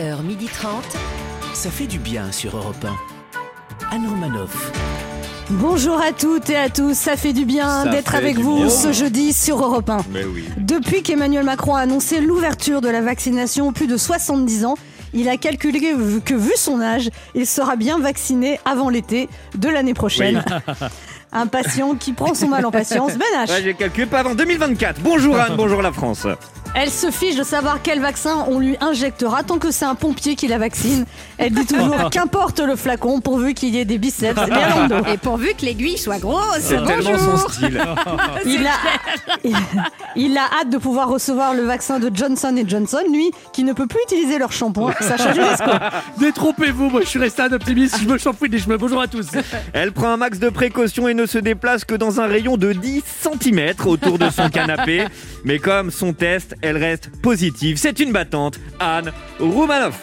11h30. 0.00 0.66
Ça 1.52 1.70
fait 1.70 1.86
du 1.86 1.98
bien 1.98 2.32
sur 2.32 2.56
Europe 2.56 2.84
1. 3.90 3.94
Anne 3.94 4.08
Romanoff. 4.08 4.72
Bonjour 5.50 6.00
à 6.00 6.12
toutes 6.12 6.48
et 6.48 6.56
à 6.56 6.70
tous, 6.70 6.94
ça 6.94 7.16
fait 7.16 7.32
du 7.32 7.44
bien 7.44 7.84
d'être 7.86 8.14
avec 8.14 8.38
vous 8.38 8.56
bien. 8.56 8.70
ce 8.70 8.92
jeudi 8.92 9.32
sur 9.34 9.62
Europe 9.62 9.90
1. 9.90 9.98
Mais 10.10 10.24
oui. 10.24 10.48
Depuis 10.56 11.02
qu'Emmanuel 11.02 11.44
Macron 11.44 11.74
a 11.74 11.80
annoncé 11.80 12.20
l'ouverture 12.20 12.80
de 12.80 12.88
la 12.88 13.02
vaccination 13.02 13.68
aux 13.68 13.72
plus 13.72 13.88
de 13.88 13.96
70 13.96 14.64
ans, 14.64 14.76
il 15.12 15.28
a 15.28 15.36
calculé 15.36 15.80
que 16.24 16.34
vu 16.34 16.52
son 16.56 16.80
âge, 16.80 17.10
il 17.34 17.46
sera 17.46 17.76
bien 17.76 17.98
vacciné 17.98 18.58
avant 18.64 18.88
l'été 18.88 19.28
de 19.56 19.68
l'année 19.68 19.94
prochaine. 19.94 20.42
Un 21.32 21.46
patient 21.46 21.94
qui 21.94 22.12
prend 22.12 22.34
son 22.34 22.48
mal 22.48 22.64
en 22.64 22.70
patience. 22.70 23.12
Ben 23.16 23.44
H. 23.44 23.50
Ouais, 23.50 23.62
j'ai 23.62 23.74
calculé 23.74 24.06
pas 24.06 24.20
avant 24.20 24.34
2024. 24.34 25.00
Bonjour 25.00 25.38
Anne, 25.38 25.54
bonjour 25.56 25.82
la 25.82 25.92
France. 25.92 26.26
Elle 26.72 26.90
se 26.90 27.10
fiche 27.10 27.34
de 27.34 27.42
savoir 27.42 27.80
quel 27.82 28.00
vaccin 28.00 28.46
on 28.48 28.60
lui 28.60 28.76
injectera 28.80 29.42
tant 29.42 29.58
que 29.58 29.72
c'est 29.72 29.84
un 29.84 29.96
pompier 29.96 30.36
qui 30.36 30.46
la 30.46 30.58
vaccine. 30.58 31.04
Elle 31.36 31.52
dit 31.52 31.66
toujours 31.66 32.10
qu'importe 32.12 32.60
le 32.60 32.76
flacon 32.76 33.20
pourvu 33.20 33.54
qu'il 33.54 33.74
y 33.74 33.78
ait 33.80 33.84
des 33.84 33.98
biceps 33.98 34.40
bien 34.46 34.86
dos. 34.88 35.04
Et 35.12 35.18
pourvu 35.18 35.52
que 35.58 35.64
l'aiguille 35.64 35.98
soit 35.98 36.18
grosse. 36.18 36.60
C'est 36.60 36.82
tellement 36.84 37.18
son 37.18 37.36
style. 37.48 37.82
Il 38.46 38.66
a, 38.66 38.70
il, 39.44 39.56
il 40.16 40.38
a 40.38 40.44
hâte 40.60 40.70
de 40.70 40.78
pouvoir 40.78 41.08
recevoir 41.08 41.54
le 41.54 41.62
vaccin 41.62 41.98
de 41.98 42.10
Johnson 42.14 42.54
Johnson, 42.66 43.02
lui, 43.12 43.30
qui 43.52 43.64
ne 43.64 43.72
peut 43.72 43.86
plus 43.86 44.00
utiliser 44.04 44.38
leur 44.38 44.52
shampoing. 44.52 44.92
Sacha 45.00 45.32
Judasco. 45.32 45.70
Détrompez-vous, 46.18 46.90
moi 46.90 47.00
je 47.02 47.06
suis 47.06 47.18
resté 47.18 47.42
un 47.42 47.52
optimiste, 47.52 47.98
je 48.02 48.08
me 48.08 48.16
champouine 48.18 48.54
et 48.54 48.58
je 48.58 48.68
me 48.68 48.78
bonjour 48.78 49.00
à 49.00 49.06
tous. 49.08 49.26
Elle 49.72 49.92
prend 49.92 50.08
un 50.08 50.16
max 50.16 50.38
de 50.38 50.48
précaution 50.48 51.08
et 51.08 51.14
ne 51.14 51.26
se 51.26 51.38
déplace 51.38 51.84
que 51.84 51.94
dans 51.94 52.20
un 52.20 52.26
rayon 52.26 52.56
de 52.56 52.72
10 52.72 53.02
cm 53.20 53.74
autour 53.84 54.18
de 54.18 54.30
son 54.30 54.48
canapé. 54.48 55.04
Mais 55.44 55.58
comme 55.58 55.90
son 55.90 56.12
test, 56.12 56.54
elle 56.62 56.76
reste 56.76 57.10
positive. 57.22 57.76
C'est 57.78 58.00
une 58.00 58.12
battante, 58.12 58.58
Anne 58.78 59.12
Roumanoff. 59.38 60.00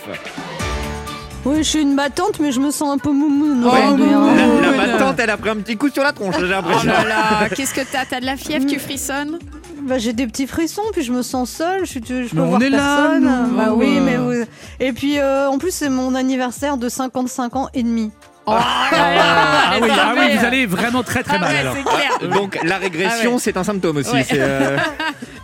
Oui, 1.45 1.57
je 1.59 1.63
suis 1.69 1.81
une 1.81 1.95
battante, 1.95 2.39
mais 2.39 2.51
je 2.51 2.59
me 2.59 2.71
sens 2.71 2.93
un 2.93 2.97
peu 2.97 3.11
moumoune. 3.11 3.63
Ouais, 3.65 3.85
moumoune. 3.91 4.61
La, 4.61 4.71
la 4.71 4.77
battante, 4.97 5.19
elle 5.19 5.29
a 5.29 5.37
pris 5.37 5.49
un 5.49 5.55
petit 5.57 5.77
coup 5.77 5.89
sur 5.89 6.03
la 6.03 6.11
tronche, 6.11 6.35
j'ai 6.37 6.43
Oh 6.45 6.47
l'impression. 6.47 6.89
là 6.91 7.03
là, 7.05 7.49
qu'est-ce 7.55 7.73
que 7.73 7.81
t'as? 7.89 8.05
T'as 8.05 8.19
de 8.19 8.25
la 8.25 8.35
fièvre, 8.35 8.65
tu 8.65 8.79
frissonnes? 8.79 9.39
Bah, 9.83 9.97
j'ai 9.99 10.11
des 10.11 10.27
petits 10.27 10.47
frissons, 10.47 10.81
puis 10.91 11.03
je 11.03 11.13
me 11.13 11.21
sens 11.21 11.49
seule, 11.49 11.85
je, 11.85 11.93
je 11.93 11.99
peux 11.99 12.27
Mais 12.33 12.41
on 12.41 12.45
voir 12.47 12.61
est 12.61 12.69
là, 12.69 12.77
personne. 12.77 13.23
nous. 13.51 13.55
bah 13.57 13.67
Oh, 13.69 13.75
oui, 13.77 13.85
ouais. 13.95 13.99
mais 14.01 14.17
vous- 14.17 14.45
Et 14.81 14.91
puis, 14.91 15.19
euh, 15.19 15.47
en 15.49 15.57
plus, 15.59 15.71
c'est 15.71 15.89
mon 15.89 16.15
anniversaire 16.15 16.75
de 16.75 16.89
55 16.89 17.55
ans 17.55 17.69
et 17.73 17.83
demi. 17.83 18.11
Ah 18.49 19.73
oui, 19.81 19.89
ah 19.91 20.13
oui, 20.17 20.37
vous 20.37 20.45
allez 20.45 20.65
vraiment 20.65 21.03
très 21.03 21.21
très 21.21 21.35
Ah 21.35 21.39
mal 21.39 21.51
ouais, 21.53 21.59
alors. 21.59 21.75
c'est 21.75 21.83
clair. 21.83 22.29
Donc 22.33 22.57
la 22.63 22.77
régression, 22.77 23.31
Ah 23.31 23.33
ouais. 23.35 23.39
c'est 23.41 23.57
un 23.57 23.63
symptôme 23.63 23.97
aussi. 23.97 24.11
Ouais. 24.11 24.25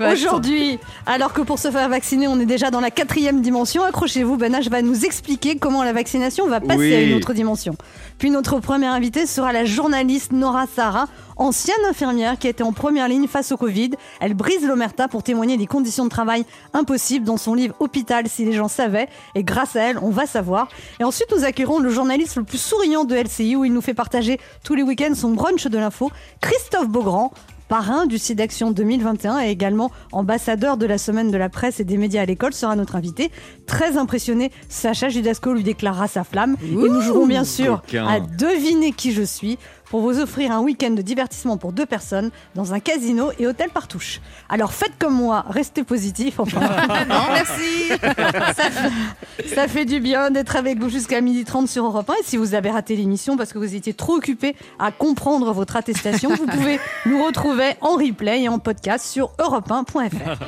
Aujourd'hui, 0.00 0.78
alors 1.06 1.32
que 1.32 1.42
pour 1.42 1.58
se 1.58 1.70
faire 1.70 1.88
vacciner, 1.88 2.26
on 2.28 2.38
est 2.40 2.46
déjà 2.46 2.70
dans 2.70 2.80
la 2.80 2.90
quatrième 2.90 3.40
dimension, 3.42 3.84
accrochez-vous, 3.84 4.36
Ben 4.36 4.52
H 4.54 4.68
va 4.70 4.82
nous 4.82 5.04
expliquer 5.04 5.56
comment 5.56 5.82
la 5.84 5.92
vaccination 5.92 6.46
va 6.48 6.60
passer 6.60 6.78
Oui. 6.78 6.94
à 6.94 7.00
une 7.02 7.14
autre 7.14 7.34
dimension. 7.34 7.76
Puis 8.18 8.30
notre 8.30 8.60
première 8.60 8.92
invitée 8.92 9.26
sera 9.26 9.52
la 9.52 9.64
journaliste 9.64 10.32
Nora 10.32 10.66
Sarah, 10.74 11.06
ancienne 11.36 11.76
infirmière 11.88 12.38
qui 12.38 12.48
était 12.48 12.62
en 12.62 12.72
première 12.72 13.08
ligne 13.08 13.26
face 13.26 13.50
au 13.52 13.56
Covid. 13.56 13.90
Elle 14.20 14.34
brise 14.34 14.66
l'omerta 14.66 15.08
pour 15.08 15.22
témoigner 15.22 15.56
des 15.56 15.66
conditions 15.66 16.04
de 16.04 16.10
travail 16.10 16.44
impossibles 16.74 17.24
dans 17.24 17.38
son 17.38 17.54
livre 17.54 17.74
Hôpital 17.80 18.28
si 18.28 18.44
les 18.44 18.52
gens 18.52 18.68
savaient. 18.68 19.08
Et 19.34 19.42
grâce 19.42 19.74
à 19.76 19.80
elle, 19.82 19.98
on 20.02 20.10
va 20.10 20.26
savoir. 20.26 20.68
Et 21.00 21.04
ensuite, 21.04 21.28
nous 21.34 21.44
accueillerons 21.44 21.78
le 21.78 21.88
journaliste 21.90 22.36
le 22.36 22.44
plus 22.44 22.58
souriant 22.60 23.04
de 23.04 23.14
LCI 23.14 23.56
où 23.56 23.64
il 23.64 23.72
nous 23.72 23.80
fait 23.80 23.94
partager 23.94 24.38
tous 24.64 24.74
les 24.74 24.82
week-ends 24.82 25.14
son 25.14 25.30
brunch 25.30 25.66
de 25.66 25.78
l'info, 25.78 26.10
Christophe 26.40 26.88
Beaugrand 26.88 27.32
parrain 27.70 28.06
du 28.06 28.18
site 28.18 28.36
d'action 28.38 28.72
2021 28.72 29.38
et 29.42 29.50
également 29.50 29.92
ambassadeur 30.10 30.76
de 30.76 30.86
la 30.86 30.98
semaine 30.98 31.30
de 31.30 31.36
la 31.38 31.48
presse 31.48 31.78
et 31.78 31.84
des 31.84 31.96
médias 31.96 32.22
à 32.22 32.24
l'école, 32.26 32.52
sera 32.52 32.74
notre 32.74 32.96
invité. 32.96 33.30
Très 33.66 33.96
impressionné, 33.96 34.50
Sacha 34.68 35.08
Judasco 35.08 35.54
lui 35.54 35.62
déclarera 35.62 36.08
sa 36.08 36.24
flamme. 36.24 36.56
et 36.62 36.74
nous 36.74 37.00
jouerons 37.00 37.26
bien 37.28 37.44
sûr 37.44 37.80
coquin. 37.82 38.06
à 38.08 38.18
deviner 38.18 38.90
qui 38.90 39.12
je 39.12 39.22
suis 39.22 39.56
pour 39.88 40.00
vous 40.02 40.20
offrir 40.20 40.52
un 40.52 40.60
week-end 40.60 40.90
de 40.90 41.02
divertissement 41.02 41.56
pour 41.56 41.72
deux 41.72 41.86
personnes 41.86 42.30
dans 42.54 42.74
un 42.74 42.78
casino 42.80 43.30
et 43.40 43.46
hôtel 43.48 43.70
Partouche. 43.70 44.20
Alors 44.48 44.72
faites 44.72 44.92
comme 45.00 45.14
moi, 45.14 45.44
restez 45.48 45.82
positif. 45.82 46.38
Enfin, 46.38 46.60
Non, 47.08 47.24
merci. 47.32 47.88
ça, 48.00 48.70
fait, 48.70 49.48
ça 49.48 49.68
fait 49.68 49.84
du 49.84 49.98
bien 49.98 50.30
d'être 50.30 50.54
avec 50.54 50.78
vous 50.78 50.88
jusqu'à 50.88 51.20
12h30 51.20 51.66
sur 51.66 51.84
Europe 51.84 52.08
1. 52.08 52.12
Et 52.14 52.24
si 52.24 52.36
vous 52.36 52.54
avez 52.54 52.70
raté 52.70 52.94
l'émission 52.94 53.36
parce 53.36 53.52
que 53.52 53.58
vous 53.58 53.74
étiez 53.74 53.92
trop 53.94 54.14
occupé 54.14 54.54
à 54.78 54.92
comprendre 54.92 55.52
votre 55.52 55.74
attestation, 55.76 56.30
vous 56.36 56.46
pouvez 56.46 56.78
nous 57.06 57.24
retrouver 57.24 57.59
en 57.80 57.94
replay 57.96 58.42
et 58.42 58.48
en 58.48 58.58
podcast 58.58 59.06
sur 59.06 59.30
europe1.fr. 59.38 60.38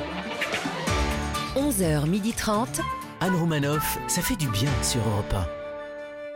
11h30. 1.55 2.67
Anne 3.21 3.35
Romanoff. 3.35 3.99
Ça 4.07 4.21
fait 4.21 4.35
du 4.35 4.47
bien 4.49 4.69
sur 4.81 4.99
Europe 5.07 5.33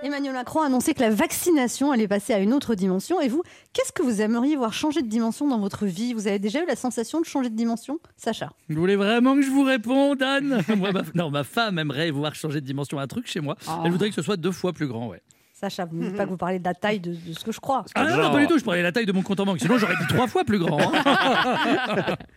Emmanuel 0.04 0.34
Macron 0.34 0.62
a 0.62 0.68
annoncé 0.68 0.94
que 0.94 1.02
la 1.02 1.10
vaccination 1.10 1.92
allait 1.92 2.08
passer 2.08 2.32
à 2.32 2.38
une 2.40 2.54
autre 2.54 2.76
dimension. 2.76 3.20
Et 3.20 3.28
vous, 3.28 3.42
qu'est-ce 3.74 3.92
que 3.92 4.04
vous 4.04 4.22
aimeriez 4.22 4.56
voir 4.56 4.72
changer 4.72 5.02
de 5.02 5.08
dimension 5.08 5.48
dans 5.48 5.58
votre 5.58 5.88
vie? 5.88 6.14
Vous 6.14 6.28
avez 6.28 6.38
déjà 6.38 6.62
eu 6.62 6.68
la 6.68 6.76
sensation 6.76 7.20
de 7.20 7.26
changer 7.26 7.50
de 7.50 7.56
dimension? 7.56 8.00
Sacha 8.16 8.52
Vous 8.70 8.80
voulez 8.80 8.96
vraiment 8.96 9.34
que 9.34 9.42
je 9.42 9.50
vous 9.50 9.64
réponde, 9.64 10.22
Anne? 10.22 10.62
Moi, 10.78 10.92
ma- 10.92 11.02
Non, 11.16 11.32
ma 11.32 11.44
femme 11.44 11.80
aimerait 11.80 12.12
voir 12.12 12.36
changer 12.36 12.62
de 12.62 12.66
dimension 12.68 13.00
un 13.00 13.08
truc 13.08 13.26
chez 13.28 13.40
moi. 13.42 13.56
Elle 13.84 13.92
voudrait 13.92 14.10
que 14.10 14.16
ce 14.16 14.22
soit 14.22 14.38
deux 14.38 14.52
fois 14.52 14.72
plus 14.72 14.88
grand, 14.88 15.08
ouais. 15.08 15.22
Sacha, 15.60 15.86
vous 15.86 15.98
ne 15.98 16.04
dites 16.08 16.16
pas 16.18 16.26
que 16.26 16.30
vous 16.30 16.38
parlez 16.38 16.60
de 16.60 16.64
la 16.66 16.76
taille 16.76 17.00
de, 17.00 17.12
de 17.14 17.34
ce 17.34 17.44
que 17.44 17.52
je 17.52 17.60
crois. 17.60 17.84
Ah 17.96 18.04
non, 18.04 18.16
non, 18.22 18.32
pas 18.32 18.40
du 18.42 18.46
tout, 18.48 18.60
je 18.60 18.64
parlais 18.64 18.82
de 18.82 18.86
la 18.86 18.92
taille 18.92 19.08
de 19.08 19.12
mon 19.12 19.24
compte 19.24 19.40
en 19.40 19.46
banque. 19.46 19.60
Sinon, 19.60 19.80
j'aurais 19.80 19.96
dit 19.96 20.06
trois 20.08 20.28
fois 20.28 20.44
plus 20.44 20.60
grand. 20.60 20.80
hein. 20.80 22.16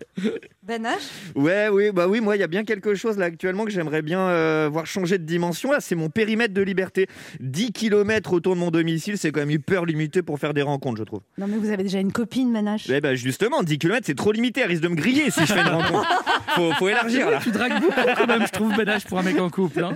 Ben 0.63 0.85
H? 0.87 0.91
Ouais, 1.35 1.69
oui, 1.73 1.91
bah 1.93 2.07
oui, 2.07 2.21
moi, 2.21 2.37
il 2.37 2.41
y 2.41 2.43
a 2.43 2.47
bien 2.47 2.65
quelque 2.65 2.95
chose 2.95 3.17
là 3.19 3.27
actuellement 3.27 3.65
que 3.65 3.71
j'aimerais 3.71 4.03
bien 4.03 4.21
euh, 4.21 4.69
voir 4.71 4.87
changer 4.87 5.19
de 5.19 5.25
dimension. 5.25 5.73
Là, 5.73 5.79
c'est 5.81 5.95
mon 5.95 6.09
périmètre 6.11 6.55
de 6.55 6.61
liberté. 6.63 7.07
10 7.41 7.73
km 7.73 8.33
autour 8.35 8.55
de 8.55 8.61
mon 8.61 8.71
domicile, 8.71 9.17
c'est 9.19 9.33
quand 9.33 9.41
même 9.41 9.51
hyper 9.51 9.85
limité 9.85 10.23
pour 10.23 10.39
faire 10.39 10.55
des 10.55 10.63
rencontres, 10.63 10.99
je 10.99 11.05
trouve. 11.05 11.21
Non 11.39 11.47
mais 11.47 11.57
vous 11.57 11.71
avez 11.71 11.83
déjà 11.83 11.99
une 12.01 12.13
copine, 12.13 12.53
Ben 12.53 12.65
H? 12.67 12.91
Eh 12.93 13.01
ben 13.01 13.15
justement, 13.15 13.63
10 13.63 13.79
km, 13.79 14.03
c'est 14.07 14.15
trop 14.15 14.33
limité. 14.33 14.61
Elle 14.61 14.69
risque 14.69 14.83
de 14.83 14.89
me 14.89 14.95
griller 14.97 15.31
si 15.31 15.41
je 15.41 15.53
fais 15.53 15.61
une 15.61 15.67
rencontre. 15.69 16.09
Faut, 16.55 16.73
faut 16.73 16.89
élargir 16.89 17.31
là. 17.31 17.39
tu 17.43 17.53
dragues 17.53 17.81
beaucoup 17.81 17.95
quand 18.17 18.27
même, 18.27 18.45
je 18.45 18.51
trouve, 18.53 18.77
ménage 18.77 19.05
pour 19.05 19.19
un 19.21 19.23
mec 19.23 19.39
en 19.39 19.49
couple. 19.51 19.85
hein. 19.85 19.93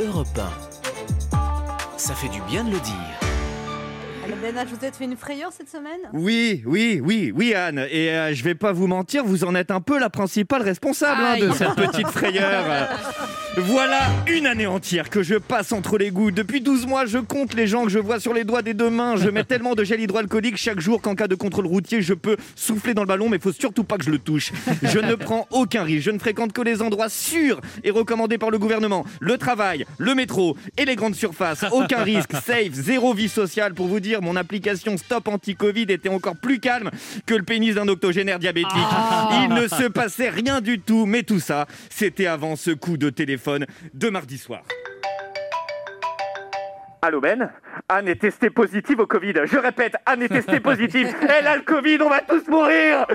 1. 0.00 0.04
Europe 0.04 0.26
1. 0.38 0.69
Ça 2.10 2.16
fait 2.16 2.28
du 2.28 2.42
bien 2.42 2.64
de 2.64 2.72
le 2.72 2.80
dire. 2.80 3.29
Ben 4.40 4.56
H, 4.56 4.68
vous 4.68 4.86
êtes 4.86 4.96
fait 4.96 5.04
une 5.04 5.16
frayeur 5.16 5.52
cette 5.52 5.68
semaine 5.68 6.00
Oui, 6.14 6.62
oui, 6.64 6.98
oui, 7.04 7.30
oui, 7.34 7.52
Anne. 7.52 7.86
Et 7.90 8.10
euh, 8.10 8.32
je 8.32 8.42
vais 8.42 8.54
pas 8.54 8.72
vous 8.72 8.86
mentir, 8.86 9.22
vous 9.22 9.44
en 9.44 9.54
êtes 9.54 9.70
un 9.70 9.82
peu 9.82 9.98
la 9.98 10.08
principale 10.08 10.62
responsable 10.62 11.20
hein, 11.22 11.38
de 11.38 11.52
cette 11.52 11.74
petite 11.74 12.08
frayeur. 12.08 12.64
Voilà 13.56 13.98
une 14.28 14.46
année 14.46 14.68
entière 14.68 15.10
que 15.10 15.24
je 15.24 15.34
passe 15.34 15.72
entre 15.72 15.98
les 15.98 16.12
gouttes. 16.12 16.34
Depuis 16.34 16.60
12 16.60 16.86
mois, 16.86 17.04
je 17.04 17.18
compte 17.18 17.54
les 17.54 17.66
gens 17.66 17.82
que 17.82 17.90
je 17.90 17.98
vois 17.98 18.20
sur 18.20 18.32
les 18.32 18.44
doigts 18.44 18.62
des 18.62 18.74
deux 18.74 18.90
mains. 18.90 19.16
Je 19.16 19.28
mets 19.28 19.42
tellement 19.42 19.74
de 19.74 19.82
gel 19.82 20.00
hydroalcoolique 20.00 20.56
chaque 20.56 20.78
jour 20.78 21.02
qu'en 21.02 21.16
cas 21.16 21.26
de 21.26 21.34
contrôle 21.34 21.66
routier, 21.66 22.00
je 22.00 22.14
peux 22.14 22.36
souffler 22.54 22.94
dans 22.94 23.02
le 23.02 23.08
ballon, 23.08 23.28
mais 23.28 23.38
il 23.38 23.42
faut 23.42 23.52
surtout 23.52 23.82
pas 23.82 23.98
que 23.98 24.04
je 24.04 24.10
le 24.10 24.18
touche. 24.18 24.52
Je 24.84 25.00
ne 25.00 25.16
prends 25.16 25.48
aucun 25.50 25.82
risque. 25.82 26.04
Je 26.04 26.10
ne 26.12 26.20
fréquente 26.20 26.52
que 26.52 26.62
les 26.62 26.80
endroits 26.80 27.08
sûrs 27.08 27.60
et 27.82 27.90
recommandés 27.90 28.38
par 28.38 28.50
le 28.50 28.58
gouvernement. 28.60 29.04
Le 29.18 29.36
travail, 29.36 29.84
le 29.98 30.14
métro 30.14 30.56
et 30.76 30.84
les 30.84 30.94
grandes 30.94 31.16
surfaces. 31.16 31.64
Aucun 31.72 32.04
risque. 32.04 32.32
Safe, 32.46 32.72
zéro 32.72 33.14
vie 33.14 33.28
sociale. 33.28 33.74
Pour 33.74 33.88
vous 33.88 33.98
dire, 34.00 34.22
mon 34.22 34.29
application 34.36 34.96
Stop 34.96 35.28
Anti-Covid 35.28 35.86
était 35.88 36.08
encore 36.08 36.36
plus 36.36 36.60
calme 36.60 36.90
que 37.26 37.34
le 37.34 37.42
pénis 37.42 37.74
d'un 37.74 37.88
octogénaire 37.88 38.38
diabétique. 38.38 38.70
Il 39.42 39.48
ne 39.54 39.68
se 39.68 39.88
passait 39.88 40.30
rien 40.30 40.60
du 40.60 40.80
tout, 40.80 41.06
mais 41.06 41.22
tout 41.22 41.40
ça, 41.40 41.66
c'était 41.88 42.26
avant 42.26 42.56
ce 42.56 42.70
coup 42.70 42.96
de 42.96 43.10
téléphone 43.10 43.66
de 43.94 44.08
mardi 44.08 44.38
soir. 44.38 44.62
Allô 47.02 47.18
Ben 47.18 47.50
Anne 47.88 48.08
est 48.08 48.16
testée 48.16 48.50
positive 48.50 49.00
au 49.00 49.06
Covid. 49.06 49.32
Je 49.44 49.56
répète, 49.56 49.94
Anne 50.04 50.22
est 50.22 50.28
testée 50.28 50.60
positive. 50.60 51.08
Elle 51.22 51.46
a 51.46 51.56
le 51.56 51.62
Covid, 51.62 51.98
on 52.02 52.10
va 52.10 52.20
tous 52.20 52.46
mourir 52.48 53.06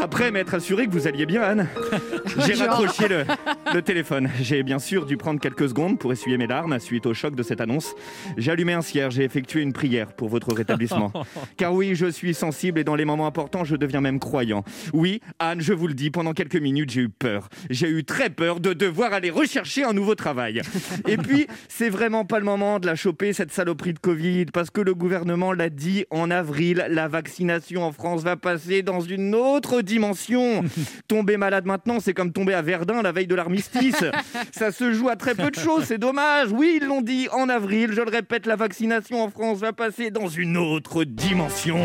Après 0.00 0.30
m'être 0.30 0.54
assuré 0.54 0.86
que 0.86 0.92
vous 0.92 1.06
alliez 1.08 1.24
bien, 1.24 1.42
Anne, 1.42 1.68
j'ai 2.46 2.54
raccroché 2.54 3.08
le, 3.08 3.24
le 3.72 3.82
téléphone. 3.82 4.28
J'ai 4.40 4.62
bien 4.62 4.78
sûr 4.78 5.06
dû 5.06 5.16
prendre 5.16 5.40
quelques 5.40 5.70
secondes 5.70 5.98
pour 5.98 6.12
essuyer 6.12 6.36
mes 6.36 6.46
larmes 6.46 6.78
suite 6.80 7.06
au 7.06 7.14
choc 7.14 7.34
de 7.34 7.42
cette 7.42 7.62
annonce. 7.62 7.94
J'ai 8.36 8.50
allumé 8.50 8.74
un 8.74 8.82
cierge, 8.82 9.14
j'ai 9.14 9.24
effectué 9.24 9.62
une 9.62 9.72
prière 9.72 10.12
pour 10.12 10.28
votre 10.28 10.52
rétablissement. 10.52 11.12
Car 11.56 11.72
oui, 11.72 11.94
je 11.94 12.06
suis 12.06 12.34
sensible 12.34 12.78
et 12.78 12.84
dans 12.84 12.94
les 12.94 13.06
moments 13.06 13.26
importants, 13.26 13.64
je 13.64 13.74
deviens 13.74 14.02
même 14.02 14.20
croyant. 14.20 14.64
Oui, 14.92 15.22
Anne, 15.38 15.62
je 15.62 15.72
vous 15.72 15.88
le 15.88 15.94
dis, 15.94 16.10
pendant 16.10 16.34
quelques 16.34 16.56
minutes, 16.56 16.90
j'ai 16.90 17.02
eu 17.02 17.08
peur. 17.08 17.48
J'ai 17.70 17.88
eu 17.88 18.04
très 18.04 18.28
peur 18.28 18.60
de 18.60 18.74
devoir 18.74 19.14
aller 19.14 19.30
rechercher 19.30 19.84
un 19.84 19.92
nouveau 19.94 20.14
travail. 20.14 20.60
Et 21.08 21.16
puis, 21.16 21.46
c'est 21.68 21.88
vrai 21.88 22.01
vraiment 22.02 22.24
pas 22.24 22.40
le 22.40 22.44
moment 22.44 22.80
de 22.80 22.86
la 22.86 22.96
choper, 22.96 23.32
cette 23.32 23.52
saloperie 23.52 23.92
de 23.92 23.98
Covid, 24.00 24.46
parce 24.46 24.70
que 24.70 24.80
le 24.80 24.92
gouvernement 24.92 25.52
l'a 25.52 25.68
dit 25.68 26.04
en 26.10 26.32
avril, 26.32 26.84
la 26.90 27.06
vaccination 27.06 27.84
en 27.84 27.92
France 27.92 28.22
va 28.22 28.34
passer 28.34 28.82
dans 28.82 28.98
une 29.00 29.36
autre 29.36 29.82
dimension. 29.82 30.64
tomber 31.06 31.36
malade 31.36 31.64
maintenant, 31.64 32.00
c'est 32.00 32.12
comme 32.12 32.32
tomber 32.32 32.54
à 32.54 32.62
Verdun 32.62 33.02
la 33.02 33.12
veille 33.12 33.28
de 33.28 33.36
l'armistice. 33.36 34.04
Ça 34.50 34.72
se 34.72 34.92
joue 34.92 35.10
à 35.10 35.14
très 35.14 35.36
peu 35.36 35.48
de 35.52 35.54
choses, 35.54 35.84
c'est 35.84 35.98
dommage. 35.98 36.48
Oui, 36.50 36.80
ils 36.82 36.88
l'ont 36.88 37.02
dit 37.02 37.28
en 37.30 37.48
avril, 37.48 37.92
je 37.92 38.00
le 38.00 38.10
répète, 38.10 38.46
la 38.46 38.56
vaccination 38.56 39.22
en 39.22 39.30
France 39.30 39.58
va 39.58 39.72
passer 39.72 40.10
dans 40.10 40.26
une 40.26 40.56
autre 40.56 41.04
dimension. 41.04 41.78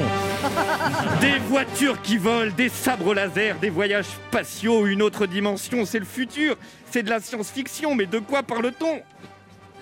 Des 1.21 1.37
voitures 1.47 2.01
qui 2.01 2.17
volent, 2.17 2.51
des 2.57 2.69
sabres 2.69 3.13
laser, 3.13 3.59
des 3.59 3.69
voyages 3.69 4.07
spatiaux, 4.29 4.87
une 4.87 5.03
autre 5.03 5.27
dimension, 5.27 5.85
c'est 5.85 5.99
le 5.99 6.05
futur. 6.05 6.55
C'est 6.89 7.03
de 7.03 7.09
la 7.11 7.19
science-fiction, 7.19 7.93
mais 7.93 8.07
de 8.07 8.17
quoi 8.17 8.41
parle-t-on? 8.41 9.03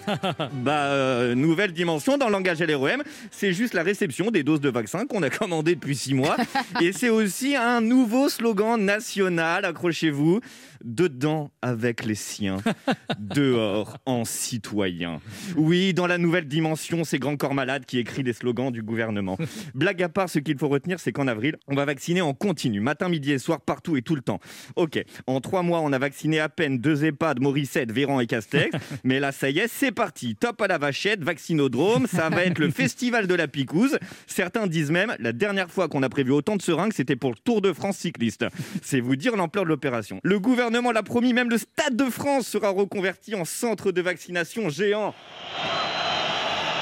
bah, 0.54 0.86
euh, 0.86 1.36
nouvelle 1.36 1.72
dimension 1.72 2.18
dans 2.18 2.28
le 2.28 2.31
langage 2.31 2.62
LREM, 2.62 3.04
c'est 3.31 3.54
juste 3.54 3.74
la 3.74 3.84
réception 3.84 4.31
des 4.31 4.44
doses 4.44 4.62
de 4.62 4.69
vaccins 4.69 5.06
qu'on 5.06 5.24
a 5.24 5.30
commandées 5.30 5.75
depuis 5.75 5.96
six 5.96 6.13
mois. 6.13 6.38
Et 6.81 6.92
c'est 6.92 7.10
aussi 7.10 7.56
un 7.56 7.81
nouveau 7.81 8.30
slogan 8.30 8.80
national, 8.80 9.66
accrochez-vous, 9.66 10.42
dedans 10.85 11.51
avec 11.61 12.05
les 12.05 12.15
siens, 12.15 12.57
dehors 13.19 13.97
en 14.05 14.23
citoyen. 14.23 15.19
Oui, 15.57 15.93
dans 15.93 16.07
la 16.07 16.17
nouvelle 16.17 16.47
dimension, 16.47 17.03
c'est 17.03 17.19
Grand 17.19 17.35
Corps 17.35 17.55
Malade 17.55 17.85
qui 17.85 17.97
écrit 17.97 18.23
les 18.23 18.33
slogans 18.33 18.71
du 18.71 18.83
gouvernement. 18.83 19.37
Blague 19.73 20.03
à 20.03 20.09
part, 20.09 20.29
ce 20.29 20.39
qu'il 20.39 20.57
faut 20.57 20.69
retenir, 20.69 20.99
c'est 20.99 21.11
qu'en 21.11 21.27
avril, 21.27 21.57
on 21.67 21.75
va 21.75 21.85
vacciner 21.85 22.21
en 22.21 22.33
continu, 22.33 22.79
matin, 22.79 23.09
midi 23.09 23.31
et 23.31 23.39
soir, 23.39 23.61
partout 23.61 23.97
et 23.97 24.03
tout 24.03 24.15
le 24.15 24.21
temps. 24.21 24.39
Ok, 24.75 25.03
en 25.25 25.41
trois 25.41 25.63
mois, 25.63 25.81
on 25.81 25.91
a 25.91 25.97
vacciné 25.97 26.39
à 26.39 26.49
peine 26.49 26.77
deux 26.77 27.03
EHPAD, 27.03 27.41
Morissette, 27.41 27.91
Véran 27.91 28.19
et 28.19 28.27
Castex, 28.27 28.77
mais 29.03 29.19
là, 29.19 29.31
ça 29.31 29.49
y 29.49 29.59
est, 29.59 29.67
c'est 29.67 29.91
parti. 29.91 30.35
Top 30.35 30.61
à 30.61 30.67
la 30.67 30.77
vachette, 30.77 31.23
vaccinodrome, 31.23 32.05
ça 32.07 32.29
va 32.29 32.45
être 32.45 32.59
le 32.59 32.69
festival 32.69 33.25
de 33.25 33.33
la 33.33 33.47
picouse. 33.47 33.97
Certains 34.27 34.67
disent 34.67 34.91
même, 34.91 35.15
la 35.19 35.33
dernière 35.33 35.71
fois 35.71 35.87
qu'on 35.87 36.03
a 36.03 36.09
prévu 36.09 36.31
autant 36.31 36.55
de 36.55 36.61
seringues, 36.61 36.93
c'était 36.93 37.15
pour 37.15 37.31
le 37.31 37.37
Tour 37.43 37.61
de 37.61 37.73
France 37.73 37.97
cycliste. 37.97 38.45
C'est 38.83 38.99
vous 38.99 39.15
dire 39.15 39.35
l'ampleur 39.35 39.63
de 39.63 39.69
l'opération. 39.69 40.19
Le 40.23 40.39
gouvernement 40.39 40.75
l'a 40.81 41.04
promis, 41.04 41.33
même 41.33 41.50
le 41.50 41.57
Stade 41.57 41.95
de 41.95 42.10
France 42.10 42.48
sera 42.48 42.69
reconverti 42.69 43.36
en 43.36 43.45
centre 43.45 43.92
de 43.92 44.01
vaccination 44.01 44.69
géant. 44.69 45.13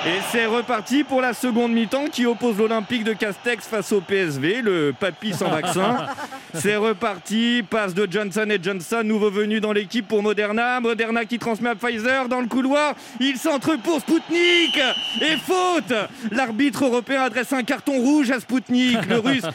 Et 0.06 0.20
c'est 0.32 0.46
reparti 0.46 1.04
pour 1.04 1.22
la 1.22 1.34
seconde 1.34 1.72
mi-temps 1.72 2.08
qui 2.08 2.26
oppose 2.26 2.58
l'Olympique 2.58 3.06
de 3.06 3.14
Castex 3.14 3.66
face 3.66 3.92
au 3.94 4.02
PSV, 4.02 4.62
le 4.62 4.94
papy 4.98 5.34
sans 5.34 5.50
vaccin. 5.50 6.08
C'est 6.56 6.76
reparti, 6.76 7.64
passe 7.68 7.94
de 7.94 8.08
Johnson 8.10 8.46
et 8.50 8.60
Johnson, 8.62 9.02
nouveau 9.04 9.32
venu 9.32 9.60
dans 9.60 9.74
l'équipe 9.74 10.08
pour 10.08 10.22
Moderna. 10.22 10.80
Moderna 10.80 11.26
qui 11.26 11.40
transmet 11.40 11.70
à 11.70 11.76
Pfizer 11.76 12.30
dans 12.30 12.42
le 12.42 12.48
couloir. 12.48 12.96
Il 13.20 13.38
centre 13.38 13.76
pour 13.78 14.00
Spoutnik 14.00 14.80
et 15.22 15.38
faute. 15.38 15.94
L'arbitre 16.32 16.86
européen 16.86 17.24
adresse 17.24 17.52
un 17.54 17.64
carton 17.64 18.00
rouge 18.00 18.30
à 18.30 18.40
Spoutnik, 18.40 19.06
le 19.08 19.20
russe 19.20 19.46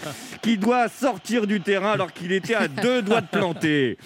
qui 0.42 0.58
doit 0.58 0.88
sortir 0.88 1.46
du 1.46 1.60
terrain 1.60 1.92
alors 1.92 2.12
qu'il 2.12 2.32
était 2.32 2.54
à 2.54 2.66
deux 2.68 3.02
doigts 3.02 3.20
de 3.20 3.26
planter. 3.26 3.98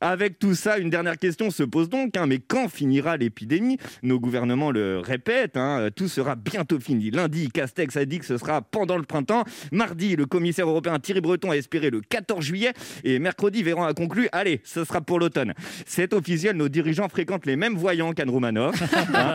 Avec 0.00 0.38
tout 0.38 0.54
ça, 0.54 0.78
une 0.78 0.90
dernière 0.90 1.18
question 1.18 1.50
se 1.50 1.62
pose 1.62 1.88
donc, 1.88 2.16
hein, 2.16 2.26
mais 2.26 2.38
quand 2.38 2.68
finira 2.68 3.16
l'épidémie? 3.16 3.78
Nos 4.02 4.20
gouvernements 4.20 4.70
le 4.70 5.00
répètent, 5.00 5.56
hein, 5.56 5.88
tout 5.94 6.08
sera 6.08 6.34
bientôt 6.34 6.80
fini. 6.80 7.10
Lundi, 7.10 7.48
Castex 7.50 7.96
a 7.96 8.04
dit 8.04 8.18
que 8.18 8.26
ce 8.26 8.38
sera 8.38 8.62
pendant 8.62 8.96
le 8.96 9.04
printemps. 9.04 9.44
Mardi, 9.72 10.16
le 10.16 10.26
commissaire 10.26 10.68
européen 10.68 10.98
Thierry 10.98 11.20
Breton 11.20 11.50
a 11.50 11.56
espéré 11.56 11.90
le 11.90 12.00
14 12.00 12.44
juillet. 12.44 12.72
Et 13.04 13.18
mercredi, 13.18 13.62
Véran 13.62 13.84
a 13.84 13.94
conclu, 13.94 14.28
allez, 14.32 14.60
ce 14.64 14.84
sera 14.84 15.00
pour 15.00 15.18
l'automne. 15.18 15.54
C'est 15.86 16.12
officiel, 16.12 16.56
nos 16.56 16.68
dirigeants 16.68 17.08
fréquentent 17.08 17.46
les 17.46 17.56
mêmes 17.56 17.76
voyants 17.76 18.12
qu'Anne 18.12 18.30
Roumanoff. 18.30 18.82
Hein. 19.14 19.34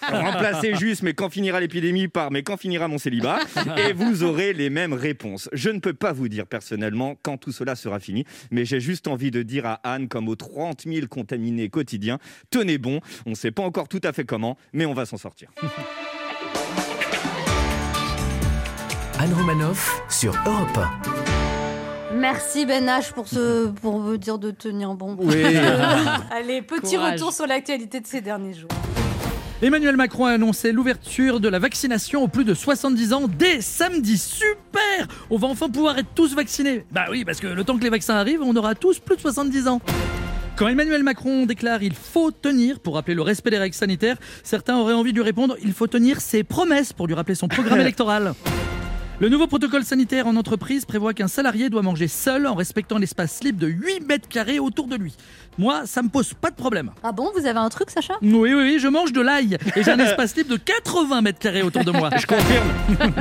Remplacez 0.02 0.74
juste, 0.76 1.02
mais 1.02 1.14
quand 1.14 1.30
finira 1.30 1.60
l'épidémie 1.60 2.08
par, 2.08 2.30
mais 2.30 2.42
quand 2.42 2.56
finira 2.56 2.88
mon 2.88 2.98
célibat 2.98 3.38
Et 3.88 3.92
vous 3.92 4.22
aurez 4.22 4.52
les 4.52 4.70
mêmes 4.70 4.92
réponses. 4.92 5.48
Je 5.52 5.70
ne 5.70 5.78
peux 5.78 5.92
pas 5.92 6.12
vous 6.12 6.28
dire 6.28 6.46
personnellement 6.46 7.16
quand 7.22 7.36
tout 7.36 7.52
cela 7.52 7.76
sera 7.76 8.00
fini, 8.00 8.24
mais 8.50 8.64
j'ai 8.64 8.80
juste 8.80 9.08
envie 9.08 9.30
de 9.30 9.42
dire 9.42 9.66
à 9.66 9.79
Anne, 9.82 10.08
comme 10.08 10.28
aux 10.28 10.36
30 10.36 10.82
000 10.86 11.06
contaminés 11.08 11.68
quotidiens, 11.68 12.18
tenez 12.50 12.78
bon, 12.78 13.00
on 13.26 13.30
ne 13.30 13.34
sait 13.34 13.50
pas 13.50 13.62
encore 13.62 13.88
tout 13.88 14.00
à 14.04 14.12
fait 14.12 14.24
comment, 14.24 14.56
mais 14.72 14.86
on 14.86 14.94
va 14.94 15.06
s'en 15.06 15.16
sortir. 15.16 15.50
Anne 19.18 19.34
Romanoff 19.34 20.02
sur 20.08 20.34
Europe 20.46 20.78
Merci 22.14 22.66
Ben 22.66 22.86
H 22.86 23.12
pour, 23.12 23.28
ce, 23.28 23.68
pour 23.68 24.00
me 24.00 24.16
dire 24.18 24.38
de 24.38 24.50
tenir 24.50 24.94
bon. 24.94 25.16
Oui. 25.20 25.44
Allez, 26.30 26.60
petit 26.62 26.96
Courage. 26.96 27.12
retour 27.14 27.32
sur 27.32 27.46
l'actualité 27.46 28.00
de 28.00 28.06
ces 28.06 28.20
derniers 28.20 28.54
jours. 28.54 28.70
Emmanuel 29.62 29.94
Macron 29.96 30.24
a 30.24 30.30
annoncé 30.30 30.72
l'ouverture 30.72 31.38
de 31.38 31.46
la 31.46 31.58
vaccination 31.58 32.22
aux 32.22 32.28
plus 32.28 32.46
de 32.46 32.54
70 32.54 33.12
ans 33.12 33.28
dès 33.28 33.60
samedi. 33.60 34.16
Super 34.16 35.06
On 35.28 35.36
va 35.36 35.48
enfin 35.48 35.68
pouvoir 35.68 35.98
être 35.98 36.08
tous 36.14 36.34
vaccinés. 36.34 36.86
Bah 36.90 37.04
oui, 37.10 37.26
parce 37.26 37.40
que 37.40 37.46
le 37.46 37.62
temps 37.62 37.76
que 37.76 37.82
les 37.82 37.90
vaccins 37.90 38.14
arrivent, 38.14 38.40
on 38.42 38.56
aura 38.56 38.74
tous 38.74 39.00
plus 39.00 39.16
de 39.16 39.20
70 39.20 39.68
ans. 39.68 39.82
Quand 40.56 40.66
Emmanuel 40.66 41.02
Macron 41.02 41.44
déclare 41.44 41.82
il 41.82 41.92
faut 41.94 42.30
tenir 42.30 42.80
pour 42.80 42.94
rappeler 42.94 43.14
le 43.14 43.20
respect 43.20 43.50
des 43.50 43.58
règles 43.58 43.74
sanitaires, 43.74 44.16
certains 44.44 44.78
auraient 44.78 44.94
envie 44.94 45.12
de 45.12 45.18
lui 45.18 45.24
répondre 45.24 45.56
il 45.62 45.74
faut 45.74 45.86
tenir 45.86 46.22
ses 46.22 46.42
promesses 46.42 46.94
pour 46.94 47.06
lui 47.06 47.14
rappeler 47.14 47.34
son 47.34 47.48
programme 47.48 47.80
électoral. 47.82 48.32
Le 49.20 49.28
nouveau 49.28 49.46
protocole 49.46 49.84
sanitaire 49.84 50.26
en 50.26 50.34
entreprise 50.36 50.86
prévoit 50.86 51.12
qu'un 51.12 51.28
salarié 51.28 51.68
doit 51.68 51.82
manger 51.82 52.08
seul 52.08 52.46
en 52.46 52.54
respectant 52.54 52.96
l'espace 52.96 53.44
libre 53.44 53.60
de 53.60 53.66
8 53.66 54.00
mètres 54.08 54.26
carrés 54.28 54.58
autour 54.58 54.86
de 54.86 54.96
lui. 54.96 55.14
Moi, 55.58 55.82
ça 55.84 56.00
me 56.00 56.08
pose 56.08 56.32
pas 56.32 56.48
de 56.48 56.54
problème. 56.54 56.90
Ah 57.02 57.12
bon, 57.12 57.30
vous 57.36 57.44
avez 57.44 57.58
un 57.58 57.68
truc, 57.68 57.90
Sacha? 57.90 58.14
Oui, 58.22 58.30
oui, 58.32 58.54
oui, 58.54 58.78
je 58.80 58.88
mange 58.88 59.12
de 59.12 59.20
l'ail 59.20 59.58
et 59.76 59.82
j'ai 59.82 59.90
un 59.90 59.98
espace 59.98 60.34
libre 60.36 60.48
de 60.48 60.56
80 60.56 61.20
mètres 61.20 61.38
carrés 61.38 61.60
autour 61.60 61.84
de 61.84 61.90
moi. 61.90 62.08
Je 62.16 62.24
confirme. 62.24 62.66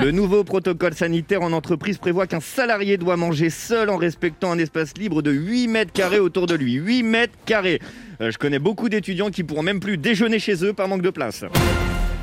Le 0.02 0.12
nouveau 0.12 0.46
protocole 0.46 0.94
sanitaire 0.94 1.42
en 1.42 1.52
entreprise 1.52 1.98
prévoit 1.98 2.28
qu'un 2.28 2.40
salarié 2.40 2.96
doit 2.96 3.18
manger 3.18 3.50
seul 3.50 3.90
en 3.90 3.98
respectant 3.98 4.54
un 4.54 4.58
espace 4.58 4.94
libre 4.98 5.22
de 5.22 5.32
8 5.32 5.68
mètres 5.68 5.92
carrés 5.92 6.20
autour 6.20 6.48
de 6.48 6.56
lui. 6.56 6.76
8 6.76 7.04
mètres 7.04 7.36
carrés. 7.46 7.82
Euh, 8.22 8.32
Je 8.32 8.38
connais 8.38 8.60
beaucoup 8.60 8.88
d'étudiants 8.88 9.32
qui 9.32 9.44
pourront 9.44 9.64
même 9.64 9.82
plus 9.82 9.98
déjeuner 9.98 10.40
chez 10.40 10.64
eux 10.64 10.72
par 10.72 10.88
manque 10.88 11.02
de 11.02 11.10
place. 11.10 11.44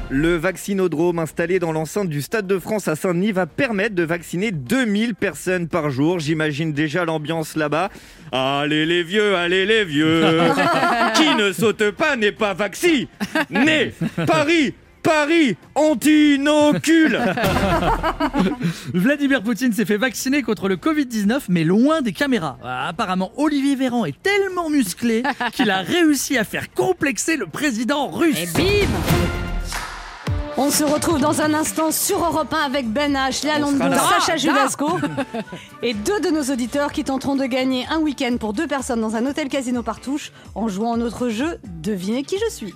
Le 0.08 0.36
vaccinodrome 0.36 1.18
installé 1.18 1.58
dans 1.58 1.72
l'enceinte 1.72 2.08
du 2.08 2.22
Stade 2.22 2.46
de 2.46 2.60
France 2.60 2.86
à 2.86 2.94
Saint-Denis 2.94 3.32
va 3.32 3.46
permettre 3.46 3.96
de 3.96 4.04
vacciner 4.04 4.52
2000 4.52 5.16
personnes 5.16 5.66
par 5.66 5.90
jour. 5.90 6.20
J'imagine 6.20 6.72
déjà 6.72 7.04
l'ambiance 7.04 7.56
là-bas. 7.56 7.90
Allez 8.30 8.86
les 8.86 9.02
vieux, 9.02 9.34
allez 9.34 9.66
les 9.66 9.84
vieux. 9.84 10.22
Qui 11.16 11.34
ne 11.34 11.52
saute 11.52 11.90
pas 11.90 12.14
n'est 12.14 12.30
pas 12.30 12.54
vacciné. 12.54 13.08
Né, 13.50 13.92
Paris, 14.28 14.74
Paris, 15.02 15.56
anti-inocule. 15.74 17.18
Vladimir 18.94 19.42
Poutine 19.42 19.72
s'est 19.72 19.84
fait 19.84 19.96
vacciner 19.96 20.42
contre 20.42 20.68
le 20.68 20.76
Covid-19, 20.76 21.46
mais 21.48 21.64
loin 21.64 22.00
des 22.00 22.12
caméras. 22.12 22.58
Ah, 22.62 22.88
Apparemment, 22.88 23.32
Olivier 23.36 23.74
Véran 23.74 24.04
est 24.04 24.22
tellement 24.22 24.70
musclé 24.70 25.24
qu'il 25.52 25.70
a 25.70 25.78
réussi 25.78 26.38
à 26.38 26.44
faire 26.44 26.72
complexer 26.72 27.36
le 27.36 27.46
président 27.46 28.08
russe. 28.08 28.38
Et 28.38 28.46
bim 28.46 29.45
On 30.58 30.70
se 30.70 30.84
retrouve 30.84 31.20
dans 31.20 31.42
un 31.42 31.52
instant 31.52 31.90
sur 31.90 32.24
Europe 32.24 32.52
1 32.52 32.56
avec 32.64 32.88
Ben 32.90 33.12
H, 33.14 33.44
Léa 33.44 33.58
là. 33.58 33.66
Sacha 33.98 34.32
Da, 34.32 34.36
Judasco 34.38 34.98
et 35.82 35.92
deux 35.92 36.18
de 36.20 36.30
nos 36.30 36.42
auditeurs 36.50 36.92
qui 36.92 37.04
tenteront 37.04 37.36
de 37.36 37.44
gagner 37.44 37.86
un 37.90 37.98
week-end 37.98 38.36
pour 38.40 38.54
deux 38.54 38.66
personnes 38.66 39.00
dans 39.02 39.16
un 39.16 39.26
hôtel 39.26 39.48
casino 39.48 39.82
partouche 39.82 40.32
en 40.54 40.68
jouant 40.68 40.94
à 40.94 40.96
notre 40.96 41.28
jeu 41.28 41.58
Devinez 41.64 42.22
qui 42.22 42.36
je 42.38 42.50
suis. 42.52 42.74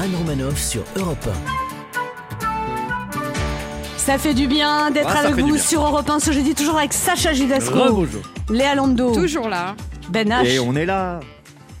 Anne 0.00 0.14
Romanoff 0.18 0.58
sur 0.58 0.82
Europe 0.96 1.28
Ça 3.96 4.18
fait 4.18 4.34
du 4.34 4.46
bien 4.46 4.90
d'être 4.90 5.08
Ah, 5.14 5.20
avec 5.26 5.36
vous 5.44 5.56
sur 5.58 5.82
Europe 5.82 6.08
1 6.10 6.18
ce 6.20 6.32
jeudi, 6.32 6.54
toujours 6.54 6.78
avec 6.78 6.92
Sacha 6.92 7.32
Judasco. 7.32 8.04
Léa 8.50 8.74
Lando, 8.74 9.14
Toujours 9.14 9.48
là. 9.48 9.76
Ben 10.10 10.28
H. 10.28 10.44
Et 10.46 10.58
on 10.58 10.74
est 10.74 10.86
là. 10.86 11.20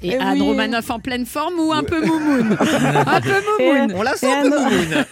Et 0.04 0.10
Eh 0.14 0.16
Anne 0.18 0.40
oui. 0.40 0.48
Romanoff 0.48 0.90
en 0.90 0.98
pleine 0.98 1.26
forme 1.26 1.58
ou 1.60 1.72
un 1.72 1.84
peu 1.84 2.04
moumoune 2.04 2.56
Un 3.06 3.20
peu 3.20 3.34
moumoune 3.58 3.94
On 3.96 4.02
la 4.02 4.16
sent 4.16 4.26
Et 4.26 4.32
un 4.32 4.42
peu 4.50 4.58
un- 4.58 4.68
moumoune. 4.70 5.04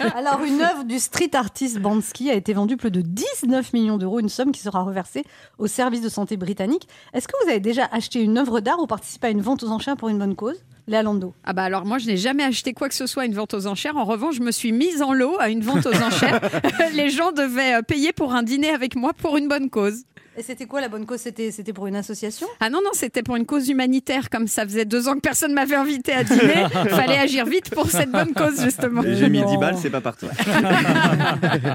Alors, 0.16 0.42
une 0.42 0.60
œuvre 0.62 0.84
du 0.84 0.98
street 0.98 1.30
artist 1.34 1.78
Bansky 1.78 2.30
a 2.30 2.34
été 2.34 2.52
vendue 2.54 2.76
plus 2.76 2.90
de 2.90 3.02
19 3.02 3.72
millions 3.74 3.98
d'euros, 3.98 4.20
une 4.20 4.28
somme 4.28 4.52
qui 4.52 4.60
sera 4.60 4.82
reversée 4.82 5.24
au 5.58 5.66
service 5.66 6.00
de 6.00 6.08
santé 6.08 6.36
britannique. 6.36 6.88
Est-ce 7.12 7.28
que 7.28 7.34
vous 7.44 7.50
avez 7.50 7.60
déjà 7.60 7.88
acheté 7.92 8.20
une 8.22 8.38
œuvre 8.38 8.60
d'art 8.60 8.80
ou 8.80 8.86
participé 8.86 9.26
à 9.26 9.30
une 9.30 9.42
vente 9.42 9.62
aux 9.62 9.68
enchères 9.70 9.96
pour 9.96 10.08
une 10.08 10.18
bonne 10.18 10.34
cause? 10.34 10.56
Léa 10.88 11.02
Lando. 11.02 11.34
Ah 11.44 11.52
bah 11.52 11.64
alors 11.64 11.84
moi 11.84 11.98
je 11.98 12.06
n'ai 12.06 12.16
jamais 12.16 12.44
acheté 12.44 12.72
quoi 12.72 12.88
que 12.88 12.94
ce 12.94 13.08
soit 13.08 13.24
à 13.24 13.26
une 13.26 13.34
vente 13.34 13.54
aux 13.54 13.66
enchères. 13.66 13.96
En 13.96 14.04
revanche, 14.04 14.36
je 14.36 14.40
me 14.42 14.52
suis 14.52 14.70
mise 14.70 15.02
en 15.02 15.12
lot 15.12 15.36
à 15.40 15.48
une 15.48 15.60
vente 15.62 15.84
aux 15.84 16.00
enchères. 16.02 16.40
Les 16.94 17.10
gens 17.10 17.32
devaient 17.32 17.74
euh, 17.74 17.82
payer 17.82 18.12
pour 18.12 18.32
un 18.34 18.44
dîner 18.44 18.70
avec 18.70 18.94
moi 18.94 19.12
pour 19.12 19.36
une 19.36 19.48
bonne 19.48 19.68
cause. 19.68 20.04
Et 20.38 20.42
c'était 20.42 20.66
quoi 20.66 20.80
la 20.80 20.88
bonne 20.88 21.06
cause? 21.06 21.20
C'était 21.20 21.50
c'était 21.50 21.72
pour 21.72 21.86
une 21.86 21.96
association? 21.96 22.46
Ah 22.60 22.68
non, 22.68 22.80
non, 22.84 22.90
c'était 22.92 23.22
pour 23.22 23.36
une 23.36 23.46
cause 23.46 23.68
humanitaire. 23.68 24.28
Comme 24.28 24.48
ça 24.48 24.64
faisait 24.64 24.84
deux 24.84 25.08
ans 25.08 25.14
que 25.14 25.20
personne 25.20 25.52
m'avait 25.54 25.76
invité 25.76 26.12
à 26.12 26.24
dîner, 26.24 26.66
fallait 26.90 27.18
agir 27.18 27.46
vite 27.46 27.70
pour 27.70 27.90
cette 27.90 28.10
bonne 28.10 28.34
cause, 28.34 28.62
justement. 28.62 29.02
J'ai 29.04 29.30
mis 29.30 29.40
non. 29.40 29.50
10 29.50 29.56
balles, 29.56 29.76
c'est 29.80 29.90
pas 29.90 30.00
partout. 30.00 30.26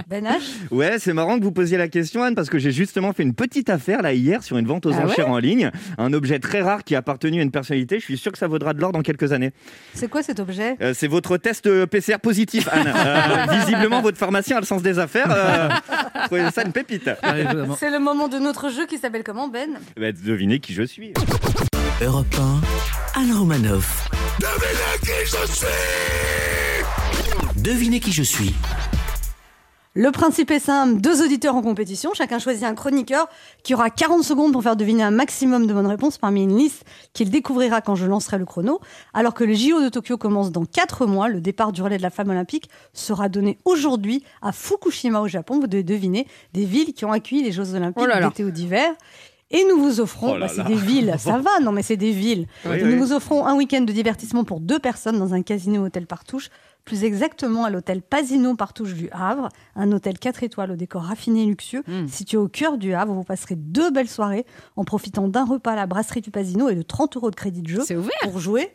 Ben 0.08 0.26
H? 0.26 0.42
Ouais, 0.70 1.00
c'est 1.00 1.14
marrant 1.14 1.40
que 1.40 1.44
vous 1.44 1.52
posiez 1.52 1.78
la 1.78 1.88
question, 1.88 2.24
Anne, 2.24 2.36
parce 2.36 2.50
que 2.50 2.60
j'ai 2.60 2.72
justement 2.72 3.14
fait 3.14 3.24
une 3.24 3.34
petite 3.34 3.70
affaire 3.70 4.02
là 4.02 4.14
hier 4.14 4.44
sur 4.44 4.58
une 4.58 4.68
vente 4.68 4.86
aux 4.86 4.94
Ah 4.94 5.06
enchères 5.06 5.30
en 5.30 5.38
ligne. 5.38 5.72
Un 5.98 6.14
objet 6.14 6.40
très 6.40 6.62
rare 6.62 6.84
qui 6.84 6.96
a 6.96 7.00
appartenu 7.00 7.40
à 7.40 7.44
une 7.44 7.52
personnalité. 7.52 8.00
Je 8.00 8.06
suis 8.06 8.18
sûr 8.18 8.32
que 8.32 8.38
ça 8.38 8.48
vaudra 8.48 8.74
de 8.74 8.82
l'or 8.82 8.92
dans 8.92 9.02
quelques 9.02 9.32
années. 9.32 9.52
C'est 9.94 10.10
quoi 10.10 10.22
cet 10.24 10.40
objet? 10.40 10.78
Euh, 10.82 10.94
c'est 10.96 11.08
votre 11.08 11.38
test 11.38 11.66
euh, 11.68 11.86
PCR 11.88 12.20
positif, 12.22 12.68
Anne. 12.72 12.92
Euh, 13.02 13.46
visiblement, 13.52 14.02
votre 14.02 14.18
pharmacien 14.18 14.58
a 14.58 14.60
le 14.60 14.66
sens 14.66 14.82
des 14.82 15.00
affaires. 15.00 15.28
Euh, 15.30 15.70
trouvez 16.26 16.50
ça 16.52 16.64
une 16.64 16.72
pépite. 16.72 17.10
Ah. 17.24 17.34
C'est 17.78 17.90
le 17.90 18.00
moment 18.00 18.28
de 18.28 18.38
notre 18.52 18.70
jeu 18.70 18.86
qui 18.86 18.98
s'appelle 18.98 19.24
comment 19.24 19.48
Ben? 19.48 19.80
Bah, 19.96 20.12
devinez 20.12 20.60
qui 20.60 20.74
je 20.74 20.84
suis. 20.84 21.14
Europe 22.02 22.36
1, 23.16 23.22
Anne 23.22 23.32
Romanoff. 23.32 24.10
Devinez 27.56 28.02
qui 28.02 28.12
je 28.12 28.24
suis. 28.24 28.54
Le 29.94 30.10
principe 30.12 30.52
est 30.52 30.60
simple, 30.60 31.02
deux 31.02 31.22
auditeurs 31.22 31.54
en 31.54 31.62
compétition, 31.62 32.12
chacun 32.14 32.40
choisit 32.40 32.64
un 32.64 32.76
chroniqueur 32.76 33.28
qui 33.62 33.74
aura 33.74 33.90
40 33.90 34.24
secondes 34.24 34.54
pour 34.54 34.64
faire 34.64 34.78
deviner 34.78 35.04
un 35.04 35.12
maximum 35.12 35.68
de 35.68 35.74
bonnes 35.74 35.86
réponses 35.88 36.18
parmi 36.18 36.44
une 36.44 36.58
liste 36.58 36.86
qu'il 37.12 37.30
découvrira 37.30 37.82
quand 37.82 37.96
je 37.96 38.06
lancerai 38.06 38.38
le 38.38 38.46
chrono. 38.46 38.80
Alors 39.14 39.34
que 39.34 39.44
le 39.44 39.54
JO 39.54 39.82
de 39.84 39.90
Tokyo 39.90 40.16
commence 40.18 40.50
dans 40.54 40.64
4 40.64 41.06
mois, 41.08 41.28
le 41.28 41.42
départ 41.42 41.74
du 41.74 41.82
relais 41.82 41.98
de 41.98 42.04
la 42.04 42.10
femme 42.10 42.30
olympique 42.30 42.70
sera 42.94 43.28
donné 43.28 43.58
aujourd'hui 43.66 44.24
à 44.42 44.54
Fukushima 44.54 45.20
au 45.20 45.28
Japon. 45.28 45.60
Vous 45.60 45.68
devez 45.68 45.84
deviner 45.84 46.26
des 46.54 46.64
villes 46.64 46.94
qui 46.94 47.04
ont 47.04 47.12
accueilli 47.12 47.44
les 47.44 47.52
Jeux 47.52 47.76
olympiques 47.76 48.08
Oh 48.08 48.24
d'été 48.28 48.46
ou 48.46 48.52
d'hiver. 48.52 48.90
Et 49.54 49.66
nous 49.70 49.78
vous 49.84 50.00
offrons, 50.00 50.36
Oh 50.36 50.40
bah, 50.40 50.48
c'est 50.48 50.64
des 50.64 50.76
villes, 50.76 51.14
ça 51.20 51.38
va, 51.40 51.60
non 51.62 51.74
mais 51.74 51.84
c'est 51.84 51.98
des 51.98 52.12
villes. 52.14 52.48
Oui, 52.66 52.78
Et 52.80 52.84
oui. 52.86 52.94
nous 52.96 52.98
vous 53.06 53.12
offrons 53.12 53.46
un 53.46 53.56
week-end 53.58 53.82
de 53.82 53.92
divertissement 53.92 54.46
pour 54.46 54.62
deux 54.62 54.80
personnes 54.80 55.20
dans 55.20 55.34
un 55.34 55.42
casino 55.42 55.86
hôtel 55.86 56.08
Partouche, 56.08 56.50
plus 56.86 57.04
exactement 57.04 57.64
à 57.66 57.70
l'hôtel 57.70 58.02
Pasino 58.02 58.56
Partouche 58.56 58.94
du 58.94 59.10
Havre, 59.12 59.50
un 59.76 59.92
hôtel 59.92 60.18
4 60.20 60.44
étoiles 60.44 60.72
au 60.72 60.76
décor 60.76 61.04
raffiné 61.04 61.44
et 61.44 61.46
luxueux, 61.46 61.84
Mm. 61.88 62.08
situé 62.08 62.38
au 62.38 62.48
cœur 62.48 62.78
du 62.78 62.94
Havre. 62.94 63.14
Vous 63.14 63.24
passerez 63.24 63.56
deux 63.56 63.92
belles 63.92 64.10
soirées 64.10 64.46
en 64.76 64.84
profitant 64.84 65.28
d'un 65.28 65.46
repas 65.46 65.74
à 65.74 65.76
la 65.76 65.86
brasserie 65.88 66.22
du 66.22 66.32
Pasino 66.32 66.70
et 66.70 66.76
de 66.76 66.82
30 66.82 67.18
euros 67.18 67.30
de 67.32 67.36
crédit 67.36 67.62
de 67.62 67.68
jeu 67.68 67.82
ouvert. 67.96 68.12
pour 68.24 68.40
jouer. 68.40 68.74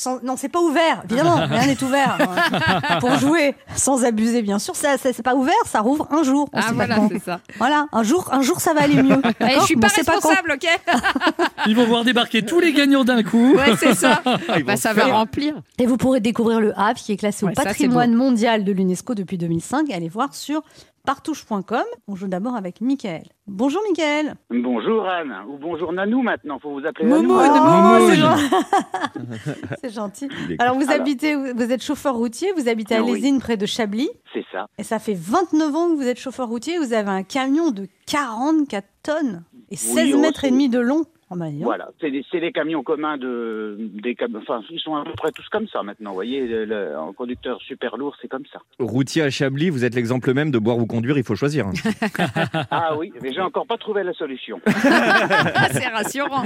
Sans... 0.00 0.22
Non, 0.22 0.36
c'est 0.36 0.48
pas 0.48 0.60
ouvert, 0.60 1.02
évidemment, 1.10 1.34
rien 1.50 1.66
n'est 1.66 1.82
ouvert. 1.82 2.18
hein. 2.20 2.98
pour 3.00 3.16
jouer 3.18 3.56
sans 3.74 4.04
abuser, 4.04 4.42
bien 4.42 4.60
sûr. 4.60 4.76
Ça, 4.76 4.96
ça- 4.96 5.12
c'est 5.12 5.24
pas 5.24 5.34
ouvert, 5.34 5.52
ça 5.66 5.80
rouvre 5.80 6.06
un 6.12 6.22
jour. 6.22 6.48
On 6.52 6.58
Ah 6.60 6.68
sait 6.68 6.74
voilà, 6.74 6.98
c'est 7.10 7.18
ça. 7.24 7.40
Voilà, 7.58 7.86
un 7.90 8.04
jour, 8.04 8.28
un 8.32 8.40
jour 8.42 8.60
ça 8.60 8.74
va 8.74 8.82
aller 8.82 9.02
mieux. 9.02 9.16
D'accord 9.40 9.60
je 9.62 9.64
suis 9.64 9.76
pas 9.76 9.88
responsable, 9.88 10.52
ok 10.54 10.68
Ils 11.66 11.74
vont 11.74 11.84
voir 11.86 12.04
débarquer 12.04 12.42
tous 12.42 12.60
les 12.60 12.72
gagnants 12.72 13.02
d'un 13.02 13.24
coup. 13.24 13.54
Ouais, 13.56 13.74
c'est 13.76 13.94
ça. 13.94 14.22
ils 14.56 14.62
Bah, 14.62 14.74
vont 14.74 14.80
ça 14.80 14.94
faire- 14.94 15.08
va 15.08 15.14
remplir. 15.14 15.54
Et 15.78 15.86
vous 15.86 15.96
pourrez 15.96 16.20
découvrir 16.20 16.60
le 16.60 16.78
Havre 16.78 16.94
qui 17.00 17.10
est 17.10 17.16
classé 17.16 17.44
Ouais, 17.44 17.50
au 17.50 17.54
ça, 17.56 17.64
patrimoine 17.64 18.14
mondial 18.14 18.62
de 18.62 18.70
l'UNESCO 18.70 19.14
depuis 19.16 19.36
2005. 19.36 19.90
Allez 19.90 20.08
voir 20.08 20.32
sur 20.32 20.62
partouche.com. 21.08 21.84
On 22.06 22.16
joue 22.16 22.28
d'abord 22.28 22.54
avec 22.54 22.82
Michael. 22.82 23.22
Bonjour 23.46 23.80
Michael. 23.88 24.34
Bonjour 24.50 25.06
Anne, 25.06 25.34
ou 25.48 25.56
bonjour 25.56 25.90
Nanou 25.90 26.20
maintenant, 26.20 26.58
faut 26.58 26.70
vous 26.70 26.84
appeler 26.86 27.08
Momo, 27.08 27.34
Nanou. 27.40 27.64
Momo. 27.64 28.10
c'est 28.10 28.16
gen- 28.16 29.54
c'est 29.80 29.90
gentil. 29.94 30.28
Alors 30.58 30.74
vous 30.74 30.82
Alors. 30.90 31.00
habitez, 31.00 31.34
vous 31.34 31.72
êtes 31.72 31.82
chauffeur 31.82 32.14
routier, 32.14 32.52
vous 32.58 32.68
habitez 32.68 32.96
à 32.96 33.02
Oui. 33.02 33.12
Lésine 33.12 33.38
près 33.40 33.56
de 33.56 33.64
Chablis. 33.64 34.10
C'est 34.34 34.44
ça. 34.52 34.66
Et 34.76 34.82
ça 34.82 34.98
fait 34.98 35.14
29 35.14 35.74
ans 35.74 35.88
que 35.92 35.96
vous 35.96 36.06
êtes 36.06 36.18
chauffeur 36.18 36.46
routier. 36.46 36.76
Vous 36.76 36.92
avez 36.92 37.08
un 37.08 37.22
camion 37.22 37.70
de 37.70 37.88
44 38.06 38.86
tonnes 39.02 39.44
et 39.70 39.76
16 39.76 40.12
oh, 40.12 40.18
mètres 40.18 40.44
et 40.44 40.50
demi 40.50 40.68
de 40.68 40.78
long. 40.78 41.06
Bah. 41.30 41.46
Voilà, 41.60 41.90
c'est 42.00 42.40
des 42.40 42.52
camions 42.52 42.82
communs 42.82 43.16
de 43.18 43.76
des 43.78 44.14
cam- 44.14 44.34
enfin 44.36 44.62
ils 44.70 44.80
sont 44.80 44.94
à 44.96 45.04
peu 45.04 45.12
près 45.12 45.30
tous 45.32 45.46
comme 45.50 45.68
ça 45.68 45.82
maintenant, 45.82 46.10
vous 46.10 46.14
voyez, 46.16 46.46
le, 46.46 46.64
le- 46.64 46.96
un 46.96 47.12
conducteur 47.12 47.60
super 47.62 47.96
lourd, 47.96 48.16
c'est 48.20 48.28
comme 48.28 48.44
ça. 48.52 48.60
Routier 48.78 49.22
à 49.22 49.30
Chablis, 49.30 49.70
vous 49.70 49.84
êtes 49.84 49.94
l'exemple 49.94 50.32
même 50.32 50.50
de 50.50 50.58
boire 50.58 50.78
ou 50.78 50.86
conduire, 50.86 51.16
il 51.18 51.24
faut 51.24 51.36
choisir. 51.36 51.66
hein. 51.66 51.72
Ah 52.70 52.96
oui, 52.96 53.12
mais 53.22 53.32
j'ai 53.32 53.40
encore 53.40 53.66
pas 53.66 53.76
trouvé 53.76 54.02
la 54.02 54.12
solution. 54.12 54.60
C'est 54.66 55.86
rassurant. 55.88 56.44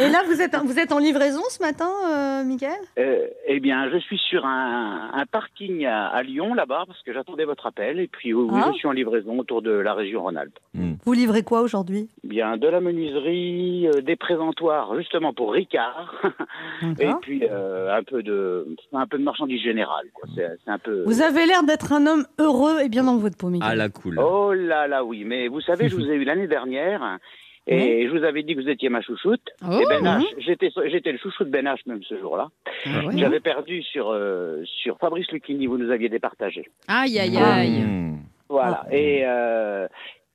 Et 0.00 0.08
là, 0.08 0.22
vous 0.26 0.40
êtes, 0.40 0.54
vous 0.64 0.78
êtes 0.78 0.92
en 0.92 0.98
livraison 0.98 1.40
ce 1.48 1.62
matin, 1.62 1.90
euh, 2.10 2.44
Michael 2.44 2.70
Euh, 2.98 3.26
eh 3.46 3.60
bien, 3.60 3.90
je 3.90 3.98
suis 3.98 4.18
sur 4.18 4.44
un, 4.44 5.10
un 5.12 5.26
parking 5.26 5.84
à, 5.86 6.06
à 6.08 6.22
Lyon 6.22 6.54
là-bas 6.54 6.84
parce 6.86 7.02
que 7.02 7.12
j'attendais 7.12 7.44
votre 7.44 7.66
appel 7.66 8.00
et 8.00 8.08
puis 8.08 8.32
oui, 8.34 8.48
Ah. 8.52 8.70
je 8.72 8.78
suis 8.78 8.88
en 8.88 8.92
livraison 8.92 9.38
autour 9.38 9.62
de 9.62 9.70
la 9.70 9.94
région 9.94 10.22
Rhône-Alpes. 10.22 10.58
Vous 11.04 11.12
livrez 11.14 11.42
quoi 11.42 11.62
aujourd'hui? 11.62 12.08
Bien 12.24 12.56
de 12.58 12.68
la 12.68 12.80
menuiserie, 12.80 13.88
euh, 13.88 13.99
des 14.02 14.16
présentoirs 14.16 14.96
justement 14.96 15.32
pour 15.32 15.52
Ricard 15.52 16.14
et 17.00 17.10
puis 17.22 17.44
euh, 17.50 17.96
un 17.96 18.02
peu 18.02 18.22
de 18.22 18.66
un 18.92 19.06
peu 19.06 19.18
de 19.18 19.24
marchandises 19.24 19.62
générales. 19.62 20.06
quoi. 20.14 20.28
C'est 20.34 20.48
c'est 20.64 20.70
un 20.70 20.78
peu. 20.78 21.02
Vous 21.06 21.22
avez 21.22 21.46
l'air 21.46 21.62
d'être 21.62 21.92
un 21.92 22.06
homme 22.06 22.26
heureux 22.38 22.80
et 22.80 22.88
bien 22.88 23.04
dans 23.04 23.16
votre 23.16 23.36
peau. 23.36 23.50
À 23.62 23.74
la 23.74 23.88
cool. 23.88 24.18
Oh 24.18 24.52
là 24.52 24.86
là, 24.86 25.04
oui. 25.04 25.24
Mais 25.24 25.48
vous 25.48 25.60
savez, 25.60 25.88
je 25.88 25.96
vous 26.00 26.10
ai 26.10 26.14
eu 26.14 26.24
l'année 26.24 26.48
dernière. 26.48 27.18
Et 27.66 28.08
je 28.08 28.16
vous 28.16 28.24
avais 28.24 28.42
dit 28.42 28.56
que 28.56 28.60
vous 28.62 28.68
étiez 28.68 28.88
ma 28.88 29.00
chouchoute. 29.00 29.48
Oh, 29.62 29.78
et 29.80 29.84
Ben 29.86 30.02
H, 30.02 30.24
j'étais, 30.38 30.70
j'étais 30.86 31.12
le 31.12 31.18
chouchou 31.18 31.44
de 31.44 31.50
Ben 31.50 31.66
H 31.66 31.78
même 31.86 32.02
ce 32.02 32.18
jour-là. 32.18 32.48
Ah 32.86 33.06
ouais. 33.06 33.16
J'avais 33.16 33.38
perdu 33.38 33.82
sur, 33.82 34.10
euh, 34.10 34.64
sur 34.64 34.98
Fabrice 34.98 35.30
Lucchini, 35.30 35.66
vous 35.66 35.78
nous 35.78 35.90
aviez 35.92 36.08
départagé. 36.08 36.68
Aïe, 36.88 37.18
aïe, 37.18 37.36
aïe. 37.36 37.82
Mmh. 37.82 38.18
Voilà. 38.48 38.84
Et, 38.90 39.22
euh, 39.24 39.86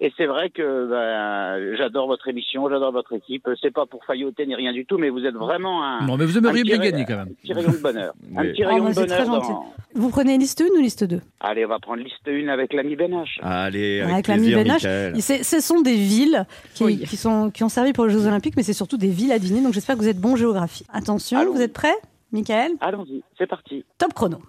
et 0.01 0.11
c'est 0.17 0.25
vrai 0.25 0.49
que 0.49 0.89
ben, 0.89 1.75
j'adore 1.77 2.07
votre 2.07 2.27
émission, 2.27 2.69
j'adore 2.69 2.91
votre 2.91 3.13
équipe. 3.13 3.47
C'est 3.61 3.71
pas 3.73 3.85
pour 3.85 4.03
failloter 4.05 4.45
ni 4.45 4.53
rien 4.55 4.73
du 4.73 4.85
tout, 4.85 4.97
mais 4.97 5.09
vous 5.09 5.25
êtes 5.25 5.35
vraiment 5.35 5.83
un, 5.83 6.05
Non, 6.05 6.17
mais 6.17 6.25
vous 6.25 6.37
aimeriez 6.37 6.61
Un 6.61 6.63
bien 6.63 6.77
gagner 6.77 7.05
quand 7.05 7.15
même. 7.17 7.29
petit 7.41 7.53
rayon 7.53 7.71
de 7.71 7.77
bonheur. 7.77 8.13
Un 8.35 8.41
Oui. 8.41 8.51
petit 8.51 8.63
Oh, 8.65 8.67
rayon 8.67 8.83
bah, 8.83 8.89
de 8.89 8.95
bonheur. 8.95 9.25
gentil. 9.25 9.51
dans- 9.51 9.73
Vous 9.95 10.09
prenez 10.09 10.37
liste 10.37 10.61
1 10.61 10.77
ou 10.77 10.81
liste 10.81 11.03
2 11.05 11.21
Allez, 11.39 11.65
on 11.65 11.69
va 11.69 11.79
prendre 11.79 12.03
liste 12.03 12.27
1 12.27 12.47
avec 12.49 12.73
l'ami 12.73 12.95
Ben 12.97 13.11
H. 13.13 13.39
Allez, 13.41 14.01
avec, 14.01 14.13
Avec 14.13 14.27
l'ami 14.27 14.53
Ben. 14.53 14.77
C'est- 15.21 15.43
Ce 15.43 15.59
sont 15.61 15.81
des 15.81 15.95
villes 15.95 16.45
qui, 16.73 16.83
Oui. 16.83 16.99
qui 17.07 17.15
sont, 17.15 17.49
qui 17.51 17.63
ont 17.63 17.69
servi 17.69 17.93
pour 17.93 18.05
les 18.05 18.13
Jeux 18.13 18.25
Olympiques, 18.27 18.55
mais 18.57 18.63
c'est 18.63 18.73
surtout 18.73 18.97
des 18.97 19.07
villes 19.09 19.31
à 19.31 19.39
deviner. 19.39 19.61
Donc 19.61 19.73
j'espère 19.73 19.95
que 19.95 20.01
vous 20.01 20.09
êtes 20.09 20.19
bon 20.19 20.33
en 20.33 20.35
géographie. 20.35 20.85
Attention, 20.91 21.51
vous 21.51 21.61
êtes 21.61 21.73
prêts? 21.73 21.95
Michael? 22.33 22.71
Allons-y, 22.81 23.23
c'est 23.37 23.47
parti. 23.47 23.85
Top 23.97 24.13
chrono. 24.13 24.39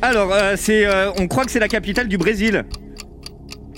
Alors, 0.00 0.32
euh, 0.32 0.54
c'est, 0.56 0.86
euh, 0.86 1.10
on 1.18 1.26
croit 1.26 1.44
que 1.44 1.50
c'est 1.50 1.58
la 1.58 1.66
capitale 1.66 2.06
du 2.06 2.18
Brésil. 2.18 2.64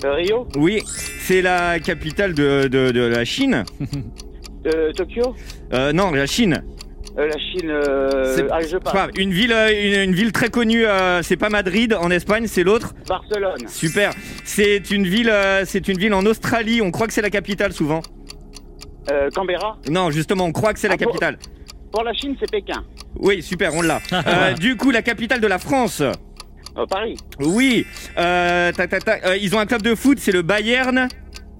Euh, 0.03 0.13
Rio, 0.13 0.47
Oui, 0.57 0.81
c'est 1.19 1.41
la 1.41 1.79
capitale 1.79 2.33
de, 2.33 2.67
de- 2.67 2.91
de 2.91 3.01
la 3.01 3.23
Chine. 3.25 3.63
euh, 4.65 4.91
Tokyo, 4.93 5.35
Euh, 5.73 5.91
non, 5.93 6.11
la 6.11 6.25
Chine. 6.25 6.63
Euh, 7.17 7.27
la 7.27 7.37
Chine. 7.37 7.69
Euh... 7.69 8.35
C'est- 8.35 8.49
Allez, 8.51 8.67
je 8.67 8.77
Pas, 8.77 8.91
parle. 8.91 9.11
une 9.17 9.31
ville, 9.31 9.51
euh, 9.53 9.69
une, 10.03 10.09
une 10.11 10.15
ville 10.15 10.31
très 10.31 10.49
connue. 10.49 10.85
euh, 10.85 11.21
c'est 11.21 11.37
pas 11.37 11.49
Madrid 11.49 11.93
en 11.93 12.09
Espagne, 12.09 12.47
c'est 12.47 12.63
l'autre. 12.63 12.93
Barcelone. 13.07 13.67
Super. 13.67 14.11
C'est 14.43 14.89
une 14.91 15.05
ville, 15.05 15.29
euh, 15.29 15.63
c'est 15.65 15.87
une 15.87 15.97
ville 15.97 16.13
en 16.13 16.25
Australie. 16.25 16.81
On 16.81 16.89
croit 16.89 17.07
que 17.07 17.13
c'est 17.13 17.21
la 17.21 17.29
capitale 17.29 17.73
souvent. 17.73 18.01
Euh, 19.11 19.29
Canberra. 19.35 19.77
Non, 19.89 20.09
justement, 20.09 20.45
on 20.45 20.51
croit 20.51 20.73
que 20.73 20.79
c'est 20.79 20.87
la 20.87 20.93
Ah 20.95 20.97
bon 20.97 21.05
capitale. 21.05 21.37
Pour 21.91 22.03
la 22.03 22.13
Chine, 22.13 22.35
c'est 22.39 22.49
Pékin. 22.49 22.83
Oui, 23.17 23.43
super, 23.43 23.73
on 23.75 23.81
l'a. 23.81 23.99
Euh, 24.13 24.53
du 24.53 24.77
coup, 24.77 24.89
la 24.91 25.01
capitale 25.01 25.41
de 25.41 25.47
la 25.47 25.59
France. 25.59 26.01
Euh, 26.77 26.85
Paris. 26.85 27.17
Oui. 27.39 27.85
Euh, 28.17 28.71
tac, 28.71 28.89
tac, 28.89 29.03
tac. 29.03 29.25
Euh, 29.25 29.37
ils 29.37 29.55
ont 29.55 29.59
un 29.59 29.65
club 29.65 29.81
de 29.81 29.95
foot, 29.95 30.17
c'est 30.19 30.31
le 30.31 30.41
Bayern. 30.41 31.07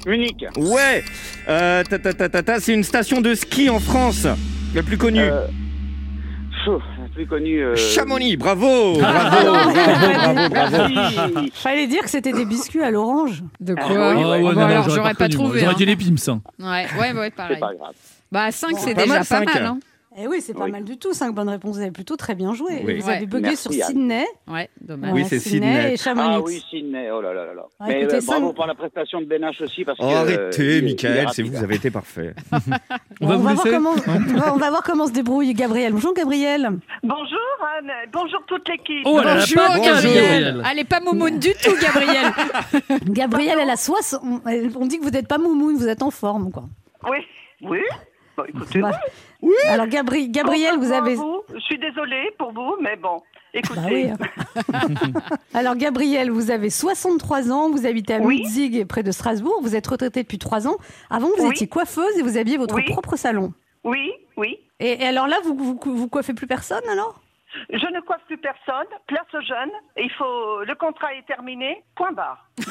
Munich. 0.06 0.46
Ouais. 0.58 1.03
Euh, 1.48 1.84
ta, 1.84 2.00
ta, 2.00 2.13
ta, 2.13 2.30
ta, 2.30 2.41
ta, 2.44 2.60
c'est 2.60 2.74
une 2.74 2.84
station 2.84 3.22
de 3.22 3.36
ski 3.36 3.70
en 3.70 3.80
France, 3.80 4.25
la 4.74 4.82
plus 4.84 4.98
connue. 4.98 5.20
Euh, 5.22 5.46
pfff, 5.46 6.82
la 7.01 7.08
plus 7.13 7.27
connue. 7.27 7.62
euh, 7.63 7.75
Chamonix, 7.75 8.36
bravo, 8.38 8.94
bravo, 9.00 9.06
Ah, 9.06 9.30
bravo, 9.30 10.34
bravo, 10.34 10.50
bravo. 10.50 10.94
Merci. 10.94 11.51
Fallait 11.53 11.88
dire 11.88 12.01
que 12.01 12.10
c'était 12.10 12.32
des 12.34 12.46
biscuits 12.46 12.82
à 12.82 12.89
l'orange. 12.89 13.44
De 13.60 13.75
Ah 13.77 13.82
quoi 13.84 13.96
Ah 14.12 14.15
ouais. 14.15 14.24
ouais, 14.25 14.41
Bon, 14.41 14.53
non, 14.53 14.62
alors, 14.65 14.89
j'aurais 14.89 15.13
pas 15.13 15.25
reconnu, 15.25 15.36
moi. 15.38 15.44
trouvé. 15.46 15.60
J'aurais 15.60 15.72
hein. 15.74 15.77
dit 15.77 15.86
les 15.86 15.96
Pims. 15.96 16.15
hein. 16.30 16.41
Ouais, 16.60 16.88
ouais, 17.00 17.13
ouais, 17.13 17.25
C'est 17.25 17.36
pareil. 17.36 17.60
pas 17.60 17.74
grave. 17.75 17.94
Bah, 18.32 18.51
5, 18.51 18.70
c'est 18.80 18.96
Pas 18.96 19.01
déjà 19.03 19.08
mal, 19.08 19.18
pas 19.20 19.24
cinq. 19.25 19.53
mal. 19.53 19.65
Hein. 19.65 19.80
Eh 20.18 20.27
oui, 20.27 20.41
c'est 20.41 20.53
pas 20.53 20.65
Oui. 20.65 20.72
mal 20.72 20.84
du 20.84 20.98
tout. 20.98 21.13
Cinq 21.13 21.34
bonnes 21.34 21.48
réponses. 21.48 21.75
Vous 21.77 21.82
avez 21.82 21.91
plutôt 21.91 22.18
très 22.18 22.36
bien 22.36 22.53
joué. 22.53 22.82
Oui. 22.86 23.00
Vous 23.00 23.10
avez 23.10 23.25
bugué 23.25 23.44
Merci, 23.44 23.72
sur 23.74 23.86
Anne. 23.86 23.91
Sydney. 23.94 24.25
Ouais, 24.46 24.70
dommage. 24.82 25.13
Oui, 25.13 25.24
c'est 25.25 25.39
Sydney. 25.39 25.94
et 25.94 25.98
Chamonix. 25.98 26.36
Ah 26.36 26.41
oui, 26.41 26.63
Sydney. 26.70 27.10
Oh 27.12 27.22
là 27.22 27.34
là 27.34 27.46
là 27.46 27.53
là. 27.53 27.63
Ah, 27.80 27.86
Mais 27.88 28.01
écoutez, 28.01 28.15
euh, 28.18 28.22
ça, 28.22 28.34
bravo 28.34 28.51
pour 28.51 28.65
la 28.65 28.75
prestation 28.75 29.22
de 29.22 29.25
H 29.25 29.63
aussi 29.63 29.86
parce 29.86 29.98
que. 29.98 30.03
euh, 30.03 30.08
arrêtez, 30.08 30.82
Michael, 30.82 31.27
c'est 31.32 31.44
vous, 31.44 31.53
vous 31.53 31.63
avez 31.63 31.75
été 31.75 31.91
parfait. 31.91 32.34
On 33.22 33.27
va 33.27 33.36
on, 33.36 33.38
vous 33.38 33.44
va 33.46 33.53
voir 33.53 33.65
comment, 33.70 33.91
on, 33.91 34.58
va, 34.58 34.70
voir 34.70 34.84
comment 34.84 35.08
se 35.08 35.13
débrouille 35.13 35.53
Gabriel. 35.53 35.94
Bonjour 35.94 36.13
Gabriel. 36.13 36.70
Bonjour 37.03 37.39
Anne, 37.77 37.91
bonjour 38.12 38.41
toute 38.48 38.68
l'équipe. 38.68 39.03
Oh, 39.06 39.22
Bonjour, 39.24 39.56
pas 39.56 39.80
Gabriel. 39.80 39.84
Gabriel. 39.84 40.63
Elle 40.72 40.80
est 40.80 40.84
pas 40.89 41.00
moumoune 41.00 41.39
du 41.39 41.51
tout, 41.63 41.74
Gabriel. 41.82 42.34
Gabriel, 43.06 43.60
elle 43.62 43.70
a 43.70 43.77
60. 43.77 44.22
On 44.24 44.41
on 44.75 44.86
dit 44.88 44.98
que 45.00 45.03
vous 45.03 45.12
n'êtes 45.12 45.27
pas 45.27 45.38
moumoune, 45.38 45.77
vous 45.77 45.88
êtes 45.88 46.01
en 46.03 46.12
forme. 46.12 46.51
Quoi. 46.51 46.63
Oui, 47.10 47.18
oui. 47.62 47.80
Bon, 48.41 48.60
écoutez, 48.60 48.79
Bah, 48.81 48.91
Alors, 49.69 49.88
Gabri- 49.88 50.29
Gabriel, 50.29 50.77
vous 50.77 50.91
avez. 50.91 51.15
vous, 51.15 51.41
je 51.53 51.60
suis 51.60 51.77
désolée 51.79 52.31
pour 52.38 52.51
vous, 52.53 52.75
mais 52.81 52.95
bon, 52.95 53.21
écoutez. 53.53 53.79
Bah 53.79 53.88
oui. 53.91 54.10
Alors, 55.53 55.75
Gabriel, 55.75 56.29
vous 56.31 56.51
avez 56.51 56.69
63 56.69 57.51
ans, 57.51 57.69
vous 57.69 57.86
habitez 57.86 58.15
à 58.15 58.19
Oui. 58.19 58.41
Mutzig, 58.43 58.86
près 58.86 59.03
de 59.03 59.12
Strasbourg, 59.12 59.60
vous 59.62 59.75
êtes 59.75 59.88
retraité 59.88 60.24
depuis 60.24 60.38
3 60.39 60.67
ans. 60.67 60.77
Avant, 61.10 61.29
vous 61.38 61.45
Oui. 61.45 61.51
étiez 61.51 61.67
coiffeuse 61.67 62.17
et 62.17 62.21
vous 62.21 62.38
aviez 62.38 62.57
votre 62.57 62.75
Oui. 62.75 62.86
propre 62.86 63.15
salon. 63.15 63.53
Oui, 63.83 64.12
oui. 64.38 64.57
Et, 64.79 65.01
et 65.03 65.05
alors 65.05 65.27
là, 65.27 65.38
vous, 65.43 65.55
vous, 65.55 65.79
vous 65.83 66.07
coiffez 66.07 66.33
plus 66.33 66.48
personne 66.48 66.83
alors? 66.91 67.19
Je 67.70 67.86
ne 67.88 68.00
coiffe 68.01 68.22
plus 68.27 68.38
personne, 68.38 68.88
place 69.08 69.25
aux 69.34 69.41
jeunes, 69.41 69.72
il 69.98 70.12
faut. 70.12 70.63
Le 70.63 70.74
contrat 70.75 71.13
est 71.15 71.25
terminé, 71.27 71.84
point 71.96 72.12
barre. 72.12 72.48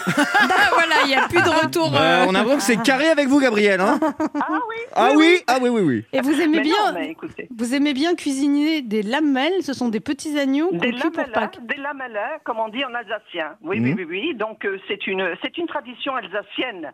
Ah, 0.52 0.70
voilà, 0.74 0.94
il 1.04 1.08
n'y 1.08 1.14
a 1.14 1.26
plus 1.28 1.42
de 1.42 1.48
retour. 1.64 1.94
Euh, 1.94 1.98
euh, 1.98 2.24
on 2.28 2.34
a 2.34 2.38
l'impression 2.38 2.56
que 2.58 2.62
c'est 2.62 2.82
carré 2.82 3.08
avec 3.08 3.26
vous, 3.28 3.40
Gabriel. 3.40 3.80
Hein 3.80 3.98
Ah 4.34 4.46
oui 4.68 4.76
ah 4.94 5.10
oui, 5.16 5.38
ah 5.46 5.58
oui, 5.60 5.68
oui, 5.68 5.80
oui. 5.82 6.04
Et 6.12 6.20
vous 6.20 6.40
aimez 6.40 6.58
Mais 6.58 6.62
bien, 6.62 6.92
non, 6.92 7.14
vous 7.56 7.74
aimez 7.74 7.92
bien 7.92 8.14
cuisiner 8.14 8.82
des 8.82 9.02
lamelles. 9.02 9.62
Ce 9.62 9.72
sont 9.72 9.88
des 9.88 10.00
petits 10.00 10.38
agneaux 10.38 10.68
Des 10.72 10.92
cuit 10.92 11.00
pour 11.10 11.10
lamelles, 11.22 11.32
Pâques. 11.32 11.66
des 11.66 11.76
lamelles, 11.76 12.20
comme 12.44 12.58
on 12.58 12.68
dit 12.68 12.84
en 12.84 12.94
alsacien. 12.94 13.56
Oui, 13.62 13.80
Mhm. 13.80 13.84
oui, 13.84 13.94
oui, 13.98 14.04
oui. 14.28 14.34
Donc 14.34 14.64
euh, 14.64 14.78
c'est 14.88 15.06
une 15.06 15.34
c'est 15.42 15.56
une 15.58 15.66
tradition 15.66 16.14
alsacienne. 16.16 16.92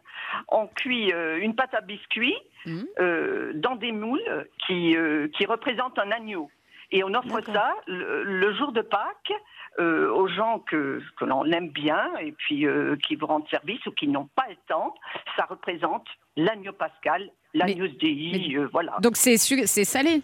On 0.48 0.66
cuit 0.68 1.12
euh, 1.12 1.38
une 1.40 1.54
pâte 1.54 1.74
à 1.74 1.80
biscuits 1.80 2.36
Mhm. 2.66 2.86
euh, 3.00 3.52
dans 3.54 3.76
des 3.76 3.92
moules 3.92 4.48
qui 4.66 4.96
euh, 4.96 5.28
qui 5.36 5.46
représentent 5.46 5.98
un 5.98 6.10
agneau. 6.10 6.50
Et 6.92 7.02
on 7.04 7.12
offre 7.14 7.40
ça 7.52 7.74
le, 7.86 8.22
le 8.24 8.54
jour 8.54 8.72
de 8.72 8.80
Pâques 8.80 9.32
euh, 9.78 10.10
aux 10.10 10.28
gens 10.28 10.60
que, 10.60 11.02
que 11.18 11.24
l'on 11.24 11.44
aime 11.52 11.68
bien 11.70 12.10
et 12.20 12.32
puis 12.32 12.66
euh, 12.66 12.96
qui 12.96 13.16
vous 13.16 13.26
rendent 13.26 13.48
service 13.50 13.84
ou 13.86 13.90
qui 13.92 14.08
n'ont 14.08 14.28
pas 14.34 14.46
le 14.48 14.56
temps. 14.68 14.94
Ça 15.36 15.44
représente 15.48 16.06
l'agneau 16.36 16.72
pascal, 16.72 17.28
l'agneau 17.54 17.88
Dei, 17.88 18.54
euh, 18.56 18.68
voilà. 18.72 18.96
Donc 19.00 19.16
c'est 19.16 19.36
su- 19.36 19.66
c'est 19.66 19.84
salé. 19.84 20.22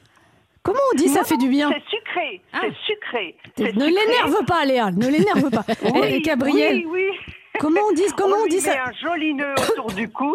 Comment 0.62 0.78
on 0.92 0.96
dit 0.96 1.08
ça 1.08 1.24
fait 1.24 1.36
du 1.38 1.48
bien 1.48 1.70
C'est 1.72 1.96
sucré, 1.96 2.40
Ah. 2.52 2.60
c'est 2.62 2.76
sucré. 2.92 3.36
Ne 3.58 3.84
l'énerve 3.86 4.44
pas, 4.46 4.64
Léa, 4.64 4.90
ne 4.92 5.08
l'énerve 5.08 5.50
pas. 5.50 5.64
Oui, 5.92 6.00
et, 6.04 6.14
et 6.16 6.20
Gabriel, 6.22 6.86
oui, 6.86 7.08
oui. 7.10 7.34
Comment 7.60 7.80
on 7.88 7.92
dit, 7.92 8.04
comment 8.16 8.36
on 8.36 8.44
lui 8.44 8.50
dit 8.50 8.56
met 8.56 8.62
ça 8.62 8.84
un 8.86 8.92
joli 8.92 9.34
nœud 9.34 9.54
autour 9.70 9.92
du 9.92 10.08
cou 10.10 10.34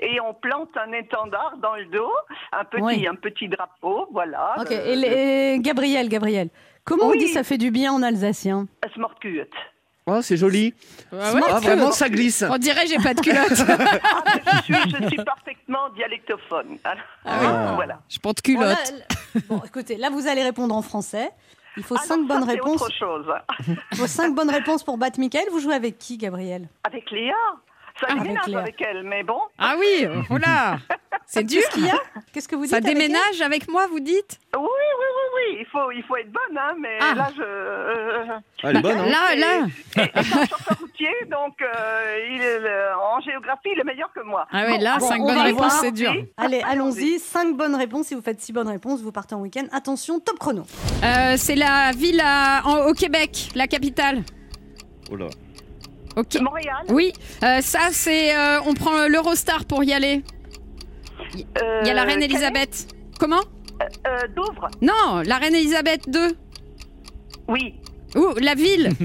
et 0.00 0.20
on 0.20 0.34
plante 0.34 0.70
un 0.76 0.92
étendard 0.92 1.54
dans 1.62 1.74
le 1.74 1.86
dos, 1.86 2.10
un 2.52 2.64
petit, 2.64 2.82
Oui. 2.82 3.06
un 3.08 3.14
petit 3.14 3.48
drapeau, 3.48 4.08
voilà. 4.12 4.54
Ok, 4.60 4.70
le- 4.70 4.76
et, 4.76 4.96
les- 4.96 5.54
et 5.54 5.58
Gabriel, 5.60 6.08
Gabriel, 6.08 6.48
comment 6.84 7.06
on 7.06 7.14
dit 7.14 7.28
ça 7.28 7.42
fait 7.44 7.58
du 7.58 7.70
bien 7.70 7.92
en 7.92 8.02
alsacien 8.02 8.66
le 8.84 8.90
smortkuet. 8.90 9.48
Oh, 10.08 10.22
c'est 10.22 10.36
joli. 10.36 10.72
Ah 11.12 11.32
ouais. 11.34 11.40
Ah, 11.48 11.58
vraiment, 11.58 11.90
ça 11.90 12.08
glisse. 12.08 12.44
On 12.48 12.58
dirait 12.58 12.86
j'ai 12.86 12.96
pas 12.98 13.12
de 13.12 13.20
culotte. 13.20 13.50
Ah, 14.04 14.22
je, 14.58 14.62
suis, 14.62 14.74
je 15.02 15.08
suis 15.08 15.16
parfaitement 15.24 15.88
dialectophone. 15.96 16.78
Ah. 17.24 17.72
Voilà. 17.74 17.98
Je 18.08 18.18
porte 18.20 18.36
Bon, 18.46 18.52
culotte. 18.54 18.92
là- 19.34 19.40
bon, 19.48 19.60
écoutez, 19.66 19.96
là 19.96 20.10
vous 20.10 20.28
allez 20.28 20.44
répondre 20.44 20.76
en 20.76 20.82
français. 20.82 21.30
Il 21.76 21.82
faut 21.82 21.96
Ah 21.98 22.02
cinq 22.02 22.26
bonnes 22.26 22.44
réponses. 22.44 22.80
autre 22.82 22.94
chose. 22.94 23.26
Il 23.92 23.98
faut 23.98 24.06
cinq 24.06 24.34
bonnes 24.34 24.50
réponses 24.50 24.82
pour 24.84 24.96
battre 24.98 25.18
Michael. 25.20 25.44
Vous 25.50 25.60
jouez 25.60 25.74
avec 25.74 25.98
qui, 25.98 26.16
Gabriel? 26.16 26.68
Avec 26.84 27.10
Léa. 27.10 27.34
Ça 28.00 28.06
Ah, 28.08 28.12
avec 28.12 28.22
déménage 28.24 28.46
Léa. 28.46 28.58
avec 28.60 28.82
elle, 28.82 29.02
mais 29.04 29.22
bon. 29.22 29.40
Ah 29.58 29.74
oui, 29.78 30.06
là, 30.38 30.78
c'est 31.26 31.44
dur. 31.44 31.60
Qu'est-ce 31.62 31.74
qu'il 31.74 31.86
y 31.86 31.90
a? 31.90 31.98
Qu'est-ce 32.32 32.48
que 32.48 32.54
vous 32.56 32.62
dites 32.62 32.70
Ça 32.70 32.76
avec 32.76 32.88
elle? 32.88 32.94
déménage 32.94 33.40
avec 33.40 33.68
moi, 33.68 33.86
vous 33.86 34.00
dites? 34.00 34.38
Oui. 34.56 34.66
Il 35.58 35.66
faut, 35.66 35.90
il 35.90 36.02
faut 36.02 36.16
être 36.16 36.30
bonne, 36.30 36.56
hein, 36.58 36.74
mais 36.80 36.98
Ah. 37.00 37.14
là, 37.14 37.28
je. 37.36 37.42
euh, 37.42 38.24
Ah, 38.62 38.70
elle 38.70 38.76
est 38.76 38.80
bonne, 38.80 38.98
hein 38.98 39.06
Là, 39.06 39.34
là. 39.36 39.66
Et, 39.96 40.00
et 40.02 40.10
c'est 40.22 40.38
un 40.38 40.46
chauffeur 40.46 40.78
routier, 40.80 41.08
donc 41.30 41.54
euh, 41.62 42.18
il 42.34 42.40
est, 42.42 42.58
le- 42.60 42.96
en 43.00 43.20
géographie, 43.20 43.68
il 43.74 43.80
est 43.80 43.84
meilleur 43.84 44.12
que 44.12 44.20
moi. 44.22 44.46
Ah 44.52 44.64
oui, 44.66 44.76
Bon, 44.78 44.84
là, 44.84 44.96
bon, 44.98 45.08
cinq 45.08 45.20
on 45.20 45.26
bonnes 45.26 45.34
va 45.36 45.42
réponses, 45.44 45.60
voir. 45.60 45.80
c'est 45.80 45.92
dur. 45.92 46.12
Allez, 46.36 46.62
allons-y. 46.68 47.18
Cinq 47.18 47.56
bonnes 47.56 47.74
réponses. 47.76 48.06
Si 48.08 48.14
vous 48.14 48.22
faites 48.22 48.40
six 48.40 48.52
bonnes 48.52 48.68
réponses, 48.68 49.00
vous 49.02 49.12
partez 49.12 49.34
en 49.34 49.40
week-end. 49.40 49.66
Attention, 49.72 50.20
top 50.20 50.38
chrono. 50.38 50.62
Euh, 51.04 51.34
c'est 51.36 51.56
la 51.56 51.92
ville 51.92 52.20
à- 52.24 52.62
en- 52.66 52.86
au 52.88 52.92
Québec, 52.92 53.48
la 53.54 53.66
capitale. 53.66 54.22
Oh 55.10 55.16
là. 55.16 55.26
Ok. 56.16 56.40
Montréal. 56.40 56.84
Oui, 56.88 57.12
euh, 57.44 57.60
ça 57.60 57.88
c'est, 57.92 58.34
euh, 58.34 58.60
on 58.66 58.72
prend 58.74 59.06
l'Eurostar 59.06 59.64
pour 59.66 59.84
y 59.84 59.92
aller. 59.92 60.22
Il 61.34 61.86
y 61.86 61.90
a 61.90 61.94
la 61.94 62.04
reine 62.04 62.22
Elisabeth. 62.22 62.86
Comment? 63.18 63.40
Euh, 64.06 64.18
Douvres. 64.34 64.68
Non, 64.82 65.22
la 65.24 65.38
reine 65.38 65.54
Elisabeth 65.54 66.02
II. 66.06 66.34
Oui. 67.48 67.74
Ouh, 68.14 68.34
la 68.40 68.54
ville. 68.54 68.90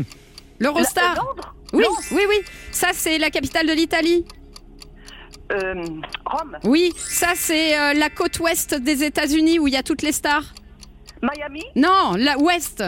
La- 0.60 0.68
L'Eurostar. 0.68 1.16
Londres. 1.16 1.56
Oui, 1.74 1.84
Londres. 1.84 2.00
oui, 2.12 2.22
oui. 2.30 2.36
Ça 2.72 2.90
c'est 2.94 3.18
la 3.18 3.30
capitale 3.32 3.66
de 3.68 3.74
l'Italie. 3.74 4.26
Euh, 5.52 5.74
Rome. 6.26 6.58
Oui, 6.64 6.94
ça 6.98 7.30
c'est 7.36 7.78
euh, 7.80 7.94
la 7.94 8.10
côte 8.10 8.40
ouest 8.40 8.76
des 8.76 9.04
États-Unis 9.04 9.60
où 9.60 9.68
il 9.68 9.74
y 9.74 9.78
a 9.78 9.84
toutes 9.84 10.02
les 10.04 10.12
stars. 10.12 10.44
Miami. 11.22 11.64
Non, 11.76 12.14
la 12.18 12.38
ouest. 12.38 12.84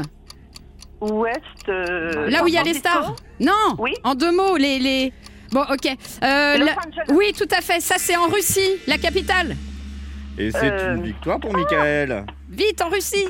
Ouest. 1.02 1.40
euh, 1.68 2.30
Là 2.30 2.44
où 2.44 2.48
il 2.48 2.54
y 2.54 2.58
a 2.58 2.64
San 2.64 2.74
les 2.74 2.80
Francisco. 2.80 3.14
stars. 3.14 3.16
Non. 3.40 3.76
Oui. 3.80 3.94
En 4.04 4.16
deux 4.16 4.32
mots, 4.32 4.56
les 4.56 4.80
les. 4.80 5.14
Bon, 5.52 5.62
ok. 5.62 5.86
Euh, 6.24 6.58
Los 6.58 6.66
la- 6.66 6.72
Angeles. 6.74 7.06
Oui, 7.14 7.34
tout 7.38 7.48
à 7.52 7.62
fait. 7.62 7.80
Ça 7.82 7.96
c'est 7.98 8.16
en 8.16 8.28
Russie, 8.28 8.70
la 8.88 8.98
capitale. 8.98 9.56
Et 10.38 10.52
c'est 10.52 10.72
Euh. 10.72 10.96
une 10.96 11.04
victoire 11.04 11.40
pour 11.40 11.54
Michael. 11.54 12.26
Vite 12.50 12.82
en 12.82 12.90
Russie. 12.90 13.28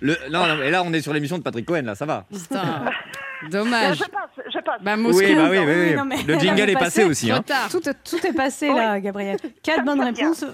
Le... 0.00 0.16
Non, 0.30 0.46
non, 0.46 0.56
mais 0.56 0.70
là, 0.70 0.82
on 0.84 0.92
est 0.92 1.00
sur 1.00 1.12
l'émission 1.12 1.38
de 1.38 1.42
Patrick 1.42 1.64
Cohen, 1.66 1.82
là, 1.82 1.94
ça 1.94 2.06
va. 2.06 2.24
Putain. 2.32 2.58
Euh, 2.86 2.90
Dommage. 3.50 3.98
Je 3.98 4.04
passe, 4.04 4.46
je 4.52 4.58
passe. 4.60 4.80
Bah 4.82 4.96
Moscou. 4.96 5.18
Oui, 5.18 5.34
bah 5.34 5.48
oui, 5.50 5.58
oui, 5.58 5.64
Oui, 5.66 5.74
oui. 5.90 5.94
non, 5.96 6.04
mais 6.06 6.22
Le 6.22 6.38
jingle 6.38 6.70
est 6.70 6.74
passé 6.74 7.04
aussi. 7.04 7.30
Hein. 7.30 7.44
Tout, 7.70 7.80
tout 7.80 8.26
est 8.26 8.32
passé 8.32 8.68
là, 8.68 8.98
Gabriel. 9.00 9.36
Quatre 9.62 9.84
bonnes 9.84 10.02
réponses. 10.02 10.44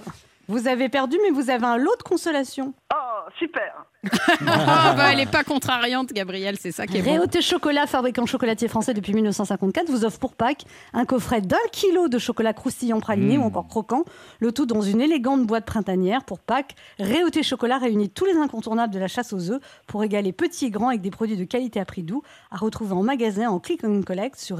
Vous 0.48 0.66
avez 0.66 0.88
perdu, 0.88 1.16
mais 1.22 1.30
vous 1.30 1.48
avez 1.50 1.64
un 1.64 1.76
lot 1.76 1.96
de 1.96 2.02
consolation. 2.02 2.74
Oh, 2.92 2.96
super. 3.38 3.86
Bah, 4.40 5.12
elle 5.12 5.20
est 5.20 5.30
pas 5.30 5.44
contrariante, 5.44 6.12
Gabrielle, 6.12 6.56
c'est 6.58 6.72
ça 6.72 6.86
qui 6.86 6.96
est 6.96 7.02
bon. 7.02 7.12
Réauté 7.12 7.42
Chocolat, 7.42 7.86
fabricant 7.86 8.26
chocolatier 8.26 8.68
français 8.68 8.94
depuis 8.94 9.12
1954, 9.12 9.88
vous 9.90 10.04
offre 10.04 10.18
pour 10.18 10.34
Pâques 10.34 10.64
un 10.92 11.04
coffret 11.04 11.40
d'un 11.40 11.56
kilo 11.72 12.08
de 12.08 12.18
chocolat 12.18 12.52
croustillant 12.52 13.00
praliné 13.00 13.30
Mmh. 13.38 13.42
ou 13.42 13.44
encore 13.44 13.68
croquant, 13.68 14.04
le 14.40 14.52
tout 14.52 14.66
dans 14.66 14.80
une 14.80 15.00
élégante 15.00 15.46
boîte 15.46 15.64
printanière. 15.64 16.24
Pour 16.24 16.40
Pâques, 16.40 16.74
Réauté 16.98 17.42
Chocolat 17.42 17.78
réunit 17.78 18.10
tous 18.10 18.24
les 18.24 18.36
incontournables 18.36 18.92
de 18.92 18.98
la 18.98 19.08
chasse 19.08 19.32
aux 19.32 19.50
œufs 19.50 19.60
pour 19.86 20.00
régaler 20.00 20.32
petits 20.32 20.66
et 20.66 20.70
grands 20.70 20.88
avec 20.88 21.00
des 21.00 21.10
produits 21.10 21.36
de 21.36 21.44
qualité 21.44 21.80
à 21.80 21.84
prix 21.84 22.02
doux, 22.02 22.22
à 22.50 22.56
retrouver 22.56 22.92
en 22.92 23.02
magasin 23.02 23.48
en 23.48 23.60
click 23.60 23.84
and 23.84 24.02
collect 24.02 24.36
sur 24.36 24.58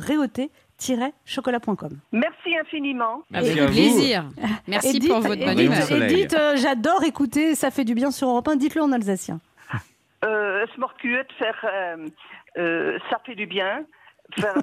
réauté-chocolat.com. 0.80 1.90
Merci 2.12 2.56
infiniment. 2.60 3.22
Merci 3.30 3.50
Avec 3.50 3.62
à 3.62 3.66
vous. 3.66 3.72
plaisir. 3.72 4.24
Merci 4.66 4.96
Edith- 4.96 5.08
pour 5.08 5.20
votre 5.20 5.44
bonne 5.44 5.58
humeur. 5.60 5.78
euh, 6.34 6.56
j'adore 6.56 7.04
écouter, 7.04 7.54
ça 7.54 7.70
fait 7.70 7.84
du 7.84 7.94
bien 7.94 8.10
sur 8.10 8.28
Europe 8.28 8.48
1, 8.48 8.56
dites-le 8.56 8.82
en 8.82 8.92
alsacien. 8.92 9.40
Euh, 10.22 10.66
faire, 11.38 11.64
euh, 12.58 12.98
ça 13.08 13.16
fait 13.24 13.34
du 13.34 13.46
bien. 13.46 13.84
Faire 14.38 14.54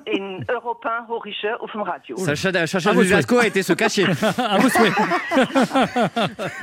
Horische 1.09 1.47
auf 1.59 1.71
dem 1.73 1.81
Radio. 1.81 2.15
Sacha, 2.15 2.67
Sacha 2.67 2.93
Judasco 2.93 3.39
a 3.39 3.47
été 3.47 3.63
se 3.63 3.73
cacher. 3.73 4.05
À 4.37 4.59
vos 4.59 4.69
souhaits. 4.69 4.93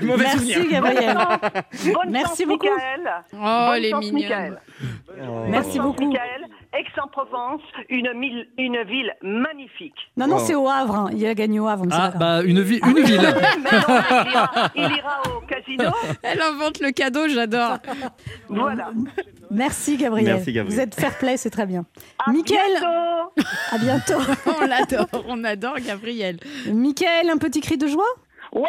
Mauvais 0.01 0.25
Merci 0.25 0.53
souvenir. 0.53 0.71
Gabriel. 0.71 1.17
Bonne 1.93 2.11
Merci 2.11 2.43
chance, 2.45 2.47
beaucoup. 2.49 2.67
Michael. 2.71 3.11
Oh, 3.35 3.67
Bonne 3.67 3.91
chance, 3.91 4.05
mignonne. 4.13 4.23
Michael. 4.23 4.61
Merci 5.19 5.29
Bonne 5.51 5.63
chance, 5.65 5.79
beaucoup. 5.79 6.07
Michael. 6.09 6.47
Aix-en-Provence, 6.79 7.61
une, 7.89 8.13
mille- 8.15 8.49
une 8.59 8.83
ville 8.85 9.13
magnifique. 9.23 9.95
Non, 10.17 10.27
non, 10.27 10.39
c'est 10.39 10.55
au 10.55 10.69
Havre. 10.69 10.95
hein. 10.97 11.11
Il 11.15 11.25
a 11.27 11.35
gagné 11.35 11.61
au 11.61 11.67
Havre. 11.69 11.85
mais 11.87 11.93
c'est 11.93 12.01
Ah, 12.01 12.11
pas 12.11 12.19
grave. 12.19 12.43
bah, 12.43 12.49
une, 12.49 12.61
vi- 12.63 12.81
une 12.85 13.01
ville. 13.05 13.21
Mais 13.63 13.79
non, 13.79 14.01
il, 14.25 14.31
ira, 14.33 14.71
il 14.75 14.97
ira 14.97 15.23
au 15.37 15.41
casino. 15.47 15.91
Elle 16.23 16.41
invente 16.43 16.81
le 16.81 16.91
cadeau, 16.91 17.29
j'adore. 17.29 17.79
Voilà. 18.49 18.91
Merci 19.51 19.97
Gabriel. 19.97 20.35
Merci, 20.35 20.53
Gabriel. 20.53 20.75
Vous 20.75 20.81
êtes 20.81 20.95
fair 20.95 21.17
play, 21.19 21.37
c'est 21.37 21.51
très 21.51 21.67
bien. 21.67 21.85
À 22.25 22.33
Mickaël. 22.33 22.61
bientôt. 22.81 23.47
À 23.73 23.79
bientôt. 23.79 24.33
On 24.61 24.67
l'adore, 24.67 25.07
on 25.29 25.45
adore 25.45 25.77
Gabriel. 25.87 26.39
Michael, 26.73 27.31
un 27.31 27.39
petit 27.39 27.61
cri 27.61 27.77
de 27.79 27.87
joie? 27.87 28.05
Ouais 28.55 28.69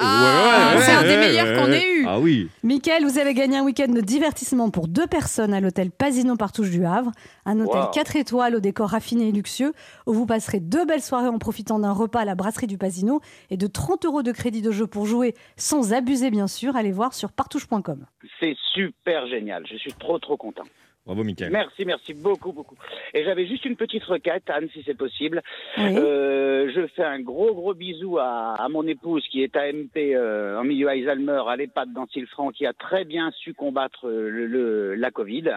Ah, 0.00 0.72
Ouais, 0.76 0.82
c'est 0.82 0.92
un 0.92 1.02
des 1.02 1.16
meilleurs 1.16 1.58
qu'on 1.58 1.72
ait 1.72 1.92
eu. 2.00 2.04
Ah 2.06 2.18
oui. 2.18 2.48
Michael, 2.62 3.04
vous 3.04 3.18
avez 3.18 3.32
gagné 3.34 3.56
un 3.58 3.64
week-end 3.64 3.88
de 3.88 4.00
divertissement 4.00 4.70
pour 4.70 4.88
deux 4.88 5.06
personnes 5.06 5.54
à 5.54 5.60
l'hôtel 5.60 5.90
Pasino 5.90 6.36
Partouche 6.36 6.70
du 6.70 6.84
Havre. 6.84 7.12
Un 7.46 7.60
hôtel 7.60 7.80
Wow. 7.82 7.90
4 7.92 8.16
étoiles 8.16 8.54
au 8.56 8.60
décor 8.60 8.90
raffiné 8.90 9.28
et 9.28 9.32
luxueux 9.32 9.72
où 10.06 10.12
vous 10.12 10.26
passerez 10.26 10.60
deux 10.60 10.84
belles 10.84 11.02
soirées 11.02 11.28
en 11.28 11.38
profitant 11.38 11.78
d'un 11.78 11.92
repas 11.92 12.20
à 12.20 12.24
la 12.24 12.34
brasserie 12.34 12.66
du 12.66 12.76
Pasino 12.78 13.20
et 13.50 13.56
de 13.56 13.66
30 13.66 14.04
euros 14.04 14.22
de 14.22 14.32
crédit 14.32 14.62
de 14.62 14.70
jeu 14.70 14.86
pour 14.86 15.06
jouer 15.06 15.34
sans 15.56 15.92
abuser 15.92 16.30
bien 16.30 16.46
sûr. 16.46 16.76
Allez 16.76 16.92
voir 16.92 17.14
sur 17.14 17.32
partouche.com. 17.32 18.04
C'est 18.40 18.56
super 18.74 19.26
génial. 19.28 19.64
Je 19.70 19.76
suis 19.76 19.92
trop 19.94 20.18
trop 20.18 20.36
content. 20.36 20.64
Bravo, 21.06 21.22
Michael. 21.22 21.50
Merci, 21.52 21.84
merci 21.84 22.14
beaucoup, 22.14 22.52
beaucoup. 22.52 22.76
Et 23.12 23.24
j'avais 23.24 23.46
juste 23.46 23.66
une 23.66 23.76
petite 23.76 24.04
requête, 24.04 24.44
Anne, 24.48 24.68
si 24.72 24.82
c'est 24.86 24.96
possible. 24.96 25.42
Oui. 25.76 25.84
Euh, 25.98 26.70
je 26.74 26.86
fais 26.96 27.04
un 27.04 27.20
gros, 27.20 27.52
gros 27.54 27.74
bisou 27.74 28.16
à, 28.18 28.54
à 28.58 28.68
mon 28.70 28.86
épouse 28.86 29.22
qui 29.30 29.42
est 29.42 29.54
AMP 29.54 29.96
euh, 29.98 30.58
en 30.58 30.64
milieu 30.64 30.88
Alzheimer 30.88 31.42
à 31.46 31.56
l'EHPAD 31.56 31.92
d'Antilfranc, 31.92 32.52
qui 32.52 32.64
a 32.64 32.72
très 32.72 33.04
bien 33.04 33.30
su 33.32 33.52
combattre 33.52 34.08
euh, 34.08 34.30
le, 34.30 34.46
le- 34.46 34.94
la 34.94 35.10
Covid. 35.10 35.50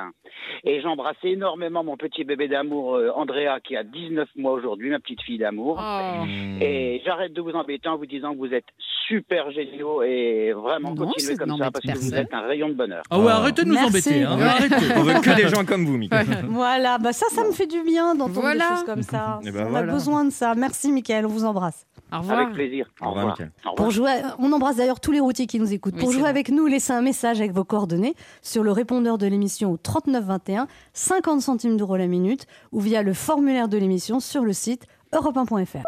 Et 0.66 0.82
j'embrasse 0.82 1.16
énormément 1.24 1.82
mon 1.84 1.96
petit 1.96 2.26
bébé 2.26 2.50
d'amour, 2.50 2.96
euh, 2.96 3.10
Andrea, 3.16 3.60
qui 3.64 3.78
a 3.78 3.84
19 3.84 4.28
mois 4.36 4.52
aujourd'hui, 4.52 4.90
ma 4.90 5.00
petite 5.00 5.22
fille 5.22 5.38
d'amour. 5.38 5.80
Oh. 5.82 6.26
Et 6.60 7.02
j'arrête 7.06 7.32
de 7.32 7.40
vous 7.42 7.52
embêter 7.52 7.88
en 7.88 7.96
vous 7.96 8.06
disant 8.06 8.34
que 8.34 8.40
vous 8.40 8.54
êtes 8.54 8.66
super 9.08 9.50
géniaux 9.52 10.04
et 10.04 10.52
vraiment 10.52 10.90
Non, 10.94 11.06
continuez 11.06 11.38
comme 11.38 11.56
ça 11.58 11.72
parce 11.72 11.86
que 11.86 11.98
vous 11.98 12.14
êtes 12.16 12.34
un 12.34 12.42
rayon 12.42 12.68
de 12.68 12.74
bonheur. 12.74 13.04
Ah 13.10 13.18
ouais, 13.18 13.32
arrêtez 13.32 13.64
de 13.64 13.70
nous 13.70 13.76
Merci. 13.76 13.88
embêter. 13.90 14.24
hein. 14.24 14.38
Ouais. 14.38 14.44
Arrêtez. 14.44 14.76
On 14.98 15.04
veut 15.04 15.14
que 15.22 15.37
des 15.38 15.48
gens 15.50 15.66
comme 15.66 15.86
vous, 15.86 15.98
Michael. 15.98 16.46
Voilà, 16.50 16.98
bah 16.98 17.14
ça, 17.14 17.26
ça 17.34 17.44
me 17.44 17.52
fait 17.52 17.68
du 17.68 17.82
bien 17.84 18.16
d'entendre 18.16 18.42
Voilà. 18.42 18.70
des 18.70 18.76
choses 18.76 18.86
comme 18.86 19.04
ça. 19.04 19.40
Eh 19.46 19.52
ben 19.52 19.66
on 19.68 19.70
voilà. 19.70 19.92
a 19.92 19.94
besoin 19.96 20.26
de 20.26 20.30
ça. 20.32 20.54
Merci, 20.56 20.92
Michael, 20.92 21.26
on 21.26 21.30
vous 21.30 21.46
embrasse. 21.46 21.86
Au 22.14 22.20
revoir. 22.20 22.40
Avec 22.40 22.54
plaisir. 22.54 22.88
Au 23.02 23.10
revoir, 23.10 23.28
Mickaël. 23.28 23.52
Au 23.66 23.72
revoir. 23.72 23.76
Pour 23.76 23.92
jouer, 23.92 24.12
on 24.40 24.52
embrasse 24.52 24.78
d'ailleurs 24.78 25.00
tous 25.00 25.12
les 25.12 25.20
routiers 25.20 25.46
qui 25.48 25.60
nous 25.60 25.74
écoutent. 25.74 25.96
Oui, 25.96 26.00
Pour 26.02 26.12
jouer 26.12 26.22
vrai. 26.22 26.30
avec 26.30 26.50
nous, 26.50 26.66
laissez 26.68 26.94
un 26.94 27.02
message 27.02 27.40
avec 27.40 27.52
vos 27.52 27.64
coordonnées 27.66 28.16
sur 28.42 28.64
le 28.64 28.72
répondeur 28.72 29.18
de 29.18 29.28
l'émission 29.28 29.72
au 29.72 29.78
3921, 29.78 30.68
50 30.94 31.42
centimes 31.42 31.78
d'euros 31.78 31.98
la 31.98 32.08
minute, 32.08 32.46
ou 32.72 32.80
via 32.80 33.04
le 33.04 33.14
formulaire 33.14 33.68
de 33.68 33.78
l'émission 33.78 34.20
sur 34.20 34.44
le 34.44 34.54
site 34.54 34.86
europe1.fr. 35.14 35.84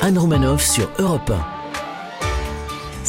Anne 0.00 0.18
Romanoff 0.18 0.62
sur 0.64 0.88
Europe 0.98 1.30
1. 1.30 1.61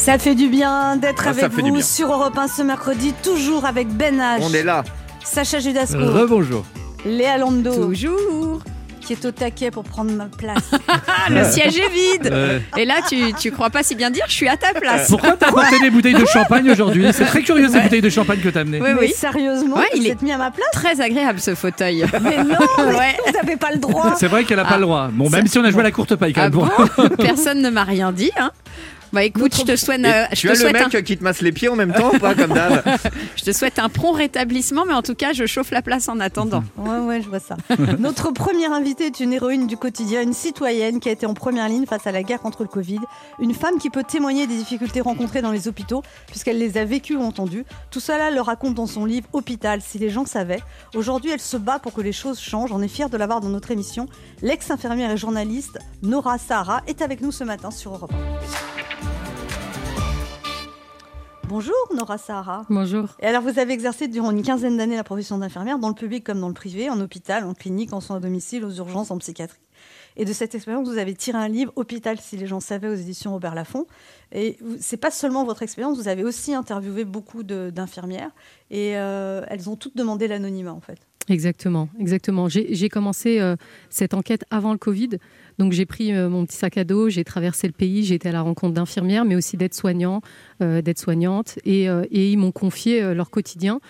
Ça 0.04 0.18
fait 0.18 0.34
du 0.34 0.48
bien 0.48 0.96
d'être 0.96 1.24
Ah, 1.26 1.30
avec 1.30 1.50
vous 1.52 1.80
sur 1.80 2.12
Europe 2.12 2.36
1 2.36 2.46
ce 2.48 2.62
mercredi, 2.62 3.14
toujours 3.22 3.64
avec 3.64 3.88
Ben 3.88 4.18
H, 4.18 4.38
On 4.42 4.52
est 4.52 4.62
là. 4.62 4.84
Sacha 5.24 5.60
Judasco, 5.60 5.98
Rebonjour. 5.98 6.64
Léa 7.06 7.38
Lando, 7.38 7.72
Toujours. 7.86 8.60
qui 9.00 9.14
est 9.14 9.24
au 9.24 9.30
taquet 9.30 9.70
pour 9.70 9.84
prendre 9.84 10.10
ma 10.12 10.26
place. 10.26 10.70
Ah, 11.26 11.30
le 11.30 11.42
siège 11.44 11.78
est 11.78 11.88
vide. 11.88 12.30
Euh, 12.30 12.58
Et 12.76 12.84
là, 12.84 12.96
tu, 13.08 13.32
tu 13.34 13.50
crois 13.50 13.70
pas 13.70 13.82
si 13.82 13.94
bien 13.94 14.10
dire, 14.10 14.24
je 14.28 14.34
suis 14.34 14.48
à 14.48 14.58
ta 14.58 14.74
place. 14.78 15.08
pourquoi 15.08 15.36
t'as 15.38 15.48
apporté 15.48 15.78
des 15.78 15.88
bouteilles 15.88 16.12
de 16.14 16.26
champagne 16.26 16.70
aujourd'hui 16.70 17.06
C'est 17.14 17.24
très 17.24 17.40
curieux 17.42 17.68
ces 17.70 17.80
bouteilles 17.80 18.02
de 18.02 18.10
champagne 18.10 18.40
que 18.40 18.50
t'as 18.50 18.60
amenées. 18.60 18.80
Oui, 18.82 18.88
Mais 18.94 19.00
oui. 19.00 19.12
sérieusement, 19.16 19.76
Ouais, 19.76 19.88
il 19.94 20.06
est- 20.06 20.20
mis 20.20 20.32
à 20.32 20.36
ma 20.36 20.50
place 20.50 20.68
Très 20.72 21.00
agréable 21.00 21.40
ce 21.40 21.54
fauteuil. 21.54 22.04
Mais 22.20 22.44
non, 22.44 22.56
mais 22.78 22.84
Ouais. 22.98 23.16
vous 23.26 23.32
n'avez 23.32 23.56
pas 23.56 23.70
le 23.72 23.78
droit. 23.78 24.14
C'est 24.18 24.26
vrai 24.28 24.44
qu'elle 24.44 24.58
a 24.58 24.64
pas 24.64 24.72
Ah. 24.74 24.78
le 24.78 24.82
droit. 24.82 25.08
Bon, 25.10 25.30
même 25.30 25.46
si 25.46 25.58
on 25.58 25.64
a 25.64 25.70
joué 25.70 25.80
à 25.80 25.84
la 25.84 25.90
courte 25.92 26.14
paille 26.16 26.34
quand 26.34 26.42
Ah 26.42 26.50
même. 26.50 26.60
bon 27.08 27.08
Personne 27.24 27.62
ne 27.62 27.70
m'a 27.70 27.84
rien 27.84 28.12
dit. 28.12 28.30
Hein. 28.38 28.50
Bah 29.14 29.22
écoute, 29.22 29.54
je 29.56 29.62
te 29.62 29.76
souhaite, 29.76 30.04
euh, 30.04 30.24
je 30.32 30.40
tu 30.40 30.48
te 30.48 30.48
as 30.48 30.54
le 30.54 30.58
souhaite 30.58 30.74
un, 30.74 30.88
mec 30.88 31.04
qui 31.04 31.16
te 31.16 31.22
masse 31.22 31.40
les 31.40 31.52
pieds 31.52 31.68
en 31.68 31.76
même 31.76 31.92
temps 31.92 32.12
ou 32.12 32.18
pas, 32.18 32.34
comme 32.34 32.52
d'hab 32.52 32.82
je 33.36 33.44
te 33.44 33.52
souhaite 33.52 33.78
un 33.78 33.88
prompt 33.88 34.10
rétablissement, 34.10 34.84
mais 34.84 34.92
en 34.92 35.02
tout 35.02 35.14
cas, 35.14 35.32
je 35.32 35.46
chauffe 35.46 35.70
la 35.70 35.82
place 35.82 36.08
en 36.08 36.18
attendant. 36.18 36.64
Ouais, 36.76 36.98
ouais, 36.98 37.22
je 37.22 37.28
vois 37.28 37.38
ça. 37.38 37.56
Notre 37.98 38.32
première 38.32 38.72
invitée 38.72 39.06
est 39.06 39.20
une 39.20 39.32
héroïne 39.32 39.66
du 39.66 39.76
quotidien, 39.76 40.20
une 40.20 40.34
citoyenne 40.34 41.00
qui 41.00 41.08
a 41.08 41.12
été 41.12 41.24
en 41.24 41.32
première 41.32 41.68
ligne 41.68 41.86
face 41.86 42.06
à 42.06 42.12
la 42.12 42.22
guerre 42.22 42.40
contre 42.40 42.62
le 42.62 42.68
Covid. 42.68 42.98
Une 43.38 43.54
femme 43.54 43.78
qui 43.78 43.88
peut 43.88 44.02
témoigner 44.02 44.46
des 44.46 44.56
difficultés 44.56 45.00
rencontrées 45.00 45.40
dans 45.40 45.52
les 45.52 45.68
hôpitaux, 45.68 46.02
puisqu'elle 46.26 46.58
les 46.58 46.76
a 46.76 46.84
vécues 46.84 47.16
ou 47.16 47.22
entendues. 47.22 47.64
Tout 47.90 48.00
cela 48.00 48.28
elle 48.28 48.34
le 48.34 48.40
raconte 48.40 48.74
dans 48.74 48.86
son 48.86 49.04
livre 49.04 49.28
Hôpital, 49.32 49.80
si 49.80 49.98
les 49.98 50.10
gens 50.10 50.26
savaient. 50.26 50.62
Aujourd'hui, 50.94 51.30
elle 51.30 51.40
se 51.40 51.56
bat 51.56 51.78
pour 51.78 51.94
que 51.94 52.00
les 52.00 52.12
choses 52.12 52.40
changent. 52.40 52.72
On 52.72 52.82
est 52.82 52.88
fiers 52.88 53.08
de 53.08 53.16
l'avoir 53.16 53.40
dans 53.40 53.48
notre 53.48 53.70
émission. 53.70 54.08
L'ex-infirmière 54.42 55.12
et 55.12 55.16
journaliste 55.16 55.78
Nora 56.02 56.36
Sahara 56.38 56.82
est 56.88 57.00
avec 57.00 57.20
nous 57.22 57.32
ce 57.32 57.44
matin 57.44 57.70
sur 57.70 57.94
Europe 57.94 58.12
1. 58.12 58.73
Bonjour 61.48 61.74
Nora 61.94 62.16
Sahara. 62.16 62.64
Bonjour. 62.70 63.16
Et 63.20 63.26
alors, 63.26 63.42
vous 63.42 63.58
avez 63.58 63.72
exercé 63.72 64.08
durant 64.08 64.30
une 64.30 64.42
quinzaine 64.42 64.76
d'années 64.76 64.96
la 64.96 65.04
profession 65.04 65.36
d'infirmière, 65.36 65.78
dans 65.78 65.88
le 65.88 65.94
public 65.94 66.24
comme 66.24 66.40
dans 66.40 66.48
le 66.48 66.54
privé, 66.54 66.88
en 66.88 66.98
hôpital, 67.00 67.44
en 67.44 67.54
clinique, 67.54 67.92
en 67.92 68.00
soins 68.00 68.16
à 68.16 68.20
domicile, 68.20 68.64
aux 68.64 68.72
urgences, 68.72 69.10
en 69.10 69.18
psychiatrie. 69.18 69.60
Et 70.16 70.24
de 70.24 70.32
cette 70.32 70.54
expérience, 70.54 70.88
vous 70.88 70.98
avez 70.98 71.14
tiré 71.14 71.36
un 71.36 71.48
livre, 71.48 71.72
Hôpital, 71.76 72.18
si 72.20 72.36
les 72.36 72.46
gens 72.46 72.60
savaient, 72.60 72.88
aux 72.88 72.94
éditions 72.94 73.32
Robert 73.32 73.54
Laffont. 73.54 73.86
Et 74.32 74.58
c'est 74.80 74.96
pas 74.96 75.10
seulement 75.10 75.44
votre 75.44 75.62
expérience, 75.62 75.98
vous 75.98 76.08
avez 76.08 76.24
aussi 76.24 76.54
interviewé 76.54 77.04
beaucoup 77.04 77.42
d'infirmières. 77.42 78.30
Et 78.70 78.96
euh, 78.96 79.44
elles 79.48 79.68
ont 79.68 79.76
toutes 79.76 79.96
demandé 79.96 80.28
l'anonymat, 80.28 80.72
en 80.72 80.80
fait. 80.80 80.98
Exactement, 81.28 81.88
exactement. 81.98 82.48
J'ai 82.48 82.74
j'ai 82.74 82.88
commencé 82.88 83.40
euh, 83.40 83.56
cette 83.88 84.12
enquête 84.14 84.44
avant 84.50 84.72
le 84.72 84.78
Covid. 84.78 85.10
Donc 85.58 85.72
j'ai 85.72 85.86
pris 85.86 86.12
euh, 86.12 86.28
mon 86.28 86.44
petit 86.44 86.56
sac 86.56 86.76
à 86.76 86.84
dos, 86.84 87.08
j'ai 87.08 87.24
traversé 87.24 87.66
le 87.66 87.72
pays, 87.72 88.04
j'ai 88.04 88.16
été 88.16 88.28
à 88.28 88.32
la 88.32 88.42
rencontre 88.42 88.74
d'infirmières, 88.74 89.24
mais 89.24 89.36
aussi 89.36 89.56
d'aides-soignants, 89.56 90.20
euh, 90.62 90.82
d'aides-soignantes, 90.82 91.58
et, 91.64 91.88
euh, 91.88 92.04
et 92.10 92.30
ils 92.30 92.36
m'ont 92.36 92.52
confié 92.52 93.14
leur 93.14 93.30
quotidien. 93.30 93.80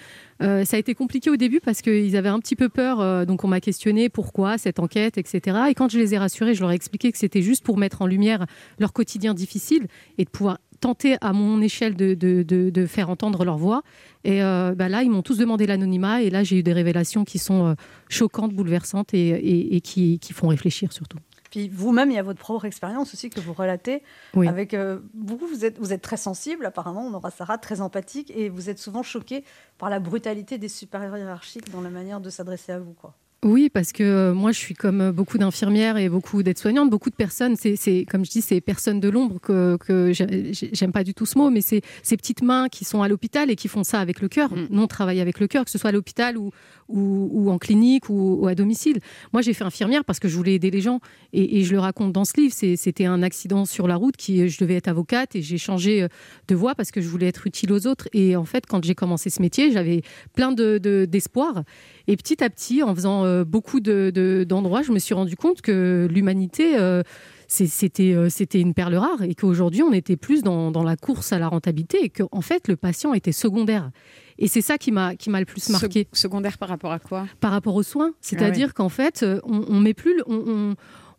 Ça 0.41 0.77
a 0.77 0.79
été 0.79 0.95
compliqué 0.95 1.31
au 1.31 1.37
début 1.37 1.61
parce 1.61 1.81
qu'ils 1.81 2.17
avaient 2.19 2.29
un 2.29 2.39
petit 2.39 2.57
peu 2.57 2.69
peur, 2.69 3.25
donc 3.25 3.45
on 3.45 3.49
m'a 3.49 3.61
questionné 3.61 4.11
pourquoi 4.11 4.59
cette 4.59 4.79
enquête, 4.79 5.17
etc. 5.17 5.59
Et 5.71 5.75
quand 5.75 5.91
je 5.91 5.99
les 5.99 6.13
ai 6.13 6.19
rassurés, 6.19 6.55
je 6.55 6.61
leur 6.61 6.71
ai 6.71 6.75
expliqué 6.75 7.11
que 7.13 7.17
c'était 7.17 7.41
juste 7.41 7.65
pour 7.65 7.79
mettre 7.79 8.03
en 8.03 8.07
lumière 8.07 8.45
leur 8.79 8.93
quotidien 8.93 9.33
difficile 9.33 9.87
et 10.19 10.25
de 10.27 10.29
pouvoir 10.29 10.59
tenter 10.81 11.17
à 11.23 11.33
mon 11.33 11.63
échelle 11.63 11.95
de, 11.97 12.87
faire 12.87 13.09
entendre 13.09 13.47
leur 13.47 13.57
voix. 13.57 13.83
Et 14.25 14.41
bah 14.41 14.91
là, 14.91 15.03
ils 15.03 15.11
m'ont 15.11 15.23
tous 15.23 15.39
demandé 15.39 15.67
l'anonymat. 15.67 16.21
Et 16.21 16.29
là, 16.29 16.45
j'ai 16.45 16.59
eu 16.59 16.63
des 16.63 16.75
révélations 16.75 17.25
qui 17.25 17.39
sont 17.39 17.75
choquantes, 18.11 18.53
bouleversantes 18.53 19.15
et, 19.15 19.81
qui 19.83 20.33
font 20.35 20.49
réfléchir 20.49 20.93
surtout. 20.93 21.19
Puis 21.55 21.69
vous-même, 21.69 22.11
il 22.11 22.15
y 22.15 22.19
a 22.19 22.23
votre 22.25 22.41
propre 22.41 22.65
expérience 22.65 23.15
aussi 23.15 23.31
que 23.31 23.39
vous 23.39 23.53
relatez. 23.53 24.03
Oui. 24.35 24.49
Avec 24.49 24.75
euh, 24.75 24.99
vous, 25.15 25.37
vous 25.37 25.65
êtes, 25.65 25.79
vous 25.79 25.93
êtes 25.93 26.03
très 26.03 26.17
sensible, 26.17 26.67
apparemment, 26.67 27.09
Nora 27.09 27.31
Sarah, 27.31 27.59
très 27.59 27.81
empathique, 27.81 28.33
et 28.35 28.49
vous 28.49 28.71
êtes 28.71 28.81
souvent 28.81 29.05
choqué 29.05 29.45
par 29.79 29.89
la 29.89 30.01
brutalité 30.01 30.59
des 30.59 30.69
supérieurs 30.69 31.17
hiérarchiques 31.17 31.71
dans 31.71 31.81
la 31.81 31.91
manière 31.91 32.21
de 32.21 32.29
s'adresser 32.29 32.73
à 32.73 32.81
vous. 32.81 32.95
Quoi. 32.95 33.15
Oui, 33.45 33.69
parce 33.69 33.93
que 33.93 34.03
euh, 34.03 34.33
moi, 34.33 34.53
je 34.53 34.59
suis 34.59 34.73
comme 34.73 35.03
euh, 35.03 35.13
beaucoup 35.13 35.37
d'infirmières 35.37 35.99
et 35.99 36.09
beaucoup 36.09 36.43
d'aides-soignantes, 36.43 36.89
beaucoup 36.89 37.11
de 37.11 37.15
personnes. 37.15 37.57
C'est, 37.57 38.07
comme 38.11 38.25
je 38.25 38.31
dis, 38.31 38.41
c'est 38.41 38.63
personnes 38.63 39.01
de 39.01 39.11
l'ombre 39.11 39.39
que, 39.39 39.77
que 39.77 40.15
j'ai- 40.15 40.55
j'ai- 40.55 40.71
j'aime 40.73 40.93
pas 40.93 41.05
du 41.05 41.13
tout 41.13 41.27
ce 41.27 41.37
mot, 41.37 41.51
mais 41.51 41.61
c'est 41.61 41.83
ces 42.03 42.17
petites 42.17 42.41
mains 42.43 42.69
qui 42.71 42.87
sont 42.87 43.03
à 43.03 43.09
l'hôpital 43.09 43.51
et 43.51 43.57
qui 43.57 43.69
font 43.69 43.85
ça 43.85 44.01
avec 44.01 44.23
le 44.23 44.29
cœur. 44.29 44.51
Mm. 44.51 44.69
Nous, 44.71 44.83
on 44.83 44.87
travaille 44.87 45.21
avec 45.21 45.41
le 45.41 45.47
cœur, 45.47 45.67
que 45.67 45.71
ce 45.71 45.77
soit 45.77 45.91
à 45.91 45.93
l'hôpital 45.93 46.39
ou, 46.39 46.53
ou, 46.89 47.29
ou 47.33 47.51
en 47.51 47.59
clinique 47.59 48.09
ou, 48.09 48.39
ou 48.41 48.47
à 48.47 48.55
domicile. 48.55 49.01
Moi, 49.35 49.43
j'ai 49.43 49.53
fait 49.53 49.65
infirmière 49.65 50.07
parce 50.07 50.21
que 50.21 50.29
je 50.29 50.37
voulais 50.37 50.55
aider 50.55 50.71
les 50.71 50.81
gens 50.81 51.01
et, 51.35 51.59
et 51.59 51.65
je 51.65 51.73
le 51.73 51.81
raconte 51.81 52.13
dans 52.13 52.25
ce 52.25 52.41
livre. 52.41 52.55
C'était 52.55 53.05
un 53.05 53.23
accident 53.23 53.67
sur 53.67 53.87
la 53.87 53.97
route 53.97 54.17
qui, 54.17 54.49
je 54.49 54.59
devais 54.59 54.77
être 54.77 54.89
avocate 54.89 55.37
et 55.37 55.43
j'ai 55.43 55.59
changé 55.59 56.03
euh, 56.03 56.09
de 56.49 56.55
voie 56.55 56.75
parce 56.75 56.91
que 56.91 57.03
je 57.03 57.09
voulais 57.09 57.27
être 57.27 57.47
utile 57.47 57.73
aux 57.73 57.87
autres. 57.87 58.09
Et 58.15 58.37
en 58.37 58.47
fait, 58.47 58.65
quand 58.67 58.83
j'ai 58.83 58.95
commencé 58.95 59.29
ce 59.29 59.43
métier, 59.43 59.71
j'avais 59.71 60.01
plein 60.35 60.51
de, 60.53 60.79
de- 60.79 61.05
d'espoir. 61.05 61.63
Et 62.07 62.17
petit 62.17 62.43
à 62.43 62.49
petit, 62.49 62.83
en 62.83 62.95
faisant 62.95 63.25
euh, 63.41 63.45
beaucoup 63.45 63.81
de- 63.81 64.11
de- 64.15 64.45
d'endroits, 64.49 64.83
je 64.83 64.93
me 64.93 64.99
suis 64.99 65.15
rendu 65.15 65.37
compte 65.37 65.61
que 65.63 66.09
l'humanité, 66.11 66.77
euh, 66.79 67.03
c'était 67.49 68.15
euh, 68.15 68.29
c'était 68.31 68.61
une 68.61 68.75
perle 68.75 68.95
rare 68.97 69.23
et 69.23 69.35
qu'aujourd'hui, 69.35 69.83
on 69.83 69.93
était 69.93 70.17
plus 70.17 70.43
dans, 70.43 70.71
dans 70.71 70.83
la 70.83 70.97
course 70.97 71.33
à 71.33 71.39
la 71.39 71.49
rentabilité 71.49 72.05
et 72.05 72.09
qu'en 72.09 72.29
en 72.33 72.41
fait, 72.41 72.69
le 72.69 72.77
patient 72.77 73.13
était 73.15 73.33
secondaire. 73.33 73.91
Et 74.39 74.49
c'est 74.49 74.63
ça 74.63 74.79
qui 74.79 74.91
m'a 74.91 75.15
qui 75.15 75.31
m'a 75.31 75.39
le 75.41 75.47
plus 75.47 75.69
marqué 75.71 76.09
Se- 76.13 76.21
secondaire 76.23 76.59
par 76.59 76.69
rapport 76.69 76.91
à 76.93 76.99
quoi? 76.99 77.27
Par 77.41 77.53
rapport 77.53 77.75
aux 77.77 77.83
soins. 77.85 78.13
C'est-à-dire 78.21 78.69
Ah 78.71 78.75
qu'en 78.75 78.89
fait, 78.89 79.25
on, 79.45 79.65
on 79.69 79.79
met 79.81 79.95
plus, 79.95 80.17
le- 80.17 80.25
on, 80.27 80.43
on, 80.47 80.75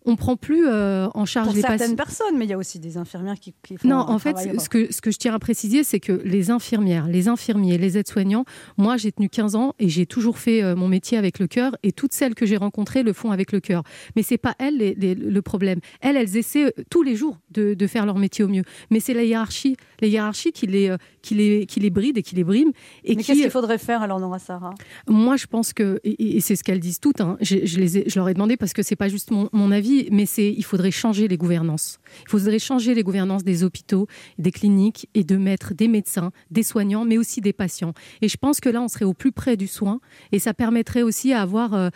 on 0.06 0.16
prend 0.16 0.36
plus 0.36 0.68
euh, 0.68 1.08
en 1.14 1.26
charge 1.26 1.48
Pour 1.48 1.56
les 1.56 1.62
certaines 1.62 1.96
personnes, 1.96 2.38
mais 2.38 2.46
il 2.46 2.50
y 2.50 2.54
a 2.54 2.58
aussi 2.58 2.80
des 2.80 2.98
infirmières 2.98 3.40
qui, 3.40 3.54
qui 3.64 3.78
font 3.78 3.88
Non, 3.88 3.98
en 3.98 4.20
fait, 4.20 4.36
ce 4.60 4.70
que, 4.70 4.92
ce 4.94 5.02
que 5.02 5.12
je 5.12 5.18
tiens 5.18 5.34
à 5.34 5.40
préciser, 5.40 5.84
c'est 5.84 6.00
que 6.00 6.14
les 6.24 6.52
infirmières, 6.52 7.08
les 7.08 7.28
infirmiers, 7.28 7.78
les 7.78 7.98
aides-soignants, 7.98 8.46
moi, 8.78 8.98
j'ai 8.98 9.12
tenu 9.12 9.30
15 9.30 9.56
ans 9.56 9.74
et 9.80 9.90
j'ai 9.90 10.06
toujours 10.06 10.38
fait 10.38 10.64
euh, 10.64 10.76
mon 10.76 10.88
métier 10.88 11.18
avec 11.18 11.40
le 11.40 11.48
cœur 11.48 11.76
et 11.84 11.92
toutes 11.92 12.14
celles 12.14 12.36
que 12.36 12.46
j'ai 12.46 12.58
rencontrées 12.58 13.04
le 13.04 13.14
font 13.14 13.32
avec 13.32 13.52
le 13.52 13.60
cœur. 13.60 13.84
Mais 14.16 14.24
c'est 14.24 14.38
pas 14.38 14.56
elles 14.60 14.78
les- 14.78 14.96
les- 14.96 15.16
le 15.16 15.42
problème. 15.42 15.80
Elles, 16.02 16.18
elles 16.18 16.38
essaient 16.38 16.66
euh, 16.68 16.84
tous 16.90 17.04
les 17.04 17.16
jours 17.16 17.38
de, 17.52 17.74
de 17.74 17.88
faire 17.88 18.06
leur 18.06 18.18
métier 18.18 18.44
au 18.44 18.48
mieux. 18.48 18.64
Mais 18.92 19.00
c'est 19.00 19.14
la 19.14 19.24
hiérarchie, 19.24 19.76
les 20.02 20.10
hiérarchies 20.10 20.52
qui 20.52 20.68
les, 20.68 20.96
qui 21.26 21.34
les, 21.36 21.66
qui 21.66 21.80
les 21.80 21.90
bride 21.90 22.18
et 22.18 22.24
qui 22.24 22.36
les 22.36 22.44
briment. 22.44 22.72
Et 23.04 23.16
Mais 23.16 23.22
qui, 23.22 23.28
qu'est-ce 23.28 23.42
qu'il 23.42 23.50
faudrait 23.52 23.78
faire 23.80 24.02
alors, 24.02 24.20
Nora 24.20 24.40
Sarah? 24.40 24.74
Moi, 25.08 25.36
je 25.38 25.48
pense 25.48 25.74
que, 25.74 26.00
et, 26.04 26.38
et 26.38 26.40
c'est 26.40 26.56
ce 26.56 26.64
qu'elles 26.64 26.80
disent 26.80 27.00
toutes, 27.00 27.20
hein, 27.22 27.38
je, 27.42 27.66
je 27.66 27.80
les 27.80 27.98
ai- 27.98 28.10
je 28.10 28.16
leur 28.20 28.30
ai 28.30 28.34
demandé 28.34 28.58
parce 28.58 28.74
que 28.74 28.84
c'est 28.84 28.96
pas 28.96 29.10
juste 29.10 29.32
mon, 29.32 29.50
mon 29.52 29.72
avis, 29.72 30.08
mais 30.12 30.26
c'est 30.26 30.50
il 30.52 30.64
faudrait 30.64 30.92
changer 30.92 31.28
les 31.28 31.38
gouvernances. 31.38 32.00
Il 32.26 32.30
faudrait 32.30 32.60
changer 32.60 32.94
les 32.94 33.04
gouvernances 33.04 33.44
des 33.44 33.64
hôpitaux, 33.64 34.08
des 34.38 34.52
cliniques 34.52 35.10
et 35.16 35.24
de 35.24 35.38
mettre 35.38 35.74
des 35.74 35.88
médecins, 35.88 36.32
des 36.52 36.64
soignants, 36.64 37.06
mais 37.06 37.18
aussi 37.18 37.42
des 37.42 37.54
patients. 37.54 37.94
Et 38.22 38.28
je 38.30 38.38
pense 38.38 38.60
que 38.60 38.70
là, 38.70 38.82
on 38.82 38.88
serait 38.88 39.06
au 39.06 39.14
plus 39.14 39.32
près 39.32 39.58
du 39.58 39.68
soin 39.68 40.00
et 40.32 40.40
ça 40.40 40.54
permettrait 40.54 41.02
aussi 41.02 41.34
à 41.34 41.42
avoir 41.42 41.74
euh, 41.74 41.90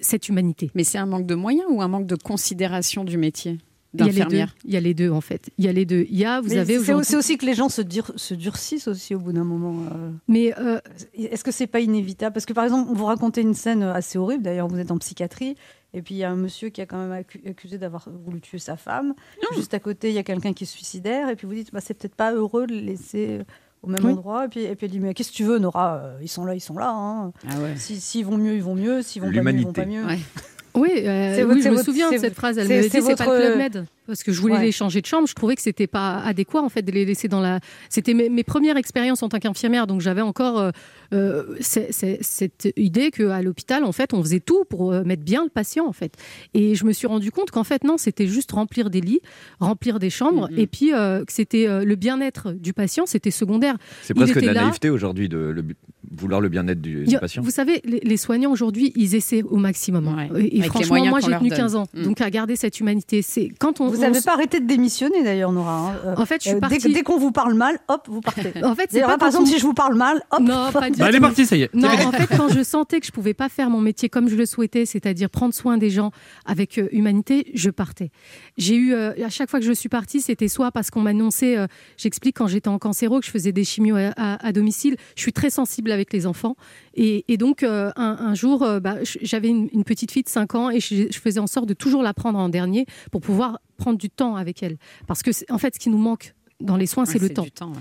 cette 0.00 0.28
humanité. 0.28 0.70
Mais 0.74 0.84
c'est 0.84 0.98
un 0.98 1.06
manque 1.06 1.26
de 1.26 1.34
moyens 1.36 1.66
ou 1.70 1.80
un 1.82 1.88
manque 1.88 2.06
de 2.06 2.16
considération 2.16 3.04
du 3.04 3.16
métier? 3.18 3.58
Il 3.94 4.00
y 4.00 4.02
a 4.02 4.06
les 4.06 4.12
deux. 4.12 4.18
d'infirmière 4.20 4.54
Il 4.64 4.72
y 4.72 4.76
a 4.76 4.80
les 4.80 4.94
deux 4.94 5.10
en 5.10 5.20
fait. 5.20 5.50
Il 5.58 5.64
y 5.64 5.68
a 5.68 5.72
les 5.72 5.84
deux. 5.84 6.06
Il 6.08 6.16
y 6.18 6.24
a, 6.24 6.40
vous 6.40 6.48
Mais 6.48 6.58
avez 6.58 6.78
c'est 6.80 7.16
aussi 7.16 7.36
que 7.36 7.44
les 7.44 7.54
gens 7.54 7.68
se, 7.68 7.82
dur- 7.82 8.12
se 8.16 8.34
durcissent 8.34 8.88
aussi 8.88 9.14
au 9.14 9.18
bout 9.18 9.32
d'un 9.32 9.44
moment. 9.44 9.74
euh. 9.92 10.10
Mais 10.28 10.54
euh, 10.58 10.80
Est-ce 11.14 11.44
que 11.44 11.50
c'est 11.52 11.66
pas 11.66 11.80
inévitable? 11.80 12.32
Parce 12.32 12.46
que 12.46 12.52
par 12.54 12.64
exemple, 12.64 12.90
vous 12.94 13.04
racontez 13.04 13.42
une 13.42 13.54
scène 13.54 13.82
assez 13.82 14.18
horrible. 14.18 14.42
D'ailleurs, 14.44 14.68
vous 14.68 14.78
êtes 14.78 14.90
en 14.90 14.98
psychiatrie 14.98 15.56
Et 15.92 16.00
puis 16.00 16.14
il 16.14 16.18
y 16.18 16.24
a 16.24 16.30
un 16.30 16.36
monsieur 16.36 16.70
qui 16.70 16.80
a 16.80 16.86
quand 16.86 16.96
même 16.96 17.12
accu- 17.22 17.46
accusé 17.48 17.76
d'avoir 17.76 18.08
voulu 18.24 18.40
tuer 18.40 18.58
sa 18.58 18.76
femme. 18.78 19.12
Juste 19.54 19.74
à 19.74 19.78
côté, 19.78 20.08
il 20.08 20.14
y 20.14 20.18
a 20.18 20.22
quelqu'un 20.22 20.54
qui 20.54 20.64
est 20.64 20.66
suicidaire. 20.66 21.28
Et 21.28 21.36
puis 21.36 21.46
vous 21.46 21.52
dites, 21.54 21.70
bah, 21.72 21.80
c'est 21.82 21.92
peut-être 21.94 22.14
pas 22.14 22.32
heureux 22.32 22.66
de 22.66 22.72
le 22.74 22.80
laisser 22.80 23.40
euh, 23.40 23.44
au 23.82 23.88
même 23.88 24.02
Oui. 24.04 24.12
endroit. 24.12 24.46
Et 24.46 24.48
puis, 24.48 24.60
et 24.62 24.74
puis 24.74 24.86
elle 24.86 24.92
dit, 24.92 25.00
mais 25.00 25.12
qu'est-ce 25.12 25.32
que 25.32 25.36
tu 25.36 25.44
veux, 25.44 25.58
Nora? 25.58 25.96
Euh, 25.96 26.18
Ils 26.22 26.28
sont 26.28 26.46
là, 26.46 26.54
ils 26.54 26.60
sont 26.60 26.78
là. 26.78 26.90
hein. 26.94 27.32
Ah 27.46 27.58
ouais. 27.60 27.74
Si- 27.76 28.00
S'ils 28.00 28.24
vont 28.24 28.38
mieux, 28.38 28.54
ils 28.54 28.62
vont 28.62 28.74
mieux. 28.74 29.02
S'ils 29.02 29.20
vont 29.20 29.30
pas 29.30 29.42
mieux, 29.42 29.58
ils 29.58 29.64
vont 29.66 29.72
pas 29.74 29.84
mieux. 29.84 30.04
Ouais. 30.06 30.18
Oui, 30.74 30.90
euh, 30.96 31.44
oui, 31.46 31.62
je 31.62 31.68
me 31.68 31.82
souviens 31.82 32.10
de 32.10 32.16
cette 32.18 32.34
phrase. 32.34 32.56
Elle 32.58 32.66
c'est- 32.66 32.76
me 32.76 32.82
dit 32.82 33.02
c'est 33.02 33.16
pas 33.16 33.26
le 33.26 33.40
club 33.46 33.58
med 33.58 33.84
parce 34.06 34.22
que 34.22 34.32
je 34.32 34.40
voulais 34.40 34.54
Ouais. 34.54 34.64
les 34.64 34.72
changer 34.72 35.00
de 35.00 35.06
chambre. 35.06 35.26
Je 35.28 35.34
trouvais 35.34 35.54
que 35.56 35.62
c'était 35.62 35.86
pas 35.86 36.18
adéquat 36.24 36.60
en 36.62 36.68
fait 36.68 36.82
de 36.82 36.92
les 36.92 37.04
laisser 37.04 37.28
dans 37.28 37.40
la. 37.40 37.60
C'était 37.88 38.14
mes, 38.14 38.28
mes 38.28 38.44
premières 38.44 38.76
expériences 38.76 39.22
en 39.22 39.28
tant 39.28 39.38
qu'infirmière, 39.38 39.86
donc 39.86 40.00
j'avais 40.00 40.20
encore 40.22 40.58
euh, 40.58 40.70
euh, 41.12 41.44
cette 41.60 42.68
idée 42.76 43.10
qu'à 43.10 43.42
l'hôpital 43.42 43.84
en 43.84 43.92
fait 43.92 44.12
on 44.14 44.22
faisait 44.22 44.40
tout 44.40 44.64
pour 44.68 44.92
euh, 44.92 45.02
mettre 45.04 45.22
bien 45.22 45.44
le 45.44 45.50
patient 45.50 45.86
en 45.86 45.92
fait. 45.92 46.14
Et 46.54 46.74
je 46.74 46.84
me 46.84 46.92
suis 46.92 47.06
rendu 47.06 47.30
compte 47.30 47.50
qu'en 47.50 47.64
fait 47.64 47.84
non, 47.84 47.96
c'était 47.98 48.26
juste 48.26 48.52
remplir 48.52 48.90
des 48.90 49.00
lits, 49.00 49.20
remplir 49.60 49.98
des 49.98 50.10
chambres, 50.10 50.48
Mhm. 50.50 50.58
et 50.58 50.66
puis 50.66 50.92
euh, 50.92 51.24
que 51.24 51.32
c'était 51.32 51.66
euh, 51.68 51.84
le 51.84 51.94
bien-être 51.96 52.52
du 52.52 52.72
patient, 52.72 53.06
c'était 53.06 53.30
secondaire. 53.30 53.76
C'est 54.02 54.14
presque 54.14 54.40
de 54.40 54.46
la 54.46 54.52
là. 54.52 54.62
naïveté 54.64 54.90
aujourd'hui 54.90 55.28
de 55.28 55.36
le 55.38 55.64
vouloir 56.10 56.40
le 56.40 56.48
bien-être 56.48 56.80
du, 56.80 57.06
patient. 57.20 57.42
Vous 57.42 57.50
savez, 57.50 57.80
les, 57.84 58.00
les 58.00 58.16
soignants 58.16 58.50
aujourd'hui, 58.52 58.92
ils 58.96 59.14
essaient 59.14 59.42
au 59.42 59.56
maximum. 59.56 60.08
hein. 60.08 60.28
Et, 60.36 60.60
franchement, 60.62 61.04
moi, 61.06 61.20
j'ai 61.20 61.28
tenu 61.38 61.48
donne. 61.48 61.58
15 61.58 61.74
ans. 61.76 61.86
Mm. 61.94 62.02
Donc, 62.02 62.20
à 62.20 62.28
garder 62.30 62.54
cette 62.56 62.78
humanité, 62.80 63.22
c'est 63.22 63.48
quand 63.58 63.80
on. 63.80 63.91
Vous 63.94 64.00
n'avez 64.00 64.20
pas 64.20 64.32
arrêté 64.34 64.60
de 64.60 64.66
démissionner 64.66 65.22
d'ailleurs, 65.22 65.52
Nora. 65.52 65.78
hein. 65.78 65.94
Euh, 66.06 66.14
En 66.16 66.26
fait, 66.26 66.36
je 66.42 66.48
suis 66.48 66.50
euh, 66.50 66.54
dès, 66.54 66.60
partie- 66.60 66.92
dès 66.92 67.02
qu'on 67.02 67.18
vous 67.18 67.32
parle 67.32 67.54
mal, 67.54 67.78
hop, 67.88 68.06
vous 68.08 68.20
partez. 68.20 68.52
En 68.64 68.74
fait, 68.74 68.88
c'est 68.90 69.00
pas 69.02 69.18
par 69.18 69.28
exemple, 69.28 69.48
si 69.48 69.58
je 69.58 69.62
vous 69.64 69.74
parle 69.74 69.94
mal, 69.94 70.22
hop. 70.30 70.40
Non, 70.40 70.70
pas 70.72 70.90
du 70.90 70.98
Bah, 70.98 71.06
elle 71.08 71.14
est 71.16 71.20
partie, 71.20 71.46
ça 71.46 71.56
y 71.56 71.62
est. 71.62 71.74
Non, 71.74 71.88
en 71.88 72.12
fait, 72.12 72.28
quand 72.36 72.48
je 72.48 72.62
sentais 72.62 73.00
que 73.00 73.06
je 73.06 73.12
pouvais 73.12 73.34
pas 73.34 73.48
faire 73.48 73.70
mon 73.70 73.80
métier 73.80 74.08
comme 74.08 74.28
je 74.28 74.36
le 74.36 74.46
souhaitais, 74.46 74.86
c'est-à-dire 74.86 75.30
prendre 75.30 75.54
soin 75.54 75.76
des 75.78 75.90
gens 75.90 76.10
avec 76.46 76.78
euh, 76.78 76.88
humanité, 76.92 77.50
je 77.54 77.70
partais. 77.70 78.10
J'ai 78.56 78.76
eu 78.76 78.92
euh, 78.94 79.12
à 79.24 79.28
chaque 79.28 79.50
fois 79.50 79.60
que 79.60 79.66
je 79.66 79.72
suis 79.72 79.88
partie, 79.88 80.20
c'était 80.20 80.48
soit 80.48 80.70
parce 80.72 80.90
qu'on 80.90 81.00
m'annonçait, 81.00 81.56
euh, 81.58 81.66
j'explique 81.96 82.36
quand 82.36 82.46
j'étais 82.46 82.68
en 82.68 82.78
cancéro 82.78 83.20
que 83.20 83.26
je 83.26 83.30
faisais 83.30 83.52
des 83.52 83.64
chimios 83.64 83.96
à, 83.96 84.12
à- 84.16 84.46
à 84.46 84.52
domicile. 84.52 84.96
Je 85.16 85.22
suis 85.22 85.32
très 85.32 85.50
sensible 85.50 85.90
avec 85.92 86.12
les 86.12 86.26
enfants 86.26 86.56
et, 86.94 87.24
et 87.28 87.36
donc 87.36 87.62
euh, 87.62 87.90
un, 87.96 88.16
un 88.20 88.34
jour, 88.34 88.62
euh, 88.62 88.80
bah, 88.80 88.96
j'avais 89.22 89.48
une, 89.48 89.68
une 89.72 89.84
petite 89.84 90.10
fille 90.10 90.22
de 90.22 90.28
5 90.28 90.54
ans 90.54 90.70
et 90.70 90.80
je, 90.80 91.06
je 91.10 91.18
faisais 91.18 91.40
en 91.40 91.46
sorte 91.46 91.66
de 91.66 91.74
toujours 91.74 92.02
la 92.02 92.14
prendre 92.14 92.38
en 92.38 92.48
dernier 92.48 92.86
pour 93.10 93.20
pouvoir 93.20 93.58
prendre 93.82 93.98
du 93.98 94.10
temps 94.10 94.36
avec 94.36 94.62
elle. 94.62 94.76
Parce 95.06 95.22
que 95.22 95.30
en 95.52 95.58
fait, 95.58 95.74
ce 95.74 95.80
qui 95.80 95.90
nous 95.90 95.98
manque 95.98 96.34
dans 96.60 96.76
les 96.76 96.86
soins, 96.86 97.04
Ouais, 97.04 97.12
c'est 97.12 97.18
le 97.20 97.30
temps. 97.30 97.42
du 97.42 97.50
temps, 97.50 97.70
ouais. 97.72 97.78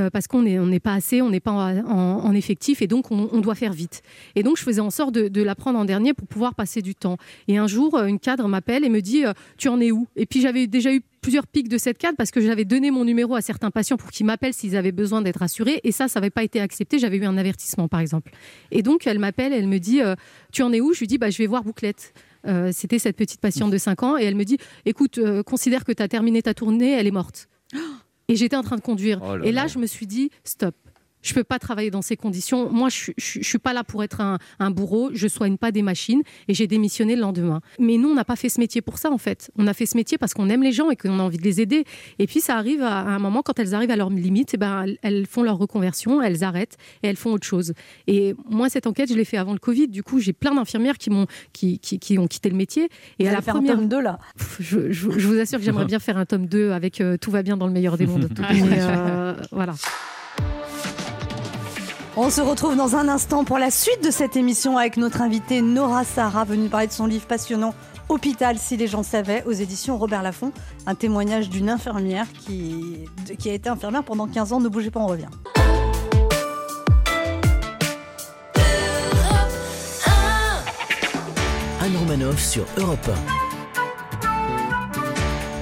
Euh, 0.00 0.10
parce 0.10 0.26
qu'on 0.26 0.42
n'est 0.42 0.58
on 0.58 0.66
n'est 0.66 0.80
pas 0.80 0.94
assez, 0.94 1.22
on 1.22 1.30
n'est 1.30 1.38
pas 1.48 1.52
en, 1.52 1.76
en- 1.86 2.24
en 2.28 2.32
effectif 2.34 2.82
et 2.82 2.88
donc 2.88 3.12
on, 3.12 3.28
on 3.30 3.40
doit 3.40 3.54
faire 3.54 3.72
vite. 3.72 4.02
Et 4.34 4.42
donc 4.42 4.56
je 4.56 4.62
faisais 4.64 4.80
en 4.80 4.90
sorte 4.90 5.14
de, 5.14 5.28
de 5.28 5.40
la 5.42 5.54
prendre 5.54 5.78
en 5.78 5.84
dernier 5.84 6.14
pour 6.14 6.26
pouvoir 6.26 6.56
passer 6.56 6.82
du 6.82 6.96
temps. 6.96 7.16
Et 7.46 7.58
un 7.58 7.68
jour, 7.68 7.94
euh, 7.94 8.06
une 8.06 8.18
cadre 8.18 8.48
m'appelle 8.48 8.82
et 8.84 8.88
me 8.88 9.00
dit 9.00 9.24
euh, 9.24 9.32
Tu 9.56 9.68
en 9.68 9.80
es 9.80 9.92
où? 9.92 10.08
Et 10.16 10.26
puis 10.26 10.40
j'avais 10.40 10.66
déjà 10.66 10.92
eu 10.92 11.00
plusieurs 11.20 11.46
pics 11.46 11.68
de 11.68 11.78
cette 11.78 11.98
cadre 11.98 12.16
parce 12.16 12.32
que 12.32 12.40
j'avais 12.40 12.64
donné 12.64 12.90
mon 12.90 13.04
numéro 13.04 13.36
à 13.36 13.40
certains 13.40 13.70
patients 13.70 13.96
pour 13.96 14.10
qu'ils 14.10 14.26
m'appellent 14.26 14.52
s'ils 14.52 14.76
avaient 14.76 14.90
besoin 14.90 15.22
d'être 15.22 15.38
rassurés 15.38 15.78
et 15.84 15.92
ça, 15.92 16.08
ça 16.08 16.18
n'avait 16.18 16.30
pas 16.30 16.42
été 16.42 16.60
accepté. 16.60 16.98
J'avais 16.98 17.18
eu 17.18 17.24
un 17.24 17.36
avertissement 17.36 17.86
par 17.86 18.00
exemple. 18.00 18.32
Et 18.72 18.82
donc 18.82 19.06
elle 19.06 19.20
m'appelle, 19.20 19.52
elle 19.52 19.68
me 19.68 19.78
dit 19.78 20.02
euh, 20.02 20.16
Tu 20.50 20.62
en 20.64 20.72
es 20.72 20.80
où? 20.80 20.92
Je 20.92 20.98
lui 21.00 21.06
dis 21.06 21.18
bah, 21.18 21.30
Je 21.30 21.38
vais 21.38 21.46
voir 21.46 21.62
Bouclette. 21.62 22.14
Euh, 22.46 22.70
C'était 22.72 22.98
cette 22.98 23.16
petite 23.16 23.40
patiente 23.40 23.70
de 23.70 23.78
5 23.78 24.02
ans 24.02 24.18
et 24.18 24.24
elle 24.24 24.34
me 24.34 24.44
dit 24.44 24.58
Écoute, 24.84 25.18
euh, 25.18 25.42
considère 25.42 25.84
que 25.84 25.92
tu 25.92 26.02
as 26.02 26.08
terminé 26.08 26.42
ta 26.42 26.54
tournée, 26.54 26.92
elle 26.92 27.06
est 27.06 27.12
morte. 27.12 27.48
Et 28.28 28.36
j'étais 28.36 28.56
en 28.56 28.62
train 28.62 28.76
de 28.76 28.80
conduire. 28.80 29.20
Oh 29.22 29.36
là 29.36 29.44
et 29.44 29.52
là, 29.52 29.62
là. 29.62 29.66
je 29.68 29.78
me 29.78 29.86
suis 29.86 30.06
dit, 30.06 30.30
stop. 30.44 30.74
Je 31.24 31.34
peux 31.34 31.42
pas 31.42 31.58
travailler 31.58 31.90
dans 31.90 32.02
ces 32.02 32.16
conditions. 32.16 32.70
Moi, 32.70 32.88
je, 32.90 33.10
je 33.16 33.42
suis 33.42 33.58
pas 33.58 33.72
là 33.72 33.82
pour 33.82 34.04
être 34.04 34.20
un, 34.20 34.38
un 34.60 34.70
bourreau. 34.70 35.10
Je 35.14 35.26
soigne 35.26 35.56
pas 35.56 35.72
des 35.72 35.82
machines 35.82 36.22
et 36.48 36.54
j'ai 36.54 36.66
démissionné 36.66 37.16
le 37.16 37.22
lendemain. 37.22 37.60
Mais 37.80 37.96
nous, 37.96 38.10
on 38.10 38.14
n'a 38.14 38.24
pas 38.24 38.36
fait 38.36 38.48
ce 38.50 38.60
métier 38.60 38.82
pour 38.82 38.98
ça, 38.98 39.10
en 39.10 39.18
fait. 39.18 39.50
On 39.56 39.66
a 39.66 39.72
fait 39.74 39.86
ce 39.86 39.96
métier 39.96 40.18
parce 40.18 40.34
qu'on 40.34 40.48
aime 40.50 40.62
les 40.62 40.72
gens 40.72 40.90
et 40.90 40.96
qu'on 40.96 41.18
a 41.18 41.22
envie 41.22 41.38
de 41.38 41.42
les 41.42 41.60
aider. 41.60 41.84
Et 42.18 42.26
puis, 42.26 42.40
ça 42.40 42.56
arrive 42.56 42.82
à, 42.82 43.00
à 43.00 43.08
un 43.08 43.18
moment, 43.18 43.42
quand 43.42 43.58
elles 43.58 43.74
arrivent 43.74 43.90
à 43.90 43.96
leurs 43.96 44.10
limites, 44.10 44.52
eh 44.54 44.58
ben, 44.58 44.84
elles, 45.02 45.26
font 45.26 45.42
leur 45.42 45.56
reconversion, 45.58 46.20
elles 46.22 46.44
arrêtent 46.44 46.76
et 47.02 47.08
elles 47.08 47.16
font 47.16 47.32
autre 47.32 47.46
chose. 47.46 47.72
Et 48.06 48.34
moi, 48.48 48.68
cette 48.68 48.86
enquête, 48.86 49.08
je 49.08 49.14
l'ai 49.14 49.24
fait 49.24 49.38
avant 49.38 49.54
le 49.54 49.58
Covid. 49.58 49.88
Du 49.88 50.02
coup, 50.02 50.20
j'ai 50.20 50.34
plein 50.34 50.54
d'infirmières 50.54 50.98
qui 50.98 51.08
m'ont, 51.10 51.26
qui, 51.54 51.78
qui, 51.78 51.98
qui 51.98 52.18
ont 52.18 52.26
quitté 52.26 52.50
le 52.50 52.56
métier. 52.56 52.88
Et 53.18 53.24
Vous 53.24 53.30
à 53.30 53.32
la 53.32 53.40
faire 53.42 53.56
un 53.56 53.60
première, 53.60 53.76
tome 53.76 53.88
2 53.88 54.00
là. 54.02 54.18
Pff, 54.36 54.56
je, 54.60 54.92
je- 54.92 55.10
je 55.18 55.26
vous 55.26 55.38
assure 55.38 55.58
que 55.58 55.64
j'aimerais 55.64 55.84
bien 55.86 55.98
faire 56.00 56.18
un 56.18 56.26
tome 56.26 56.46
2 56.46 56.72
avec 56.72 57.00
euh, 57.00 57.16
Tout 57.16 57.30
va 57.30 57.42
bien 57.42 57.56
dans 57.56 57.66
le 57.66 57.72
meilleur 57.72 57.96
des 57.96 58.06
mondes. 58.06 58.28
Mais, 58.38 58.78
euh, 58.80 59.34
voilà. 59.52 59.74
On 62.16 62.30
se 62.30 62.40
retrouve 62.40 62.76
dans 62.76 62.94
un 62.94 63.08
instant 63.08 63.42
pour 63.42 63.58
la 63.58 63.72
suite 63.72 64.04
de 64.04 64.12
cette 64.12 64.36
émission 64.36 64.78
avec 64.78 64.96
notre 64.96 65.20
invitée 65.20 65.62
Nora 65.62 66.04
Sarah, 66.04 66.44
venue 66.44 66.68
parler 66.68 66.86
de 66.86 66.92
son 66.92 67.06
livre 67.06 67.26
passionnant 67.26 67.74
Hôpital, 68.08 68.56
si 68.56 68.76
les 68.76 68.86
gens 68.86 69.02
savaient, 69.02 69.42
aux 69.46 69.52
éditions 69.52 69.98
Robert 69.98 70.22
Laffont. 70.22 70.52
Un 70.86 70.94
témoignage 70.94 71.50
d'une 71.50 71.68
infirmière 71.68 72.26
qui, 72.32 73.08
a 73.46 73.52
été 73.52 73.68
infirmière 73.68 74.04
pendant 74.04 74.28
15 74.28 74.52
ans. 74.52 74.60
Ne 74.60 74.68
bougez 74.68 74.92
pas, 74.92 75.00
on 75.00 75.08
revient. 75.08 75.26
Anne 81.80 81.96
Romanoff 81.98 82.40
sur 82.40 82.64
Europe 82.78 83.10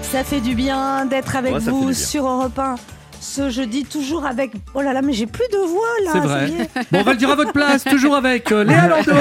Ça 0.02 0.22
fait 0.22 0.42
du 0.42 0.54
bien 0.54 1.06
d'être 1.06 1.34
avec 1.34 1.54
vous 1.54 1.94
sur 1.94 2.26
Europe 2.28 2.58
1. 2.58 2.74
Ce 3.22 3.50
jeudi, 3.50 3.84
toujours 3.84 4.26
avec. 4.26 4.50
Oh 4.74 4.82
là 4.82 4.92
là, 4.92 5.00
mais 5.00 5.12
j'ai 5.12 5.26
plus 5.26 5.46
de 5.52 5.58
voix 5.58 5.86
là. 6.04 6.10
C'est 6.12 6.18
vrai. 6.18 6.68
Bon, 6.90 6.98
on 6.98 7.02
va 7.04 7.12
le 7.12 7.18
dire 7.18 7.30
à 7.30 7.36
votre 7.36 7.52
place, 7.52 7.84
toujours 7.84 8.16
avec 8.16 8.50
euh, 8.50 8.64
Léa 8.64 8.88
Landau. 8.88 9.12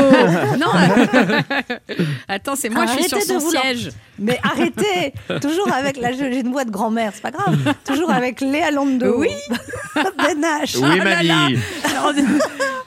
Non, 0.57 0.71
attends, 2.27 2.55
c'est 2.55 2.69
moi, 2.69 2.87
je 2.87 2.93
suis 2.93 3.03
sur 3.03 3.17
Arrêtez 3.17 3.33
de 3.35 3.39
son 3.39 3.49
siège. 3.51 3.89
Mais 4.17 4.39
arrêtez 4.43 5.13
Toujours 5.39 5.71
avec. 5.71 5.97
Là, 5.97 6.13
j'ai 6.13 6.39
une 6.39 6.51
voix 6.51 6.65
de 6.65 6.71
grand-mère, 6.71 7.11
c'est 7.13 7.21
pas 7.21 7.29
grave. 7.29 7.55
Toujours 7.85 8.09
avec 8.11 8.41
Léa 8.41 8.71
Lando. 8.71 9.19
Oui. 9.19 9.29
Ben 9.95 10.41
H. 10.41 10.77
Oui, 10.77 10.99
mamie. 10.99 11.59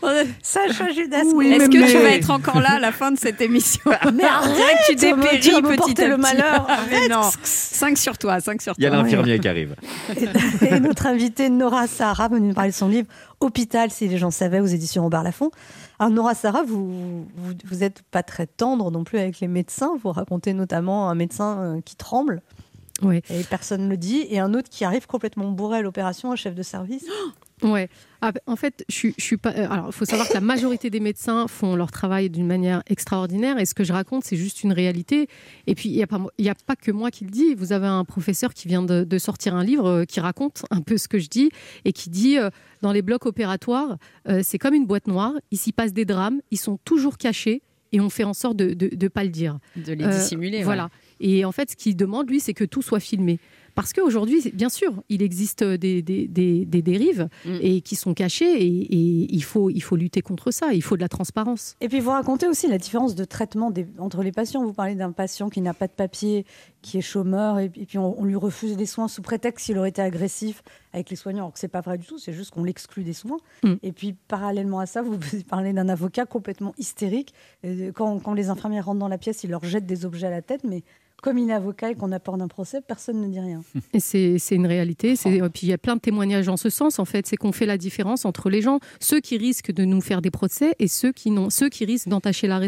Sacha 0.43 0.91
Judas. 0.93 1.19
Est-ce 1.19 1.69
que 1.69 1.91
tu 1.91 1.99
vas 1.99 2.11
être 2.11 2.31
encore 2.31 2.61
là 2.61 2.73
à 2.75 2.79
la 2.79 2.93
fin 2.93 3.11
de 3.13 3.19
cette 3.19 3.41
émission 3.41 3.81
Mais 3.87 4.01
que 4.01 4.19
tu 4.19 4.25
arrête, 4.27 4.99
dépéris 5.01 5.41
tu 5.41 5.51
me 5.63 5.77
petit 5.77 6.01
à 6.03 6.09
le 6.09 6.15
petit. 6.17 6.23
malheur. 6.23 6.67
Mais 6.91 6.97
Arrête. 6.97 7.11
non, 7.11 7.23
5 7.43 7.99
sur 7.99 8.19
toi, 8.19 8.41
5 8.41 8.63
sur 8.63 8.75
Il 8.79 8.85
y 8.85 8.87
a 8.87 8.91
toi. 8.91 8.99
l'infirmier 9.03 9.39
qui 9.39 9.49
arrive. 9.49 9.75
Et 10.63 10.81
notre 10.81 11.07
invitée 11.07 11.49
Nora 11.51 11.87
Sarah 11.87 12.29
venue 12.29 12.49
nous 12.49 12.55
parler 12.55 12.71
de 12.71 12.75
son 12.77 12.89
livre 12.89 13.09
Hôpital, 13.41 13.91
si 13.91 14.09
les 14.09 14.17
gens 14.19 14.31
savaient, 14.31 14.61
aux 14.61 14.67
éditions 14.67 15.03
Robert 15.03 15.23
Laffont. 15.23 15.51
Alors 15.99 16.11
Nora 16.13 16.35
Sarah, 16.35 16.63
vous, 16.67 17.27
vous, 17.37 17.53
vous 17.65 17.83
êtes 17.85 18.03
pas 18.11 18.23
très 18.23 18.47
tendre 18.47 18.91
non 18.91 19.05
plus 19.05 19.19
avec 19.19 19.41
les 19.41 19.49
médecins. 19.49 19.93
Vous 20.03 20.11
racontez 20.13 20.53
notamment 20.55 21.11
un 21.11 21.15
médecin 21.15 21.59
euh, 21.59 21.81
qui 21.85 21.97
tremble. 21.97 22.43
Ouais. 23.03 23.23
Et 23.31 23.43
personne 23.51 23.85
ne 23.85 23.89
le 23.91 23.97
dit. 23.97 24.25
Et 24.31 24.39
un 24.39 24.55
autre 24.55 24.69
qui 24.71 24.85
arrive 24.85 25.07
complètement 25.07 25.51
bourré 25.51 25.79
à 25.79 25.83
l'opération, 25.83 26.31
un 26.33 26.37
chef 26.37 26.55
de 26.55 26.63
service. 26.63 27.05
Ouais. 27.63 27.89
Ah, 28.21 28.33
bah, 28.33 28.41
en 28.47 28.57
fait, 28.57 28.85
je, 28.91 28.95
suis- 28.95 29.15
je 29.17 29.23
suis 29.23 29.37
pas. 29.37 29.51
euh, 29.53 29.69
Alors, 29.71 29.87
il 29.87 29.93
faut 29.93 30.05
savoir 30.05 30.29
que 30.29 30.35
la 30.35 30.41
majorité 30.41 30.91
des 30.91 30.99
médecins 31.01 31.47
font 31.47 31.77
leur 31.77 31.93
travail 31.93 32.29
d'une 32.29 32.47
manière 32.49 32.83
extraordinaire. 32.89 33.59
Et 33.59 33.65
ce 33.65 33.75
que 33.75 33.85
je 33.85 33.93
raconte, 33.93 34.25
c'est 34.25 34.37
juste 34.37 34.65
une 34.65 34.73
réalité. 34.73 35.29
Et 35.69 35.75
puis, 35.77 35.89
il 35.89 35.95
n'y 35.95 36.03
a, 36.03 36.07
pas 36.09 36.19
mo- 36.19 36.31
il 36.37 36.45
y 36.45 36.49
a 36.51 36.55
pas 36.67 36.75
que 36.77 36.91
moi 36.91 37.11
qui 37.13 37.25
le 37.25 37.31
dis. 37.31 37.55
Vous 37.55 37.73
avez 37.73 37.87
un 37.87 38.05
professeur 38.05 38.53
qui 38.53 38.67
vient 38.69 38.83
de, 38.83 39.05
de 39.05 39.19
sortir 39.19 39.55
un 39.55 39.65
livre 39.65 39.87
euh, 39.89 40.05
qui 40.05 40.19
raconte 40.21 40.65
un 40.73 40.83
peu 40.83 40.99
ce 40.99 41.07
que 41.09 41.19
je 41.21 41.29
dis 41.29 41.49
et 41.85 41.93
qui 41.93 42.11
dit 42.11 42.37
euh, 42.39 42.51
dans 42.83 42.93
les 42.93 43.03
blocs 43.03 43.25
opératoires, 43.25 43.97
euh, 44.29 44.41
c'est 44.43 44.59
comme 44.59 44.75
une 44.75 44.85
boîte 44.87 45.07
noire. 45.07 45.33
Il 45.53 45.57
s'y 45.57 45.73
passe 45.73 45.93
des 45.95 46.05
drames. 46.05 46.41
Ils 46.51 46.59
sont 46.59 46.79
toujours 46.85 47.17
cachés 47.19 47.63
et 47.93 48.01
on 48.01 48.11
fait 48.11 48.25
en 48.25 48.35
sorte 48.35 48.57
de 48.57 48.77
ne 48.95 49.09
pas 49.09 49.23
le 49.23 49.31
dire. 49.31 49.59
De 49.77 49.93
les 49.93 50.05
Euh, 50.05 50.11
dissimuler. 50.11 50.59
ouais. 50.59 50.65
Voilà. 50.65 50.91
Et 51.21 51.45
en 51.45 51.53
fait, 51.53 51.71
ce 51.71 51.77
qu'il 51.77 51.97
demande, 51.97 52.29
lui, 52.29 52.41
c'est 52.41 52.55
que 52.55 52.65
tout 52.65 52.83
soit 52.83 53.01
filmé. 53.01 53.39
Parce 53.75 53.93
qu'aujourd'hui, 53.93 54.41
bien 54.53 54.69
sûr, 54.69 55.03
il 55.09 55.21
existe 55.21 55.65
des, 55.65 56.01
des, 56.01 56.29
des- 56.29 56.65
des 56.65 56.81
dérives 56.81 57.29
Mm. 57.45 57.59
et 57.61 57.81
qui 57.81 57.97
sont 57.97 58.15
cachées 58.15 58.45
et, 58.63 58.67
et 58.69 59.35
il, 59.35 59.43
faut, 59.43 59.69
il 59.69 59.81
faut 59.83 59.97
lutter 59.97 60.21
contre 60.23 60.53
ça. 60.53 60.73
Il 60.73 60.83
faut 60.83 60.95
de 60.97 61.01
la 61.01 61.09
transparence. 61.09 61.75
Et 61.81 61.89
puis 61.89 61.99
vous 61.99 62.11
racontez 62.11 62.47
aussi 62.47 62.69
la 62.69 62.79
différence 62.79 63.17
de 63.17 63.25
traitement 63.25 63.73
des- 63.73 63.89
entre 63.99 64.23
les 64.23 64.31
patients. 64.31 64.63
Vous 64.65 64.73
parlez 64.75 64.95
d'un 64.95 65.11
patient 65.11 65.49
qui 65.51 65.61
n'a 65.61 65.75
pas 65.75 65.89
de 65.89 65.93
papier, 65.93 66.47
qui 66.83 66.99
est 66.99 67.01
chômeur, 67.01 67.59
et, 67.59 67.65
et 67.75 67.85
puis 67.87 67.99
on, 67.99 68.17
on 68.21 68.25
lui 68.25 68.37
refuse 68.37 68.77
des 68.77 68.87
soins 68.87 69.09
sous 69.09 69.23
prétexte 69.23 69.67
qu'il 69.67 69.77
aurait 69.77 69.89
été 69.89 70.03
agressif 70.03 70.63
avec 70.93 71.11
les 71.11 71.17
soignants. 71.17 71.39
Alors 71.47 71.53
que 71.55 71.59
c'est 71.59 71.67
pas 71.67 71.81
vrai 71.81 71.99
du 71.99 72.07
tout, 72.07 72.19
c'est 72.19 72.33
juste 72.33 72.53
qu'on 72.53 72.63
l'exclut 72.63 73.03
des 73.03 73.13
soins. 73.13 73.39
Mm. 73.65 73.73
Et 73.83 73.91
puis 73.91 74.15
parallèlement 74.29 74.79
à 74.79 74.87
ça, 74.87 75.03
vous 75.03 75.19
parlez 75.49 75.73
d'un 75.73 75.89
avocat 75.89 76.27
complètement 76.27 76.75
hystérique. 76.79 77.35
Euh, 77.65 77.91
Quand, 77.93 78.21
quand 78.21 78.35
les 78.35 78.51
infirmières 78.51 78.85
rentrent 78.87 79.01
dans 79.01 79.09
la 79.09 79.19
pièce, 79.19 79.43
il 79.43 79.51
leur 79.51 79.65
jette 79.65 79.85
des 79.87 80.05
objets 80.07 80.29
à 80.29 80.31
la 80.31 80.43
tête, 80.43 80.63
mais 80.63 80.85
comme 81.25 81.39
il 81.39 81.49
est 81.49 81.55
avocat 81.55 81.91
et 81.91 81.95
qu'on 81.95 82.13
apporte 82.13 82.43
un 82.43 82.49
procès, 82.49 82.83
personne 82.87 83.19
ne 83.23 83.29
dit 83.29 83.41
rien. 83.41 83.63
Et 83.95 83.99
c'est 84.01 84.39
une 84.55 84.67
réalité. 84.67 85.13
Et 85.13 85.41
Puis 85.49 85.63
il 85.63 85.69
y 85.69 85.73
a 85.73 85.79
plein 85.79 85.97
de 85.97 86.01
témoignages 86.01 86.51
en 86.51 86.59
ce 86.59 86.69
sens. 86.69 86.99
En 86.99 87.07
fait, 87.07 87.27
c'est 87.27 87.37
qu'on 87.39 87.51
fait 87.53 87.65
la 87.65 87.79
différence 87.79 88.27
entre 88.27 88.51
les 88.51 88.61
gens, 88.61 88.79
ceux 89.01 89.21
qui 89.21 89.39
risquent 89.39 89.73
de 89.73 89.87
nous 89.87 90.03
faire 90.03 90.21
des 90.21 90.31
procès 90.31 90.75
et 90.79 90.87
ceux 90.87 91.13
qui 91.13 91.31
n'ont, 91.31 91.49
ceux 91.49 91.71
qui 91.71 91.87
risquent 91.87 92.09
d'entacher 92.09 92.47
la, 92.47 92.61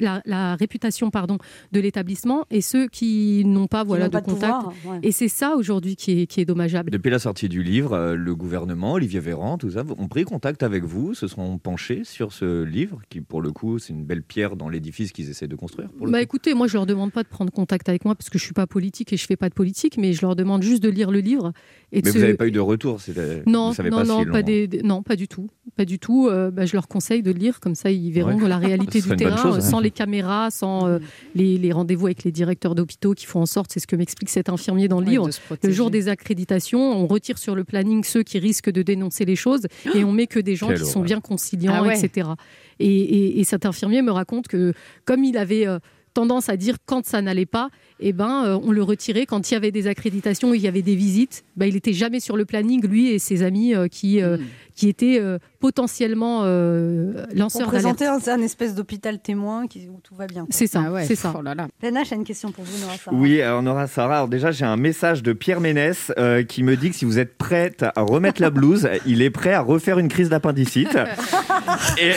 la, 0.00 0.22
la 0.26 0.56
réputation 0.56 1.10
pardon 1.10 1.38
de 1.70 1.78
l'établissement 1.78 2.46
et 2.50 2.62
ceux 2.62 2.88
qui 2.88 3.44
n'ont 3.44 3.68
pas 3.68 3.84
voilà 3.84 4.08
de 4.08 4.12
pas 4.12 4.20
de 4.22 4.26
contact. 4.26 4.54
pouvoir, 4.54 4.74
ouais. 4.86 4.98
Et 5.04 5.12
c'est 5.12 5.28
ça 5.28 5.54
aujourd'hui 5.54 5.94
qui 5.94 6.22
est, 6.22 6.26
qui 6.26 6.40
est 6.40 6.44
dommageable. 6.44 6.90
Depuis 6.90 7.10
la 7.10 7.20
sortie 7.20 7.48
du 7.48 7.62
livre, 7.62 7.92
euh, 7.92 8.16
le 8.16 8.34
gouvernement, 8.34 8.94
Olivier 8.94 9.20
Véran, 9.20 9.56
tout 9.56 9.70
ça, 9.70 9.84
ont 9.98 10.08
pris 10.08 10.24
contact 10.24 10.64
avec 10.64 10.82
vous, 10.82 11.14
se 11.14 11.28
sont 11.28 11.58
penchés 11.58 12.02
sur 12.02 12.32
ce 12.32 12.64
livre, 12.64 13.00
qui 13.08 13.20
pour 13.20 13.40
le 13.40 13.52
coup, 13.52 13.78
c'est 13.78 13.92
une 13.92 14.04
belle 14.04 14.24
pierre 14.24 14.56
dans 14.56 14.68
l'édifice 14.68 15.12
qu'ils 15.12 15.30
essaient 15.30 15.46
de 15.46 15.54
construire. 15.54 15.88
pour 15.90 16.06
le 16.06 16.12
Bah 16.12 16.18
coup. 16.18 16.24
écoutez, 16.24 16.54
moi 16.54 16.66
je 16.66 16.74
leur 16.74 16.86
demande 16.86 17.12
pas 17.12 17.22
de 17.22 17.28
prendre 17.28 17.52
contact 17.52 17.88
avec 17.88 17.99
moi 18.04 18.14
parce 18.14 18.30
que 18.30 18.38
je 18.38 18.44
suis 18.44 18.52
pas 18.54 18.66
politique 18.66 19.12
et 19.12 19.16
je 19.16 19.26
fais 19.26 19.36
pas 19.36 19.48
de 19.48 19.54
politique, 19.54 19.96
mais 19.98 20.12
je 20.12 20.22
leur 20.22 20.36
demande 20.36 20.62
juste 20.62 20.82
de 20.82 20.88
lire 20.88 21.10
le 21.10 21.20
livre 21.20 21.52
et 21.92 22.02
Mais 22.04 22.10
vous 22.10 22.18
n'avez 22.20 22.34
pas 22.34 22.46
eu 22.46 22.50
de 22.52 22.60
retour 22.60 23.00
c'était- 23.00 23.42
Non, 23.46 23.68
non, 23.70 23.74
pas 23.74 24.04
non, 24.04 24.24
pas 24.26 24.42
des, 24.42 24.68
non, 24.84 25.02
pas 25.02 25.16
du 25.16 25.26
tout, 25.28 25.48
pas 25.76 25.84
du 25.84 25.98
tout. 25.98 26.28
Euh, 26.28 26.50
bah, 26.50 26.66
je 26.66 26.74
leur 26.74 26.86
conseille 26.88 27.22
de 27.22 27.32
le 27.32 27.38
lire, 27.38 27.60
comme 27.60 27.74
ça 27.74 27.90
ils 27.90 28.10
verront 28.12 28.38
Ouais. 28.40 28.48
la 28.48 28.58
réalité 28.58 29.00
du 29.02 29.16
terrain, 29.16 29.36
chose, 29.36 29.56
hein. 29.58 29.60
sans 29.60 29.80
les 29.80 29.90
caméras, 29.90 30.50
sans 30.50 30.86
euh, 30.86 30.98
les, 31.34 31.58
les 31.58 31.72
rendez-vous 31.72 32.06
avec 32.06 32.24
les 32.24 32.32
directeurs 32.32 32.74
d'hôpitaux 32.74 33.14
qui 33.14 33.26
font 33.26 33.40
en 33.40 33.46
sorte, 33.46 33.70
c'est 33.72 33.80
ce 33.80 33.86
que 33.86 33.96
m'explique 33.96 34.30
cet 34.30 34.48
infirmier 34.48 34.88
dans 34.88 35.00
le 35.00 35.06
Ouais, 35.06 35.12
livre. 35.12 35.28
Le 35.62 35.70
jour 35.70 35.90
des 35.90 36.08
accréditations, 36.08 36.80
on 36.98 37.06
retire 37.06 37.38
sur 37.38 37.54
le 37.54 37.64
planning 37.64 38.04
ceux 38.04 38.22
qui 38.22 38.38
risquent 38.38 38.70
de 38.70 38.82
dénoncer 38.82 39.24
les 39.24 39.36
choses 39.36 39.66
et 39.94 40.04
on 40.04 40.12
met 40.12 40.26
que 40.26 40.40
des 40.40 40.56
gens 40.56 40.72
qui 40.72 40.84
sont 40.86 41.00
bien 41.02 41.20
conciliants, 41.20 41.72
Ah 41.76 41.82
ouais. 41.82 41.98
etc. 41.98 42.30
Et, 42.78 42.86
et- 42.88 43.40
et 43.40 43.44
cet 43.44 43.66
infirmier 43.66 44.00
me 44.02 44.10
raconte 44.10 44.48
que 44.48 44.72
comme 45.04 45.24
il 45.24 45.36
avait 45.36 45.66
euh, 45.66 45.78
tendance 46.14 46.48
à 46.48 46.56
dire 46.56 46.76
quand 46.86 47.06
ça 47.06 47.22
n'allait 47.22 47.46
pas, 47.46 47.70
eh 48.00 48.12
ben, 48.12 48.44
euh, 48.44 48.58
on 48.62 48.72
le 48.72 48.82
retirait 48.82 49.26
quand 49.26 49.50
il 49.50 49.54
y 49.54 49.56
avait 49.56 49.70
des 49.70 49.86
accréditations, 49.86 50.54
il 50.54 50.60
y 50.60 50.68
avait 50.68 50.82
des 50.82 50.94
visites. 50.94 51.44
Ben, 51.56 51.66
il 51.66 51.76
était 51.76 51.92
jamais 51.92 52.20
sur 52.20 52.36
le 52.36 52.44
planning, 52.44 52.84
lui 52.86 53.08
et 53.08 53.18
ses 53.18 53.42
amis 53.42 53.74
euh, 53.74 53.88
qui, 53.88 54.22
euh, 54.22 54.36
qui 54.80 54.88
étaient 54.88 55.18
euh, 55.20 55.36
potentiellement 55.60 56.40
euh, 56.44 57.26
lanceurs 57.34 57.70
d'alerte. 57.70 58.00
un, 58.00 58.18
un 58.32 58.40
espèce 58.40 58.74
d'hôpital 58.74 59.18
témoin 59.20 59.66
qui, 59.66 59.88
où 59.90 60.00
tout 60.02 60.14
va 60.14 60.26
bien. 60.26 60.46
C'est 60.48 60.66
ça, 60.66 60.84
Ah 60.86 60.90
ouais. 60.90 61.04
c'est 61.04 61.16
ça. 61.16 61.34
Oh 61.38 61.42
là 61.42 61.54
là. 61.54 61.68
Lena, 61.82 62.02
j'ai 62.02 62.16
une 62.16 62.24
question 62.24 62.50
pour 62.50 62.64
vous, 62.64 62.80
Nora 62.80 62.96
Sarah. 62.96 63.14
Oui, 63.18 63.42
alors 63.42 63.62
Nora 63.62 63.86
Sarah, 63.86 64.16
alors 64.16 64.28
déjà 64.28 64.52
j'ai 64.52 64.64
un 64.64 64.78
message 64.78 65.22
de 65.22 65.34
Pierre 65.34 65.60
Ménès 65.60 66.12
euh, 66.18 66.44
qui 66.44 66.62
me 66.62 66.76
dit 66.78 66.88
que 66.88 66.96
si 66.96 67.04
vous 67.04 67.18
êtes 67.18 67.36
prête 67.36 67.82
à 67.94 68.00
remettre 68.00 68.40
la 68.40 68.48
blouse, 68.48 68.88
il 69.06 69.20
est 69.20 69.28
prêt 69.28 69.52
à 69.52 69.60
refaire 69.60 69.98
une 69.98 70.08
crise 70.08 70.30
d'appendicite. 70.30 70.96
et 72.00 72.12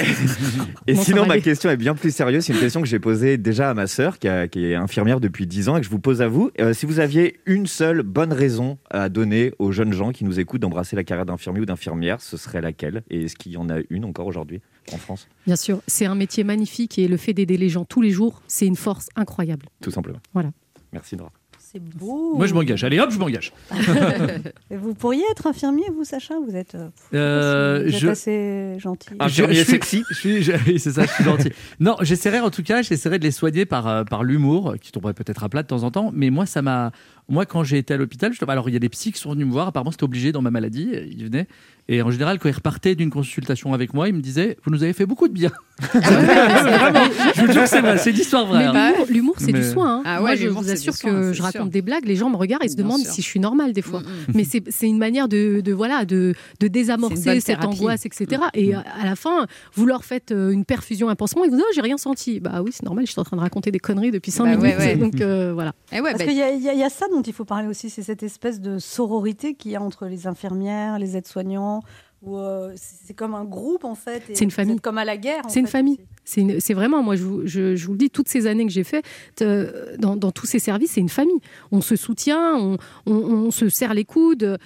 et 0.88 0.94
Bon, 0.94 1.00
ça 1.00 1.06
sinon, 1.06 1.26
ma 1.26 1.40
question 1.40 1.70
est 1.70 1.78
bien 1.78 1.96
plus 1.96 2.16
sérieuse. 2.16 2.46
C'est 2.46 2.54
une 2.54 2.60
question 2.60 2.82
que 2.82 2.88
j'ai 2.88 3.00
posée 3.00 3.38
déjà 3.38 3.70
à 3.70 3.74
ma 3.74 3.88
sœur, 3.88 4.20
qui, 4.20 4.28
a- 4.30 4.48
qui 4.48 4.66
est 4.68 4.76
infirmière 4.76 5.20
depuis 5.20 5.48
10 5.48 5.68
ans, 5.70 5.76
et 5.78 5.80
que 5.82 5.86
je 5.86 5.92
vous 5.92 6.00
pose 6.00 6.22
à 6.22 6.28
vous. 6.30 6.50
Euh, 6.62 6.74
si 6.74 6.86
vous 6.86 7.00
aviez 7.00 7.40
une 7.46 7.68
seule 7.68 8.04
bonne 8.04 8.32
raison 8.34 8.78
à 8.90 9.10
donner 9.10 9.54
aux 9.60 9.72
jeunes 9.74 9.92
gens 9.94 10.12
qui 10.12 10.24
nous 10.24 10.40
écoutent 10.40 10.62
d'embrasser 10.62 10.96
la 10.96 11.04
carrière 11.04 11.26
d'infirmier 11.26 11.60
ou 11.62 11.66
d'infirmière, 11.66 12.22
ce 12.22 12.38
serait 12.38 12.53
laquelle 12.62 13.04
Et 13.10 13.24
est-ce 13.26 13.36
qu'il 13.36 13.52
y 13.54 13.58
en 13.58 13.70
a 13.70 13.78
une 13.90 14.06
encore 14.06 14.28
aujourd'hui 14.28 14.62
en 14.92 14.98
France? 14.98 15.28
Bien 15.46 15.56
sûr, 15.56 15.82
c'est 15.88 16.06
un 16.06 16.16
métier 16.16 16.44
magnifique 16.44 16.98
et 17.00 17.08
le 17.08 17.18
fait 17.18 17.34
d'aider 17.34 17.58
les 17.58 17.70
gens 17.70 17.86
tous 17.86 18.02
les 18.02 18.12
jours, 18.12 18.42
c'est 18.48 18.66
une 18.68 18.76
force 18.76 19.10
incroyable. 19.16 19.66
Tout 19.82 19.92
simplement. 19.92 20.20
Voilà. 20.34 20.52
Merci 20.92 21.16
Nora. 21.16 21.32
C'est 21.60 21.80
beau. 21.80 22.36
Moi, 22.36 22.46
je 22.46 22.54
m'engage. 22.54 22.84
Allez, 22.84 23.00
hop, 23.00 23.10
je 23.10 23.18
m'engage. 23.18 23.52
Vous 24.72 24.94
pourriez 24.94 25.24
être 25.32 25.48
infirmier, 25.48 25.86
vous, 25.96 26.04
Sacha? 26.04 26.36
Vous 26.48 26.56
êtes, 26.56 26.76
euh, 26.76 26.90
Euh, 27.14 27.84
vous 27.88 27.94
êtes 27.96 28.00
je- 28.00 28.08
assez 28.08 28.76
gentil. 28.80 29.10
Ah, 29.20 29.28
Je- 29.28 29.44
Infirmier 29.44 29.56
je 29.56 29.62
suis- 29.64 29.72
sexy 29.72 30.04
je 30.12 30.16
suis- 30.16 30.44
je- 30.44 30.52
oui, 30.68 30.80
c'est 30.80 30.92
ça, 30.92 31.06
je 31.06 31.12
suis 31.12 31.24
gentil. 31.24 31.50
Non, 31.80 31.96
j'essaierai 32.02 32.40
en 32.42 32.50
tout 32.52 32.62
cas, 32.64 32.82
j'essaierai 32.84 33.18
de 33.20 33.24
les 33.24 33.32
soigner 33.32 33.66
par, 33.66 33.88
euh, 33.88 34.04
par 34.04 34.24
l'humour, 34.24 34.76
qui 34.82 34.92
tomberait 34.92 35.14
peut-être 35.16 35.44
à 35.44 35.50
plat 35.50 35.64
de 35.64 35.68
temps 35.68 35.84
en 35.84 35.92
temps. 35.92 36.12
Mais 36.14 36.30
moi, 36.30 36.46
ça 36.46 36.62
m'a. 36.62 36.92
Moi, 37.30 37.46
quand 37.46 37.64
j'ai 37.64 37.78
été 37.78 37.94
à 37.94 37.98
l'hôpital, 37.98 38.34
je- 38.34 38.44
alors 38.48 38.70
il 38.70 38.74
y 38.74 38.76
a 38.76 38.80
des 38.80 38.90
psys 38.90 39.12
qui 39.14 39.20
sont 39.20 39.32
venus 39.32 39.48
me 39.48 39.52
voir. 39.52 39.68
Apparemment, 39.68 39.92
c'était 39.92 40.04
obligé 40.04 40.32
dans 40.32 40.42
ma 40.42 40.52
maladie. 40.52 40.90
Ils 41.12 41.26
venaient. 41.26 41.48
Et 41.90 42.02
en 42.02 42.12
général, 42.12 42.40
quand 42.40 42.48
ils 42.48 42.54
repartaient 42.56 42.96
d'une 42.96 43.10
consultation 43.10 43.74
avec 43.74 43.94
moi, 43.94 44.08
ils 44.08 44.14
me 44.16 44.22
disaient 44.22 44.58
Vous 44.64 44.72
nous 44.72 44.84
avez 44.84 44.94
fait 44.94 45.06
beaucoup 45.06 45.28
de 45.28 45.34
bien. 45.34 45.52
Vraiment, 45.94 47.00
je 47.36 47.42
vous 47.46 47.52
jure 47.52 47.64
que 47.64 47.70
c'est 47.70 47.82
vrai, 47.82 47.98
c'est 47.98 48.12
une 48.12 48.18
histoire 48.18 48.46
vraie. 48.46 48.72
Mais 48.72 48.80
hein. 48.80 48.92
l'humour- 48.92 49.08
l'humour, 49.10 49.36
c'est 49.40 49.52
Mais- 49.52 49.60
du 49.60 49.66
soin. 49.70 49.98
hein. 49.98 50.02
Ah 50.06 50.20
Moi, 50.20 50.36
je 50.36 50.48
vous 50.48 50.70
assure 50.72 50.94
soin, 50.94 51.12
que 51.12 51.28
je 51.30 51.34
sûr. 51.36 51.44
raconte 51.46 51.70
des 51.72 51.82
blagues, 51.82 52.06
les 52.06 52.16
gens 52.16 52.30
me 52.30 52.36
regardent 52.38 52.64
et 52.64 52.70
se 52.70 52.76
Bien 52.76 52.86
demandent 52.86 53.02
sûr. 53.02 53.12
si 53.12 53.22
je 53.22 53.28
suis 53.28 53.40
normale 53.40 53.74
des 53.74 53.82
fois. 53.82 54.00
Mm, 54.02 54.04
mm. 54.04 54.34
Mais 54.36 54.44
c'est 54.46 54.88
une 54.88 54.98
manière 54.98 55.28
de, 55.28 55.62
de, 55.62 55.74
voilà, 55.74 56.06
de, 56.06 56.34
désamorcer 56.62 57.40
cette 57.40 57.46
thérapie. 57.60 57.68
angoisse, 57.68 58.06
etc. 58.06 58.42
Et 58.54 58.74
à 58.74 58.84
la 59.04 59.16
fin, 59.16 59.46
vous 59.74 59.86
leur 59.86 60.04
faites 60.06 60.32
euh, 60.32 60.52
une 60.52 60.64
perfusion, 60.66 61.10
un 61.10 61.16
pansement, 61.16 61.44
ils 61.44 61.50
vous 61.50 61.56
disent 61.58 61.66
oh, 61.68 61.72
j'ai 61.76 61.82
rien 61.82 61.98
senti. 61.98 62.40
Bah 62.40 62.62
oui, 62.64 62.72
c'est 62.74 62.84
normal, 62.84 63.06
je 63.06 63.12
suis 63.12 63.20
en 63.20 63.24
train 63.24 63.38
de 63.38 63.42
raconter 63.42 63.72
des 63.72 63.80
conneries 63.80 64.12
depuis 64.12 64.32
5 64.32 64.46
Bah 64.46 64.56
minutes. 64.58 64.78
ouais. 64.80 64.96
Donc 65.04 65.20
euh, 65.22 65.52
voilà. 65.54 65.74
Eh 65.92 66.00
ouais, 66.02 66.12
Parce 66.12 66.20
bah, 66.24 66.32
qu'il 66.32 66.36
y, 66.38 66.78
y 66.78 66.84
a 66.84 66.90
ça 66.90 67.08
dont 67.14 67.22
il 67.22 67.34
faut 67.34 67.46
parler 67.46 67.68
aussi, 67.68 67.90
c'est 67.90 68.04
cette 68.04 68.24
espèce 68.24 68.60
de 68.62 68.80
sororité 68.80 69.54
qu'il 69.54 69.72
y 69.72 69.76
a 69.76 69.82
entre 69.82 70.06
les 70.08 70.28
infirmières, 70.28 71.00
les 71.00 71.16
aides-soignants. 71.18 71.82
euh, 72.28 72.72
c'est 72.76 73.14
comme 73.14 73.36
un 73.36 73.44
groupe 73.46 73.84
en 73.84 73.96
fait. 73.96 74.24
C'est 74.34 74.44
une 74.46 74.52
famille. 74.52 74.80
Comme 74.80 74.98
à 74.98 75.06
la 75.06 75.18
guerre. 75.18 75.44
C'est 75.50 75.60
une 75.60 75.66
fait. 75.68 75.72
famille. 75.72 76.00
C'est 76.26 76.74
vraiment, 76.74 77.04
moi, 77.04 77.18
je 77.18 77.24
vous, 77.24 77.42
je, 77.46 77.76
je 77.76 77.86
vous 77.86 77.92
le 77.94 77.98
dis, 77.98 78.10
toutes 78.10 78.30
ces 78.30 78.48
années 78.48 78.66
que 78.66 78.72
j'ai 78.72 78.86
fait 78.86 79.04
euh, 79.42 79.98
dans, 79.98 80.16
dans 80.16 80.32
tous 80.32 80.46
ces 80.46 80.60
services, 80.60 80.92
c'est 80.92 81.02
une 81.02 81.10
famille. 81.10 81.42
On 81.72 81.82
se 81.82 81.98
soutient, 81.98 82.56
on, 82.56 82.78
on- 83.06 83.14
on 83.14 83.52
se 83.52 83.68
serre 83.68 83.94
les 83.94 84.06
coudes. 84.06 84.58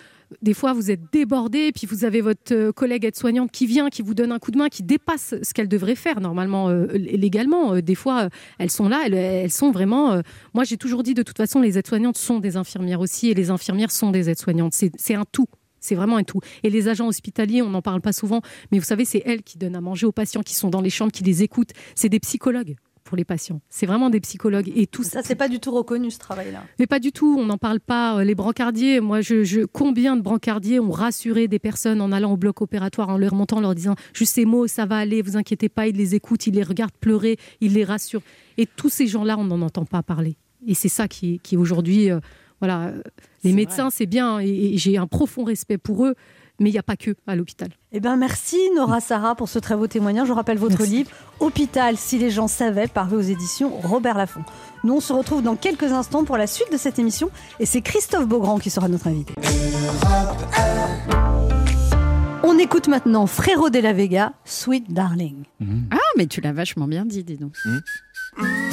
Des 0.41 0.53
fois, 0.53 0.73
vous 0.73 0.91
êtes 0.91 1.01
débordé, 1.11 1.71
puis 1.71 1.87
vous 1.87 2.03
avez 2.03 2.21
votre 2.21 2.53
euh, 2.53 2.71
collègue 2.71 3.05
aide-soignante 3.05 3.51
qui 3.51 3.65
vient, 3.65 3.89
qui 3.89 4.01
vous 4.01 4.13
donne 4.13 4.31
un 4.31 4.39
coup 4.39 4.51
de 4.51 4.57
main, 4.57 4.67
qui 4.67 4.83
dépasse 4.83 5.35
ce 5.41 5.53
qu'elle 5.53 5.69
devrait 5.69 5.95
faire 5.95 6.19
normalement, 6.19 6.69
euh, 6.69 6.87
légalement. 6.93 7.75
Euh, 7.75 7.81
Des 7.81 7.95
fois, 7.95 8.29
elles 8.59 8.69
sont 8.69 8.89
là, 8.89 9.03
elles, 9.05 9.13
elles 9.13 9.51
sont 9.51 9.71
vraiment. 9.71 10.21
moi, 10.53 10.63
j'ai 10.63 10.77
toujours 10.77 11.03
dit, 11.03 11.13
de 11.13 11.23
toute 11.23 11.37
façon, 11.37 11.61
les 11.61 11.77
aides-soignantes 11.77 12.17
sont 12.17 12.39
des 12.39 12.57
infirmières 12.57 12.99
aussi, 12.99 13.29
et 13.29 13.33
les 13.33 13.49
infirmières 13.49 13.91
sont 13.91 14.11
des 14.11 14.29
aides-soignantes. 14.29 14.73
C'est 14.73 15.15
un 15.15 15.25
tout. 15.31 15.47
C'est 15.79 15.95
vraiment 15.95 16.17
un 16.17 16.23
tout. 16.23 16.41
Et 16.63 16.69
les 16.69 16.87
agents 16.89 17.07
hospitaliers, 17.07 17.61
on 17.61 17.69
n'en 17.69 17.81
parle 17.81 18.01
pas 18.01 18.13
souvent, 18.13 18.41
mais 18.71 18.79
vous 18.79 18.85
savez, 18.85 19.05
c'est 19.05 19.21
elles 19.25 19.43
qui 19.43 19.57
donnent 19.57 19.75
à 19.75 19.81
manger 19.81 20.05
aux 20.05 20.11
patients, 20.11 20.41
qui 20.41 20.55
sont 20.55 20.69
dans 20.69 20.81
les 20.81 20.89
chambres, 20.89 21.11
qui 21.11 21.23
les 21.23 21.43
écoutent. 21.43 21.71
C'est 21.95 22.09
des 22.09 22.19
psychologues 22.19 22.75
pour 23.07 23.17
les 23.17 23.25
patients. 23.25 23.61
C'est 23.69 23.85
vraiment 23.87 24.09
des 24.09 24.19
psychologues. 24.19 24.71
Et 24.75 24.85
tout 24.85 25.01
Ça, 25.03 25.21
c'est 25.23 25.35
pas 25.35 25.47
du 25.47 25.59
tout 25.59 25.71
reconnu 25.71 26.11
ce 26.11 26.19
travail-là. 26.19 26.63
mais 26.77 26.85
pas 26.87 26.99
du 26.99 27.11
tout, 27.11 27.37
on 27.39 27.45
n'en 27.45 27.57
parle 27.57 27.79
pas. 27.79 28.17
Euh, 28.19 28.23
Les 28.23 28.35
brancardiers, 28.35 28.99
moi, 28.99 29.21
je, 29.21 29.43
je- 29.43 29.61
combien 29.65 30.15
de 30.17 30.21
brancardiers 30.21 30.79
ont 30.79 30.91
rassuré 30.91 31.47
des 31.47 31.59
personnes 31.59 32.01
en 32.01 32.11
allant 32.11 32.33
au 32.33 32.37
bloc 32.37 32.61
opératoire, 32.61 33.09
en 33.09 33.17
leur 33.17 33.33
montant, 33.33 33.57
en 33.57 33.61
leur 33.61 33.73
disant 33.75 33.95
juste 34.13 34.35
ces 34.35 34.45
mots, 34.45 34.67
ça 34.67 34.85
va 34.85 34.97
aller, 34.97 35.21
vous 35.21 35.37
inquiétez 35.37 35.69
pas, 35.69 35.87
ils 35.87 35.95
les 35.95 36.13
écoutent, 36.15 36.45
ils 36.47 36.53
les 36.53 36.63
regardent 36.63 36.91
pleurer, 36.99 37.37
ils 37.61 37.73
les 37.73 37.83
rassurent. 37.85 38.21
Et 38.57 38.65
tous 38.65 38.89
ces 38.89 39.07
gens-là, 39.07 39.37
on 39.39 39.45
n'en 39.45 39.61
entend 39.61 39.85
pas 39.85 40.03
parler. 40.03 40.35
Et 40.67 40.73
c'est 40.73 40.89
ça 40.89 41.07
qui, 41.07 41.39
qui 41.41 41.55
aujourd'hui, 41.55 42.11
euh, 42.11 42.19
voilà, 42.59 42.87
euh, 42.87 43.01
les 43.43 43.53
médecins, 43.53 43.89
c'est 43.89 44.07
bien, 44.07 44.39
et, 44.41 44.73
et 44.73 44.77
j'ai 44.77 44.97
un 44.97 45.07
profond 45.07 45.43
respect 45.45 45.77
pour 45.77 46.05
eux, 46.05 46.15
mais 46.59 46.69
il 46.69 46.73
n'y 46.73 46.79
a 46.79 46.83
pas 46.83 46.95
que 46.97 47.15
à 47.27 47.35
l'hôpital. 47.35 47.69
Eh 47.91 47.99
ben 47.99 48.15
merci 48.17 48.57
Nora 48.75 48.99
Sarah 48.99 49.35
pour 49.35 49.49
ce 49.49 49.59
très 49.59 49.75
beau 49.75 49.87
témoignage. 49.87 50.27
Je 50.27 50.33
rappelle 50.33 50.57
votre 50.57 50.77
Merci. 50.79 50.93
livre 50.93 51.11
Hôpital 51.39 51.97
si 51.97 52.17
les 52.17 52.29
gens 52.31 52.47
savaient, 52.47 52.87
paru 52.87 53.15
aux 53.17 53.21
éditions 53.21 53.69
Robert 53.83 54.17
Laffont. 54.17 54.43
Nous 54.83 54.93
on 54.95 54.99
se 54.99 55.13
retrouve 55.13 55.41
dans 55.41 55.55
quelques 55.55 55.91
instants 55.91 56.23
pour 56.23 56.37
la 56.37 56.47
suite 56.47 56.71
de 56.71 56.77
cette 56.77 56.99
émission 56.99 57.29
et 57.59 57.65
c'est 57.65 57.81
Christophe 57.81 58.27
Beaugrand 58.27 58.59
qui 58.59 58.69
sera 58.69 58.87
notre 58.87 59.07
invité. 59.07 59.33
On 62.43 62.57
écoute 62.59 62.87
maintenant 62.87 63.27
Frérot 63.27 63.69
de 63.69 63.79
la 63.79 63.93
Vega, 63.93 64.33
Sweet 64.45 64.91
Darling. 64.93 65.43
Ah, 65.91 65.97
mais 66.17 66.27
tu 66.27 66.39
l'as 66.41 66.53
vachement 66.53 66.87
bien 66.87 67.05
dit, 67.05 67.23
dis 67.23 67.37
donc. 67.37 67.53
J'ai 67.63 68.66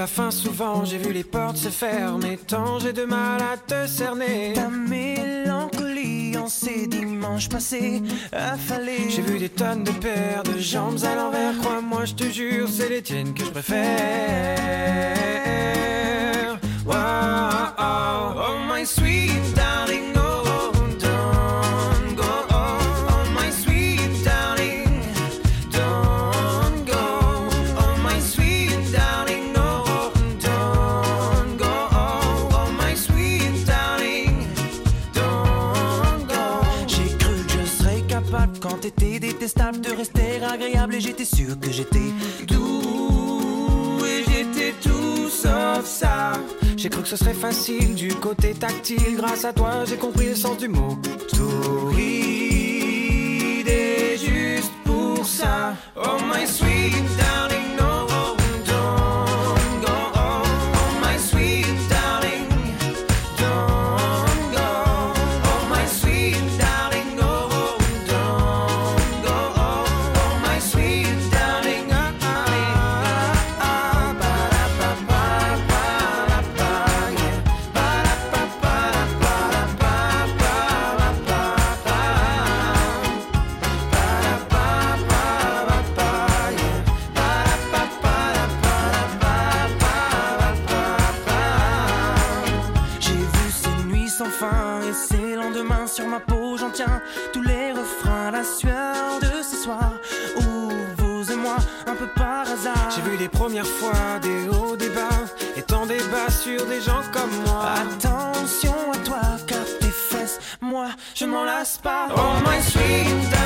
la 0.00 0.06
fin 0.06 0.30
souvent, 0.30 0.86
j'ai 0.86 0.96
vu 0.96 1.12
les 1.12 1.24
portes 1.24 1.58
se 1.58 1.68
fermer. 1.68 2.38
Tant 2.46 2.78
j'ai 2.78 2.94
de 2.94 3.04
mal 3.04 3.38
à 3.42 3.58
te 3.58 3.86
cerner. 3.86 4.54
Ta 4.54 4.70
mélancolie 4.70 6.38
en 6.38 6.48
ces 6.48 6.86
dimanches 6.86 7.50
passés 7.50 8.00
affalés. 8.32 9.10
J'ai 9.10 9.20
vu 9.20 9.38
des 9.38 9.50
tonnes 9.50 9.84
de 9.84 9.90
paires 9.90 10.42
de 10.42 10.58
jambes 10.58 11.04
à 11.04 11.14
l'envers. 11.14 11.54
Crois-moi, 11.58 12.06
je 12.06 12.14
te 12.14 12.24
jure, 12.24 12.66
c'est 12.70 12.88
les 12.88 13.02
tiennes 13.02 13.34
que 13.34 13.44
je 13.44 13.50
préfère. 13.50 13.78
Wow, 16.86 16.94
oh, 17.78 18.32
oh, 18.38 18.56
my 18.72 18.86
sweet 18.86 19.39
j'étais 41.20 41.36
sûr 41.36 41.60
que 41.60 41.70
j'étais 41.70 42.12
doux 42.46 43.98
et 44.06 44.24
j'étais 44.24 44.72
tout 44.80 45.28
sauf 45.28 45.84
ça. 45.84 46.32
J'ai 46.76 46.88
cru 46.88 47.02
que 47.02 47.08
ce 47.08 47.16
serait 47.16 47.34
facile 47.34 47.94
du 47.94 48.14
côté 48.14 48.54
tactile. 48.54 49.16
Grâce 49.16 49.44
à 49.44 49.52
toi, 49.52 49.84
j'ai 49.84 49.96
compris 49.96 50.28
le 50.28 50.34
sens 50.34 50.56
du 50.56 50.68
mot. 50.68 50.96
Tourisme. 51.28 51.98
Et 53.68 54.16
juste 54.16 54.72
pour 54.84 55.26
ça, 55.26 55.74
oh 55.96 56.16
my 56.32 56.46
sweet 56.46 57.04
darling, 57.18 57.69
fin 94.40 94.80
et 94.88 94.94
ces 94.94 95.34
lendemains 95.34 95.86
sur 95.86 96.06
ma 96.06 96.18
peau, 96.18 96.56
j'en 96.56 96.70
tiens 96.70 97.02
tous 97.32 97.42
les 97.42 97.72
refrains, 97.72 98.30
la 98.30 98.42
sueur 98.42 99.20
de 99.20 99.42
ce 99.42 99.56
soir 99.64 99.92
où 100.38 100.70
vous 100.96 101.30
et 101.30 101.36
moi, 101.36 101.56
un 101.86 101.94
peu 101.94 102.06
par 102.16 102.42
hasard. 102.50 102.90
J'ai 102.94 103.02
vu 103.02 103.18
les 103.18 103.28
premières 103.28 103.66
fois 103.66 104.18
des 104.22 104.48
hauts, 104.48 104.76
des 104.76 104.88
bas 104.88 105.20
et 105.56 105.62
tant 105.62 105.84
des 105.84 106.02
bas 106.12 106.30
sur 106.30 106.64
des 106.66 106.80
gens 106.80 107.02
comme 107.12 107.34
moi. 107.44 107.74
Attention 107.82 108.76
à 108.94 108.96
toi, 109.04 109.20
car 109.46 109.66
tes 109.78 109.94
fesses, 110.08 110.38
moi, 110.62 110.88
je 111.14 111.26
ne 111.26 111.32
m'en 111.32 111.44
lasse 111.44 111.76
pas. 111.76 112.08
Oh 112.16 112.40
my 112.46 112.62
sweet 112.62 113.39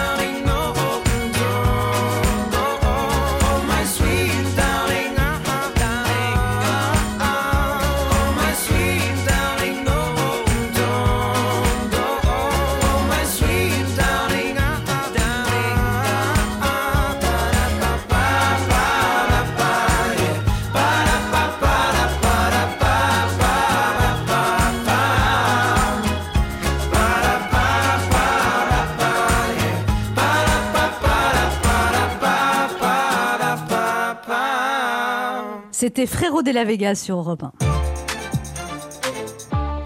C'était 35.97 36.09
Frérot 36.09 36.42
de 36.42 36.51
la 36.51 36.65
Vega 36.65 36.97
sur 36.97 37.19
Europe 37.19 37.45
1. 37.45 37.53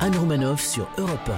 Anne 0.01 0.17
Romanoff 0.19 0.65
sur 0.65 0.89
Europe 0.97 1.31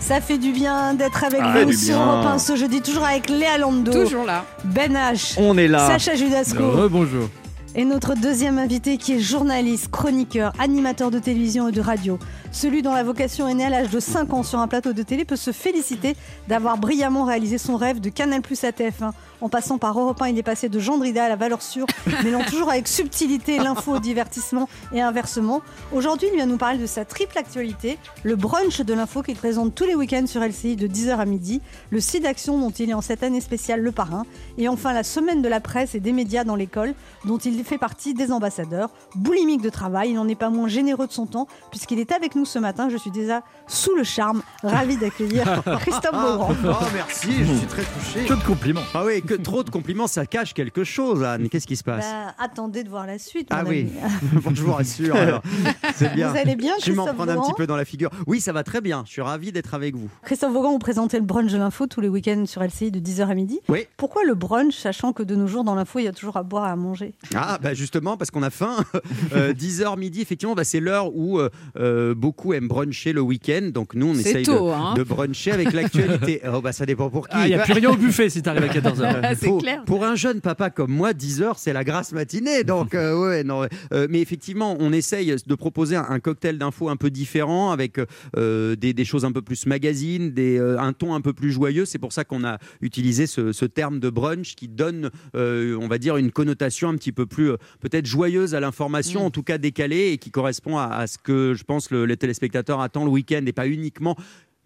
Ça 0.00 0.20
fait 0.20 0.38
du 0.38 0.50
bien 0.50 0.94
d'être 0.94 1.22
avec 1.22 1.38
Ah, 1.40 1.64
vous 1.64 1.70
sur. 1.70 1.94
Europe 1.96 2.26
1 2.26 2.38
ce 2.38 2.56
jeudi, 2.56 2.80
toujours 2.82 3.04
avec 3.04 3.30
Léa 3.30 3.58
Lando, 3.58 3.92
Toujours 3.92 4.24
là. 4.24 4.44
Ben 4.64 4.94
H, 4.94 5.34
On 5.38 5.56
est 5.56 5.68
là. 5.68 5.86
Sacha 5.86 6.16
Judasco 6.16 6.72
Rebonjour. 6.72 7.28
et 7.76 7.84
notre 7.84 8.16
deuxième 8.16 8.58
invité 8.58 8.96
qui 8.96 9.12
est 9.12 9.20
journaliste, 9.20 9.92
chroniqueur, 9.92 10.52
animateur 10.58 11.12
de 11.12 11.20
télévision 11.20 11.68
et 11.68 11.72
de 11.72 11.80
radio. 11.80 12.18
Celui 12.50 12.82
dont 12.82 12.94
la 12.94 13.04
vocation 13.04 13.46
est 13.46 13.54
née 13.54 13.66
à 13.66 13.70
l'âge 13.70 13.90
de 13.90 14.00
5 14.00 14.32
ans 14.34 14.42
sur 14.42 14.58
un 14.58 14.66
plateau 14.66 14.92
de 14.92 15.04
télé 15.04 15.24
peut 15.24 15.36
se 15.36 15.52
féliciter 15.52 16.16
d'avoir 16.48 16.78
brillamment 16.78 17.24
réalisé 17.26 17.58
son 17.58 17.76
rêve 17.76 18.00
de 18.00 18.08
Canal 18.08 18.42
Plus 18.42 18.64
à 18.64 18.70
TF1. 18.70 19.12
En 19.42 19.48
passant 19.48 19.76
par 19.76 19.98
Europe 19.98 20.22
1, 20.22 20.28
il 20.28 20.38
est 20.38 20.44
passé 20.44 20.68
de 20.68 20.78
Gendrida 20.78 21.24
à 21.24 21.28
la 21.28 21.34
valeur 21.34 21.62
sûre, 21.62 21.88
mêlant 22.22 22.44
toujours 22.44 22.70
avec 22.70 22.86
subtilité 22.86 23.58
l'info 23.58 23.96
au 23.96 23.98
divertissement 23.98 24.68
et 24.92 25.00
inversement. 25.00 25.62
Aujourd'hui, 25.92 26.28
il 26.30 26.36
vient 26.36 26.46
nous 26.46 26.58
parler 26.58 26.78
de 26.78 26.86
sa 26.86 27.04
triple 27.04 27.36
actualité, 27.36 27.98
le 28.22 28.36
brunch 28.36 28.80
de 28.82 28.94
l'info 28.94 29.20
qu'il 29.20 29.34
présente 29.34 29.74
tous 29.74 29.84
les 29.84 29.96
week-ends 29.96 30.28
sur 30.28 30.42
LCI 30.42 30.76
de 30.76 30.86
10h 30.86 31.16
à 31.16 31.24
midi, 31.24 31.60
le 31.90 31.98
site 31.98 32.22
d'action 32.22 32.56
dont 32.56 32.70
il 32.70 32.90
est 32.90 32.94
en 32.94 33.00
cette 33.00 33.24
année 33.24 33.40
spéciale 33.40 33.80
le 33.80 33.90
parrain, 33.90 34.26
et 34.58 34.68
enfin 34.68 34.92
la 34.92 35.02
semaine 35.02 35.42
de 35.42 35.48
la 35.48 35.58
presse 35.58 35.96
et 35.96 36.00
des 36.00 36.12
médias 36.12 36.44
dans 36.44 36.54
l'école, 36.54 36.94
dont 37.24 37.38
il 37.38 37.64
fait 37.64 37.78
partie 37.78 38.14
des 38.14 38.30
ambassadeurs. 38.30 38.90
Boulimique 39.16 39.62
de 39.62 39.70
travail, 39.70 40.10
il 40.10 40.14
n'en 40.14 40.28
est 40.28 40.36
pas 40.36 40.50
moins 40.50 40.68
généreux 40.68 41.08
de 41.08 41.12
son 41.12 41.26
temps, 41.26 41.48
puisqu'il 41.70 41.98
est 41.98 42.12
avec 42.12 42.36
nous 42.36 42.44
ce 42.44 42.60
matin. 42.60 42.88
Je 42.90 42.96
suis 42.96 43.10
déjà 43.10 43.42
sous 43.66 43.96
le 43.96 44.04
charme, 44.04 44.42
ravi 44.62 44.98
d'accueillir 44.98 45.64
Christophe 45.80 46.12
Beaugrand. 46.12 46.54
Oh, 46.64 46.84
merci, 46.94 47.44
je 47.44 47.54
suis 47.54 47.66
très 47.66 47.82
touché. 47.82 48.24
Que 48.26 48.34
de 48.34 48.44
compliments. 48.44 48.82
Ah 48.94 49.02
oui, 49.04 49.20
que 49.20 49.31
trop 49.36 49.62
de 49.62 49.70
compliments, 49.70 50.06
ça 50.06 50.26
cache 50.26 50.54
quelque 50.54 50.84
chose, 50.84 51.22
Anne. 51.22 51.48
Qu'est-ce 51.48 51.66
qui 51.66 51.76
se 51.76 51.84
passe? 51.84 52.04
Bah, 52.04 52.34
attendez 52.38 52.84
de 52.84 52.88
voir 52.88 53.06
la 53.06 53.18
suite. 53.18 53.48
Ah 53.50 53.64
oui, 53.66 53.88
bon, 54.32 54.54
je 54.54 54.62
vous 54.62 54.72
rassure. 54.72 55.16
alors. 55.16 55.42
C'est 55.94 56.14
bien. 56.14 56.30
Vous 56.30 56.38
allez 56.38 56.56
bien, 56.56 56.74
Je 56.80 56.90
vais 56.90 56.96
m'en 56.96 57.06
prendre 57.06 57.32
un 57.32 57.40
petit 57.40 57.54
peu 57.54 57.66
dans 57.66 57.76
la 57.76 57.84
figure. 57.84 58.10
Oui, 58.26 58.40
ça 58.40 58.52
va 58.52 58.62
très 58.64 58.80
bien. 58.80 59.02
Je 59.06 59.12
suis 59.12 59.22
ravi 59.22 59.52
d'être 59.52 59.74
avec 59.74 59.94
vous. 59.94 60.08
Christophe 60.22 60.52
Vaughan, 60.52 60.72
vous 60.72 60.78
présentez 60.78 61.18
le 61.18 61.24
brunch 61.24 61.52
de 61.52 61.58
l'info 61.58 61.86
tous 61.86 62.00
les 62.00 62.08
week-ends 62.08 62.44
sur 62.46 62.62
LCI 62.62 62.90
de 62.90 63.00
10h 63.00 63.28
à 63.28 63.34
midi. 63.34 63.60
Oui. 63.68 63.86
Pourquoi 63.96 64.24
le 64.24 64.34
brunch, 64.34 64.74
sachant 64.76 65.12
que 65.12 65.22
de 65.22 65.34
nos 65.34 65.46
jours 65.46 65.64
dans 65.64 65.74
l'info, 65.74 65.98
il 65.98 66.04
y 66.04 66.08
a 66.08 66.12
toujours 66.12 66.36
à 66.36 66.42
boire 66.42 66.68
et 66.68 66.70
à 66.70 66.76
manger? 66.76 67.14
Ah, 67.34 67.58
bah 67.62 67.74
justement, 67.74 68.16
parce 68.16 68.30
qu'on 68.30 68.42
a 68.42 68.50
faim. 68.50 68.76
10h 69.34 69.98
midi, 69.98 70.20
effectivement, 70.20 70.54
bah, 70.54 70.64
c'est 70.64 70.80
l'heure 70.80 71.14
où 71.14 71.38
euh, 71.38 71.50
euh, 71.78 72.14
beaucoup 72.14 72.52
aiment 72.54 72.68
bruncher 72.68 73.12
le 73.12 73.20
week-end. 73.20 73.70
Donc 73.72 73.94
nous, 73.94 74.08
on 74.08 74.14
essaye 74.14 74.44
tôt, 74.44 74.68
de, 74.68 74.72
hein. 74.72 74.94
de 74.94 75.02
bruncher 75.02 75.52
avec 75.52 75.72
l'actualité. 75.72 76.40
oh, 76.52 76.60
bah, 76.60 76.72
ça 76.72 76.86
dépend 76.86 77.10
pour 77.10 77.28
qui. 77.28 77.36
Ah, 77.36 77.46
il 77.46 77.54
n'y 77.54 77.60
a 77.60 77.64
plus 77.64 77.72
rien 77.74 77.90
au 77.90 77.96
buffet 77.96 78.28
si 78.30 78.42
t'arrives 78.42 78.64
à 78.64 78.68
14h. 78.68 79.21
Ah, 79.22 79.34
pour, 79.36 79.58
clair. 79.62 79.84
pour 79.84 80.04
un 80.04 80.14
jeune 80.16 80.40
papa 80.40 80.70
comme 80.70 80.92
moi, 80.92 81.12
10 81.12 81.42
heures, 81.42 81.58
c'est 81.58 81.72
la 81.72 81.84
grasse 81.84 82.12
matinée. 82.12 82.64
Donc, 82.64 82.94
euh, 82.94 83.18
ouais, 83.18 83.44
non. 83.44 83.66
euh, 83.92 84.06
mais 84.10 84.20
effectivement, 84.20 84.76
on 84.80 84.92
essaye 84.92 85.34
de 85.46 85.54
proposer 85.54 85.96
un, 85.96 86.06
un 86.08 86.20
cocktail 86.20 86.58
d'infos 86.58 86.88
un 86.88 86.96
peu 86.96 87.10
différent 87.10 87.70
avec 87.70 87.98
euh, 88.36 88.76
des, 88.76 88.92
des 88.92 89.04
choses 89.04 89.24
un 89.24 89.32
peu 89.32 89.42
plus 89.42 89.66
magazine, 89.66 90.30
des, 90.30 90.58
un 90.58 90.92
ton 90.92 91.14
un 91.14 91.20
peu 91.20 91.32
plus 91.32 91.52
joyeux. 91.52 91.84
C'est 91.84 91.98
pour 91.98 92.12
ça 92.12 92.24
qu'on 92.24 92.44
a 92.44 92.58
utilisé 92.80 93.26
ce, 93.26 93.52
ce 93.52 93.64
terme 93.64 94.00
de 94.00 94.10
brunch 94.10 94.54
qui 94.54 94.68
donne, 94.68 95.10
on 95.34 95.88
va 95.88 95.98
dire, 95.98 96.16
une 96.16 96.32
connotation 96.32 96.88
un 96.88 96.96
petit 96.96 97.12
peu 97.12 97.26
plus 97.26 97.52
peut-être 97.80 98.06
joyeuse 98.06 98.54
à 98.54 98.60
l'information, 98.60 99.24
en 99.26 99.30
tout 99.30 99.42
cas 99.42 99.58
décalée, 99.58 100.12
et 100.12 100.18
qui 100.18 100.30
correspond 100.30 100.78
à, 100.78 100.84
à 100.84 101.06
ce 101.06 101.18
que 101.18 101.54
je 101.54 101.64
pense 101.64 101.90
le, 101.90 102.04
les 102.06 102.16
téléspectateurs 102.16 102.80
attendent 102.80 103.06
le 103.06 103.10
week-end 103.12 103.42
et 103.46 103.52
pas 103.52 103.66
uniquement 103.66 104.16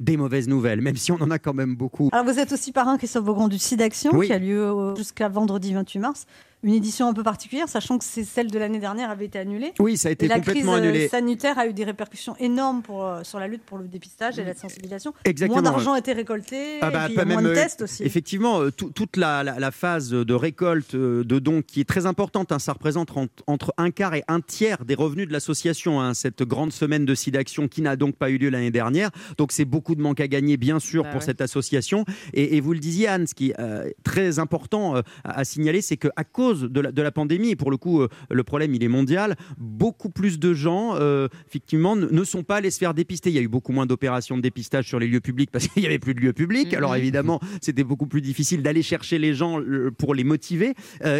des 0.00 0.16
mauvaises 0.16 0.48
nouvelles, 0.48 0.80
même 0.80 0.96
si 0.96 1.10
on 1.12 1.20
en 1.22 1.30
a 1.30 1.38
quand 1.38 1.54
même 1.54 1.74
beaucoup. 1.74 2.10
Alors 2.12 2.24
vous 2.26 2.38
êtes 2.38 2.52
aussi 2.52 2.72
parrain, 2.72 2.98
Christophe 2.98 3.24
Vaughan, 3.24 3.48
du 3.48 3.58
site 3.58 3.78
d'action 3.78 4.10
Oui. 4.14 4.26
qui 4.26 4.32
a 4.32 4.38
lieu 4.38 4.62
euh, 4.62 4.94
jusqu'à 4.94 5.28
vendredi 5.28 5.72
28 5.72 5.98
mars. 5.98 6.26
Une 6.62 6.74
édition 6.74 7.06
un 7.06 7.12
peu 7.12 7.22
particulière, 7.22 7.68
sachant 7.68 7.98
que 7.98 8.04
c'est 8.04 8.24
celle 8.24 8.50
de 8.50 8.58
l'année 8.58 8.78
dernière 8.80 9.10
avait 9.10 9.26
été 9.26 9.38
annulée. 9.38 9.72
Oui, 9.78 9.96
ça 9.96 10.08
a 10.08 10.12
été 10.12 10.24
Et 10.24 10.28
la 10.28 10.36
crise 10.40 10.46
complètement 10.46 10.72
euh, 10.74 10.78
annulé. 10.78 11.08
sanitaire 11.08 11.58
a 11.58 11.66
eu 11.68 11.72
des 11.72 11.84
répercussions 11.84 12.34
énormes 12.40 12.82
pour, 12.82 13.04
euh, 13.04 13.22
sur 13.22 13.38
la 13.38 13.46
lutte 13.46 13.62
pour 13.62 13.78
le 13.78 13.86
dépistage 13.86 14.38
et 14.38 14.44
la 14.44 14.54
sensibilisation. 14.54 15.12
Exactement. 15.24 15.60
Moins 15.60 15.70
d'argent 15.70 15.92
a 15.92 15.98
été 15.98 16.12
récolté, 16.12 16.78
Ah 16.80 16.90
bah, 16.90 17.02
et 17.02 17.04
puis 17.04 17.12
il 17.14 17.16
y 17.18 17.20
a 17.20 17.24
pas 17.24 17.32
moins 17.32 17.42
même, 17.42 17.52
de 17.52 17.56
euh, 17.56 17.62
tests 17.62 17.82
aussi. 17.82 18.02
Effectivement, 18.02 18.70
tout- 18.70 18.90
toute 18.90 19.16
la, 19.16 19.44
la- 19.44 19.58
la 19.60 19.70
phase 19.70 20.10
de 20.10 20.34
récolte 20.34 20.96
de 20.96 21.38
dons 21.38 21.62
qui 21.62 21.80
est 21.80 21.84
très 21.84 22.06
importante, 22.06 22.50
hein, 22.50 22.58
ça 22.58 22.72
représente 22.72 23.16
en- 23.16 23.26
entre 23.46 23.74
un 23.76 23.90
quart 23.90 24.14
et 24.14 24.24
un 24.26 24.40
tiers 24.40 24.84
des 24.84 24.94
revenus 24.94 25.28
de 25.28 25.32
l'association, 25.32 26.00
hein, 26.00 26.14
cette 26.14 26.42
grande 26.42 26.72
semaine 26.72 27.04
de 27.04 27.14
SIDAction 27.14 27.68
qui 27.68 27.82
n'a 27.82 27.96
donc 27.96 28.16
pas 28.16 28.30
eu 28.30 28.38
lieu 28.38 28.48
l'année 28.48 28.70
dernière. 28.72 29.10
Donc 29.38 29.52
c'est 29.52 29.66
beaucoup 29.66 29.94
de 29.94 30.00
manque 30.00 30.20
à 30.20 30.26
gagner, 30.28 30.56
bien 30.56 30.80
sûr, 30.80 31.02
Bah 31.04 31.10
pour 31.10 31.20
ouais. 31.20 31.26
cette 31.26 31.42
association. 31.42 32.04
Et, 32.32 32.56
et 32.56 32.60
vous 32.60 32.72
le 32.72 32.78
disiez, 32.80 33.08
Anne, 33.08 33.26
ce 33.26 33.34
qui 33.34 33.50
est 33.50 33.60
euh, 33.60 33.90
très 34.04 34.38
important 34.38 34.96
euh, 34.96 35.02
à, 35.22 35.40
à 35.40 35.44
signaler, 35.44 35.82
c'est 35.82 35.98
qu'à 35.98 36.24
cause 36.32 36.45
de 36.54 36.80
la, 36.80 36.92
de 36.92 37.02
la 37.02 37.10
pandémie, 37.12 37.50
et 37.50 37.56
pour 37.56 37.70
le 37.70 37.76
coup, 37.76 38.02
euh, 38.02 38.08
le 38.30 38.44
problème, 38.44 38.74
il 38.74 38.82
est 38.82 38.88
mondial, 38.88 39.36
beaucoup 39.58 40.10
plus 40.10 40.38
de 40.38 40.54
gens, 40.54 40.94
euh, 40.96 41.28
effectivement, 41.46 41.96
ne, 41.96 42.24
sont 42.24 42.42
pas 42.42 42.56
allés 42.56 42.70
se 42.70 42.78
faire 42.78 42.94
dépister. 42.94 43.30
Il 43.30 43.36
y 43.36 43.38
a 43.38 43.42
eu 43.42 43.48
beaucoup 43.48 43.72
moins 43.72 43.86
d'opérations 43.86 44.36
de 44.36 44.42
dépistage 44.42 44.86
sur 44.88 44.98
les 44.98 45.06
lieux 45.06 45.20
publics 45.20 45.50
parce 45.50 45.68
qu'il 45.68 45.82
n'y 45.82 45.86
avait 45.86 45.98
plus 45.98 46.14
de 46.14 46.20
lieux 46.20 46.32
publics. 46.32 46.74
Alors 46.74 46.92
Mhm. 46.92 46.98
évidemment, 46.98 47.40
c'était 47.60 47.84
beaucoup 47.84 48.06
plus 48.06 48.20
difficile 48.20 48.62
d'aller 48.62 48.82
chercher 48.82 49.18
les 49.18 49.34
gens 49.34 49.60
euh, 49.60 49.90
pour 49.96 50.14
les 50.14 50.24
motiver. 50.24 50.74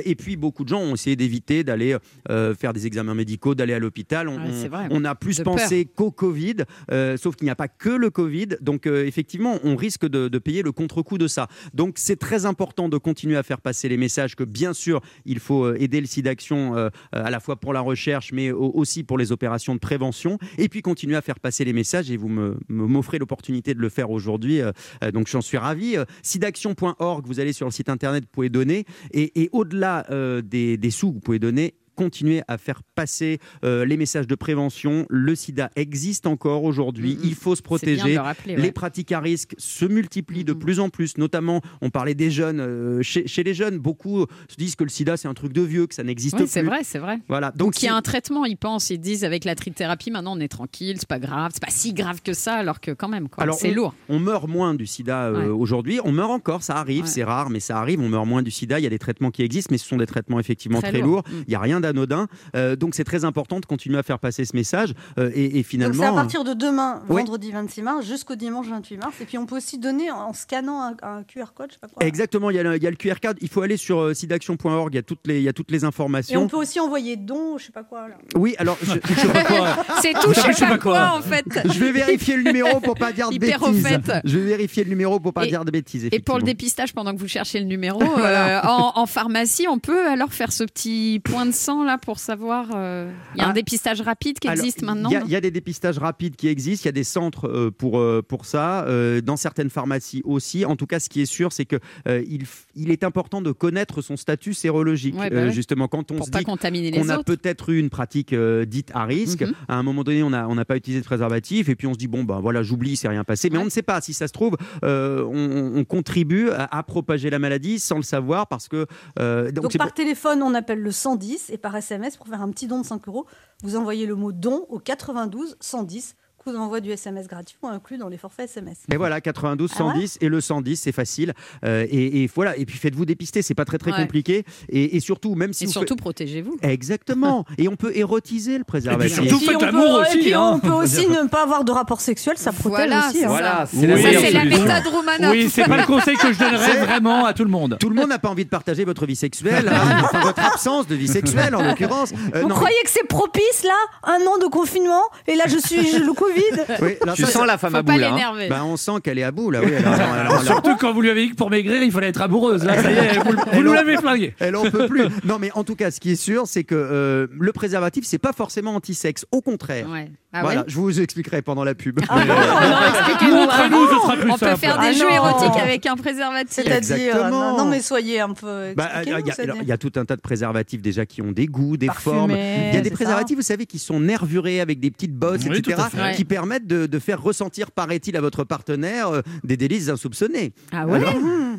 Et 0.04 0.14
puis, 0.14 0.36
beaucoup 0.36 0.64
de 0.64 0.68
gens 0.68 0.80
ont 0.80 0.94
essayé 0.94 1.16
d'éviter 1.16 1.64
d'aller 1.64 1.96
faire 2.28 2.72
des 2.72 2.86
examens 2.86 3.14
médicaux, 3.14 3.54
d'aller 3.54 3.74
à 3.74 3.78
l'hôpital. 3.78 4.28
On, 4.28 4.36
Ouais, 4.36 4.88
on 4.90 5.04
a 5.04 5.14
plus 5.14 5.40
pensé 5.40 5.84
qu'au 5.84 6.10
Covid, 6.10 6.56
euh, 6.90 7.16
sauf 7.16 7.36
qu'il 7.36 7.44
n'y 7.46 7.50
a 7.50 7.56
pas 7.56 7.68
que 7.68 7.90
le 7.90 8.10
Covid. 8.10 8.48
Donc, 8.60 8.86
euh, 8.86 9.06
effectivement, 9.06 9.58
on 9.64 9.76
risque 9.76 10.06
de, 10.06 10.28
de 10.28 10.38
payer 10.38 10.62
le 10.62 10.72
contre-coup 10.72 11.18
de 11.18 11.28
ça. 11.28 11.48
Donc, 11.74 11.94
c'est 11.96 12.16
très 12.16 12.46
important 12.46 12.88
de 12.88 12.98
continuer 12.98 13.36
à 13.36 13.42
faire 13.42 13.60
passer 13.60 13.88
les 13.88 13.96
messages 13.96 14.34
que, 14.36 14.44
bien 14.44 14.72
sûr, 14.72 15.00
il 15.24 15.38
faut 15.38 15.64
euh, 15.64 15.76
aider 15.80 16.00
le 16.00 16.06
site 16.06 16.24
d'action 16.24 16.76
euh, 16.76 16.88
à 17.12 17.30
la 17.30 17.40
fois 17.40 17.56
pour 17.56 17.72
la 17.72 17.80
recherche, 17.80 18.32
mais 18.32 18.50
au- 18.50 18.70
aussi 18.74 19.02
pour 19.04 19.18
les 19.18 19.32
opérations 19.32 19.74
de 19.74 19.80
prévention. 19.80 20.38
Et 20.58 20.68
puis, 20.68 20.82
continuer 20.82 21.16
à 21.16 21.22
faire 21.22 21.40
passer 21.40 21.64
les 21.64 21.72
messages. 21.72 22.10
Et 22.10 22.16
vous 22.16 22.28
m'offrez 22.68 23.18
l'opportunité 23.18 23.74
de 23.74 23.80
le 23.80 23.88
faire 23.88 24.10
aujourd'hui. 24.10 24.60
euh, 24.60 24.72
euh, 25.02 25.10
donc, 25.10 25.26
j'en 25.28 25.40
suis 25.40 25.58
ravi. 25.58 25.96
Euh, 25.96 26.04
Sidaction.org, 26.22 27.26
vous 27.26 27.40
allez 27.40 27.52
sur 27.52 27.66
le 27.66 27.72
site 27.72 27.88
internet, 27.88 28.24
vous 28.24 28.30
pouvez 28.30 28.48
donner. 28.50 28.84
Et, 29.12 29.48
au-delà 29.52 30.06
euh, 30.10 30.42
des, 30.42 30.78
sous 30.90 31.12
vous 31.12 31.20
pouvez 31.20 31.38
donner, 31.38 31.74
continuer 31.96 32.42
à 32.46 32.58
faire 32.58 32.82
passer 32.94 33.38
euh, 33.64 33.84
les 33.84 33.96
messages 33.96 34.26
de 34.28 34.34
prévention. 34.34 35.06
Le 35.10 35.34
sida 35.34 35.70
existe 35.74 36.26
encore 36.26 36.62
aujourd'hui. 36.64 37.18
Il 37.24 37.34
faut 37.34 37.56
se 37.56 37.62
protéger. 37.62 38.14
le 38.14 38.20
rappeler, 38.20 38.54
ouais. 38.56 38.62
Les 38.62 38.70
pratiques 38.72 39.10
à 39.12 39.20
risque 39.20 39.54
se 39.58 39.84
multiplient 39.84 40.44
de 40.44 40.52
plus 40.52 40.78
en 40.78 40.88
plus. 40.90 41.18
Notamment, 41.18 41.60
on 41.80 41.90
parlait 41.90 42.14
des 42.14 42.30
jeunes. 42.30 42.60
euh, 42.60 43.02
chez, 43.02 43.26
chez 43.26 43.42
les 43.42 43.54
jeunes, 43.54 43.78
beaucoup 43.78 44.26
se 44.48 44.56
disent 44.56 44.76
que 44.76 44.84
le 44.84 44.90
sida, 44.90 45.16
c'est 45.16 45.28
un 45.28 45.34
truc 45.34 45.52
de 45.52 45.62
vieux, 45.62 45.86
que 45.86 45.94
ça 45.94 46.04
n'existe 46.04 46.34
Oui, 46.36 46.42
plus. 46.44 46.50
c'est 46.50 46.62
vrai, 46.62 46.80
c'est 46.84 46.98
vrai. 46.98 47.18
Voilà. 47.28 47.50
Donc, 47.50 47.58
Donc, 47.74 47.82
il 47.82 47.86
y 47.86 47.88
a 47.88 47.94
un 47.96 48.02
traitement, 48.02 48.44
ils 48.44 48.56
pensent, 48.56 48.90
ils 48.90 48.98
disent 49.00 49.24
avec 49.24 49.44
la 49.44 49.54
trithérapie, 49.56 50.10
maintenant 50.12 50.36
on 50.36 50.40
est 50.40 50.46
tranquille, 50.48 50.96
c'est 50.98 51.08
pas 51.08 51.18
grave, 51.18 51.50
c'est 51.54 51.62
pas 51.64 51.70
si 51.72 51.92
grave 51.94 52.20
que 52.22 52.32
ça, 52.32 52.54
alors 52.54 52.80
que 52.80 52.92
quand 52.92 53.08
même, 53.08 53.26
c'est 53.58 53.70
on, 53.72 53.74
lourd. 53.74 53.94
On 54.08 54.18
meurt 54.20 54.48
moins 54.48 54.74
du 54.74 54.86
sida 54.86 55.24
euh, 55.24 55.36
Ouais. 55.36 55.46
aujourd'hui. 55.46 55.98
On 56.04 56.12
meurt 56.12 56.30
encore, 56.30 56.62
ça 56.62 56.76
arrive, 56.76 57.04
Ouais. 57.04 57.10
c'est 57.10 57.24
rare, 57.24 57.50
mais 57.50 57.60
ça 57.60 57.78
arrive. 57.78 58.00
On 58.00 58.08
meurt 58.08 58.26
moins 58.26 58.42
du 58.42 58.50
sida. 58.50 58.78
Il 58.78 58.82
y 58.82 58.86
a 58.86 58.90
des 58.90 58.98
traitements 58.98 59.30
qui 59.30 59.42
existent, 59.42 59.68
mais 59.72 59.78
ce 59.78 59.86
sont 59.88 59.96
des 59.96 60.06
traitements 60.06 60.38
effectivement 60.40 60.80
Très 60.80 60.90
très, 60.90 61.00
lourds. 61.00 61.06
lourds. 61.06 61.24
Mm. 61.28 61.42
Il 61.46 61.50
n'y 61.50 61.54
a 61.54 61.60
rien 61.60 61.80
d'anodin. 61.92 62.26
Euh, 62.54 62.76
donc 62.76 62.94
c'est 62.94 63.04
très 63.04 63.24
important 63.24 63.60
de 63.60 63.66
continuer 63.66 63.98
à 63.98 64.02
faire 64.02 64.18
passer 64.18 64.44
ce 64.44 64.56
message. 64.56 64.94
Euh, 65.18 65.30
et, 65.34 65.44
et 65.46 65.52
Donc 65.58 65.64
finalement. 65.66 66.02
c'est 66.02 66.08
à 66.08 66.12
partir 66.12 66.44
de 66.44 66.52
demain, 66.54 67.02
Oui. 67.08 67.22
vendredi 67.22 67.50
26 67.52 67.82
mars, 67.82 68.06
jusqu'au 68.06 68.34
dimanche 68.36 68.66
28 68.68 68.96
mars. 68.98 69.14
Et 69.20 69.24
puis 69.24 69.38
on 69.38 69.46
peut 69.46 69.56
aussi 69.56 69.78
donner 69.78 70.10
en, 70.10 70.32
scannant 70.32 70.82
un, 70.82 70.96
un 71.02 71.22
QR 71.22 71.46
code, 71.54 71.68
je 71.70 71.74
sais 71.74 71.78
pas 71.80 71.88
quoi. 71.88 72.04
Exactement, 72.06 72.50
il 72.50 72.56
y, 72.56 72.58
a 72.58 72.62
le, 72.62 72.76
il 72.76 72.82
y 72.82 72.86
a 72.86 72.90
le 72.90 72.96
QR 72.96 73.14
code. 73.22 73.38
Il 73.40 73.48
faut 73.48 73.62
aller 73.62 73.76
sur 73.76 73.98
euh, 74.00 74.14
sidaction.org, 74.14 74.92
il 74.92 74.96
y 74.96 74.98
a 74.98 75.02
toutes 75.02 75.26
les, 75.26 75.38
il 75.38 75.42
y 75.44 75.48
a 75.48 75.52
toutes 75.52 75.70
les 75.70 75.80
Et 75.80 75.84
on 75.84 75.88
informations. 75.88 76.48
peut 76.48 76.56
aussi 76.56 76.80
envoyer 76.80 77.16
don, 77.16 77.58
je 77.58 77.66
sais 77.66 77.72
pas 77.72 77.82
quoi. 77.84 78.08
Là. 78.08 78.14
Oui, 78.34 78.54
alors 78.58 78.76
je, 78.82 78.92
C'est 80.02 80.12
tout, 80.14 80.32
je 80.34 80.52
sais 80.52 80.66
pas 80.66 80.78
quoi, 80.78 81.12
en 81.16 81.22
fait. 81.22 81.44
je 81.64 81.78
vais 81.78 81.92
vérifier 81.92 82.36
le 82.36 82.42
numéro 82.42 82.80
pour 82.80 82.94
pas 82.94 83.12
dire 83.12 83.28
de 83.30 83.34
Hyper 83.36 83.60
bêtises. 83.60 83.86
fait. 83.86 84.20
Je 84.24 84.38
vais 84.38 84.44
vérifier 84.46 84.84
le 84.84 84.90
numéro 84.90 85.20
pour 85.20 85.32
pas 85.32 85.44
Et- 85.44 85.48
dire 85.48 85.64
de 85.64 85.70
bêtises. 85.70 86.08
Et 86.12 86.20
pour 86.20 86.36
le 86.38 86.42
dépistage, 86.42 86.92
pendant 86.94 87.14
que 87.14 87.18
vous 87.20 87.28
cherchez 87.28 87.58
le 87.60 87.66
numéro, 87.66 88.02
euh, 88.18 88.60
en, 88.62 88.92
en 88.96 89.06
pharmacie, 89.06 89.66
on 89.68 89.78
peut 89.78 90.06
alors 90.08 90.32
faire 90.32 90.52
ce 90.52 90.64
petit 90.64 91.20
point 91.24 91.46
de 91.46 91.52
sang 91.52 91.75
là 91.84 91.98
pour 91.98 92.18
savoir. 92.18 92.68
euh, 92.74 93.10
Il 93.34 93.40
y 93.40 93.44
a 93.44 93.46
un 93.46 93.50
Ah. 93.50 93.52
dépistage 93.52 94.00
rapide 94.00 94.38
qui 94.38 94.48
Alors, 94.48 94.58
existe 94.64 94.82
maintenant 94.82 95.10
Il 95.10 95.14
y 95.14 95.16
a- 95.16 95.24
y, 95.26 95.36
a 95.36 95.40
des 95.40 95.50
dépistages 95.50 95.98
rapides 95.98 96.36
qui 96.36 96.48
existent, 96.48 96.84
il 96.84 96.86
y 96.86 96.88
a 96.88 96.92
des 96.92 97.04
centres 97.04 97.48
euh, 97.48 97.70
pour, 97.70 97.98
euh, 97.98 98.22
pour 98.26 98.44
ça, 98.46 98.84
euh, 98.86 99.20
dans 99.20 99.36
certaines 99.36 99.70
pharmacies 99.70 100.22
aussi. 100.24 100.64
En 100.64 100.76
tout 100.76 100.86
cas, 100.86 101.00
ce 101.00 101.08
qui 101.08 101.20
est 101.20 101.26
sûr, 101.26 101.52
c'est 101.52 101.64
que 101.64 101.76
euh, 102.08 102.22
il, 102.28 102.44
il 102.74 102.90
est 102.90 103.04
important 103.04 103.40
de 103.40 103.52
connaître 103.52 104.02
son 104.02 104.16
statut 104.16 104.54
sérologique. 104.54 105.16
Ouais, 105.18 105.30
bah 105.30 105.36
Euh, 105.36 105.46
ouais. 105.46 105.52
Justement, 105.52 105.88
quand 105.88 106.10
on 106.12 106.16
Pour 106.16 106.26
se 106.26 106.30
pas 106.30 106.38
dit 106.40 106.44
contaminer 106.44 106.90
les 106.90 106.98
qu'on 106.98 107.08
a 107.08 107.22
peut-être 107.22 107.70
eu 107.70 107.78
une 107.78 107.90
pratique 107.90 108.32
euh, 108.32 108.64
dite 108.64 108.90
à 108.94 109.04
risque, 109.04 109.42
Mhm. 109.42 109.52
à 109.68 109.76
un 109.76 109.82
moment 109.82 110.04
donné, 110.04 110.22
on 110.22 110.30
n'a 110.30 110.48
on 110.48 110.54
n'a 110.54 110.64
pas 110.64 110.76
utilisé 110.76 111.00
de 111.00 111.06
préservatif, 111.06 111.68
et 111.68 111.74
puis 111.74 111.86
on 111.86 111.92
se 111.94 111.98
dit, 111.98 112.06
bon, 112.08 112.24
ben 112.24 112.40
voilà, 112.40 112.62
j'oublie, 112.62 112.96
c'est 112.96 113.08
rien 113.08 113.24
passé. 113.24 113.50
Mais 113.50 113.58
on 113.58 113.64
ne 113.64 113.70
sait 113.70 113.82
pas. 113.82 114.00
Si 114.00 114.12
ça 114.14 114.28
se 114.28 114.32
trouve, 114.32 114.56
euh, 114.84 115.24
on, 115.24 115.78
on 115.80 115.84
contribue 115.84 116.50
à, 116.50 116.76
à 116.78 116.82
propager 116.82 117.30
la 117.30 117.38
maladie 117.38 117.78
sans 117.80 117.96
le 117.96 118.02
savoir, 118.02 118.46
parce 118.46 118.68
que... 118.68 118.86
euh, 119.18 119.50
Donc, 119.50 119.72
c'est 119.72 119.78
par 119.78 119.92
téléphone, 119.94 120.42
on 120.42 120.54
appelle 120.54 120.80
le 120.80 120.92
110 120.92 121.50
et 121.50 121.58
par 121.58 121.65
SMS, 121.74 122.16
pour 122.16 122.28
faire 122.28 122.42
un 122.42 122.50
petit 122.50 122.66
don 122.66 122.80
de 122.80 122.86
5 122.86 123.08
euros, 123.08 123.26
vous 123.62 123.76
envoyez 123.76 124.06
le 124.06 124.14
mot 124.14 124.32
don 124.32 124.66
au 124.68 124.78
92 124.78 125.56
110 125.60 126.16
vous 126.46 126.56
envoie 126.56 126.80
du 126.80 126.90
SMS 126.90 127.26
gratuit 127.26 127.56
ou 127.62 127.68
inclus 127.68 127.98
dans 127.98 128.08
les 128.08 128.16
forfaits 128.18 128.50
SMS. 128.50 128.78
Et 128.92 128.96
voilà, 128.96 129.20
92 129.20 129.70
Ah 129.78 129.82
ouais 129.84 129.92
110 129.94 130.18
et 130.20 130.28
le 130.28 130.40
110, 130.40 130.76
c'est 130.76 130.92
facile. 130.92 131.32
Euh, 131.64 131.86
et, 131.90 132.22
et 132.22 132.30
voilà, 132.34 132.56
et 132.56 132.64
puis 132.66 132.78
faites-vous 132.78 133.04
dépister, 133.04 133.42
c'est 133.42 133.54
pas 133.54 133.64
très 133.64 133.78
très 133.78 133.92
Ouais. 133.92 134.02
compliqué. 134.02 134.44
Et, 134.68 134.96
et 134.96 135.00
surtout, 135.00 135.34
même 135.34 135.52
si 135.52 135.64
Et 135.64 135.66
vous 135.66 135.72
surtout, 135.72 135.96
protégez-vous. 135.96 136.56
Exactement. 136.62 137.44
Et 137.58 137.68
on 137.68 137.76
peut 137.76 137.92
érotiser 137.96 138.58
le 138.58 138.64
préservatif. 138.64 139.14
surtout, 139.14 139.38
puis 139.38 139.46
faites 139.46 139.56
on 139.56 139.64
l'amour 139.64 139.84
peut, 139.84 140.02
aussi, 140.02 140.18
et 140.18 140.20
puis 140.20 140.34
hein. 140.34 140.52
on 140.54 140.58
peut 140.58 140.72
aussi 140.72 141.06
ne 141.08 141.28
pas 141.28 141.42
avoir 141.42 141.64
de 141.64 141.72
rapport 141.72 142.00
sexuel, 142.00 142.36
ça 142.36 142.52
protège 142.52 142.68
Voilà, 142.88 143.08
aussi. 143.08 143.24
hein. 143.24 143.28
Voilà, 143.28 143.66
c'est 143.72 143.86
la 143.86 143.94
Oui, 143.94 144.32
la 144.32 144.44
méthode 144.44 144.92
Romanoff. 144.92 145.30
Oui, 145.32 145.48
c'est 145.50 145.64
pas 145.64 145.76
le 145.78 145.86
conseil 145.86 146.16
que 146.16 146.32
je 146.32 146.38
donnerais 146.38 146.78
vraiment 146.84 147.24
à 147.24 147.32
tout 147.34 147.44
le 147.44 147.50
monde. 147.50 147.76
Tout 147.80 147.88
le 147.88 147.94
monde 147.94 148.08
n'a 148.08 148.18
pas 148.18 148.28
envie 148.28 148.44
de 148.44 148.50
partager 148.50 148.84
votre 148.84 149.06
vie 149.06 149.16
sexuelle, 149.16 149.68
hein, 149.68 150.00
enfin 150.04 150.20
votre 150.20 150.40
absence 150.44 150.86
de 150.86 150.94
vie 150.94 151.08
sexuelle 151.08 151.54
en 151.54 151.62
l'occurrence. 151.62 152.12
Euh, 152.34 152.42
Vous 152.42 152.48
non, 152.48 152.54
croyez 152.54 152.76
que 152.84 152.90
c'est 152.90 153.06
propice 153.06 153.62
là 153.64 153.74
Un 154.04 154.20
an 154.26 154.38
de 154.38 154.46
confinement 154.50 155.02
et 155.26 155.34
là 155.36 155.44
je 155.48 155.58
suis 155.58 155.98
le 155.98 156.12
Covid 156.12 156.35
oui, 156.82 156.94
alors 157.02 157.14
Tu 157.14 157.22
ça, 157.22 157.28
sens 157.28 157.40
ça- 157.42 157.46
la 157.46 157.58
femme 157.58 157.74
à 157.74 157.82
boule. 157.82 157.94
hein. 157.94 158.10
l'énerver. 158.10 158.48
bah, 158.48 158.62
on 158.64 158.76
sent 158.76 158.92
qu'elle 159.02 159.18
est 159.18 159.22
à 159.22 159.30
bout 159.32 159.50
là. 159.50 159.60
Oui, 159.64 159.74
alors, 159.74 159.92
alors, 159.92 160.08
alors, 160.12 160.32
alors, 160.32 160.42
Surtout 160.44 160.76
quand 160.76 160.92
vous 160.92 161.00
lui 161.02 161.10
avez 161.10 161.24
dit 161.26 161.30
que 161.32 161.36
pour 161.36 161.50
maigrir, 161.50 161.82
il 161.82 161.92
fallait 161.92 162.08
être 162.08 162.22
amoureuse. 162.22 162.64
Là, 162.64 162.82
ça 162.82 162.90
y 162.90 162.94
est, 162.96 163.18
vous, 163.18 163.32
vous 163.52 163.62
nous 163.62 163.72
l'avez 163.72 163.96
flingué. 163.96 164.34
Elle 164.38 164.56
en 164.56 164.64
peut 164.70 164.86
plus. 164.86 165.04
Non, 165.24 165.38
mais 165.40 165.50
en 165.54 165.64
tout 165.64 165.74
cas, 165.76 165.90
ce 165.90 166.00
qui 166.00 166.12
est 166.12 166.16
sûr, 166.16 166.46
c'est 166.46 166.64
que 166.64 166.74
euh, 166.74 167.26
le 167.38 167.52
préservatif, 167.52 168.04
c'est 168.06 168.18
pas 168.18 168.32
forcément 168.32 168.74
anti-sexe. 168.74 169.26
Au 169.32 169.40
contraire. 169.42 169.88
Ouais. 169.90 170.10
Ah 170.32 170.42
voilà, 170.42 170.60
ouais 170.60 170.66
je 170.68 170.74
vous 170.76 171.00
expliquerai 171.00 171.40
pendant 171.40 171.64
la 171.64 171.74
pub. 171.74 171.98
Ah 172.10 172.18
bon 172.18 172.26
Non, 172.26 172.88
expliquez-nous. 172.88 173.36
Montrez-nous, 173.36 173.86
ce 173.86 173.94
sera 173.94 174.16
plus 174.16 174.30
On 174.30 174.36
peut 174.36 174.56
faire 174.56 174.78
des 174.80 174.86
Ah 174.88 174.92
jeux 174.92 175.10
érotiques 175.10 175.62
avec 175.62 175.86
un 175.86 175.94
préservatif. 175.96 176.50
C'est-à-dire 176.50 176.96
Exactement. 176.98 177.30
non, 177.52 177.58
non, 177.58 177.64
mais 177.70 177.80
soyez 177.80 178.20
un 178.20 178.30
peu 178.34 178.74
Bah, 178.76 178.90
Il 179.04 179.08
y, 179.08 179.12
a- 179.14 179.74
y 179.74 179.78
tout 179.78 179.92
un 179.96 180.04
tas 180.04 180.16
de 180.16 180.20
préservatifs 180.20 180.82
déjà 180.82 181.06
qui 181.06 181.22
ont 181.22 181.32
des 181.32 181.46
goûts, 181.46 181.76
des 181.78 181.88
formes. 181.88 182.32
Il 182.32 182.74
y 182.74 182.76
a 182.76 182.80
des 182.82 182.90
préservatifs, 182.90 183.36
vous 183.36 183.42
savez, 183.42 183.64
qui 183.64 183.78
sont 183.78 183.98
nervurés 184.00 184.60
avec 184.60 184.78
des 184.78 184.90
petites 184.90 185.14
bosses, 185.14 185.40
Oui, 185.48 185.56
etc., 185.58 185.80
qui 186.14 186.24
permettent 186.26 186.66
de, 186.66 186.86
de 186.86 186.98
faire 186.98 187.22
ressentir, 187.22 187.70
paraît-il, 187.70 188.16
à 188.16 188.20
votre 188.20 188.44
partenaire 188.44 189.08
euh, 189.08 189.22
des 189.44 189.56
délices 189.56 189.88
insoupçonnés. 189.88 190.52
Ah 190.72 190.86
ouais 190.86 190.98
Alors, 190.98 191.14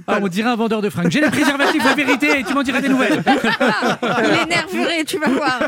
Ah, 0.07 0.19
on 0.21 0.27
dirait 0.27 0.49
un 0.49 0.55
vendeur 0.55 0.81
de 0.81 0.89
fringues. 0.89 1.09
J'ai 1.11 1.21
les 1.21 1.29
préservatifs, 1.29 1.83
la 1.83 1.95
vérité, 1.95 2.39
et 2.39 2.43
tu 2.43 2.53
m'en 2.53 2.63
diras 2.63 2.81
des 2.81 2.89
nouvelles. 2.89 3.23
Il 3.23 4.39
est 4.41 4.45
nervuré, 4.45 5.03
tu 5.05 5.17
vas 5.19 5.29
voir. 5.29 5.59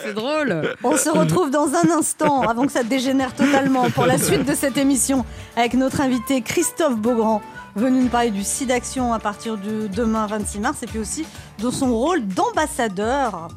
C'est 0.00 0.14
drôle. 0.14 0.74
On 0.84 0.96
se 0.96 1.08
retrouve 1.08 1.50
dans 1.50 1.68
un 1.74 1.90
instant, 1.98 2.42
avant 2.42 2.66
que 2.66 2.72
ça 2.72 2.82
dégénère 2.82 3.34
totalement, 3.34 3.90
pour 3.90 4.06
la 4.06 4.18
suite 4.18 4.44
de 4.44 4.54
cette 4.54 4.76
émission, 4.76 5.24
avec 5.56 5.74
notre 5.74 6.00
invité 6.00 6.42
Christophe 6.42 6.96
Beaugrand, 6.98 7.40
venu 7.76 8.00
nous 8.02 8.08
parler 8.08 8.30
du 8.30 8.42
SIDAction 8.42 9.12
à 9.14 9.18
partir 9.18 9.56
de 9.56 9.86
demain 9.88 10.26
26 10.26 10.60
mars, 10.60 10.82
et 10.82 10.86
puis 10.86 10.98
aussi 10.98 11.24
de 11.62 11.70
son 11.70 11.94
rôle 11.94 12.26
d'ambassadeur. 12.26 13.48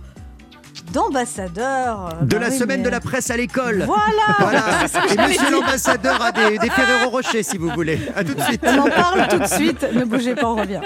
D'ambassadeur. 0.92 2.10
de 2.22 2.36
Bah 2.38 2.42
la 2.42 2.50
oui, 2.50 2.58
semaine 2.58 2.80
mais- 2.80 2.86
de 2.86 2.90
la 2.90 3.00
presse 3.00 3.30
à 3.30 3.38
l'école. 3.38 3.84
Voilà 3.86 4.36
Voilà. 4.40 4.64
Et 5.14 5.28
monsieur 5.28 5.52
l'ambassadeur 5.52 6.22
a 6.22 6.32
des, 6.32 6.58
des 6.58 6.70
Ferrero 6.70 7.10
Rocher, 7.10 7.44
si 7.44 7.58
vous 7.58 7.70
voulez. 7.70 8.00
À 8.16 8.24
tout 8.24 8.34
de 8.34 8.42
suite. 8.42 8.62
On 8.66 8.80
en 8.80 8.90
parle 8.90 9.28
tout 9.28 9.40
de 9.40 9.48
suite, 9.48 9.86
ne 9.94 10.06
bougez 10.06 10.36
pas, 10.36 10.48
on 10.48 10.56
revient. 10.56 10.82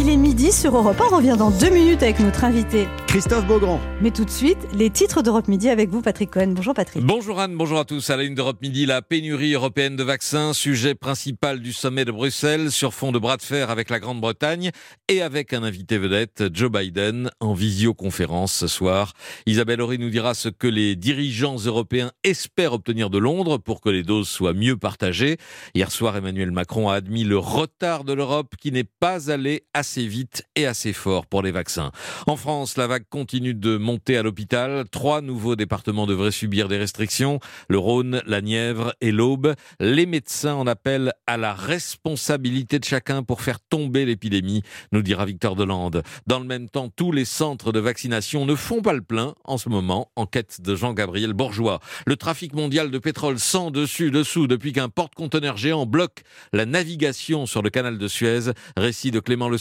Il 0.00 0.08
est 0.08 0.16
midi 0.16 0.52
sur 0.52 0.76
Europe 0.76 1.00
1, 1.00 1.12
on 1.12 1.16
revient 1.16 1.34
dans 1.36 1.50
deux 1.50 1.70
minutes 1.70 2.04
avec 2.04 2.20
notre 2.20 2.44
invité. 2.44 2.86
Christophe 3.08 3.46
Beaugrand. 3.46 3.80
Mais 4.00 4.12
tout 4.12 4.24
de 4.24 4.30
suite, 4.30 4.58
les 4.72 4.90
titres 4.90 5.22
d'Europe 5.22 5.48
Midi 5.48 5.70
avec 5.70 5.88
vous, 5.88 6.02
Patrick 6.02 6.30
Cohen. 6.30 6.52
Bonjour 6.54 6.72
Patrick. 6.72 7.02
Bonjour 7.02 7.40
Anne, 7.40 7.56
bonjour 7.56 7.78
à 7.80 7.84
tous. 7.84 8.10
À 8.10 8.16
la 8.16 8.22
une 8.22 8.36
d'Europe 8.36 8.60
Midi, 8.62 8.86
la 8.86 9.02
pénurie 9.02 9.54
européenne 9.54 9.96
de 9.96 10.04
vaccins, 10.04 10.52
sujet 10.52 10.94
principal 10.94 11.60
du 11.60 11.72
sommet 11.72 12.04
de 12.04 12.12
Bruxelles, 12.12 12.70
sur 12.70 12.94
fond 12.94 13.10
de 13.10 13.18
bras 13.18 13.38
de 13.38 13.42
fer 13.42 13.70
avec 13.70 13.90
la 13.90 13.98
Grande-Bretagne 13.98 14.70
et 15.08 15.20
avec 15.20 15.52
un 15.52 15.64
invité 15.64 15.98
vedette, 15.98 16.44
Joe 16.54 16.70
Biden, 16.70 17.30
en 17.40 17.54
visioconférence 17.54 18.52
ce 18.52 18.68
soir. 18.68 19.14
Isabelle 19.46 19.80
Horry 19.80 19.98
nous 19.98 20.10
dira 20.10 20.34
ce 20.34 20.48
que 20.48 20.68
les 20.68 20.94
dirigeants 20.94 21.56
européens 21.56 22.12
espèrent 22.22 22.74
obtenir 22.74 23.10
de 23.10 23.18
Londres 23.18 23.56
pour 23.56 23.80
que 23.80 23.88
les 23.88 24.04
doses 24.04 24.28
soient 24.28 24.52
mieux 24.52 24.76
partagées. 24.76 25.38
Hier 25.74 25.90
soir, 25.90 26.16
Emmanuel 26.16 26.52
Macron 26.52 26.88
a 26.88 26.94
admis 26.94 27.24
le 27.24 27.38
retard 27.38 28.04
de 28.04 28.12
l'Europe 28.12 28.54
qui 28.60 28.70
n'est 28.70 28.84
pas 28.84 29.30
allé 29.30 29.64
assez 29.72 29.87
vite 29.96 30.44
et 30.54 30.66
assez 30.66 30.92
fort 30.92 31.26
pour 31.26 31.42
les 31.42 31.50
vaccins. 31.50 31.90
En 32.26 32.36
France, 32.36 32.76
la 32.76 32.86
vague 32.86 33.04
continue 33.08 33.54
de 33.54 33.76
monter 33.76 34.16
à 34.16 34.22
l'hôpital. 34.22 34.84
Trois 34.90 35.20
nouveaux 35.20 35.56
départements 35.56 36.06
devraient 36.06 36.30
subir 36.30 36.68
des 36.68 36.78
restrictions. 36.78 37.40
Le 37.68 37.78
Rhône, 37.78 38.22
la 38.26 38.40
Nièvre 38.40 38.94
et 39.00 39.12
l'Aube. 39.12 39.54
Les 39.80 40.06
médecins 40.06 40.54
en 40.54 40.66
appellent 40.66 41.12
à 41.26 41.36
la 41.36 41.54
responsabilité 41.54 42.78
de 42.78 42.84
chacun 42.84 43.22
pour 43.22 43.40
faire 43.40 43.60
tomber 43.60 44.04
l'épidémie, 44.04 44.62
nous 44.92 45.02
dira 45.02 45.24
Victor 45.24 45.56
Delande. 45.56 46.02
Dans 46.26 46.38
le 46.38 46.46
même 46.46 46.68
temps, 46.68 46.88
tous 46.88 47.12
les 47.12 47.24
centres 47.24 47.72
de 47.72 47.80
vaccination 47.80 48.46
ne 48.46 48.54
font 48.54 48.82
pas 48.82 48.92
le 48.92 49.02
plein 49.02 49.34
en 49.44 49.58
ce 49.58 49.68
moment, 49.68 50.10
enquête 50.16 50.60
de 50.60 50.74
Jean-Gabriel 50.74 51.32
Bourgeois. 51.32 51.80
Le 52.06 52.16
trafic 52.16 52.54
mondial 52.54 52.90
de 52.90 52.98
pétrole 52.98 53.38
sans 53.38 53.70
dessus 53.70 54.10
dessous 54.10 54.46
depuis 54.46 54.72
qu'un 54.72 54.88
porte-conteneur 54.88 55.56
géant 55.56 55.86
bloque 55.86 56.22
la 56.52 56.66
navigation 56.66 57.46
sur 57.46 57.62
le 57.62 57.70
canal 57.70 57.98
de 57.98 58.08
Suez, 58.08 58.52
récit 58.76 59.10
de 59.10 59.20
Clément 59.20 59.48
Le 59.48 59.58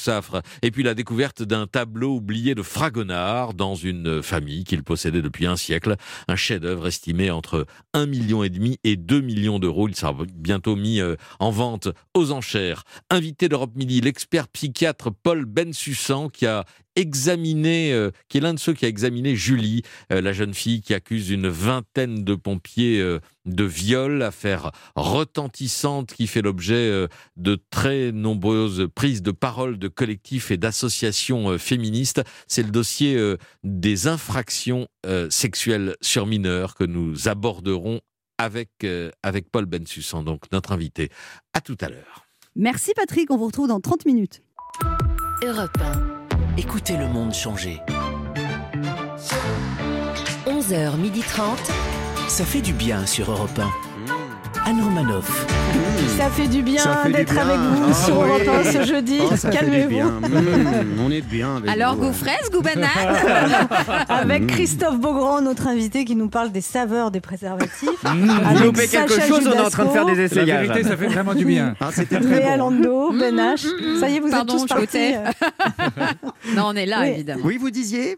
Et 0.61 0.71
puis 0.71 0.83
la 0.83 0.93
découverte 0.93 1.43
d'un 1.43 1.67
tableau 1.67 2.15
oublié 2.15 2.55
de 2.55 2.61
Fragonard 2.61 3.53
dans 3.53 3.75
une 3.75 4.21
famille 4.21 4.63
qu'il 4.63 4.83
possédait 4.83 5.21
depuis 5.21 5.45
un 5.45 5.55
siècle. 5.55 5.95
Un 6.27 6.35
chef-d'œuvre 6.35 6.87
estimé 6.87 7.31
entre 7.31 7.65
1,5 7.93 8.07
million 8.07 8.43
et 8.43 8.49
demi 8.49 8.77
et 8.83 8.95
2 8.95 9.21
millions 9.21 9.59
d'euros. 9.59 9.87
Il 9.87 9.95
sera 9.95 10.15
bientôt 10.35 10.75
mis 10.75 10.99
euh, 10.99 11.15
en 11.39 11.51
vente 11.51 11.89
aux 12.13 12.31
enchères. 12.31 12.83
Invité 13.09 13.49
d'Europe 13.49 13.75
Midi, 13.75 14.01
l'expert 14.01 14.47
psychiatre 14.47 15.11
Paul 15.11 15.45
Bensussan 15.45 16.29
qui 16.29 16.45
a 16.45 16.65
examiné, 16.97 17.93
euh, 17.93 18.11
qui 18.27 18.39
est 18.39 18.41
l'un 18.41 18.53
de 18.53 18.59
ceux 18.59 18.73
qui 18.73 18.85
a 18.85 18.87
examiné 18.89 19.35
Julie, 19.35 19.83
euh, 20.11 20.19
la 20.19 20.33
jeune 20.33 20.53
fille 20.53 20.81
qui 20.81 20.93
accuse 20.93 21.29
une 21.29 21.47
vingtaine 21.47 22.23
de 22.23 22.35
pompiers 22.35 22.99
euh, 22.99 23.19
de 23.45 23.63
viol, 23.63 24.21
affaire 24.21 24.71
retentissante 24.95 26.13
qui 26.13 26.27
fait 26.27 26.41
l'objet 26.41 26.73
euh, 26.75 27.07
de 27.37 27.57
très 27.69 28.11
nombreuses 28.11 28.87
prises 28.93 29.21
de 29.21 29.31
parole 29.31 29.79
de 29.79 29.87
collectifs 29.87 30.51
et 30.51 30.57
d'associations 30.57 31.51
euh, 31.51 31.57
féministes. 31.57 32.21
C'est 32.47 32.63
le 32.63 32.71
dossier 32.71 33.15
euh, 33.15 33.37
des 33.63 34.07
infractions 34.07 34.87
euh, 35.05 35.29
sexuelles 35.29 35.95
sur 36.01 36.25
mineurs 36.25 36.75
que 36.75 36.83
nous 36.83 37.27
aborderons 37.27 38.01
avec, 38.37 38.69
euh, 38.83 39.11
avec 39.23 39.49
Paul 39.51 39.65
Bensussan, 39.65 40.23
donc 40.23 40.43
notre 40.51 40.71
invité. 40.71 41.09
À 41.53 41.61
tout 41.61 41.77
à 41.79 41.89
l'heure. 41.89 42.25
Merci 42.55 42.93
Patrick, 42.95 43.31
on 43.31 43.37
vous 43.37 43.47
retrouve 43.47 43.67
dans 43.67 43.79
30 43.79 44.05
minutes. 44.05 44.41
Europe 45.43 45.77
Écoutez 46.57 46.97
le 46.97 47.07
monde 47.07 47.33
changer. 47.35 47.81
11h30. 50.47 51.57
Ça 52.27 52.45
fait 52.45 52.61
du 52.61 52.73
bien 52.73 53.05
sur 53.05 53.31
Europe 53.31 53.59
1. 53.59 53.86
Anne 54.67 54.81
Romanoff. 54.81 55.45
Ça 56.17 56.29
fait 56.29 56.47
du 56.47 56.61
bien 56.61 56.83
d'être 57.05 57.37
avec 57.37 57.57
vous 57.57 57.85
Ah 57.89 57.93
sur 57.93 58.19
oui. 58.19 58.27
Europe 58.27 58.65
1 58.65 58.71
ce 58.71 58.83
jeudi. 58.83 59.19
Oh, 59.21 59.33
Calmez-vous. 59.51 59.87
bien. 59.89 60.05
Mmh, 60.09 60.99
on 61.05 61.11
est 61.11 61.21
bien. 61.21 61.57
avec 61.57 61.69
Alors, 61.69 61.95
vous. 61.95 62.07
goût 62.07 62.13
fraise, 62.13 62.49
goût 62.51 62.61
banane 62.61 62.87
Avec 64.09 64.43
Mmh. 64.43 64.47
Christophe 64.47 64.99
Beaugrand, 64.99 65.41
notre 65.41 65.67
invité, 65.67 66.05
qui 66.05 66.15
nous 66.15 66.27
parle 66.29 66.51
des 66.51 66.61
saveurs 66.61 67.11
des 67.11 67.21
préservatifs. 67.21 67.89
Vous 68.03 68.31
Avec 68.31 68.63
loupez 68.63 68.87
quelque 68.87 69.13
Sacha 69.13 69.27
chose, 69.27 69.47
on 69.47 69.53
est 69.53 69.59
en 69.59 69.69
train 69.69 69.85
de 69.85 69.89
faire 69.89 70.05
des 70.05 70.15
Judasco, 70.15 70.35
La 70.35 70.41
essayages. 70.43 70.67
vérité, 70.67 70.89
ça 70.89 70.97
fait 70.97 71.07
vraiment 71.07 71.33
du 71.33 71.45
bien. 71.45 71.75
Ah, 71.79 71.89
c'était 71.91 72.19
très 72.19 72.39
Léa 72.39 72.57
bon. 72.57 72.71
Lando, 72.71 73.11
Ben 73.13 73.35
H. 73.39 73.67
Ça 73.99 74.09
y 74.09 74.15
est, 74.17 74.19
vous 74.19 74.29
Pardon, 74.31 74.53
êtes 74.55 74.59
tous 74.61 74.67
partis. 74.67 74.97
euh. 75.13 75.31
Non, 76.55 76.63
on 76.67 76.73
est 76.75 76.85
là, 76.85 77.01
Oui. 77.01 77.09
évidemment. 77.09 77.41
Oui, 77.45 77.57
vous 77.57 77.69
disiez 77.71 78.17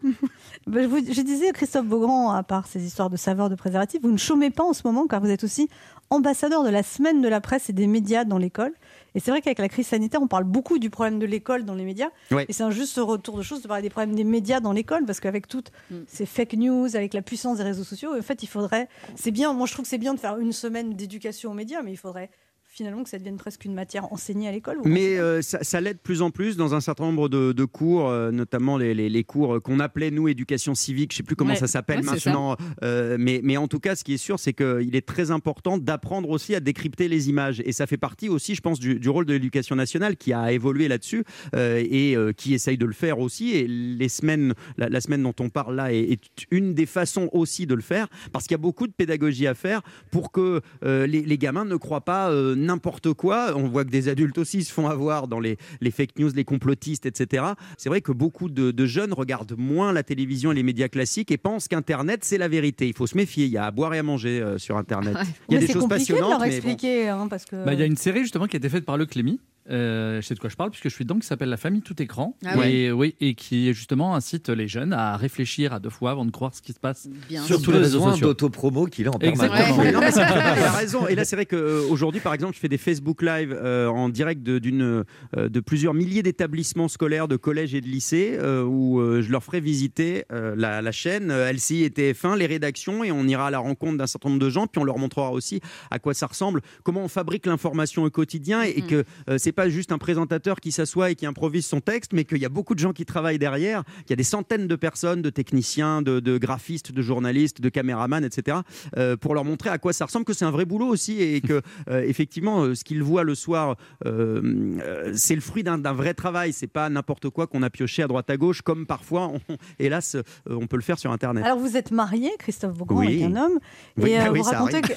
Ben, 0.66 0.82
je, 0.82 0.86
vous- 0.88 0.98
je 1.12 1.20
disais, 1.20 1.52
Christophe 1.52 1.86
Beaugrand, 1.86 2.32
à 2.32 2.42
part 2.42 2.64
ces 2.66 2.82
histoires 2.84 3.10
de 3.10 3.16
saveurs 3.16 3.50
de 3.50 3.54
préservatifs, 3.54 4.00
vous 4.02 4.10
ne 4.12 4.18
chômez 4.18 4.50
pas 4.50 4.64
en 4.64 4.72
ce 4.72 4.82
moment 4.84 5.06
car 5.06 5.20
vous 5.20 5.30
êtes 5.30 5.44
aussi 5.44 5.68
ambassadeur 6.10 6.64
de 6.64 6.68
la 6.70 6.82
semaine 6.82 7.22
de 7.22 7.28
la 7.28 7.40
presse 7.40 7.70
et 7.70 7.72
des 7.72 7.86
médias 7.86 8.24
dans 8.24 8.38
l'école. 8.38 8.72
Et 9.14 9.20
c'est 9.20 9.30
vrai 9.30 9.40
qu'avec 9.40 9.58
la 9.58 9.68
crise 9.68 9.86
sanitaire, 9.86 10.20
on 10.22 10.26
parle 10.26 10.44
beaucoup 10.44 10.78
du 10.78 10.90
problème 10.90 11.18
de 11.18 11.26
l'école 11.26 11.64
dans 11.64 11.74
les 11.74 11.84
médias. 11.84 12.08
Et 12.48 12.52
c'est 12.52 12.62
un 12.64 12.70
juste 12.70 12.96
retour 12.98 13.36
de 13.36 13.42
choses 13.42 13.62
de 13.62 13.68
parler 13.68 13.82
des 13.82 13.90
problèmes 13.90 14.14
des 14.16 14.24
médias 14.24 14.60
dans 14.60 14.72
l'école 14.72 15.04
parce 15.04 15.20
qu'avec 15.20 15.46
toutes 15.48 15.70
Mm. 15.90 15.96
ces 16.06 16.26
fake 16.26 16.54
news, 16.54 16.96
avec 16.96 17.14
la 17.14 17.22
puissance 17.22 17.58
des 17.58 17.64
réseaux 17.64 17.84
sociaux, 17.84 18.16
en 18.18 18.22
fait, 18.22 18.42
il 18.42 18.48
faudrait. 18.48 18.88
C'est 19.14 19.30
bien, 19.30 19.52
moi 19.52 19.66
je 19.66 19.72
trouve 19.72 19.84
que 19.84 19.88
c'est 19.88 19.98
bien 19.98 20.14
de 20.14 20.20
faire 20.20 20.38
une 20.38 20.52
semaine 20.52 20.94
d'éducation 20.94 21.50
aux 21.52 21.54
médias, 21.54 21.82
mais 21.82 21.92
il 21.92 21.96
faudrait 21.96 22.30
finalement 22.72 23.02
que 23.02 23.10
ça 23.10 23.18
devienne 23.18 23.36
presque 23.36 23.64
une 23.64 23.74
matière 23.74 24.12
enseignée 24.12 24.46
à 24.48 24.52
l'école. 24.52 24.78
Mais 24.84 25.18
euh, 25.18 25.42
ça, 25.42 25.58
ça 25.62 25.80
l'est 25.80 25.94
de 25.94 25.98
plus 25.98 26.22
en 26.22 26.30
plus 26.30 26.56
dans 26.56 26.72
un 26.72 26.80
certain 26.80 27.04
nombre 27.04 27.28
de, 27.28 27.50
de 27.50 27.64
cours, 27.64 28.08
euh, 28.08 28.30
notamment 28.30 28.78
les, 28.78 28.94
les- 28.94 29.08
les 29.10 29.24
cours 29.24 29.60
qu'on 29.60 29.80
appelait, 29.80 30.12
nous, 30.12 30.28
éducation 30.28 30.76
civique. 30.76 31.10
Je 31.12 31.16
ne 31.16 31.18
sais 31.18 31.22
plus 31.24 31.34
comment 31.34 31.50
Ouais. 31.50 31.56
ça 31.56 31.66
s'appelle 31.66 31.98
Ouais, 32.00 32.04
maintenant. 32.12 32.56
euh, 32.84 33.16
mais, 33.18 33.40
mais 33.42 33.56
en 33.56 33.66
tout 33.66 33.80
cas, 33.80 33.96
ce 33.96 34.04
qui 34.04 34.14
est 34.14 34.18
sûr, 34.18 34.38
c'est 34.38 34.52
qu'il 34.52 34.94
est 34.94 35.04
très 35.06 35.32
important 35.32 35.78
d'apprendre 35.78 36.30
aussi 36.30 36.54
à 36.54 36.60
décrypter 36.60 37.08
les 37.08 37.28
images. 37.28 37.60
Et 37.64 37.72
ça 37.72 37.88
fait 37.88 37.96
partie 37.96 38.28
aussi, 38.28 38.54
je 38.54 38.60
pense, 38.60 38.78
du, 38.78 39.00
du 39.00 39.08
rôle 39.08 39.26
de 39.26 39.32
l'éducation 39.32 39.74
nationale 39.74 40.16
qui 40.16 40.32
a 40.32 40.52
évolué 40.52 40.86
là-dessus 40.86 41.24
et 41.56 42.16
qui 42.36 42.54
essaye 42.54 42.78
de 42.78 42.86
le 42.86 42.92
faire 42.92 43.18
aussi. 43.18 43.50
Et 43.50 43.66
les 43.66 44.08
semaines, 44.08 44.54
la, 44.76 44.88
la 44.88 45.00
semaine 45.00 45.24
dont 45.24 45.34
on 45.40 45.48
parle 45.48 45.74
là 45.74 45.92
est, 45.92 46.12
est 46.12 46.20
une 46.52 46.74
des 46.74 46.86
façons 46.86 47.28
aussi 47.32 47.66
de 47.66 47.74
le 47.74 47.82
faire 47.82 48.06
parce 48.32 48.44
qu'il 48.46 48.52
y 48.54 48.60
a 48.60 48.62
beaucoup 48.62 48.86
de 48.86 48.92
pédagogie 48.92 49.46
à 49.48 49.54
faire 49.54 49.82
pour 50.12 50.30
que 50.30 50.60
les, 50.84 51.06
les 51.22 51.38
gamins 51.38 51.64
ne 51.64 51.76
croient 51.76 52.04
pas 52.04 52.30
n'importe 52.60 53.12
quoi. 53.14 53.52
On 53.56 53.68
voit 53.68 53.84
que 53.84 53.90
des 53.90 54.08
adultes 54.08 54.38
aussi 54.38 54.62
se 54.64 54.72
font 54.72 54.86
avoir 54.88 55.26
dans 55.28 55.40
les, 55.40 55.56
les 55.80 55.90
fake 55.90 56.18
news, 56.18 56.30
les 56.34 56.44
complotistes, 56.44 57.06
etc. 57.06 57.44
C'est 57.76 57.88
vrai 57.88 58.00
que 58.00 58.12
beaucoup 58.12 58.48
de, 58.48 58.70
de 58.70 58.86
jeunes 58.86 59.12
regardent 59.12 59.56
moins 59.58 59.92
la 59.92 60.02
télévision 60.02 60.52
et 60.52 60.54
les 60.54 60.62
médias 60.62 60.88
classiques 60.88 61.30
et 61.30 61.38
pensent 61.38 61.68
qu'Internet, 61.68 62.24
c'est 62.24 62.38
la 62.38 62.48
vérité. 62.48 62.86
Il 62.88 62.94
faut 62.94 63.06
se 63.06 63.16
méfier. 63.16 63.46
Il 63.46 63.50
y 63.52 63.56
a 63.58 63.64
à 63.64 63.70
boire 63.70 63.94
et 63.94 63.98
à 63.98 64.02
manger 64.02 64.40
euh, 64.40 64.58
sur 64.58 64.76
Internet. 64.76 65.16
Il 65.48 65.54
y 65.54 65.56
a 65.56 65.58
Mais 65.58 65.58
des 65.60 65.66
c'est 65.66 65.72
choses 65.72 65.82
compliqué 65.82 66.12
de 66.12 66.18
passionnantes. 66.18 66.30
leur 66.30 66.40
mais 66.40 66.46
bon. 66.48 66.54
expliquer, 66.56 67.08
hein, 67.08 67.26
parce 67.28 67.44
que. 67.44 67.64
Bah, 67.64 67.72
Il 67.74 67.80
y 67.80 67.82
a 67.82 67.86
une 67.86 67.96
série 67.96 68.20
justement 68.20 68.46
qui 68.46 68.56
a 68.56 68.58
été 68.58 68.68
faite 68.68 68.84
par 68.84 68.96
le 68.96 69.06
Clémy. 69.06 69.40
Euh, 69.70 70.20
je 70.20 70.26
sais 70.26 70.34
de 70.34 70.40
quoi 70.40 70.50
je 70.50 70.56
parle 70.56 70.70
puisque 70.70 70.88
je 70.88 70.94
suis 70.94 71.04
dedans 71.04 71.18
qui 71.18 71.26
s'appelle 71.26 71.48
La 71.48 71.56
famille 71.56 71.82
tout 71.82 72.00
écran 72.02 72.36
Ah 72.44 72.66
et, 72.68 72.90
oui, 72.90 73.14
et 73.20 73.34
qui 73.34 73.72
justement 73.72 74.14
incite 74.14 74.48
les 74.48 74.66
jeunes 74.68 74.92
à 74.92 75.16
réfléchir 75.16 75.72
à 75.72 75.80
deux 75.80 75.90
fois 75.90 76.10
avant 76.10 76.24
de 76.24 76.30
croire 76.30 76.54
ce 76.54 76.60
qui 76.62 76.72
se 76.72 76.80
passe 76.80 77.08
Bien 77.28 77.42
sur 77.44 77.56
Sur 77.56 77.62
tous 77.64 77.70
les 77.72 77.78
réseaux 77.78 77.98
besoin 77.98 78.12
sociaux. 78.12 78.26
d'autopromo 78.28 78.86
qu'il 78.86 79.06
a 79.08 79.10
en 79.10 79.18
Exactement. 79.18 79.48
permanence. 79.56 79.78
Ouais, 79.78 79.92
non, 79.92 80.00
mais 80.00 80.10
c'est 80.10 80.24
vrai, 80.24 80.54
il 80.58 80.62
a 80.64 80.70
raison. 80.72 81.06
Et 81.08 81.14
là, 81.14 81.24
c'est 81.24 81.36
vrai 81.36 81.46
qu'aujourd'hui, 81.46 82.20
par 82.20 82.34
exemple, 82.34 82.54
je 82.54 82.60
fais 82.60 82.68
des 82.68 82.78
Facebook 82.78 83.22
Live 83.22 83.56
euh, 83.60 83.86
en 83.88 84.08
direct 84.08 84.42
de, 84.42 84.58
d'une, 84.58 85.04
euh, 85.36 85.48
de 85.48 85.60
plusieurs 85.60 85.94
milliers 85.94 86.22
d'établissements 86.22 86.88
scolaires, 86.88 87.28
de 87.28 87.36
collèges 87.36 87.74
et 87.74 87.80
de 87.80 87.86
lycées, 87.86 88.36
euh, 88.38 88.62
où 88.64 89.00
euh, 89.00 89.22
je 89.22 89.30
leur 89.30 89.44
ferai 89.44 89.60
visiter 89.60 90.24
euh, 90.32 90.54
la, 90.56 90.82
la 90.82 90.92
chaîne 90.92 91.30
euh, 91.30 91.52
LCI 91.52 91.84
et 91.84 91.90
TF1, 91.90 92.36
les 92.36 92.46
rédactions, 92.46 93.04
et 93.04 93.12
on 93.12 93.24
ira 93.26 93.46
à 93.48 93.50
la 93.50 93.58
rencontre 93.58 93.98
d'un 93.98 94.06
certain 94.06 94.30
nombre 94.30 94.40
de 94.42 94.50
gens, 94.50 94.66
puis 94.66 94.80
on 94.80 94.84
leur 94.84 94.98
montrera 94.98 95.30
aussi 95.32 95.60
à 95.90 95.98
quoi 95.98 96.14
ça 96.14 96.26
ressemble, 96.26 96.60
comment 96.82 97.02
on 97.04 97.08
fabrique 97.08 97.46
l'information 97.46 98.02
au 98.04 98.10
quotidien, 98.10 98.62
et, 98.64 98.70
et 98.70 98.82
que 98.82 99.04
euh, 99.28 99.36
c'est 99.38 99.52
pas 99.52 99.59
juste 99.68 99.92
un 99.92 99.98
présentateur 99.98 100.60
qui 100.60 100.72
s'assoit 100.72 101.10
et 101.10 101.14
qui 101.14 101.26
improvise 101.26 101.66
son 101.66 101.80
texte, 101.80 102.12
mais 102.12 102.24
qu'il 102.24 102.38
y 102.38 102.44
a 102.46 102.48
beaucoup 102.48 102.74
de 102.74 102.78
gens 102.80 102.92
qui 102.92 103.04
travaillent 103.04 103.38
derrière, 103.38 103.84
qu'il 104.00 104.10
y 104.10 104.12
a 104.14 104.16
des 104.16 104.22
centaines 104.22 104.66
de 104.66 104.76
personnes, 104.76 105.22
de 105.22 105.30
techniciens, 105.30 106.02
de, 106.02 106.20
de 106.20 106.38
graphistes, 106.38 106.92
de 106.92 107.02
journalistes, 107.02 107.60
de 107.60 107.68
caméramans, 107.68 108.24
etc., 108.24 108.58
euh, 108.96 109.16
pour 109.16 109.34
leur 109.34 109.44
montrer 109.44 109.70
à 109.70 109.78
quoi 109.78 109.92
ça 109.92 110.06
ressemble, 110.06 110.24
que 110.24 110.32
c'est 110.32 110.44
un 110.44 110.50
vrai 110.50 110.64
boulot 110.64 110.86
aussi, 110.86 111.20
et 111.22 111.40
que 111.40 111.60
euh, 111.90 112.02
effectivement, 112.06 112.62
euh, 112.62 112.74
ce 112.74 112.84
qu'ils 112.84 113.02
voient 113.02 113.24
le 113.24 113.34
soir, 113.34 113.76
euh, 114.06 115.12
c'est 115.14 115.34
le 115.34 115.40
fruit 115.40 115.62
d'un 115.62 115.76
vrai 115.92 116.14
travail. 116.14 116.52
C'est 116.52 116.66
pas 116.66 116.88
n'importe 116.88 117.28
quoi 117.30 117.46
qu'on 117.46 117.62
a 117.62 117.70
pioché 117.70 118.02
à 118.02 118.06
droite 118.06 118.30
à 118.30 118.36
gauche, 118.36 118.62
comme 118.62 118.86
parfois, 118.86 119.28
on- 119.28 119.40
hélas, 119.78 120.16
on 120.48 120.66
peut 120.66 120.76
le 120.76 120.82
faire 120.82 120.98
sur 120.98 121.12
Internet. 121.12 121.44
Alors 121.44 121.58
vous 121.58 121.76
êtes 121.76 121.90
marié, 121.90 122.30
Christophe 122.38 122.76
Beaugrand, 122.76 123.00
Oui. 123.00 123.22
avec 123.22 123.36
un 123.36 123.36
homme, 123.44 123.58
Oui, 123.96 124.10
et, 124.12 124.18
bah 124.18 124.26
euh, 124.26 124.30
oui, 124.32 124.38
vous 124.40 124.44
racontez 124.44 124.80
que... 124.80 124.92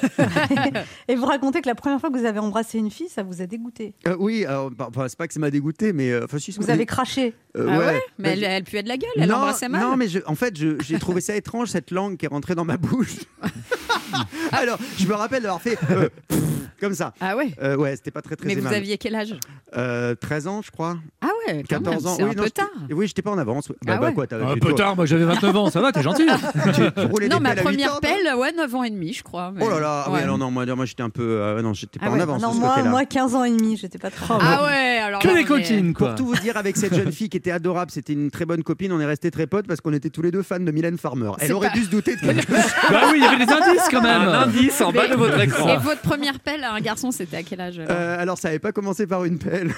et 1.08 1.16
vous 1.16 1.26
racontez 1.26 1.62
que 1.62 1.68
la 1.68 1.76
première 1.76 2.00
fois 2.00 2.10
que 2.10 2.18
vous 2.18 2.26
avez 2.26 2.40
embrassé 2.40 2.78
une 2.78 2.92
fille, 2.92 3.10
ça 3.10 3.24
vous 3.24 3.42
a 3.42 3.46
dégoûté. 3.46 3.94
Euh, 4.08 4.16
oui, 4.20 4.46
alors, 4.54 4.72
bah, 4.72 4.88
enfin, 4.90 5.08
c'est 5.08 5.18
pas 5.18 5.28
que 5.28 5.34
ça 5.34 5.40
m'a 5.40 5.52
dégoûté, 5.52 5.94
mais 5.94 6.12
euh, 6.12 6.24
enfin, 6.26 6.40
si, 6.40 6.52
ça 6.52 6.60
Vous 6.62 6.68
m'a 6.68 6.74
avez 6.74 6.80
dé- 6.84 6.86
craché. 6.86 7.34
Euh, 7.58 7.68
Ah 7.70 7.78
ouais, 7.80 7.86
ouais. 7.86 8.02
Mais 8.20 8.24
Bah, 8.24 8.30
elle, 8.34 8.44
elle 8.44 8.64
puait 8.64 8.84
de 8.84 8.88
la 8.88 8.98
gueule, 8.98 9.10
elle 9.18 9.30
non, 9.30 9.36
embrassait 9.36 9.70
mal. 9.70 9.82
Non, 9.82 9.98
mais 9.98 10.08
je- 10.08 10.20
en 10.26 10.36
fait, 10.36 10.58
je- 10.58 10.80
j'ai 10.82 10.98
trouvé 11.00 11.22
ça 11.22 11.36
étrange, 11.36 11.70
cette 11.70 11.92
langue 11.92 12.18
qui 12.18 12.26
est 12.26 12.30
rentrée 12.30 12.56
dans 12.56 12.66
ma 12.66 12.78
bouche. 12.78 13.16
Alors, 14.52 14.78
je 14.98 15.08
me 15.08 15.14
rappelle 15.14 15.44
d'avoir 15.44 15.62
fait 15.62 15.78
euh, 15.92 16.10
pff, 16.28 16.40
comme 16.84 16.94
ça. 16.94 17.14
Ah 17.22 17.36
ouais 17.36 17.54
Euh, 17.62 17.76
ouais, 17.78 17.96
c'était 17.96 18.12
pas 18.12 18.22
très 18.22 18.36
très 18.36 18.48
Mais 18.48 18.56
vous 18.56 18.68
aviez 18.68 18.98
quel 18.98 19.16
âge? 19.16 19.36
Euh, 19.76 20.14
13 20.16 20.48
ans, 20.48 20.62
je 20.62 20.70
crois. 20.72 20.98
Ah 21.22 21.28
ouais, 21.48 21.64
quand 21.70 21.78
14 21.84 22.04
même, 22.04 22.12
ans. 22.12 22.16
c'est 22.18 22.24
oui, 22.24 22.30
un 22.30 22.34
non, 22.36 22.44
peu 22.44 22.50
tard. 22.50 22.68
Oui, 22.92 23.08
j'étais 23.08 23.22
pas 23.22 23.32
en 23.32 23.38
avance. 23.38 23.70
Bah, 23.70 23.76
Ah 23.88 23.98
bah, 23.98 24.08
ouais. 24.08 24.14
quoi, 24.14 24.28
t'as- 24.28 24.38
Un 24.46 24.58
peu 24.58 24.74
tard, 24.76 24.96
moi 24.96 25.06
j'avais 25.06 25.26
29 25.26 25.56
ans, 25.56 25.70
ça 25.70 25.82
va, 25.82 25.92
t'es 25.92 26.04
gentil. 26.04 26.26
tu 26.76 27.30
Non, 27.30 27.40
ma 27.40 27.56
première 27.56 27.96
ans, 27.96 28.00
pelle, 28.02 28.36
ouais, 28.38 28.52
9 28.54 28.76
ans 28.76 28.84
et 28.84 28.90
demi, 28.92 29.14
je 29.14 29.24
crois. 29.24 29.52
mais- 29.56 29.64
Oh 29.66 29.70
là 29.70 29.80
là, 29.80 30.06
oui, 30.08 30.14
Ouais. 30.16 30.22
alors 30.22 30.38
non, 30.38 30.52
moi, 30.52 30.66
moi 30.66 30.86
j'étais 30.86 31.04
un 31.04 31.10
peu. 31.10 31.24
euh, 31.24 31.62
non, 31.62 31.74
j'étais 31.74 32.00
pas 32.00 32.06
Ah 32.08 32.12
en 32.12 32.16
ouais. 32.16 32.22
avance. 32.22 32.42
non, 32.42 32.54
moi, 32.54 32.70
côté-là. 32.76 32.90
moi, 32.90 33.06
15 33.06 33.36
ans 33.36 33.44
et 33.44 33.52
demi, 33.52 33.78
j'étais 33.78 33.98
pas 33.98 34.12
très. 34.12 34.26
Ah 34.30 34.64
ouais, 34.66 34.98
alors 35.00 35.22
Que 35.22 35.30
est- 35.30 35.44
coquines, 35.46 35.94
quoi. 35.94 36.10
Pour 36.10 36.16
tout 36.18 36.26
vous 36.28 36.36
dire, 36.36 36.58
avec 36.58 36.78
cette 36.78 36.94
jeune 36.94 37.12
fille 37.12 37.30
qui 37.30 37.38
était 37.38 37.52
adorable, 37.52 37.92
c'était 37.92 38.14
une 38.14 38.30
très 38.32 38.46
bonne 38.46 38.64
copine. 38.64 38.92
On 38.92 39.00
est 39.00 39.06
restés 39.06 39.32
très 39.32 39.48
potes 39.48 39.68
parce 39.68 39.82
qu'on 39.82 39.94
était 39.94 40.10
tous 40.10 40.22
les 40.22 40.32
deux 40.32 40.44
fans 40.44 40.60
de 40.60 40.72
Mylène 40.72 40.98
Farmer. 40.98 41.32
Elle 41.40 41.54
aurait 41.54 41.70
pas- 41.70 41.74
dû 41.74 41.84
se 41.86 41.90
douter 41.90 42.16
de 42.16 42.22
quelque 42.34 42.46
chose. 42.48 42.72
bah 42.90 43.02
oui, 43.12 43.18
il 43.18 43.24
y 43.24 43.26
avait 43.26 43.46
des 43.46 43.52
indices 43.52 43.88
quand 43.90 44.02
même. 44.02 44.22
Un 44.22 44.42
indice 44.44 44.82
en 44.82 44.92
bas 44.92 45.08
de 45.08 45.16
votre 45.16 45.40
Et 45.40 45.44
écran. 45.46 45.78
votre 45.80 46.02
première 46.02 46.40
pelle 46.40 46.64
un 46.74 46.82
garçon, 46.82 47.12
c'était 47.12 47.38
à 47.38 47.44
quel 47.44 47.62
âge 47.62 47.80
alors 47.80 47.92
Euh, 47.92 48.20
alors, 48.20 48.38
ça 48.38 48.48
n'avait 48.50 48.60
pas 48.60 48.72
commencé 48.72 49.08
par 49.08 49.24
une 49.26 49.38
pelle. 49.40 49.74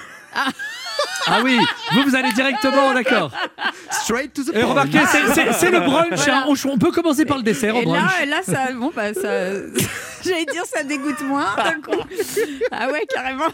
Ah 1.28 1.40
oui, 1.44 1.58
vous, 1.94 2.04
vous 2.04 2.16
allez 2.16 2.32
directement, 2.34 2.94
d'accord. 2.94 3.32
Straight 3.90 4.32
to 4.34 4.44
the 4.44 4.50
Et 4.56 4.60
point. 4.62 4.70
remarquez, 4.70 5.00
c'est- 5.08 5.34
c'est 5.34 5.54
c'est 5.54 5.72
le 5.72 5.80
brunch. 5.80 6.28
hein. 6.28 6.46
On, 6.48 6.54
on 6.70 6.78
peut 6.78 6.92
commencer 6.92 7.26
par 7.26 7.38
le 7.38 7.44
dessert 7.44 7.76
au 7.76 7.82
Et 7.82 7.86
brunch. 7.86 8.02
là, 8.02 8.24
et 8.24 8.26
là, 8.28 8.42
ça, 8.44 8.72
bon, 8.74 8.92
bah, 8.96 9.14
ça, 9.14 9.22
j'allais 10.24 10.46
dire, 10.46 10.64
ça 10.66 10.84
dégoûte 10.84 11.22
moins 11.22 11.56
d'un 11.58 11.82
coup. 11.82 12.00
Ah 12.72 12.90
ouais, 12.92 13.06
carrément. 13.14 13.48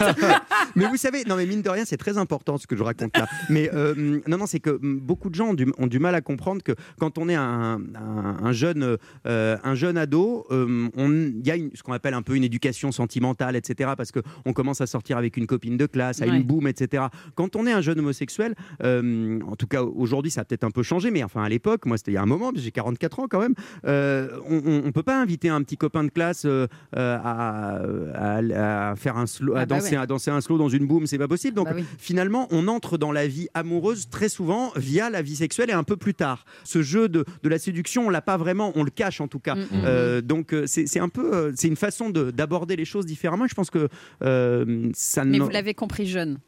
mais 0.76 0.86
vous 0.86 0.96
savez, 0.96 1.24
non 1.24 1.36
mais 1.36 1.46
mine 1.46 1.62
de 1.62 1.68
rien, 1.70 1.84
c'est 1.84 1.96
très 1.96 2.18
important 2.18 2.58
ce 2.58 2.66
que 2.66 2.76
je 2.76 2.82
raconte 2.82 3.16
là. 3.16 3.26
Mais 3.48 3.70
euh, 3.74 4.20
non, 4.26 4.38
non, 4.38 4.46
c'est 4.46 4.60
que 4.60 4.70
hum, 4.70 4.98
beaucoup 5.00 5.30
de 5.30 5.34
gens 5.34 5.48
ont 5.48 5.54
du, 5.54 5.66
ont 5.78 5.86
du 5.86 5.98
mal 5.98 6.14
à 6.14 6.20
comprendre 6.20 6.62
que 6.62 6.72
quand 6.98 7.18
on 7.18 7.28
est 7.28 7.34
un, 7.34 7.80
un- 7.94 8.36
un 8.42 8.52
jeune, 8.52 8.96
euh, 9.26 9.56
un 9.62 9.74
jeune 9.74 9.96
ado, 9.98 10.46
euh, 10.50 10.88
il 10.96 11.46
y 11.46 11.50
a 11.50 11.56
une- 11.56 11.70
ce 11.74 11.82
qu'on 11.82 11.92
appelle 11.92 12.14
un 12.14 12.22
peu 12.22 12.34
une 12.36 12.44
éducation 12.44 12.92
sentimentale, 12.92 13.56
etc. 13.56 13.90
Parce 13.96 14.12
que 14.12 14.20
on 14.46 14.52
commence 14.52 14.80
à 14.80 14.86
sortir 14.86 15.16
avec 15.18 15.36
une 15.36 15.46
copine 15.46 15.76
de 15.76 15.86
classe, 15.86 16.22
à 16.22 16.26
Ouais. 16.26 16.36
une 16.36 16.42
boum, 16.42 16.66
etc. 16.66 17.04
Quand 17.34 17.56
on 17.56 17.66
est 17.66 17.72
un 17.72 17.80
jeune 17.80 17.98
homosexuel, 17.98 18.54
en 18.82 19.56
tout 19.56 19.66
cas 19.66 19.82
aujourd'hui, 19.82 20.30
ça 20.30 20.42
a 20.42 20.44
peut-être 20.44 20.64
un 20.64 20.70
peu 20.70 20.82
changé, 20.82 21.10
mais 21.10 21.22
enfin 21.22 21.42
à 21.42 21.48
l'époque, 21.48 21.86
moi 21.86 21.96
c'était 21.96 22.12
il 22.12 22.14
y 22.14 22.18
a 22.18 22.22
un 22.22 22.26
moment, 22.26 22.52
j'ai 22.54 22.70
44 22.70 23.20
ans 23.20 23.26
quand 23.28 23.40
même, 23.40 23.54
on, 23.84 24.82
on 24.84 24.92
peut 24.92 25.02
pas 25.02 25.20
inviter 25.20 25.48
un 25.48 25.62
petit 25.62 25.76
copain 25.76 26.04
de 26.04 26.10
classe 26.10 26.46
à, 26.92 27.80
à- 27.82 28.90
à 28.90 28.96
faire 28.96 29.16
un 29.16 29.26
slow, 29.26 29.54
à 29.54 29.60
Ah 29.60 29.66
bah 29.66 29.76
danser, 29.76 29.89
ouais. 29.96 30.02
à 30.02 30.06
danser 30.06 30.30
un 30.30 30.40
slow 30.40 30.58
dans 30.58 30.68
une 30.68 30.86
boum, 30.86 31.06
c'est 31.06 31.18
pas 31.18 31.28
possible. 31.28 31.54
Donc 31.56 31.66
Bah 31.68 31.72
oui. 31.76 31.84
finalement, 31.98 32.46
on 32.50 32.68
entre 32.68 32.98
dans 32.98 33.12
la 33.12 33.26
vie 33.26 33.48
amoureuse 33.54 34.08
très 34.08 34.28
souvent 34.28 34.72
via 34.76 35.10
la 35.10 35.22
vie 35.22 35.36
sexuelle 35.36 35.70
et 35.70 35.74
un 35.74 35.84
peu 35.84 35.96
plus 35.96 36.14
tard. 36.14 36.44
Ce 36.64 36.82
jeu 36.82 37.08
de, 37.08 37.24
de 37.42 37.48
la 37.48 37.58
séduction, 37.58 38.06
on 38.06 38.10
l'a 38.10 38.22
pas 38.22 38.36
vraiment, 38.36 38.72
on 38.74 38.82
le 38.84 38.90
cache 38.90 39.20
en 39.20 39.28
tout 39.28 39.38
cas. 39.40 39.54
Mm, 39.54 39.58
mm, 39.60 39.66
Euh, 39.84 40.20
donc 40.20 40.52
euh, 40.54 40.64
c'est 40.66 41.00
un 41.00 41.08
peu, 41.08 41.34
euh, 41.34 41.52
c'est 41.56 41.68
une 41.68 41.76
façon 41.76 42.10
de- 42.10 42.30
d'aborder 42.30 42.76
les 42.76 42.84
choses 42.84 43.06
différemment. 43.06 43.46
Je 43.46 43.54
pense 43.54 43.70
que 43.70 43.88
euh, 44.22 44.90
ça 44.94 45.24
Mais 45.24 45.38
vous 45.38 45.48
l'avez 45.48 45.74
compris 45.74 46.06
jeune. 46.06 46.38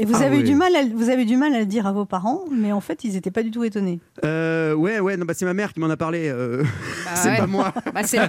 Et 0.00 0.04
vous 0.04 0.14
Ah 0.14 0.26
avez 0.26 0.36
eu 0.36 0.42
oui. 0.42 0.44
du 0.44 0.54
mal, 0.54 0.76
à, 0.76 0.84
vous 0.84 1.08
avez 1.10 1.24
du 1.24 1.36
mal 1.36 1.52
à 1.54 1.58
le 1.58 1.66
dire 1.66 1.84
à 1.88 1.90
vos 1.92 2.04
parents, 2.04 2.44
mais 2.52 2.70
en 2.70 2.80
fait, 2.80 3.02
ils 3.02 3.14
n'étaient 3.14 3.32
pas 3.32 3.42
du 3.42 3.50
tout 3.50 3.64
étonnés. 3.64 3.98
Euh, 4.24 4.72
ouais, 4.72 5.00
ouais, 5.00 5.16
non, 5.16 5.24
bah, 5.26 5.34
c'est 5.36 5.44
ma 5.44 5.54
mère 5.54 5.72
qui 5.72 5.80
m'en 5.80 5.90
a 5.90 5.96
parlé. 5.96 6.28
euh, 6.28 6.62
Bah 6.62 7.10
c'est 7.16 7.30
ouais. 7.30 7.36
pas 7.38 7.48
moi. 7.48 7.74
Bah, 7.92 8.02
c'est 8.04 8.18
Ah, 8.20 8.28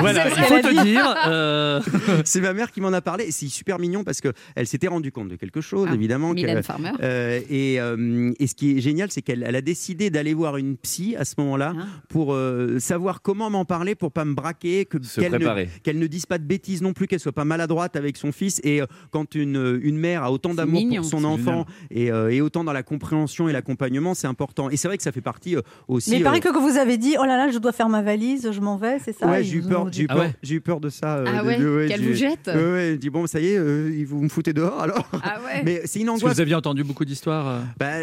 Voilà, 0.00 0.24
c'est- 0.28 0.36
il 0.40 0.44
faut 0.44 0.68
te 0.68 0.82
dire. 0.84 1.14
euh, 1.26 1.80
c'est 2.26 2.42
ma 2.42 2.52
mère 2.52 2.70
qui 2.70 2.82
m'en 2.82 2.92
a 2.92 3.00
parlé. 3.00 3.24
Et 3.24 3.30
c'est 3.30 3.46
super 3.48 3.78
mignon 3.78 4.04
parce 4.04 4.20
que 4.20 4.28
elle 4.54 4.66
s'était 4.66 4.88
rendue 4.88 5.10
compte 5.10 5.28
de 5.28 5.36
quelque 5.36 5.62
chose, 5.62 5.88
Ah, 5.90 5.94
évidemment. 5.94 6.34
Que- 6.34 6.60
Farmer. 6.60 6.90
Euh, 7.02 7.40
et, 7.48 7.80
euh, 7.80 8.32
et 8.38 8.46
ce 8.46 8.54
qui 8.54 8.76
est 8.76 8.80
génial, 8.82 9.10
c'est 9.10 9.22
qu'elle 9.22 9.42
elle 9.46 9.56
a 9.56 9.62
décidé 9.62 10.10
d'aller 10.10 10.34
voir 10.34 10.58
une 10.58 10.76
psy 10.76 11.16
à 11.18 11.24
ce 11.24 11.34
moment-là 11.38 11.72
Ah. 11.78 11.84
pour 12.10 12.34
euh, 12.34 12.78
savoir 12.78 13.22
comment 13.22 13.48
m'en 13.48 13.64
parler, 13.64 13.94
pour 13.94 14.12
pas 14.12 14.26
me 14.26 14.34
braquer, 14.34 14.84
qu'elle 14.84 15.00
ne, 15.32 15.36
préparer. 15.38 15.70
qu'elle 15.82 15.98
ne 15.98 16.06
dise 16.06 16.26
pas 16.26 16.36
de 16.36 16.44
bêtises 16.44 16.82
non 16.82 16.92
plus, 16.92 17.06
qu'elle 17.06 17.20
soit 17.20 17.32
pas 17.32 17.46
maladroite 17.46 17.96
avec 17.96 18.18
son 18.18 18.32
fils. 18.32 18.60
Et 18.64 18.82
euh, 18.82 18.86
quand 19.12 19.34
une, 19.34 19.80
une 19.82 19.96
mère 19.96 20.24
a 20.24 20.30
autant 20.30 20.52
d'amour 20.52 20.89
mignon. 20.90 21.02
pour 21.02 21.10
son 21.10 21.24
enfant 21.24 21.66
et, 21.90 22.10
euh, 22.12 22.30
et 22.30 22.40
autant 22.40 22.64
dans 22.64 22.72
la 22.72 22.82
compréhension 22.82 23.48
et 23.48 23.52
l'accompagnement, 23.52 24.14
c'est 24.14 24.26
important. 24.26 24.70
Et 24.70 24.76
c'est 24.76 24.88
vrai 24.88 24.96
que 24.96 25.02
ça 25.02 25.12
fait 25.12 25.20
partie 25.20 25.56
euh, 25.56 25.62
aussi. 25.88 26.10
Mais 26.10 26.18
il 26.18 26.22
paraît 26.22 26.38
euh, 26.46 26.52
que 26.52 26.58
vous 26.58 26.76
avez 26.76 26.98
dit 26.98 27.16
oh 27.18 27.24
là 27.24 27.36
là, 27.36 27.50
je 27.50 27.58
dois 27.58 27.72
faire 27.72 27.88
ma 27.88 28.02
valise, 28.02 28.50
je 28.52 28.60
m'en 28.60 28.76
vais, 28.76 28.98
c'est 28.98 29.16
ça 29.16 29.26
Ouais, 29.28 29.42
j'ai 29.44 29.56
eu 29.56 29.62
peur, 29.62 29.82
ont 29.82 29.88
j'ai 29.92 30.02
eu 30.02 30.06
dit- 30.06 30.14
peur, 30.14 30.26
j'ai 30.42 30.54
eu 30.56 30.60
peur 30.60 30.80
de 30.80 30.88
ça. 30.88 31.16
euh, 31.18 31.24
Ah 31.26 31.42
de- 31.42 31.46
ouais, 31.46 31.58
de- 31.58 31.88
qu'elle 31.88 32.04
vous 32.06 32.14
jette 32.14 32.48
Ouais, 32.52 32.96
dis 32.96 33.10
bon, 33.10 33.26
ça 33.26 33.40
y 33.40 33.46
est, 33.48 33.58
euh, 33.58 34.04
vous 34.06 34.20
me 34.22 34.28
foutez 34.28 34.52
dehors 34.52 34.80
alors. 34.82 35.08
Ah 35.22 35.38
ouais. 35.44 35.62
Mais 35.64 35.82
c'est 35.84 36.00
une 36.00 36.10
angoisse. 36.10 36.34
vous 36.34 36.40
aviez 36.40 36.54
entendu 36.54 36.84
beaucoup 36.84 37.04
d'histoires. 37.04 37.48
euh. 37.48 37.60
Bah, 37.78 37.94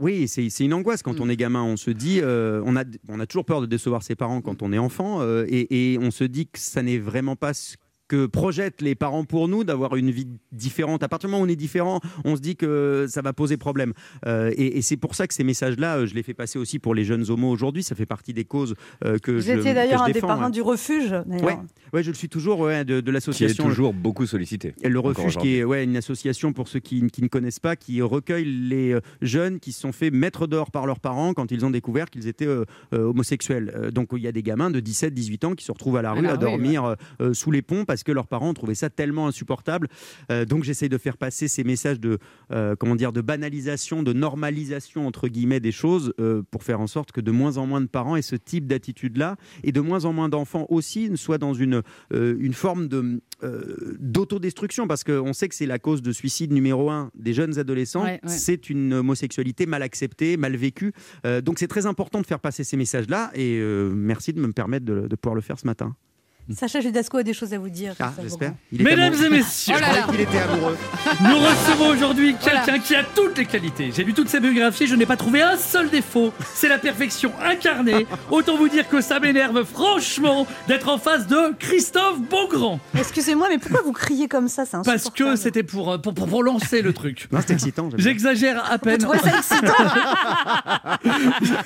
oui, 0.00 0.28
c'est 0.28 0.48
c'est 0.50 0.64
une 0.64 0.74
angoisse 0.74 1.02
quand 1.02 1.20
on 1.20 1.28
est 1.28 1.36
gamin. 1.36 1.62
On 1.62 1.76
se 1.76 1.90
dit, 1.90 2.20
euh, 2.22 2.62
on, 2.64 2.76
a, 2.76 2.84
on 3.08 3.20
a 3.20 3.26
toujours 3.26 3.44
peur 3.44 3.60
de 3.60 3.66
décevoir 3.66 4.02
ses 4.02 4.14
parents 4.14 4.40
quand 4.40 4.62
on 4.62 4.72
est 4.72 4.78
enfant, 4.78 5.18
euh, 5.20 5.44
et, 5.48 5.92
et 5.94 5.98
on 5.98 6.10
se 6.10 6.24
dit 6.24 6.46
que 6.46 6.58
ça 6.58 6.82
n'est 6.82 6.98
vraiment 6.98 7.36
pas 7.36 7.54
ce 7.54 7.76
que 8.08 8.26
projettent 8.26 8.82
les 8.82 8.94
parents 8.94 9.24
pour 9.24 9.48
nous 9.48 9.64
d'avoir 9.64 9.96
une 9.96 10.10
vie 10.10 10.28
différente. 10.52 11.02
À 11.02 11.08
partir 11.08 11.28
du 11.28 11.32
moment 11.32 11.42
où 11.42 11.46
on 11.46 11.50
est 11.50 11.56
différent, 11.56 12.00
on 12.24 12.36
se 12.36 12.40
dit 12.40 12.56
que 12.56 13.06
ça 13.08 13.22
va 13.22 13.32
poser 13.32 13.56
problème. 13.56 13.92
Euh, 14.26 14.52
et 14.56 14.78
et 14.78 14.82
c'est 14.82 14.96
pour 14.96 15.14
ça 15.14 15.26
que 15.26 15.34
ces 15.34 15.44
messages-là, 15.44 15.98
euh, 15.98 16.06
je 16.06 16.14
les 16.14 16.22
fais 16.22 16.34
passer 16.34 16.58
aussi 16.58 16.78
pour 16.78 16.94
les 16.94 17.04
jeunes 17.04 17.30
homos 17.30 17.50
aujourd'hui. 17.50 17.82
Ça 17.82 17.94
fait 17.94 18.06
partie 18.06 18.32
des 18.34 18.44
causes 18.44 18.74
euh, 19.04 19.18
que 19.18 19.32
Vous 19.32 19.40
je 19.40 19.52
étiez 19.52 19.70
que 19.70 19.74
d'ailleurs 19.74 20.02
un 20.02 20.10
des 20.10 20.20
parrains 20.20 20.46
ouais. 20.46 20.50
du 20.50 20.60
refuge. 20.62 21.10
d'ailleurs. 21.10 21.44
Ouais, 21.44 21.56
ouais, 21.92 22.02
je 22.02 22.10
le 22.10 22.14
suis 22.14 22.28
toujours 22.28 22.60
ouais, 22.60 22.84
de, 22.84 22.96
de 22.96 23.00
Qui 23.00 23.08
est 23.08 23.12
l'association. 23.12 23.64
toujours 23.64 23.94
beaucoup 23.94 24.26
sollicité. 24.26 24.74
Et 24.82 24.88
le 24.88 24.98
refuge, 25.00 25.36
qui 25.36 25.56
est 25.56 25.64
ouais, 25.64 25.84
une 25.84 25.96
association 25.96 26.52
pour 26.52 26.68
ceux 26.68 26.80
qui, 26.80 27.06
qui 27.08 27.22
ne 27.22 27.28
connaissent 27.28 27.60
pas, 27.60 27.76
qui 27.76 28.02
recueille 28.02 28.44
les 28.44 28.98
jeunes 29.22 29.60
qui 29.60 29.72
se 29.72 29.80
sont 29.80 29.92
fait 29.92 30.10
mettre 30.10 30.46
dehors 30.46 30.70
par 30.70 30.86
leurs 30.86 31.00
parents 31.00 31.34
quand 31.34 31.50
ils 31.50 31.64
ont 31.64 31.70
découvert 31.70 32.10
qu'ils 32.10 32.28
étaient 32.28 32.46
euh, 32.46 32.64
euh, 32.92 33.04
homosexuels. 33.04 33.90
Donc 33.92 34.08
il 34.12 34.22
y 34.22 34.26
a 34.28 34.32
des 34.32 34.42
gamins 34.42 34.70
de 34.70 34.80
17-18 34.80 35.46
ans 35.46 35.54
qui 35.54 35.64
se 35.64 35.72
retrouvent 35.72 35.96
à 35.96 36.02
la 36.02 36.10
À 36.10 36.12
rue 36.12 36.22
la 36.22 36.30
à 36.30 36.32
rue, 36.34 36.38
dormir 36.38 36.96
sous 37.32 37.50
les 37.50 37.62
ponts 37.62 37.84
parce 37.96 38.04
que 38.04 38.12
leurs 38.12 38.26
parents 38.26 38.52
trouvé 38.52 38.74
ça 38.74 38.90
tellement 38.90 39.26
insupportable. 39.26 39.88
Euh, 40.30 40.44
donc 40.44 40.64
j'essaye 40.64 40.90
de 40.90 40.98
faire 40.98 41.16
passer 41.16 41.48
ces 41.48 41.64
messages 41.64 41.98
de, 41.98 42.18
euh, 42.52 42.76
comment 42.78 42.94
dire, 42.94 43.10
de 43.10 43.22
banalisation, 43.22 44.02
de 44.02 44.12
normalisation 44.12 45.06
entre 45.06 45.28
guillemets 45.28 45.60
des 45.60 45.72
choses 45.72 46.12
euh, 46.20 46.42
pour 46.50 46.62
faire 46.62 46.82
en 46.82 46.86
sorte 46.86 47.10
que 47.10 47.22
de 47.22 47.30
moins 47.30 47.56
en 47.56 47.66
moins 47.66 47.80
de 47.80 47.86
parents 47.86 48.14
aient 48.14 48.20
ce 48.20 48.36
type 48.36 48.66
d'attitude-là 48.66 49.36
et 49.64 49.72
de 49.72 49.80
moins 49.80 50.04
en 50.04 50.12
moins 50.12 50.28
d'enfants 50.28 50.66
aussi 50.68 51.08
ne 51.08 51.16
soient 51.16 51.38
dans 51.38 51.54
une, 51.54 51.82
une 52.12 52.52
forme 52.52 52.88
de, 52.88 53.22
d'autodestruction 53.98 54.86
parce 54.86 55.02
qu'on 55.02 55.32
sait 55.32 55.48
que 55.48 55.54
c'est 55.54 55.64
la 55.64 55.78
cause 55.78 56.02
de 56.02 56.12
suicide 56.12 56.52
numéro 56.52 56.90
un 56.90 57.10
des 57.14 57.32
jeunes 57.32 57.58
adolescents. 57.58 58.04
Ouais, 58.04 58.20
ouais. 58.22 58.28
C'est 58.28 58.68
une 58.68 58.92
homosexualité 58.92 59.64
mal 59.64 59.82
acceptée, 59.82 60.36
mal 60.36 60.54
vécue. 60.54 60.92
Donc 61.24 61.58
c'est 61.58 61.68
très 61.68 61.86
important 61.86 62.20
de 62.20 62.26
faire 62.26 62.40
passer 62.40 62.62
ces 62.62 62.76
messages-là 62.76 63.30
et 63.34 63.58
euh, 63.58 63.90
merci 63.94 64.34
de 64.34 64.40
me 64.40 64.52
permettre 64.52 64.84
de, 64.84 65.08
de 65.08 65.16
pouvoir 65.16 65.34
le 65.34 65.40
faire 65.40 65.58
ce 65.58 65.66
matin. 65.66 65.96
Sacha 66.54 66.80
Judasco 66.80 67.18
a 67.18 67.22
des 67.24 67.32
choses 67.32 67.52
à 67.52 67.58
vous 67.58 67.68
dire. 67.68 67.94
Ah, 67.98 68.12
j'espère. 68.22 68.52
Mesdames 68.70 69.12
amoureux. 69.14 69.24
et 69.26 69.30
messieurs, 69.30 69.74
Je 69.76 69.82
croyais 69.82 70.02
qu'il 70.10 70.20
était 70.20 70.38
amoureux. 70.38 70.76
nous 71.22 71.38
recevons 71.38 71.88
aujourd'hui 71.88 72.36
quelqu'un 72.36 72.78
qui 72.78 72.94
a 72.94 73.02
toutes 73.02 73.38
les 73.38 73.46
qualités. 73.46 73.90
J'ai 73.94 74.04
lu 74.04 74.14
toute 74.14 74.28
sa 74.28 74.38
biographie, 74.38 74.86
je 74.86 74.94
n'ai 74.94 75.06
pas 75.06 75.16
trouvé 75.16 75.42
un 75.42 75.56
seul 75.56 75.90
défaut. 75.90 76.32
C'est 76.54 76.68
la 76.68 76.78
perfection 76.78 77.32
incarnée. 77.44 78.06
Autant 78.30 78.56
vous 78.56 78.68
dire 78.68 78.88
que 78.88 79.00
ça 79.00 79.18
m'énerve 79.18 79.64
franchement 79.64 80.46
d'être 80.68 80.88
en 80.88 80.98
face 80.98 81.26
de 81.26 81.52
Christophe 81.58 82.20
Beaugrand. 82.20 82.78
Excusez-moi, 82.96 83.48
mais 83.48 83.58
pourquoi 83.58 83.82
vous 83.82 83.92
criez 83.92 84.28
comme 84.28 84.46
ça? 84.46 84.64
C'est 84.66 84.84
Parce 84.84 85.10
que 85.10 85.34
c'était 85.34 85.64
pour, 85.64 85.90
euh, 85.90 85.98
pour, 85.98 86.14
pour, 86.14 86.28
pour 86.28 86.44
lancer 86.44 86.80
le 86.80 86.92
truc. 86.92 87.26
Non, 87.32 87.40
c'est 87.44 87.54
excitant. 87.54 87.88
J'exagère 87.96 88.70
à 88.70 88.78
peine. 88.78 88.98
trouvez 88.98 89.18
ça 89.18 89.36
excitant 89.36 89.72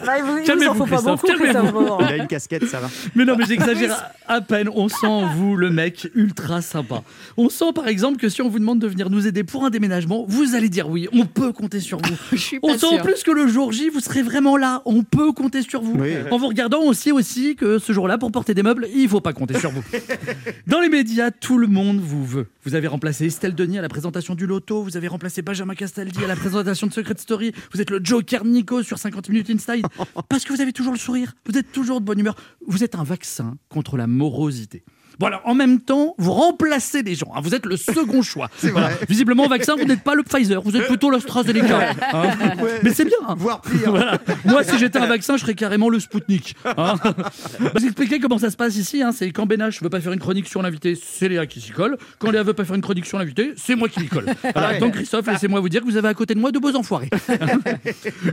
Bah, 0.07 0.19
il 0.19 0.25
vous, 0.25 0.39
il 0.39 0.53
vous 0.53 0.69
en 0.69 0.87
pas 0.87 1.03
beaucoup. 1.03 1.27
Christophe. 1.27 1.75
Il 2.01 2.07
a 2.07 2.17
une 2.17 2.27
casquette, 2.27 2.67
ça 2.67 2.81
va. 2.81 2.89
Mais 3.15 3.27
non, 3.27 3.37
mais 3.37 3.45
j'exagère 3.45 3.93
à 4.27 4.41
à 4.41 4.41
peine. 4.41 4.70
On 4.75 4.89
sent 4.89 5.07
en 5.07 5.27
vous 5.27 5.57
le 5.57 5.71
mec 5.71 6.09
ultra 6.15 6.63
sympa. 6.63 7.03
On 7.37 7.49
sent 7.49 7.73
par 7.75 7.89
exemple 7.89 8.19
que 8.19 8.29
si 8.29 8.43
on 8.43 8.49
vous 8.49 8.59
demande 8.59 8.79
de 8.79 8.87
venir 8.87 9.11
nous 9.11 9.27
aider 9.27 9.45
pour 9.45 9.65
un 9.65 9.71
déménagement, 9.71 10.25
vous 10.29 10.55
allez 10.55 10.69
dire 10.69 10.89
oui. 10.89 11.09
On 11.13 11.27
peut 11.27 11.53
compter 11.53 11.81
sur 11.81 11.99
vous. 11.99 12.17
Je 12.33 12.37
suis 12.37 12.61
pas 12.61 12.69
On 12.69 12.79
sent 12.79 12.87
en 12.87 12.99
plus 12.99 13.23
que 13.23 13.31
le 13.31 13.47
jour 13.49 13.73
J, 13.73 13.89
vous 13.89 14.01
serez 14.01 14.23
vraiment 14.23 14.57
là. 14.57 14.83
On 14.85 15.03
peut 15.03 15.33
compter 15.33 15.63
sur 15.63 15.83
vous. 15.83 15.95
Oui. 15.99 16.15
En 16.31 16.39
vous 16.39 16.49
regardant 16.49 16.83
aussi, 16.83 17.13
aussi 17.13 17.57
que 17.57 17.79
ce 17.79 17.93
jour-là, 17.93 18.19
pour 18.19 18.33
porter 18.33 18.55
des 18.55 18.63
meubles, 18.63 18.89
il 18.95 19.09
faut 19.09 19.21
pas 19.21 19.33
compter 19.33 19.59
sur 19.59 19.71
vous. 19.71 19.83
Dans 20.67 20.81
les 20.81 20.89
médias, 20.89 21.31
tout 21.31 21.59
le 21.59 21.67
monde 21.67 22.01
vous 22.01 22.25
veut. 22.25 22.47
Vous 22.65 22.75
avez 22.75 22.87
remplacé 22.87 23.27
Estelle 23.27 23.55
Denis 23.55 23.79
à 23.79 23.83
la 23.83 23.89
présentation 23.89 24.35
du 24.35 24.47
loto. 24.47 24.83
Vous 24.83 24.97
avez 24.97 25.09
remplacé 25.09 25.43
Benjamin 25.43 25.75
Castaldi 25.75 26.23
à 26.25 26.27
la 26.27 26.37
présentation 26.37 26.87
de 26.87 26.93
Secret 26.93 27.15
Story. 27.19 27.53
Vous 27.73 27.81
êtes 27.81 27.91
le 27.91 28.01
Joker 28.03 28.45
Nico 28.45 28.83
sur 28.83 28.99
50 28.99 29.29
minutes 29.29 29.51
Inside. 29.51 29.87
Parce 30.29 30.45
que 30.45 30.53
vous 30.53 30.61
avez 30.61 30.73
toujours 30.73 30.93
le 30.93 30.99
sourire. 30.99 31.35
Vous 31.47 31.57
êtes 31.57 31.73
toujours 31.73 32.01
de 32.01 32.07
bonne 32.07 32.19
humeur. 32.19 32.37
Vous 32.67 32.85
êtes 32.85 32.95
un 32.95 33.05
vaccin 33.05 33.57
contre 33.69 33.97
la 33.97 34.07
morosité. 34.07 34.60
Alors, 35.23 35.43
en 35.45 35.55
même 35.55 35.81
temps, 35.81 36.15
vous 36.17 36.33
remplacez 36.33 37.03
des 37.03 37.15
gens. 37.15 37.31
hein. 37.35 37.41
Vous 37.43 37.55
êtes 37.55 37.67
le 37.67 37.77
second 37.77 38.23
choix. 38.23 38.49
Voilà. 38.63 38.89
Visiblement, 39.07 39.49
vaccin, 39.49 39.75
vous 39.77 39.85
n'êtes 39.85 40.03
pas 40.03 40.15
le 40.15 40.23
Pfizer. 40.23 40.63
Vous 40.63 40.75
êtes 40.77 40.87
plutôt 40.87 41.11
l'AstraZeneca. 41.11 41.91
hein. 42.15 42.23
Mais 42.83 42.95
c'est 42.95 43.05
bien. 43.05 43.19
hein. 43.29 43.35
Voire 43.37 43.61
pire. 43.61 43.73
Voilà. 43.91 44.19
Moi, 44.47 44.65
si 44.65 44.79
j'étais 44.79 44.99
un 44.99 45.05
vaccin, 45.07 45.37
je 45.37 45.43
serais 45.43 45.53
carrément 45.55 45.91
le 45.91 46.01
Spoutnik. 46.01 46.55
Hein 46.65 46.95
vous 47.75 47.85
expliquez 47.85 48.19
comment 48.19 48.39
ça 48.39 48.49
se 48.51 48.57
passe 48.57 48.77
ici. 48.77 49.03
Hein. 49.03 49.13
C'est 49.13 49.31
quand 49.31 49.45
Benache 49.45 49.83
veut 49.83 49.91
pas 49.91 50.01
faire 50.01 50.13
une 50.15 50.21
chronique 50.21 50.49
sur 50.49 50.63
l'invité, 50.63 50.95
c'est 50.97 51.29
Léa 51.29 51.45
qui 51.47 51.61
s'y 51.61 51.73
colle. 51.73 51.99
Quand 52.19 52.31
Léa 52.31 52.43
veut 52.43 52.55
pas 52.55 52.65
faire 52.65 52.77
une 52.77 52.81
chronique 52.83 53.05
sur 53.05 53.19
l'invité, 53.19 53.53
c'est 53.59 53.75
moi 53.75 53.91
qui 53.91 54.01
m'y 54.01 54.09
colle. 54.09 54.25
Voilà. 54.55 54.79
Donc 54.79 54.95
Christophe, 54.95 55.27
laissez-moi 55.27 55.61
vous 55.61 55.69
dire 55.69 55.83
que 55.83 55.87
vous 55.87 55.99
avez 55.99 56.09
à 56.09 56.15
côté 56.15 56.35
de 56.35 56.41
moi 56.41 56.51
de 56.51 56.59
beaux 56.59 56.75
enfoirés. 56.75 57.11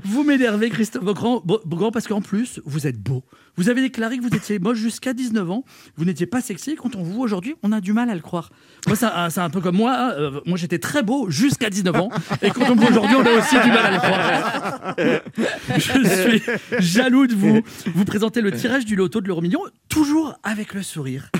vous 0.05 0.23
m'énervez, 0.23 0.69
Christophe 0.69 1.03
Beaugrand, 1.03 1.91
parce 1.91 2.07
qu'en 2.07 2.21
plus, 2.21 2.61
vous 2.65 2.87
êtes 2.87 2.97
beau. 2.97 3.23
Vous 3.57 3.69
avez 3.69 3.81
déclaré 3.81 4.17
que 4.17 4.21
vous 4.23 4.35
étiez 4.35 4.59
moche 4.59 4.77
jusqu'à 4.77 5.13
19 5.13 5.49
ans. 5.49 5.65
Vous 5.97 6.05
n'étiez 6.05 6.27
pas 6.27 6.41
sexy. 6.41 6.75
Quand 6.75 6.95
on 6.95 7.01
vous 7.03 7.13
voit 7.13 7.25
aujourd'hui, 7.25 7.55
on 7.63 7.71
a 7.71 7.81
du 7.81 7.91
mal 7.91 8.09
à 8.09 8.15
le 8.15 8.21
croire. 8.21 8.51
Moi, 8.85 8.95
c'est 8.95 9.39
un, 9.41 9.49
peu 9.49 9.61
comme 9.61 9.77
moi. 9.77 9.95
hein. 9.97 10.11
Euh, 10.17 10.41
moi, 10.45 10.57
j'étais 10.57 10.79
très 10.79 11.01
beau 11.03 11.29
jusqu'à 11.29 11.69
19 11.69 11.95
ans. 11.95 12.09
Et 12.41 12.51
quand 12.51 12.69
on 12.69 12.75
me 12.75 12.81
voit 12.81 12.89
aujourd'hui, 12.91 13.15
on 13.15 13.25
a 13.25 13.31
aussi 13.31 13.59
du 13.59 13.69
mal 13.69 13.85
à 13.85 13.91
le 13.91 13.97
croire. 13.97 14.95
Je 15.77 16.39
suis 16.39 16.43
jaloux 16.79 17.27
de 17.27 17.35
vous. 17.35 17.61
Vous 17.95 18.05
présentez 18.05 18.41
le 18.41 18.51
tirage 18.51 18.85
du 18.85 18.95
loto 18.95 19.21
de 19.21 19.27
l'euro 19.27 19.41
million, 19.41 19.61
toujours 19.89 20.37
avec 20.43 20.73
le 20.73 20.83
sourire. 20.83 21.31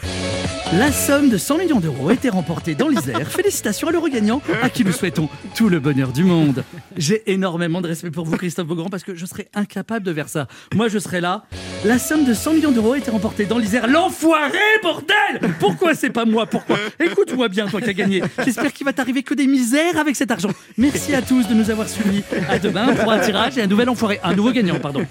La 0.74 0.92
somme 0.92 1.30
de 1.30 1.38
100 1.38 1.60
millions 1.60 1.80
d'euros 1.80 2.10
a 2.10 2.14
été 2.14 2.28
remportée 2.28 2.76
dans 2.76 2.90
l'Isère. 2.90 3.26
Félicitations 3.32 3.88
à 3.88 3.92
l'euro 3.92 4.10
gagnant, 4.10 4.42
à 4.62 4.70
qui 4.70 4.84
nous 4.84 4.92
souhaitons 4.92 5.30
tout 5.56 5.70
le 5.70 5.80
bonheur 5.80 6.12
du 6.12 6.26
monde. 6.26 6.66
J'ai 6.98 7.32
énormément 7.32 7.80
de 7.80 7.88
respect 7.88 8.12
pour 8.12 8.26
vous, 8.26 8.36
Christophe 8.36 8.68
Beaugrand, 8.68 8.90
parce 8.90 9.06
que 9.06 9.16
je 9.16 9.26
serais 9.26 9.48
incapable 9.54 10.06
de 10.06 10.14
faire 10.14 10.28
ça. 10.28 10.50
Moi, 10.76 10.90
je 10.90 11.00
serais 11.00 11.22
là. 11.22 11.46
La 11.86 11.98
somme 11.98 12.26
de 12.26 12.34
100 12.34 12.54
millions 12.56 12.72
d'euros 12.72 12.94
a 12.94 12.98
été 12.98 13.10
remportée 13.10 13.46
dans 13.46 13.58
l'Isère. 13.58 13.88
L'enfoiré, 13.88 14.58
bordel 14.84 15.54
Pourquoi 15.58 15.96
c'est 15.96 16.10
pas 16.10 16.26
moi? 16.26 16.46
Pourquoi? 16.46 16.78
Écoute-moi 17.00 17.48
bien, 17.48 17.68
toi 17.68 17.80
qui 17.80 17.90
as 17.90 17.94
gagné. 17.94 18.22
J'espère 18.44 18.74
qu'il 18.74 18.86
va 18.86 18.92
t'arriver 18.92 19.24
que 19.24 19.34
des 19.34 19.48
misères 19.48 19.98
avec 19.98 20.18
cet 20.18 20.32
argent. 20.32 20.50
Merci 20.78 21.16
à 21.16 21.22
tous 21.22 21.48
de 21.48 21.54
nous 21.54 21.70
avoir 21.70 21.88
suivis. 21.88 22.24
À 22.50 22.60
demain 22.60 22.94
pour 22.94 23.10
un 23.10 23.20
tirage 23.20 23.58
et 23.58 23.62
un 23.62 23.68
nouvel 23.68 23.88
enfoiré. 23.90 24.20
Un 24.22 24.36
nouveau 24.36 24.52
gagnant, 24.52 24.80
pardon. 24.80 25.06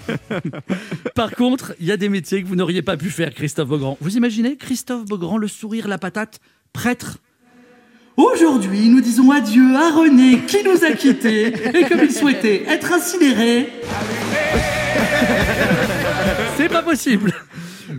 Par 1.15 1.31
contre, 1.31 1.73
il 1.79 1.87
y 1.87 1.91
a 1.91 1.97
des 1.97 2.09
métiers 2.09 2.43
que 2.43 2.47
vous 2.47 2.55
n'auriez 2.55 2.83
pas 2.83 2.95
pu 2.95 3.09
faire, 3.09 3.33
Christophe 3.33 3.69
Beaugrand. 3.69 3.97
Vous 4.01 4.17
imaginez 4.17 4.55
Christophe 4.55 5.05
Beaugrand, 5.05 5.39
le 5.39 5.46
sourire, 5.47 5.87
la 5.87 5.97
patate, 5.97 6.39
prêtre 6.73 7.19
Aujourd'hui, 8.17 8.89
nous 8.89 8.99
disons 8.99 9.29
adieu 9.29 9.75
à 9.75 9.91
René 9.91 10.39
qui 10.47 10.63
nous 10.63 10.83
a 10.83 10.91
quittés 10.93 11.47
et 11.47 11.87
comme 11.87 11.99
il 12.01 12.11
souhaitait 12.11 12.63
être 12.67 12.91
incinéré. 12.91 13.69
C'est 16.57 16.67
pas 16.67 16.81
possible. 16.81 17.31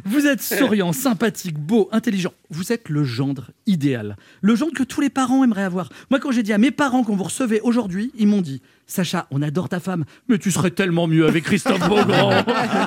Vous 0.05 0.27
êtes 0.27 0.43
souriant, 0.43 0.93
sympathique, 0.93 1.57
beau, 1.57 1.89
intelligent. 1.93 2.33
Vous 2.51 2.73
êtes 2.73 2.89
le 2.89 3.05
gendre 3.05 3.53
idéal. 3.67 4.17
Le 4.41 4.57
gendre 4.57 4.73
que 4.73 4.83
tous 4.83 5.01
les 5.01 5.09
parents 5.09 5.45
aimeraient 5.45 5.63
avoir. 5.63 5.89
Moi, 6.11 6.19
quand 6.19 6.33
j'ai 6.33 6.43
dit 6.43 6.53
à 6.53 6.59
mes 6.59 6.73
parents 6.73 7.05
qu'on 7.05 7.15
vous 7.15 7.25
recevait 7.25 7.61
aujourd'hui, 7.61 8.11
ils 8.19 8.27
m'ont 8.27 8.41
dit 8.41 8.61
Sacha, 8.91 9.27
on 9.31 9.43
adore 9.43 9.69
ta 9.69 9.81
femme, 9.81 10.07
mais 10.29 10.39
tu 10.39 10.51
serais 10.51 10.71
tellement 10.71 11.07
mieux 11.07 11.27
avec 11.27 11.45
Christophe 11.45 11.87
Beaugrand. 11.87 12.33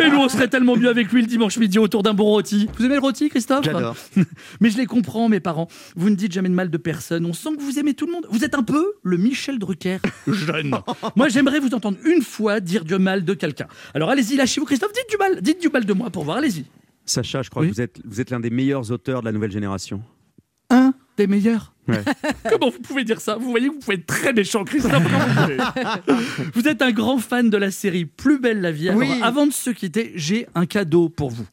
Et 0.02 0.10
nous, 0.10 0.18
on 0.18 0.30
serait 0.30 0.48
tellement 0.48 0.76
mieux 0.76 0.90
avec 0.90 1.12
lui 1.12 1.22
le 1.22 1.28
dimanche 1.28 1.58
midi 1.60 1.78
autour 1.78 2.02
d'un 2.02 2.16
bon 2.16 2.24
rôti. 2.24 2.68
Vous 2.76 2.84
aimez 2.86 2.96
le 2.96 3.02
rôti, 3.02 3.30
Christophe? 3.30 3.64
J'adore. 3.66 3.96
mais 4.60 4.72
je 4.72 4.78
les 4.78 4.88
comprends, 4.88 5.30
mes 5.30 5.40
parents. 5.40 5.68
Vous 5.96 6.10
ne 6.10 6.16
dites 6.16 6.32
jamais 6.32 6.50
de 6.50 6.56
mal 6.56 6.72
de 6.72 6.78
personne. 6.78 7.24
On 7.28 7.34
sent 7.34 7.50
que 7.56 7.62
vous 7.62 7.78
aimez 7.78 7.94
tout 7.94 8.08
le 8.08 8.14
monde. 8.14 8.26
Vous 8.32 8.44
êtes 8.44 8.56
un 8.56 8.64
peu 8.64 8.94
le 9.04 9.18
Michel 9.18 9.60
Drucker 9.60 10.00
jeune. 10.28 10.76
moi, 11.16 11.30
j'aimerais 11.30 11.60
vous 11.60 11.76
entendre 11.76 12.00
une 12.04 12.24
fois 12.24 12.60
dire 12.62 12.84
du 12.84 12.98
mal 12.98 13.24
de 13.24 13.36
quelqu'un. 13.36 13.68
Alors 13.94 14.10
allez-y, 14.10 14.36
lâchez-vous, 14.38 14.66
Christophe. 14.66 14.94
Dites 14.94 15.06
du 15.12 15.18
mal. 15.18 15.40
Dites 15.40 15.62
du 15.62 15.70
mal 15.70 15.86
de 15.86 15.94
moi 15.94 16.10
pour 16.10 16.24
voir. 16.24 16.38
Allez-y. 16.38 16.66
Sacha, 17.06 17.44
je 17.44 17.52
crois 17.52 17.62
Oui. 17.62 17.70
que 17.70 17.76
vous 17.76 17.82
êtes, 17.82 18.02
vous 18.06 18.20
êtes 18.20 18.32
l'un 18.32 18.40
des 18.40 18.50
meilleurs 18.50 18.92
auteurs 18.92 19.20
de 19.22 19.26
la 19.26 19.32
nouvelle 19.32 19.52
génération. 19.52 20.02
Un 20.72 20.94
des 21.22 21.28
meilleurs. 21.28 21.74
Ouais. 21.88 22.00
Comment 22.50 22.70
vous 22.72 22.80
pouvez 22.80 23.04
dire 23.04 23.22
ça? 23.22 23.36
Vous 23.36 23.50
voyez 23.52 23.68
que 23.68 23.74
vous 23.74 23.80
pouvez 23.80 23.96
être 23.98 24.06
très 24.08 24.34
méchant, 24.34 24.64
Christophe. 24.64 24.94
Vous 26.56 26.68
êtes 26.68 26.82
un 26.82 26.92
grand 26.92 27.18
fan 27.18 27.50
de 27.50 27.58
la 27.58 27.72
série 27.72 28.06
Plus 28.06 28.40
belle 28.40 28.62
la 28.62 28.72
vie. 28.72 28.90
Alors, 28.90 29.02
Oui. 29.02 29.10
avant 29.24 29.46
de 29.48 29.52
se 29.54 29.70
quitter, 29.72 30.12
j'ai 30.16 30.48
un 30.56 30.66
cadeau 30.66 31.10
pour 31.10 31.30
vous. 31.32 31.46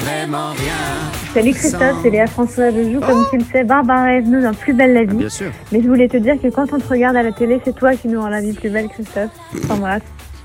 Vraiment 0.00 0.50
rien. 0.52 0.74
Salut 1.32 1.52
Christophe, 1.52 1.96
c'est 2.02 2.10
Léa 2.10 2.26
François. 2.26 2.70
Je 2.70 2.92
joue, 2.92 3.00
comme 3.00 3.24
tu 3.30 3.38
le 3.38 3.44
sais, 3.50 3.64
Barbara 3.64 4.14
Esnou 4.14 4.42
dans 4.42 4.52
Plus 4.54 4.74
belle 4.74 4.92
la 4.92 5.04
vie. 5.04 5.16
Bien 5.16 5.28
sûr. 5.30 5.50
Mais 5.72 5.82
je 5.82 5.88
voulais 5.88 6.08
te 6.08 6.16
dire 6.18 6.40
que 6.40 6.48
quand 6.48 6.72
on 6.72 6.78
te 6.78 6.88
regarde 6.88 7.16
à 7.16 7.22
la 7.22 7.32
télé, 7.32 7.60
c'est 7.64 7.74
toi 7.74 7.94
qui 7.96 8.08
nous 8.08 8.20
rend 8.20 8.28
la 8.28 8.40
vie 8.42 8.52
plus 8.52 8.68
belle, 8.70 8.88
Christophe. 8.88 9.30
T'embrasse. 9.68 10.02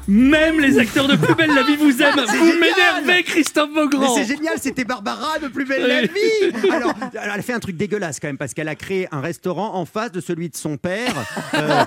Même 0.08 0.60
les 0.60 0.78
acteurs 0.78 1.08
de 1.08 1.16
Plus 1.16 1.34
belle 1.34 1.54
la 1.54 1.64
vie 1.64 1.76
vous 1.78 2.02
aiment. 2.02 2.14
C'est 2.28 2.38
Vous 2.38 2.46
m'énervez, 2.60 3.24
Christophe 3.24 3.70
Mais 3.74 3.82
Beaugrand. 3.82 4.14
c'est 4.16 4.26
génial, 4.26 4.56
c'était 4.62 4.84
Barbara 4.84 5.40
de 5.42 5.48
Plus 5.48 5.66
belle 5.66 5.88
la 5.88 6.02
vie. 6.04 6.70
Alors, 6.72 6.94
elle 7.14 7.30
a 7.32 7.42
fait 7.42 7.54
un 7.54 7.60
truc 7.60 7.76
dégueulasse 7.76 8.20
quand 8.20 8.28
même 8.28 8.38
parce 8.38 8.54
qu'elle 8.54 8.68
a 8.68 8.76
créé 8.76 9.08
un 9.12 9.20
restaurant 9.22 9.74
en 9.76 9.86
face 9.86 10.12
de 10.12 10.22
celui 10.22 10.50
de 10.50 10.56
son 10.56 10.78
père, 10.78 11.14
euh, 11.56 11.84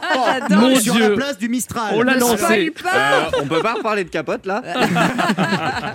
Mon 0.50 0.74
sur 0.76 0.94
Dieu. 0.94 1.10
la 1.10 1.16
place 1.16 1.38
du 1.38 1.48
Mistral. 1.48 1.92
On 1.94 2.02
l'a 2.02 2.12
Alors, 2.12 2.30
lancé. 2.30 2.72
Euh, 2.84 3.24
on 3.42 3.46
peut 3.46 3.62
pas 3.62 3.74
reparler 3.74 4.02
de 4.04 4.10
capote 4.10 4.46
là 4.46 4.62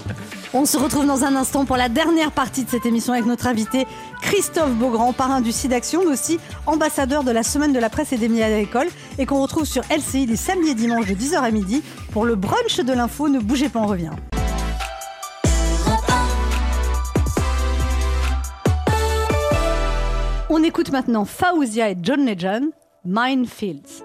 On 0.55 0.65
se 0.65 0.77
retrouve 0.77 1.07
dans 1.07 1.23
un 1.23 1.35
instant 1.35 1.65
pour 1.65 1.77
la 1.77 1.89
dernière 1.89 2.31
partie 2.31 2.63
de 2.63 2.69
cette 2.69 2.85
émission 2.85 3.13
avec 3.13 3.25
notre 3.25 3.47
invité 3.47 3.87
Christophe 4.23 4.71
Beaugrand, 4.71 5.13
parrain 5.13 5.41
du 5.41 5.51
SIDAction, 5.51 6.01
mais 6.05 6.13
aussi 6.13 6.39
ambassadeur 6.65 7.23
de 7.23 7.31
la 7.31 7.43
semaine 7.43 7.73
de 7.73 7.79
la 7.79 7.89
presse 7.89 8.13
et 8.13 8.17
des 8.17 8.29
médias 8.29 8.47
à 8.47 8.49
l'école, 8.49 8.87
et 9.19 9.25
qu'on 9.25 9.41
retrouve 9.41 9.65
sur 9.65 9.83
LCI 9.95 10.25
les 10.25 10.35
samedis 10.35 10.71
et 10.71 10.75
dimanches 10.75 11.05
de 11.05 11.13
10h 11.13 11.35
à 11.35 11.51
midi 11.51 11.83
pour 12.11 12.25
le 12.25 12.35
brunch 12.35 12.79
de 12.79 12.93
l'info. 12.93 13.29
Ne 13.29 13.39
bougez 13.39 13.69
pas, 13.69 13.79
on 13.79 13.87
revient. 13.87 14.11
On 20.49 20.63
écoute 20.63 20.91
maintenant 20.91 21.25
Faouzia 21.25 21.89
et 21.89 21.97
John 22.01 22.25
Legend, 22.25 22.65
Minefields. 23.05 24.03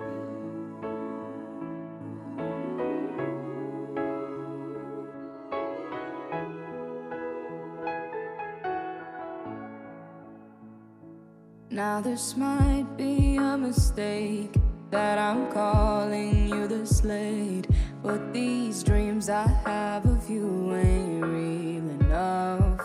Now 11.70 12.00
this 12.00 12.34
might 12.34 12.86
be 12.96 13.36
a 13.36 13.58
mistake 13.58 14.56
that 14.90 15.18
I'm 15.18 15.52
calling 15.52 16.48
you 16.48 16.66
the 16.66 16.86
slate, 16.86 17.66
but 18.02 18.32
these 18.32 18.82
dreams 18.82 19.28
I 19.28 19.46
have 19.66 20.06
of 20.06 20.30
you 20.30 20.74
ain't 20.74 21.22
real 21.22 21.90
enough. 22.00 22.80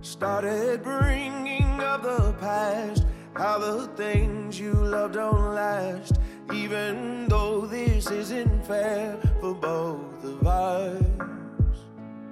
Started 0.00 0.82
bringing 0.82 1.80
up 1.80 2.02
the 2.02 2.34
past, 2.40 3.06
how 3.36 3.58
the 3.58 3.86
things 3.96 4.58
you 4.58 4.72
love 4.72 5.12
don't 5.12 5.54
last. 5.54 6.18
Even 6.52 7.28
though 7.28 7.66
this 7.66 8.10
isn't 8.10 8.66
fair 8.66 9.16
for 9.40 9.54
both 9.54 10.24
of 10.24 10.44
us. 10.44 11.02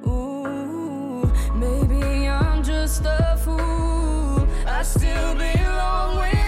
Ooh, 0.05 1.33
maybe 1.55 2.29
I'm 2.29 2.62
just 2.64 3.05
a 3.07 3.39
fool. 3.45 3.91
I 4.83 4.85
still 4.85 5.35
belong 5.37 6.16
with 6.18 6.41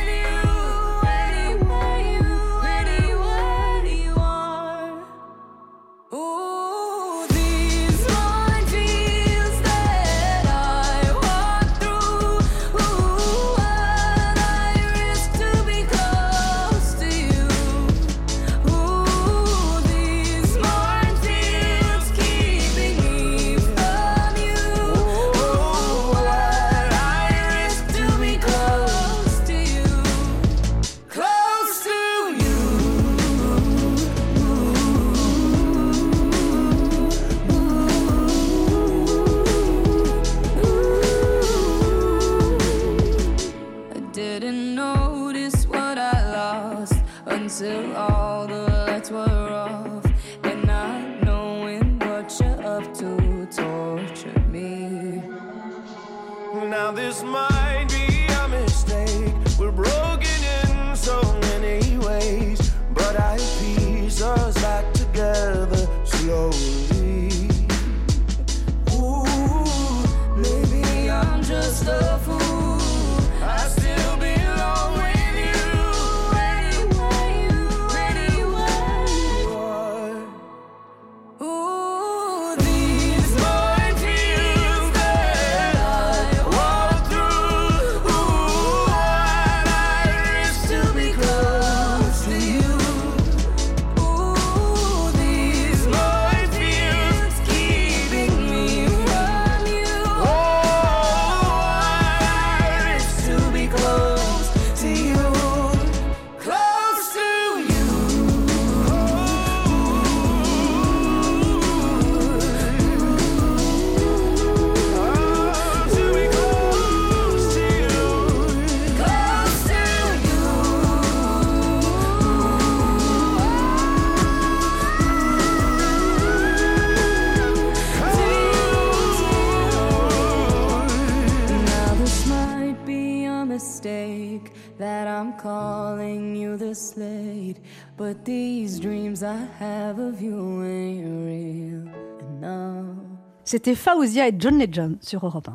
C'était 143.45 143.74
Faouzia 143.74 144.28
et 144.28 144.34
John 144.38 144.59
Legend 144.59 144.97
sur 145.01 145.24
Europe 145.26 145.49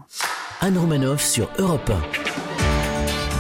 1. 0.62 0.68
Anne 0.68 0.78
Romanoff 0.78 1.24
sur 1.24 1.50
Europe 1.58 1.92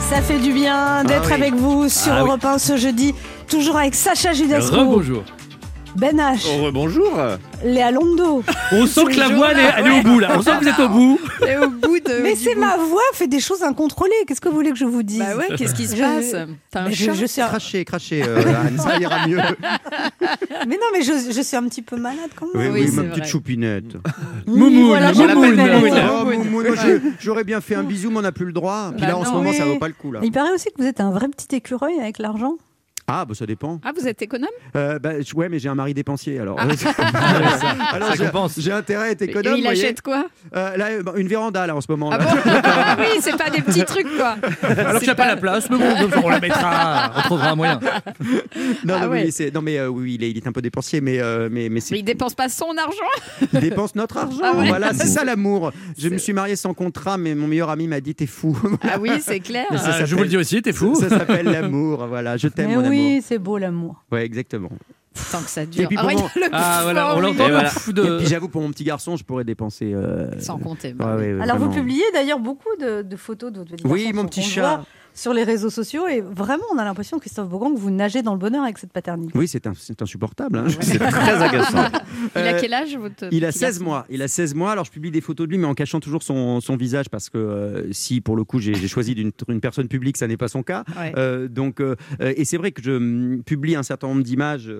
Ça 0.10 0.22
fait 0.22 0.39
du 0.39 0.52
bien 0.54 1.04
d'être 1.04 1.26
Ah 1.32 1.36
oui. 1.36 1.41
avec 1.41 1.54
vous 1.54 1.88
sur 1.89 2.14
Ah. 2.14 2.22
Europe 2.22 2.43
1 2.43 2.58
ce 2.58 2.78
jeudi, 2.78 3.14
toujours 3.47 3.78
avec 3.78 3.93
Sacha 3.95 4.30
1. 4.30 4.34
Judasco, 4.34 4.76
Rebonjour. 4.76 5.24
Ben 5.96 6.18
H, 6.18 6.46
Oh, 6.48 6.72
bonjour 6.72 7.12
Léa 7.64 7.92
Londo. 7.92 8.42
On 8.72 8.86
sent 8.86 9.04
que 9.06 9.18
la 9.20 9.30
voix, 9.30 9.50
elle 9.52 9.60
est, 9.60 9.70
elle 9.78 9.88
est 9.88 10.00
au 10.00 10.04
bout 10.04 10.20
là. 10.20 10.30
On 10.38 10.42
sent 10.42 10.52
que 10.60 10.64
vous 10.64 10.70
êtes 10.70 10.80
au 10.80 10.88
bout. 10.88 11.20
Et 11.48 11.58
au 11.58 11.70
bout 11.70 12.00
de. 12.00 12.22
Mais 12.24 12.36
du 12.36 12.40
c'est 12.40 12.54
bout. 12.56 12.62
ma 12.62 12.78
voix 12.78 13.02
fait 13.14 13.28
des 13.28 13.42
choses 13.42 13.64
incontrôlées. 13.64 14.12
Qu'est-ce 14.26 14.40
que 14.40 14.48
vous 14.48 14.56
voulez 14.56 14.70
que 14.72 14.78
je 14.78 14.86
vous 14.86 15.04
dise 15.04 15.20
Bah 15.20 15.36
ouais, 15.36 15.56
qu'est-ce 15.58 15.74
qui 15.74 15.88
se 15.88 15.96
Je- 15.98 16.02
passe 16.02 16.36
T'as 16.72 16.82
un 16.82 16.88
Mais 16.88 16.94
je, 16.94 17.06
chat 17.06 17.14
je 17.14 17.26
suis 17.26 17.42
un- 17.42 17.48
Crachez, 17.48 17.84
crachez, 17.86 18.24
euh, 18.26 18.42
Anne, 18.66 18.78
ça 18.78 18.98
ira 18.98 19.28
mieux. 19.28 19.38
Mais 20.68 20.76
non, 20.76 20.88
mais 20.94 21.02
je, 21.02 21.32
je 21.34 21.42
suis 21.42 21.56
un 21.58 21.64
petit 21.64 21.82
peu 21.82 21.96
malade 21.98 22.30
quand 22.36 22.46
même. 22.54 22.72
oui, 22.74 22.82
Oui, 22.86 22.92
ma 22.96 23.04
petite 23.04 23.20
vrai. 23.24 23.28
choupinette. 23.28 23.94
Moumoune, 24.46 24.88
voilà, 24.88 25.12
Moumoune, 25.12 25.16
je 25.16 25.28
l'appelle 25.28 25.56
Moumoune. 25.56 25.92
Moumoune. 25.94 26.02
Oh, 26.12 26.26
Moumoune, 26.26 26.68
moi, 26.68 26.76
je- 26.76 27.00
J'aurais 27.20 27.44
bien 27.46 27.62
fait 27.62 27.76
un 27.76 27.84
bisou, 27.84 28.10
mais 28.12 28.18
on 28.18 28.22
n'a 28.22 28.32
plus 28.32 28.46
le 28.46 28.52
droit. 28.54 28.92
Puis 28.92 29.02
Bah 29.02 29.08
là, 29.08 29.18
en 29.18 29.24
ce 29.26 29.30
non. 29.30 29.38
moment, 29.38 29.54
ça 29.54 29.66
vaut 29.66 29.80
pas 29.80 29.88
le 29.88 29.94
coup. 29.94 30.12
Là. 30.12 30.20
Il 30.24 30.32
paraît 30.32 30.52
aussi 30.54 30.66
que 30.70 30.82
vous 30.82 30.88
êtes 30.88 31.00
un 31.02 31.12
vrai 31.12 31.28
petit 31.30 31.56
écureuil 31.56 32.00
avec 32.00 32.20
l'argent. 32.20 32.56
Ah, 33.12 33.26
bah 33.26 33.34
ça 33.36 33.45
dépend. 33.45 33.80
Ah, 33.84 33.91
vous 33.97 34.07
êtes 34.07 34.22
économe? 34.22 34.49
Euh, 34.76 34.99
bah, 34.99 35.12
ouais, 35.36 35.49
mais 35.49 35.60
j'ai 35.60 35.70
un 35.70 35.76
mari 35.76 35.93
dépensier, 35.93 36.39
alors. 36.39 36.57
Ah. 36.60 36.64
alors 37.93 38.16
ça 38.16 38.62
j'ai- 38.62 38.72
intérêt 38.72 39.07
à 39.07 39.12
être 39.12 39.22
économe. 39.24 39.53
Et 39.55 39.57
il 39.57 39.64
voyez. 39.64 39.84
achète 39.84 40.01
quoi? 40.01 40.26
Euh, 40.55 40.78
Là, 40.78 40.88
euh, 40.91 41.03
une 41.16 41.28
véranda, 41.28 41.66
là, 41.68 41.76
en 41.76 41.82
ce 41.82 41.88
moment. 41.89 42.10
Ah 42.14 42.18
là. 42.20 42.26
bon? 42.26 42.51
Ah 42.64 42.95
Oui, 42.99 43.07
c'est 43.22 43.36
pas 43.38 43.49
des 43.49 43.62
petits 43.62 43.84
trucs 43.86 44.07
quoi. 44.16 44.36
Alors 44.64 44.99
qu'il 44.99 45.07
n'y 45.07 45.10
a 45.10 45.16
pas 45.16 45.28
la 45.28 45.38
place, 45.38 45.70
mais 45.70 45.78
bon, 45.78 45.86
on 46.24 46.30
la 46.30 46.39
mettra, 46.39 47.12
on 47.18 47.22
trouvera 47.22 47.49
un 47.51 47.55
moyen. 47.55 47.80
non, 48.86 48.93
Ah 48.95 49.05
non, 49.05 49.12
ouais. 49.12 49.24
oui, 49.26 49.32
c'est- 49.32 49.53
non, 49.53 49.62
mais 49.62 49.78
euh, 49.78 49.88
oui, 49.88 50.16
il 50.16 50.24
est, 50.24 50.32
il 50.32 50.38
est 50.38 50.47
un 50.47 50.51
peu 50.51 50.62
dépensier, 50.62 51.01
mais, 51.01 51.20
euh, 51.20 51.49
mais, 51.51 51.70
mais 51.70 51.80
c'est- 51.80 51.93
Mais 51.95 51.99
il 51.99 52.03
dépense 52.03 52.36
pas 52.36 52.49
son 52.49 52.76
argent? 52.78 53.49
il 53.53 53.60
dépense 53.60 53.95
notre 53.95 54.18
argent. 54.18 54.39
Ah 54.43 54.55
ouais. 54.55 54.68
Voilà, 54.68 54.93
c'est 54.93 55.07
ça 55.07 55.24
l'amour. 55.24 55.72
Je 55.97 56.10
me 56.10 56.18
suis 56.18 56.34
marié 56.34 56.55
sans 56.55 56.74
contrat, 56.74 57.18
mais 57.18 57.36
mon 57.36 57.47
meilleur 57.47 57.70
ami 57.70 57.88
m'a 57.88 57.99
dit 58.01 58.14
T'es 58.16 58.26
fou. 58.28 58.57
Ah 58.84 58.97
oui, 58.99 59.12
c'est 59.22 59.39
clair. 59.39 59.66
Mais 59.72 59.78
ça 59.78 59.91
Ah, 59.99 60.05
je 60.05 60.16
vous 60.16 60.24
le 60.24 60.30
dis 60.30 60.38
aussi, 60.38 60.62
t'es 60.62 60.74
fou. 60.74 60.95
Ça 60.95 61.10
s'appelle 61.10 61.45
l'amour. 61.45 62.05
Voilà, 62.07 62.38
je 62.38 62.47
t'aime, 62.47 62.70
Mais 62.70 62.76
mon 62.76 62.88
oui, 62.89 62.99
c'est 63.22 63.39
beau 63.39 63.58
l'amour. 63.58 64.04
Ouais, 64.12 64.26
exactement. 64.26 64.70
Tant 65.32 65.41
que 65.41 65.50
ça 65.50 65.64
Et 65.64 65.66
dure. 65.66 65.88
puis, 65.88 65.97
pour 65.97 66.08
Ah, 66.08 66.14
mon- 66.14 66.22
le 66.36 66.47
Ah, 66.52 66.80
voilà, 66.84 67.16
on 67.16 67.20
l'entend, 67.20 67.50
voilà. 67.50 67.72
de- 67.88 68.04
Et 68.04 68.18
puis 68.20 68.28
j'avoue, 68.28 68.47
pour 68.47 68.62
mon 68.62 68.70
petit 68.72 68.84
garçon, 68.84 69.18
je 69.18 69.24
pourrais 69.24 69.43
dépenser. 69.43 69.91
euh, 69.93 70.30
Sans 70.39 70.58
compter. 70.58 70.89
ouais, 70.89 70.93
bah 70.93 71.16
oui. 71.18 71.24
ouais, 71.24 71.34
ouais, 71.34 71.41
Alors 71.41 71.58
vous 71.58 71.70
publiez 71.70 72.04
d'ailleurs 72.14 72.39
beaucoup 72.39 72.70
de, 72.80 73.02
de 73.02 73.16
photos 73.18 73.52
de 73.52 73.60
votre 73.60 73.72
petit 73.72 73.86
Oui, 73.86 74.04
garçon 74.06 74.16
mon 74.16 74.26
petit 74.26 74.41
voit 74.41 74.50
chat. 74.50 74.84
Sur 75.20 75.34
les 75.34 75.43
réseaux 75.43 75.70
sociaux 75.70 76.07
et 76.07 76.22
vraiment 76.22 76.63
on 76.74 76.78
a 76.78 76.86
l'impression 76.86 77.20
Christophe 77.20 77.49
Beaugrand 77.49 77.74
que 77.74 77.80
vous 77.80 77.91
nagez 77.91 78.22
dans 78.22 78.34
le 78.34 78.39
bonheur 78.39 78.63
avec 78.63 78.78
cette 78.78 78.93
paternité. 78.93 79.38
Oui, 79.38 79.47
c'est 79.47 79.67
insupportable. 80.01 80.57
hein. 80.57 80.67
C'est 80.82 80.97
très 80.97 81.43
agaçant. 81.43 81.86
Il 82.36 82.41
a 82.41 82.53
Euh, 82.55 82.57
quel 82.59 82.74
âge 82.74 82.95
votre 82.97 83.28
Il 83.32 83.43
a 83.45 83.49
petit 83.49 83.59
16 83.59 83.67
garçon 83.80 83.84
mois. 83.84 84.05
Il 84.09 84.22
a 84.22 84.28
16 84.28 84.55
mois. 84.55 84.72
Alors 84.72 84.86
je 84.86 84.91
publie 84.91 85.11
des 85.11 85.22
photos 85.22 85.45
de 85.47 85.51
lui, 85.51 85.57
mais 85.57 85.67
en 85.67 85.74
cachant 85.74 85.99
toujours 85.99 86.24
son, 86.24 86.61
son 86.61 86.76
visage 86.78 87.09
parce 87.09 87.30
que 87.30 87.38
euh, 87.38 87.91
si 87.91 88.22
pour 88.22 88.36
le 88.36 88.43
coup 88.43 88.59
j'ai 88.59 88.74
choisi 88.88 89.13
d'une 89.15 89.32
une 89.49 89.59
personne 89.61 89.88
publique, 89.88 90.17
ça 90.17 90.28
n'est 90.28 90.38
pas 90.38 90.47
son 90.47 90.63
cas. 90.63 90.84
Ouais. 90.97 91.13
Euh, 91.17 91.47
donc 91.47 91.82
euh, 91.82 91.95
et 92.20 92.45
c'est 92.45 92.57
vrai 92.57 92.72
que 92.72 92.82
je 92.82 92.91
hum, 92.91 93.43
publie 93.45 93.76
un 93.76 93.84
certain 93.84 94.07
nombre 94.07 94.24
d'images. 94.24 94.72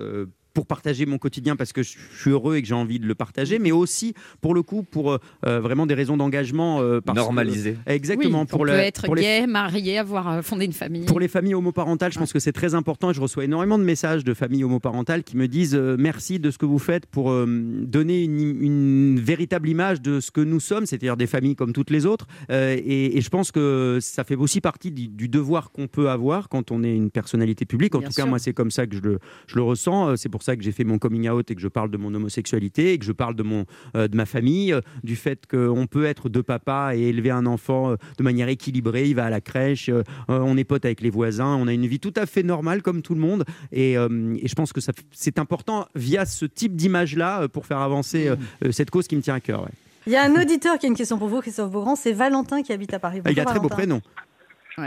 Euh, 0.50 0.54
pour 0.54 0.66
partager 0.66 1.06
mon 1.06 1.18
quotidien 1.18 1.56
parce 1.56 1.72
que 1.72 1.82
je 1.82 1.96
suis 2.18 2.30
heureux 2.30 2.56
et 2.56 2.62
que 2.62 2.68
j'ai 2.68 2.74
envie 2.74 2.98
de 2.98 3.06
le 3.06 3.14
partager, 3.14 3.58
mais 3.58 3.72
aussi 3.72 4.14
pour 4.40 4.54
le 4.54 4.62
coup 4.62 4.82
pour 4.82 5.12
euh, 5.12 5.60
vraiment 5.60 5.86
des 5.86 5.94
raisons 5.94 6.16
d'engagement. 6.16 6.80
euh, 6.80 7.00
Normaliser. 7.14 7.76
exactement. 7.86 8.40
Oui, 8.40 8.46
pour 8.46 8.60
on 8.60 8.64
la- 8.64 8.72
peut 8.74 8.78
être 8.80 9.04
pour 9.04 9.14
les- 9.14 9.22
gay, 9.22 9.46
marié, 9.46 9.98
avoir 9.98 10.28
euh, 10.30 10.42
fondé 10.42 10.64
une 10.64 10.72
famille. 10.72 11.04
pour 11.04 11.20
les 11.20 11.28
familles 11.28 11.54
homoparentales, 11.54 12.12
je 12.12 12.18
pense 12.18 12.32
que 12.32 12.38
c'est 12.38 12.52
très 12.52 12.74
important 12.74 13.10
et 13.10 13.14
je 13.14 13.20
reçois 13.20 13.44
énormément 13.44 13.78
de 13.78 13.84
messages 13.84 14.24
de 14.24 14.34
familles 14.34 14.64
homoparentales 14.64 15.22
qui 15.24 15.36
me 15.36 15.48
disent 15.48 15.74
euh, 15.74 15.96
merci 15.98 16.38
de 16.38 16.50
ce 16.50 16.58
que 16.58 16.66
vous 16.66 16.78
faites 16.78 17.06
pour 17.06 17.30
euh, 17.30 17.46
donner 17.46 18.24
une, 18.24 18.40
une 18.62 19.20
véritable 19.20 19.68
image 19.68 20.00
de 20.02 20.20
ce 20.20 20.30
que 20.30 20.40
nous 20.40 20.60
sommes, 20.60 20.86
c'est-à-dire 20.86 21.16
des 21.16 21.26
familles 21.26 21.56
comme 21.56 21.72
toutes 21.72 21.90
les 21.90 22.06
autres. 22.06 22.26
Euh, 22.50 22.76
et, 22.78 23.16
et 23.16 23.20
je 23.20 23.28
pense 23.28 23.52
que 23.52 23.98
ça 24.00 24.24
fait 24.24 24.36
aussi 24.36 24.60
partie 24.60 24.90
du, 24.90 25.08
du 25.08 25.28
devoir 25.28 25.70
qu'on 25.72 25.86
peut 25.88 26.10
avoir 26.10 26.48
quand 26.48 26.70
on 26.70 26.82
est 26.82 26.94
une 26.94 27.10
personnalité 27.10 27.64
publique. 27.64 27.94
En 27.94 27.98
Bien 28.00 28.08
tout 28.08 28.14
cas, 28.14 28.26
moi, 28.26 28.38
c'est 28.38 28.52
comme 28.52 28.70
ça 28.70 28.86
que 28.86 28.96
je 28.96 29.00
le, 29.02 29.18
je 29.46 29.56
le 29.56 29.62
ressens. 29.62 30.08
Euh, 30.10 30.16
C'est 30.16 30.28
pour 30.28 30.39
ça 30.42 30.56
que 30.56 30.62
j'ai 30.62 30.72
fait 30.72 30.84
mon 30.84 30.98
coming 30.98 31.28
out 31.28 31.50
et 31.50 31.54
que 31.54 31.60
je 31.60 31.68
parle 31.68 31.90
de 31.90 31.96
mon 31.96 32.12
homosexualité 32.14 32.92
et 32.92 32.98
que 32.98 33.04
je 33.04 33.12
parle 33.12 33.34
de, 33.34 33.42
mon, 33.42 33.64
euh, 33.96 34.08
de 34.08 34.16
ma 34.16 34.26
famille, 34.26 34.72
euh, 34.72 34.80
du 35.04 35.16
fait 35.16 35.46
qu'on 35.46 35.86
peut 35.86 36.04
être 36.04 36.28
deux 36.28 36.42
papas 36.42 36.94
et 36.94 37.00
élever 37.00 37.30
un 37.30 37.46
enfant 37.46 37.90
euh, 37.90 37.96
de 38.18 38.22
manière 38.22 38.48
équilibrée. 38.48 39.08
Il 39.08 39.14
va 39.14 39.26
à 39.26 39.30
la 39.30 39.40
crèche, 39.40 39.90
on 40.28 40.56
est 40.56 40.64
potes 40.64 40.84
avec 40.84 41.00
les 41.00 41.10
voisins, 41.10 41.56
on 41.56 41.66
a 41.66 41.72
une 41.72 41.86
vie 41.86 42.00
tout 42.00 42.14
à 42.16 42.26
fait 42.26 42.42
normale 42.42 42.82
comme 42.82 43.02
tout 43.02 43.14
le 43.14 43.20
monde. 43.20 43.44
Et, 43.72 43.96
euh, 43.96 44.34
et 44.40 44.48
je 44.48 44.54
pense 44.54 44.72
que 44.72 44.80
c'est 45.12 45.38
important 45.38 45.86
via 45.94 46.24
ce 46.24 46.44
type 46.46 46.76
d'image-là 46.76 47.42
euh, 47.42 47.48
pour 47.48 47.66
faire 47.66 47.78
avancer 47.78 48.28
euh, 48.28 48.36
euh, 48.64 48.72
cette 48.72 48.90
cause 48.90 49.06
qui 49.06 49.16
me 49.16 49.22
tient 49.22 49.34
à 49.34 49.40
cœur. 49.40 49.62
ouais. 49.62 49.70
Il 50.06 50.12
y 50.12 50.16
a 50.16 50.24
un 50.24 50.34
auditeur 50.40 50.78
qui 50.78 50.86
a 50.86 50.88
une 50.88 50.96
question 50.96 51.18
pour 51.18 51.28
vous, 51.28 51.40
Christophe 51.40 51.70
Beaugrand, 51.70 51.94
c'est 51.94 52.12
Valentin 52.12 52.62
qui 52.62 52.72
habite 52.72 52.94
à 52.94 52.98
Paris. 52.98 53.20
Ah, 53.24 53.30
il 53.30 53.38
a 53.38 53.44
Bonjour, 53.44 53.50
très 53.50 53.60
beau 53.60 53.68
Valentin. 53.68 54.00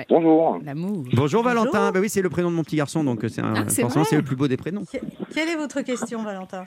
Bonjour. 0.09 0.59
L'amour. 0.63 1.03
Bonjour 1.13 1.43
Valentin. 1.43 1.91
Bah 1.91 1.99
oui, 1.99 2.09
c'est 2.09 2.21
le 2.21 2.29
prénom 2.29 2.49
de 2.51 2.55
mon 2.55 2.63
petit 2.63 2.75
garçon, 2.77 3.03
donc 3.03 3.23
euh, 3.23 3.27
c'est 3.29 3.41
un- 3.41 3.53
Ah, 3.55 3.63
c'est 3.67 3.81
forcément 3.81 4.03
vrai 4.03 4.09
c'est 4.09 4.15
le 4.17 4.23
plus 4.23 4.35
beau 4.35 4.47
des 4.47 4.57
prénoms. 4.57 4.83
Que- 4.85 4.97
Quelle 5.33 5.49
est 5.49 5.55
votre 5.55 5.81
question, 5.81 6.23
Valentin? 6.23 6.65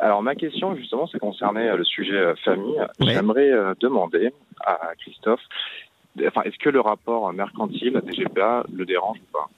Alors 0.00 0.22
ma 0.22 0.34
question 0.34 0.74
justement, 0.76 1.06
ça 1.06 1.18
concernait 1.18 1.68
euh, 1.68 1.76
le 1.76 1.84
sujet 1.84 2.14
euh, 2.16 2.34
famille. 2.44 2.78
Ouais. 3.00 3.12
J'aimerais 3.14 3.50
euh, 3.50 3.74
demander 3.80 4.32
à 4.66 4.78
Christophe, 4.98 5.40
enfin, 6.26 6.42
est-ce 6.42 6.58
que 6.58 6.68
le 6.70 6.80
rapport 6.80 7.32
mercantile 7.32 8.00
des 8.04 8.12
GPA 8.12 8.64
le 8.72 8.84
dérange 8.84 9.18
ou 9.18 9.32
pas? 9.32 9.48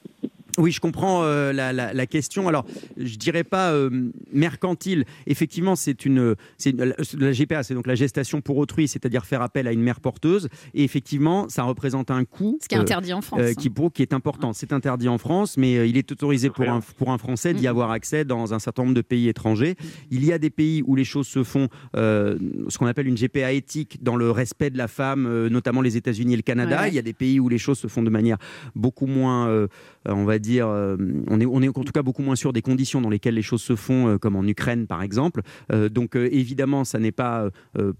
Oui, 0.57 0.71
je 0.71 0.79
comprends 0.79 1.23
euh, 1.23 1.53
la, 1.53 1.71
la- 1.73 1.93
la 1.93 2.05
question. 2.07 2.47
Alors, 2.47 2.65
je 2.97 3.15
dirais 3.17 3.43
pas 3.43 3.71
euh, 3.71 4.09
mercantile. 4.33 5.05
Effectivement, 5.27 5.75
c'est 5.75 6.05
une, 6.05 6.35
la, 6.65 7.31
GPA, 7.31 7.63
c'est 7.63 7.73
donc 7.73 7.87
la 7.87 7.95
gestation 7.95 8.41
pour 8.41 8.57
autrui, 8.57 8.87
c'est-à-dire 8.87 9.25
faire 9.25 9.41
appel 9.41 9.67
à 9.67 9.71
une 9.71 9.81
mère 9.81 9.99
porteuse. 9.99 10.49
Et 10.73 10.83
effectivement, 10.83 11.47
ça 11.49 11.63
représente 11.63 12.11
un 12.11 12.25
coût. 12.25 12.57
Ce 12.61 12.67
qui 12.67 12.75
est 12.75 12.79
interdit 12.79 13.13
en 13.13 13.21
France, 13.21 13.39
qui, 13.55 13.69
pour- 13.69 13.91
qui 13.93 14.01
est 14.01 14.13
important. 14.13 14.53
C'est 14.53 14.73
interdit 14.73 15.07
en 15.09 15.17
France, 15.17 15.57
mais 15.57 15.77
euh, 15.77 15.85
il 15.85 15.97
est 15.97 16.11
autorisé 16.11 16.49
pour 16.49 16.63
un, 16.69 16.81
pour 16.97 17.11
un 17.11 17.17
Français 17.17 17.53
d'y 17.53 17.67
avoir 17.67 17.91
accès 17.91 18.25
dans 18.25 18.53
un 18.53 18.59
certain 18.59 18.83
nombre 18.83 18.95
de 18.95 19.01
pays 19.01 19.27
étrangers. 19.29 19.75
Il 20.11 20.25
y 20.25 20.33
a 20.33 20.37
des 20.39 20.49
pays 20.49 20.81
où 20.85 20.95
les 20.95 21.03
choses 21.03 21.27
se 21.27 21.43
font, 21.43 21.67
euh, 21.95 22.37
ce 22.69 22.77
qu'on 22.77 22.85
appelle 22.87 23.07
une 23.07 23.15
GPA 23.17 23.51
éthique, 23.51 23.99
dans 24.01 24.15
le 24.15 24.31
respect 24.31 24.69
de 24.69 24.77
la 24.77 24.87
femme, 24.87 25.25
euh, 25.27 25.49
notamment 25.49 25.81
les 25.81 25.97
États-Unis 25.97 26.33
et 26.33 26.37
le 26.37 26.41
Canada. 26.41 26.81
Ouais. 26.81 26.87
Il 26.89 26.93
y 26.95 26.99
a 26.99 27.03
des 27.03 27.13
pays 27.13 27.39
où 27.39 27.47
les 27.49 27.57
choses 27.57 27.77
se 27.77 27.87
font 27.87 28.03
de 28.03 28.09
manière 28.09 28.37
beaucoup 28.75 29.05
moins, 29.05 29.47
euh, 29.49 29.67
euh, 30.07 30.13
on 30.13 30.25
va 30.25 30.39
dire, 30.39 30.46
euh, 30.55 30.97
on, 31.27 31.39
est, 31.39 31.67
en 31.67 31.83
tout 31.83 31.91
cas 31.93 32.03
beaucoup 32.03 32.21
moins 32.21 32.35
sûr 32.35 32.53
des 32.53 32.61
conditions 32.61 33.01
dans 33.01 33.09
lesquelles 33.09 33.35
les 33.35 33.41
choses 33.41 33.61
se 33.61 33.75
font, 33.75 34.07
euh, 34.07 34.17
comme 34.17 34.35
en 34.35 34.43
Ukraine 34.43 34.87
par 34.87 35.01
exemple. 35.01 35.41
Euh, 35.71 35.89
donc 35.89 36.15
évidemment, 36.15 36.83
ça 36.83 36.99
n'est 36.99 37.11
pas 37.11 37.49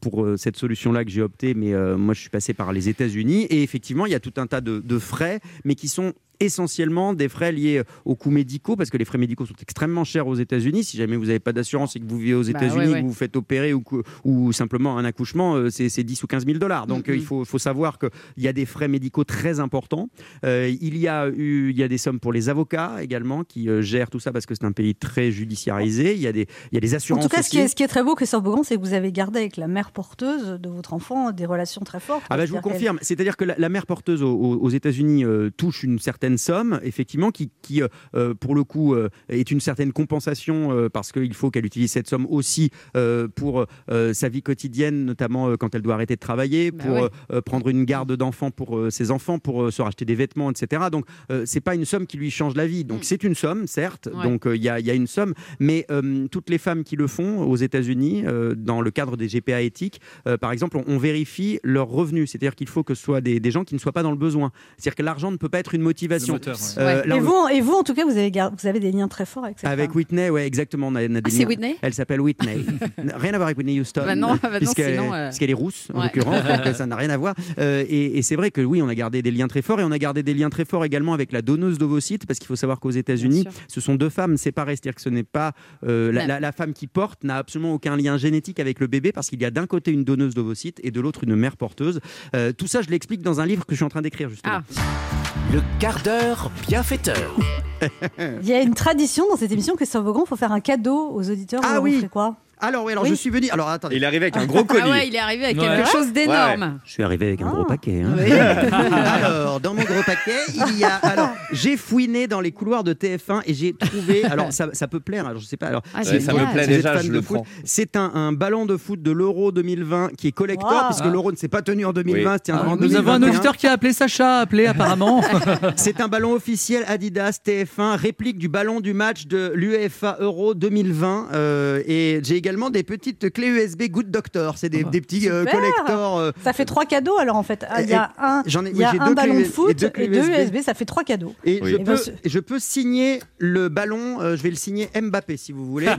pour 0.02 0.28
cette 0.38 0.58
solution-là 0.58 1.04
que 1.04 1.12
j'ai 1.12 1.22
opté, 1.22 1.54
mais 1.54 1.74
moi 1.98 2.14
je 2.14 2.22
suis 2.22 2.30
passé 2.30 2.54
par 2.54 2.74
les 2.74 2.90
États-Unis 2.90 3.44
et 3.46 3.64
effectivement, 3.64 4.06
il 4.06 4.12
y 4.12 4.16
a 4.16 4.20
tout 4.20 4.34
un 4.38 4.48
tas 4.48 4.62
de 4.62 5.00
frais, 5.00 5.40
mais 5.66 5.76
qui 5.76 5.88
sont 5.88 6.14
essentiellement 6.40 7.14
des 7.14 7.30
frais 7.30 7.52
liés 7.52 7.82
aux 8.06 8.16
coûts 8.16 8.30
médicaux 8.32 8.76
parce 8.76 8.90
que 8.90 8.98
les 8.98 9.06
frais 9.06 9.18
médicaux 9.18 9.46
sont 9.46 9.54
extrêmement 9.62 10.04
chers 10.04 10.28
aux 10.28 10.36
États-Unis. 10.36 10.84
Si 10.84 10.98
jamais 10.98 11.16
vous 11.16 11.26
n'avez 11.26 11.40
pas 11.40 11.54
d'assurance 11.54 11.96
et 11.96 12.00
que 12.00 12.06
vous 12.08 12.18
vivez 12.18 12.34
aux 12.36 12.44
Bah, 12.44 12.50
États-Unis, 12.50 12.78
ouais, 12.78 12.88
ouais. 12.88 12.98
que 13.00 13.02
vous 13.04 13.10
vous 13.10 13.14
faites 13.14 13.36
opérer 13.36 13.74
ou, 13.74 14.52
simplement 14.54 14.98
un 14.98 15.06
accouchement, 15.06 15.56
euh, 15.56 15.70
c'est 15.70 15.90
c'est 15.90 16.04
10 16.04 16.24
ou 16.24 16.28
15 16.28 16.46
000 16.46 16.58
dollars. 16.60 16.88
Donc 16.88 17.10
euh, 17.10 17.16
il 17.16 17.24
faut, 17.24 17.44
faut 17.46 17.58
savoir 17.60 18.00
qu'il 18.00 18.10
y 18.38 18.48
a 18.48 18.54
des 18.54 18.66
frais 18.66 18.88
médicaux 18.88 19.24
très 19.24 19.60
importants. 19.60 20.10
Euh, 20.46 20.72
il, 20.82 20.98
y 20.98 21.08
a 21.08 21.28
eu, 21.30 21.70
il 21.72 21.78
y 21.78 21.84
a 21.84 21.88
des 21.88 21.98
sommes 21.98 22.20
pour 22.20 22.34
les 22.34 22.50
avocats 22.50 22.98
également 23.02 23.44
qui 23.44 23.70
euh, 23.70 23.82
gèrent 23.82 24.10
tout 24.10 24.20
ça 24.20 24.32
parce 24.32 24.46
que 24.46 24.54
c'est 24.56 24.66
un 24.66 24.72
pays 24.72 24.96
très 24.96 25.32
judiciarisé. 25.32 26.14
Il 26.14 26.22
y 26.22 26.28
a 26.28 26.32
des, 26.32 26.48
il 26.72 26.76
y 26.76 26.78
a 26.78 26.82
des 26.82 26.94
En 26.94 26.98
assurances 26.98 27.24
tout 27.24 27.30
cas, 27.30 27.42
ce 27.44 27.50
qui, 27.50 27.58
est, 27.60 27.68
ce 27.68 27.76
qui 27.76 27.84
est 27.84 27.88
très 27.88 28.04
beau, 28.04 28.16
Christophe 28.16 28.44
c'est 28.64 28.76
que 28.76 28.82
vous 28.82 28.94
avez 28.94 29.12
gardé 29.12 29.40
avec 29.40 29.58
la 29.58 29.68
mère 29.68 29.92
porteuse 29.92 30.60
de 30.60 30.70
votre 30.70 30.94
enfant 30.94 31.32
des 31.32 31.46
relations 31.46 31.82
très 31.82 32.00
fortes. 32.00 32.24
Ah 32.30 32.38
bah, 32.38 32.46
je 32.46 32.52
vous 32.52 32.62
confirme. 32.62 33.00
C'est-à-dire 33.02 33.36
que 33.38 33.46
la, 33.46 33.56
la 33.58 33.70
mère 33.70 33.86
porteuse 33.86 34.22
aux, 34.24 34.32
aux- 34.34 34.58
aux 34.58 34.70
États-Unis 34.70 35.24
euh, 35.26 35.50
touche 35.56 35.84
une 35.84 36.00
certaine 36.00 36.27
somme, 36.36 36.82
effectivement, 36.84 37.32
qui, 37.32 37.50
qui, 37.62 37.82
euh, 37.82 37.88
euh, 38.16 38.34
pour 38.34 38.56
le 38.56 38.66
coup, 38.66 38.94
euh, 38.96 39.08
est 39.30 39.50
une 39.52 39.62
certaine 39.62 39.94
compensation 39.94 40.72
euh, 40.74 40.90
parce 40.90 41.14
qu'il 41.14 41.34
faut 41.34 41.52
qu'elle 41.52 41.66
utilise 41.66 41.92
cette 41.92 42.08
somme 42.10 42.26
aussi 42.30 42.72
euh, 42.98 43.30
pour 43.34 43.66
euh, 43.92 44.14
sa 44.14 44.28
vie 44.28 44.42
quotidienne, 44.42 45.06
notamment 45.06 45.56
quand 45.58 45.76
elle 45.76 45.82
doit 45.84 45.94
arrêter 45.94 46.16
de 46.16 46.20
travailler, 46.20 46.72
Bah 46.72 46.84
pour 46.84 46.94
ouais. 47.36 47.42
prendre 47.44 47.70
une 47.70 47.86
garde 47.86 48.12
d'enfants 48.18 48.52
pour 48.52 48.88
ses 48.90 49.12
enfants, 49.12 49.40
pour 49.40 49.72
se 49.72 49.82
racheter 49.82 50.04
des 50.06 50.16
vêtements, 50.16 50.50
etc. 50.52 50.86
Donc, 50.92 51.06
c'est 51.46 51.62
pas 51.62 51.76
une 51.76 51.86
somme 51.86 52.08
qui 52.08 52.18
lui 52.18 52.32
change 52.32 52.56
la 52.56 52.66
vie. 52.66 52.84
Donc, 52.84 53.04
c'est 53.04 53.24
une 53.24 53.36
somme, 53.36 53.68
certes. 53.68 54.10
Ouais. 54.14 54.24
Donc, 54.24 54.44
il 54.48 54.62
y, 54.64 54.70
a, 54.70 54.80
y 54.80 54.90
a 54.90 54.94
une 54.94 55.06
somme, 55.08 55.34
mais 55.60 55.86
toutes 56.32 56.50
les 56.50 56.58
femmes 56.58 56.84
qui 56.84 56.96
le 56.96 57.06
font 57.08 57.44
aux 57.44 57.56
États-Unis, 57.56 58.24
dans 58.58 58.82
le 58.82 58.92
cadre 58.92 59.16
des 59.18 59.28
GPA 59.28 59.62
éthiques, 59.62 60.02
par 60.42 60.52
exemple, 60.52 60.78
on, 60.78 60.84
on 60.88 60.98
vérifie 60.98 61.60
leurs 61.64 61.88
revenus. 61.90 62.32
C'est-à-dire 62.32 62.56
qu'il 62.56 62.68
faut 62.68 62.84
que 62.84 62.96
ce 62.96 63.04
soit 63.04 63.22
des, 63.22 63.40
des 63.40 63.52
gens 63.52 63.64
qui 63.64 63.76
ne 63.76 63.80
soient 63.80 63.92
pas 63.94 64.04
dans 64.04 64.12
le 64.12 64.18
besoin. 64.18 64.52
C'est-à-dire 64.78 64.96
que 64.96 65.04
l'argent 65.04 65.32
ne 65.32 65.38
peut 65.38 65.50
pas 65.50 65.60
être 65.60 65.76
une 65.76 65.82
motivation. 65.82 66.17
Moteur, 66.28 66.56
ouais. 66.56 66.84
Euh, 66.84 67.16
et, 67.16 67.20
vous, 67.20 67.48
et 67.54 67.62
vous, 67.62 67.74
en 67.74 67.84
tout 67.84 67.94
cas, 67.94 68.04
vous 68.06 68.12
avez, 68.18 68.32
gar- 68.32 68.52
vous 68.58 68.68
avez 68.68 68.80
des 68.80 68.92
liens 68.92 69.08
très 69.08 69.26
forts 69.26 69.46
avec 69.46 69.60
cette 69.60 69.70
avec 69.70 69.90
femme. 69.90 69.98
Whitney, 69.98 70.30
ouais, 70.30 70.46
exactement. 70.48 70.88
On 70.88 70.96
a, 70.96 71.02
on 71.02 71.04
a 71.04 71.08
des 71.08 71.22
Ah, 71.24 71.30
c'est 71.30 71.40
liens. 71.40 71.48
Whitney 71.48 71.76
Elle 71.82 71.94
s'appelle 71.94 72.22
Whitney. 72.22 72.58
Rien 73.16 73.34
à 73.34 73.38
voir 73.38 73.48
avec 73.48 73.58
Whitney 73.58 73.80
Houston. 73.80 74.04
Bah 74.06 74.16
non, 74.16 74.36
bah 74.42 74.50
non, 74.52 74.58
puisqu'elle 74.58 75.00
euh, 75.00 75.30
est 75.32 75.54
rousse, 75.54 75.88
en 75.94 76.00
Ouais. 76.00 76.06
l'occurrence. 76.06 76.44
donc 76.66 76.76
ça 76.76 76.86
n'a 76.86 76.96
rien 76.96 77.10
à 77.10 77.18
voir. 77.18 77.36
Euh, 77.60 77.84
et 77.88 78.18
et 78.18 78.22
c'est 78.22 78.36
vrai 78.36 78.52
que 78.52 78.62
oui, 78.62 78.82
on 78.82 78.88
a 78.88 78.96
gardé 78.96 79.22
des 79.22 79.32
liens 79.32 79.48
très 79.48 79.62
forts. 79.62 79.80
Et 79.80 79.84
on 79.84 79.92
a 79.92 79.98
gardé 80.00 80.24
des 80.24 80.34
liens 80.34 80.50
très 80.50 80.66
forts 80.66 80.86
également 80.86 81.14
avec 81.14 81.32
la 81.32 81.42
donneuse 81.42 81.78
d'ovocytes, 81.78 82.26
parce 82.26 82.40
qu'il 82.40 82.48
faut 82.48 82.56
savoir 82.56 82.80
qu'aux 82.80 82.92
États-Unis, 82.92 83.46
ce 83.68 83.82
sont 83.82 83.96
deux 83.96 84.10
femmes 84.10 84.38
séparées. 84.38 84.76
C'est-à-dire 84.76 84.96
que 84.96 85.02
ce 85.02 85.10
n'est 85.10 85.24
pas. 85.24 85.54
euh, 85.86 86.12
la, 86.12 86.26
la- 86.28 86.40
la 86.40 86.52
femme 86.52 86.74
qui 86.74 86.88
porte 86.88 87.24
n'a 87.24 87.38
absolument 87.38 87.74
aucun 87.74 87.96
lien 87.98 88.18
génétique 88.18 88.60
avec 88.60 88.80
le 88.80 88.88
bébé, 88.88 89.12
parce 89.12 89.28
qu'il 89.30 89.42
y 89.42 89.46
a 89.46 89.52
d'un 89.52 89.66
côté 89.68 89.92
une 89.92 90.04
donneuse 90.04 90.34
d'ovocytes 90.34 90.80
et 90.84 90.92
de 90.92 91.02
l'autre 91.02 91.24
une 91.24 91.36
mère 91.36 91.58
porteuse. 91.58 92.00
Euh, 92.36 92.52
tout 92.54 92.68
ça, 92.68 92.82
je 92.82 92.90
l'explique 92.90 93.22
dans 93.22 93.42
un 93.42 93.46
livre 93.46 93.66
que 93.66 93.74
je 93.74 93.78
suis 93.78 93.86
en 93.86 93.90
train 93.90 94.02
d'écrire, 94.02 94.30
justement. 94.30 94.60
Ah, 94.60 95.27
Le 95.54 95.62
quart 95.80 96.00
d'heure 96.04 96.52
bienfaiteur. 96.68 97.34
Il 98.20 98.46
y 98.46 98.54
a 98.54 98.62
une 98.62 98.74
tradition 98.74 99.26
dans 99.30 99.38
cette 99.38 99.52
émission, 99.52 99.76
Christophe 99.76 100.04
Beaugrand, 100.04 100.24
il 100.26 100.28
faut 100.28 100.36
faire 100.36 100.52
un 100.52 100.60
cadeau 100.60 101.12
aux 101.14 101.30
auditeurs. 101.30 101.62
Ah 101.64 101.80
oui. 101.80 102.06
quoi? 102.12 102.36
Alors, 102.60 102.86
oui, 102.86 102.92
alors 102.94 103.04
Oui. 103.04 103.10
je 103.12 103.16
suis 103.16 103.30
venu. 103.30 103.50
Alors, 103.52 103.70
attendez. 103.70 103.96
Il 103.96 104.04
est 104.04 104.06
arrivé 104.08 104.26
avec 104.26 104.38
un 104.38 104.46
gros 104.46 104.64
colis. 104.64 104.82
ah 104.84 104.90
ouais, 104.90 105.08
il 105.08 105.16
est 105.16 105.20
arrivé 105.20 105.46
avec 105.46 105.60
Ouais. 105.60 105.68
quelque 105.68 105.90
chose 105.90 106.12
d'énorme. 106.12 106.80
Je 106.86 106.92
suis 106.92 107.04
arrivé 107.04 107.28
avec 107.28 107.42
un 107.42 107.48
Ah. 107.48 107.52
gros 107.54 107.66
paquet. 107.66 108.02
hein. 108.04 108.16
Oui. 108.18 108.32
alors, 108.92 109.60
dans 109.60 109.74
mon 109.74 109.84
gros 109.84 110.04
paquet, 110.06 110.38
il 110.70 110.78
y 110.80 110.84
a. 110.84 110.96
Alors, 110.96 111.30
j'ai 111.52 111.78
fouiné 111.78 112.28
dans 112.28 112.42
les 112.42 112.52
couloirs 112.52 112.84
de 112.84 112.94
TF1 112.94 113.42
et 113.46 113.54
j'ai 113.54 113.74
trouvé. 113.74 114.24
Alors, 114.26 114.52
ça, 114.52 114.70
ça 114.74 114.88
peut 114.88 115.00
plaire. 115.00 115.28
Alors, 115.28 115.40
je 115.42 115.46
sais 115.46 115.58
pas. 115.58 115.68
Alors, 115.68 115.82
Ah, 115.94 116.04
ça 116.04 116.14
me 116.14 116.20
si 116.20 116.26
plaît 116.26 116.36
vous 116.36 116.60
êtes 116.60 116.68
déjà, 116.70 116.94
fan 116.94 117.04
je 117.04 117.08
de 117.10 117.14
le 117.14 117.22
foot, 117.22 117.38
prends. 117.38 117.46
C'est 117.64 117.96
un, 117.96 118.12
un 118.16 118.32
ballon 118.32 118.66
de 118.66 118.76
foot 118.78 119.02
de 119.02 119.12
l'Euro 119.12 119.52
2020 119.52 120.10
qui 120.18 120.28
est 120.28 120.32
collector, 120.32 120.72
Wow. 120.72 120.86
puisque 120.90 121.06
Ah. 121.06 121.10
l'Euro 121.10 121.32
ne 121.32 121.38
s'est 121.38 121.48
pas 121.48 121.62
tenu 121.62 121.86
en 121.86 121.94
2020, 121.94 122.34
Oui. 122.48 122.54
Ah, 122.54 122.70
en 122.70 122.76
nous 122.76 122.96
avons 122.96 123.12
un 123.12 123.20
2021. 123.20 123.30
auditeur 123.30 123.58
qui 123.58 123.68
a 123.68 123.72
appelé 123.74 123.94
Sacha, 123.94 124.40
appelé 124.40 124.66
apparemment. 124.68 125.22
C'est 125.76 126.02
un 126.02 126.08
ballon 126.08 126.34
officiel 126.34 126.84
Adidas 126.88 127.40
TF1, 127.46 127.96
réplique 127.98 128.38
du 128.38 128.50
ballon 128.50 128.80
du 128.80 128.94
match 128.94 129.28
de 129.28 129.52
l'UEFA 129.54 130.18
Euro 130.22 130.54
2020. 130.56 131.28
euh, 131.34 131.82
et 131.88 132.20
j'ai 132.24 132.38
également 132.48 132.70
des 132.70 132.84
petites 132.84 133.32
clés 133.34 133.48
USB 133.48 133.84
Good 133.90 134.10
Doctor. 134.10 134.58
C'est 134.58 134.70
des, 134.70 134.84
des 134.86 135.02
petits 135.02 135.30
euh, 135.30 135.44
collectors. 135.46 136.18
euh, 136.18 136.32
Ça 136.44 136.54
fait 136.54 136.64
trois 136.66 136.86
cadeaux 136.86 137.18
alors 137.18 137.36
en 137.36 137.44
fait. 137.44 137.66
Ah, 137.70 137.82
Il 137.82 137.90
y 137.90 137.94
a 137.94 138.12
un, 138.18 138.42
J'en 138.46 138.66
ai- 138.66 138.70
il 138.70 138.76
y 138.76 138.80
oui, 138.80 138.86
a 138.86 138.92
j'ai 138.94 139.00
un 139.00 139.08
deux 139.08 139.16
ballon 139.16 139.34
clés 139.34 139.44
de 139.44 139.48
et 139.48 139.52
foot 139.52 139.78
deux 139.80 139.88
et 139.88 139.92
clés 139.92 140.08
deux 140.08 140.30
USB. 140.30 140.54
USB, 140.56 140.64
ça 140.64 140.74
fait 140.74 140.86
trois 140.86 141.04
cadeaux. 141.04 141.34
Et 141.44 141.60
Oui. 141.62 141.72
je, 141.72 141.76
Eh 141.76 141.84
ben, 141.84 141.96
peux, 141.98 142.02
je 142.24 142.40
peux 142.40 142.60
signer 142.60 143.20
le 143.38 143.68
ballon, 143.68 144.22
euh, 144.22 144.38
je 144.38 144.44
vais 144.44 144.50
le 144.50 144.56
signer 144.56 144.90
Mbappé 145.00 145.36
si 145.36 145.52
vous 145.52 145.66
voulez. 145.70 145.88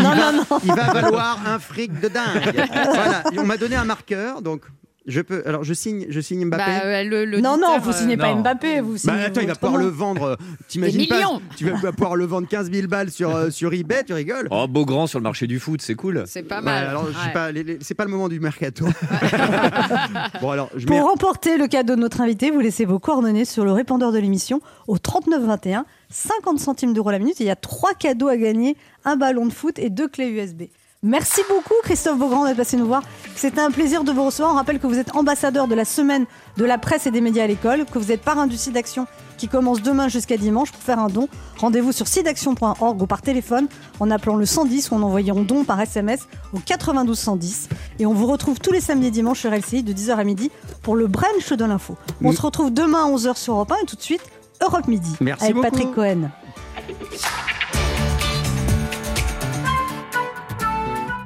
Non, 0.00 0.14
non, 0.14 0.32
non. 0.32 0.58
Il 0.64 0.72
va 0.72 0.92
valoir 0.92 1.40
un 1.46 1.58
fric 1.58 1.98
de 2.00 2.08
dingue. 2.08 2.66
voilà, 2.72 3.22
on 3.36 3.44
m'a 3.44 3.56
donné 3.56 3.76
un 3.76 3.84
marqueur, 3.84 4.42
donc 4.42 4.62
Je 5.08 5.20
peux. 5.22 5.42
Alors, 5.46 5.64
je 5.64 5.72
signe, 5.74 6.06
je 6.10 6.20
signe 6.20 6.44
Mbappé? 6.44 6.62
Bah, 6.64 6.84
euh, 6.84 7.02
le- 7.02 7.24
le 7.24 7.40
Non, 7.40 7.56
non, 7.56 7.78
vous 7.80 7.92
signez 7.92 8.14
euh, 8.14 8.18
pas 8.18 8.34
non. 8.34 8.40
Mbappé, 8.42 8.80
vous 8.82 8.98
signez 8.98 9.14
Bah 9.16 9.22
attends, 9.24 9.40
il 9.40 9.46
va 9.48 9.54
pouvoir 9.54 9.80
le 9.80 9.86
vendre. 9.88 10.22
euh, 10.22 10.36
T'imagines 10.68 11.00
Des 11.00 11.06
pas 11.06 11.16
millions. 11.16 11.40
Tu 11.56 11.64
vas 11.68 11.92
pouvoir 11.92 12.14
le 12.14 12.26
vendre 12.26 12.46
15 12.46 12.70
000 12.70 12.86
balles 12.88 13.10
sur, 13.10 13.34
euh, 13.34 13.48
sur 13.50 13.72
eBay, 13.72 14.04
tu 14.04 14.12
rigoles? 14.12 14.48
Oh, 14.50 14.66
beau 14.68 14.84
grand 14.84 15.06
sur 15.06 15.18
le 15.18 15.22
marché 15.24 15.46
du 15.46 15.58
foot, 15.58 15.80
c'est 15.82 15.94
cool. 15.94 16.24
C'est 16.26 16.42
pas 16.42 16.58
Ouais, 16.58 16.64
mal. 16.66 16.86
alors, 16.88 17.04
Ouais. 17.04 17.32
pas, 17.32 17.48
c'est 17.80 17.94
pas 17.94 18.04
le 18.04 18.10
moment 18.10 18.28
du 18.28 18.38
mercato. 18.38 18.84
bon, 20.40 20.50
alors, 20.50 20.70
je 20.76 20.86
Pour 20.86 21.02
remporter 21.02 21.56
le 21.56 21.66
cadeau 21.66 21.96
de 21.96 22.00
notre 22.00 22.20
invité, 22.20 22.50
vous 22.50 22.60
laissez 22.60 22.84
vos 22.84 22.98
coordonnées 22.98 23.44
sur 23.44 23.64
le 23.64 23.72
répondeur 23.72 24.12
de 24.12 24.18
l'émission 24.18 24.60
au 24.86 24.98
3921, 24.98 25.84
50 26.10 26.58
centimes 26.58 26.92
d'euros 26.92 27.10
la 27.10 27.18
minute. 27.18 27.40
Et 27.40 27.44
il 27.44 27.48
y 27.48 27.50
a 27.50 27.56
trois 27.56 27.94
cadeaux 27.94 28.28
à 28.28 28.36
gagner 28.36 28.76
un 29.04 29.16
ballon 29.16 29.46
de 29.46 29.52
foot 29.52 29.78
et 29.78 29.90
deux 29.90 30.08
clés 30.08 30.28
USB. 30.28 30.64
Merci 31.04 31.42
beaucoup 31.48 31.74
Christophe 31.84 32.18
Beaugrand 32.18 32.44
d'être 32.44 32.56
passé 32.56 32.76
nous 32.76 32.88
voir. 32.88 33.04
C'était 33.36 33.60
un 33.60 33.70
plaisir 33.70 34.02
de 34.02 34.10
vous 34.10 34.24
recevoir. 34.24 34.52
On 34.52 34.56
rappelle 34.56 34.80
que 34.80 34.88
vous 34.88 34.98
êtes 34.98 35.14
ambassadeur 35.14 35.68
de 35.68 35.76
la 35.76 35.84
semaine 35.84 36.26
de 36.56 36.64
la 36.64 36.76
presse 36.76 37.06
et 37.06 37.12
des 37.12 37.20
médias 37.20 37.44
à 37.44 37.46
l'école, 37.46 37.84
que 37.84 38.00
vous 38.00 38.10
êtes 38.10 38.20
parrain 38.20 38.48
du 38.48 38.56
site 38.56 38.72
d'action 38.72 39.06
qui 39.36 39.46
commence 39.46 39.80
demain 39.80 40.08
jusqu'à 40.08 40.36
dimanche 40.36 40.72
pour 40.72 40.82
faire 40.82 40.98
un 40.98 41.06
don. 41.06 41.28
Rendez-vous 41.58 41.92
sur 41.92 42.08
sidaction.org 42.08 43.00
ou 43.00 43.06
par 43.06 43.22
téléphone 43.22 43.68
en 44.00 44.10
appelant 44.10 44.34
le 44.34 44.44
110 44.44 44.90
ou 44.90 44.96
en 44.96 45.02
envoyant 45.02 45.36
don 45.36 45.62
par 45.62 45.80
SMS 45.80 46.26
au 46.52 46.58
92 46.58 47.16
110. 47.16 47.68
Et 48.00 48.06
on 48.06 48.12
vous 48.12 48.26
retrouve 48.26 48.58
tous 48.58 48.72
les 48.72 48.80
samedis 48.80 49.06
et 49.06 49.10
dimanches 49.12 49.38
sur 49.38 49.52
LCI 49.52 49.84
de 49.84 49.92
10h 49.92 50.16
à 50.16 50.24
midi 50.24 50.50
pour 50.82 50.96
le 50.96 51.06
brunch 51.06 51.52
de 51.52 51.64
l'info. 51.64 51.96
On 52.24 52.32
se 52.32 52.42
retrouve 52.42 52.72
demain 52.72 53.04
à 53.04 53.08
11h 53.08 53.36
sur 53.36 53.54
Europe 53.54 53.70
1 53.70 53.84
et 53.84 53.86
tout 53.86 53.94
de 53.94 54.02
suite 54.02 54.22
Europe 54.60 54.88
Midi 54.88 55.14
Merci 55.20 55.44
avec 55.44 55.54
beaucoup. 55.54 55.70
Patrick 55.70 55.94
Cohen. 55.94 56.30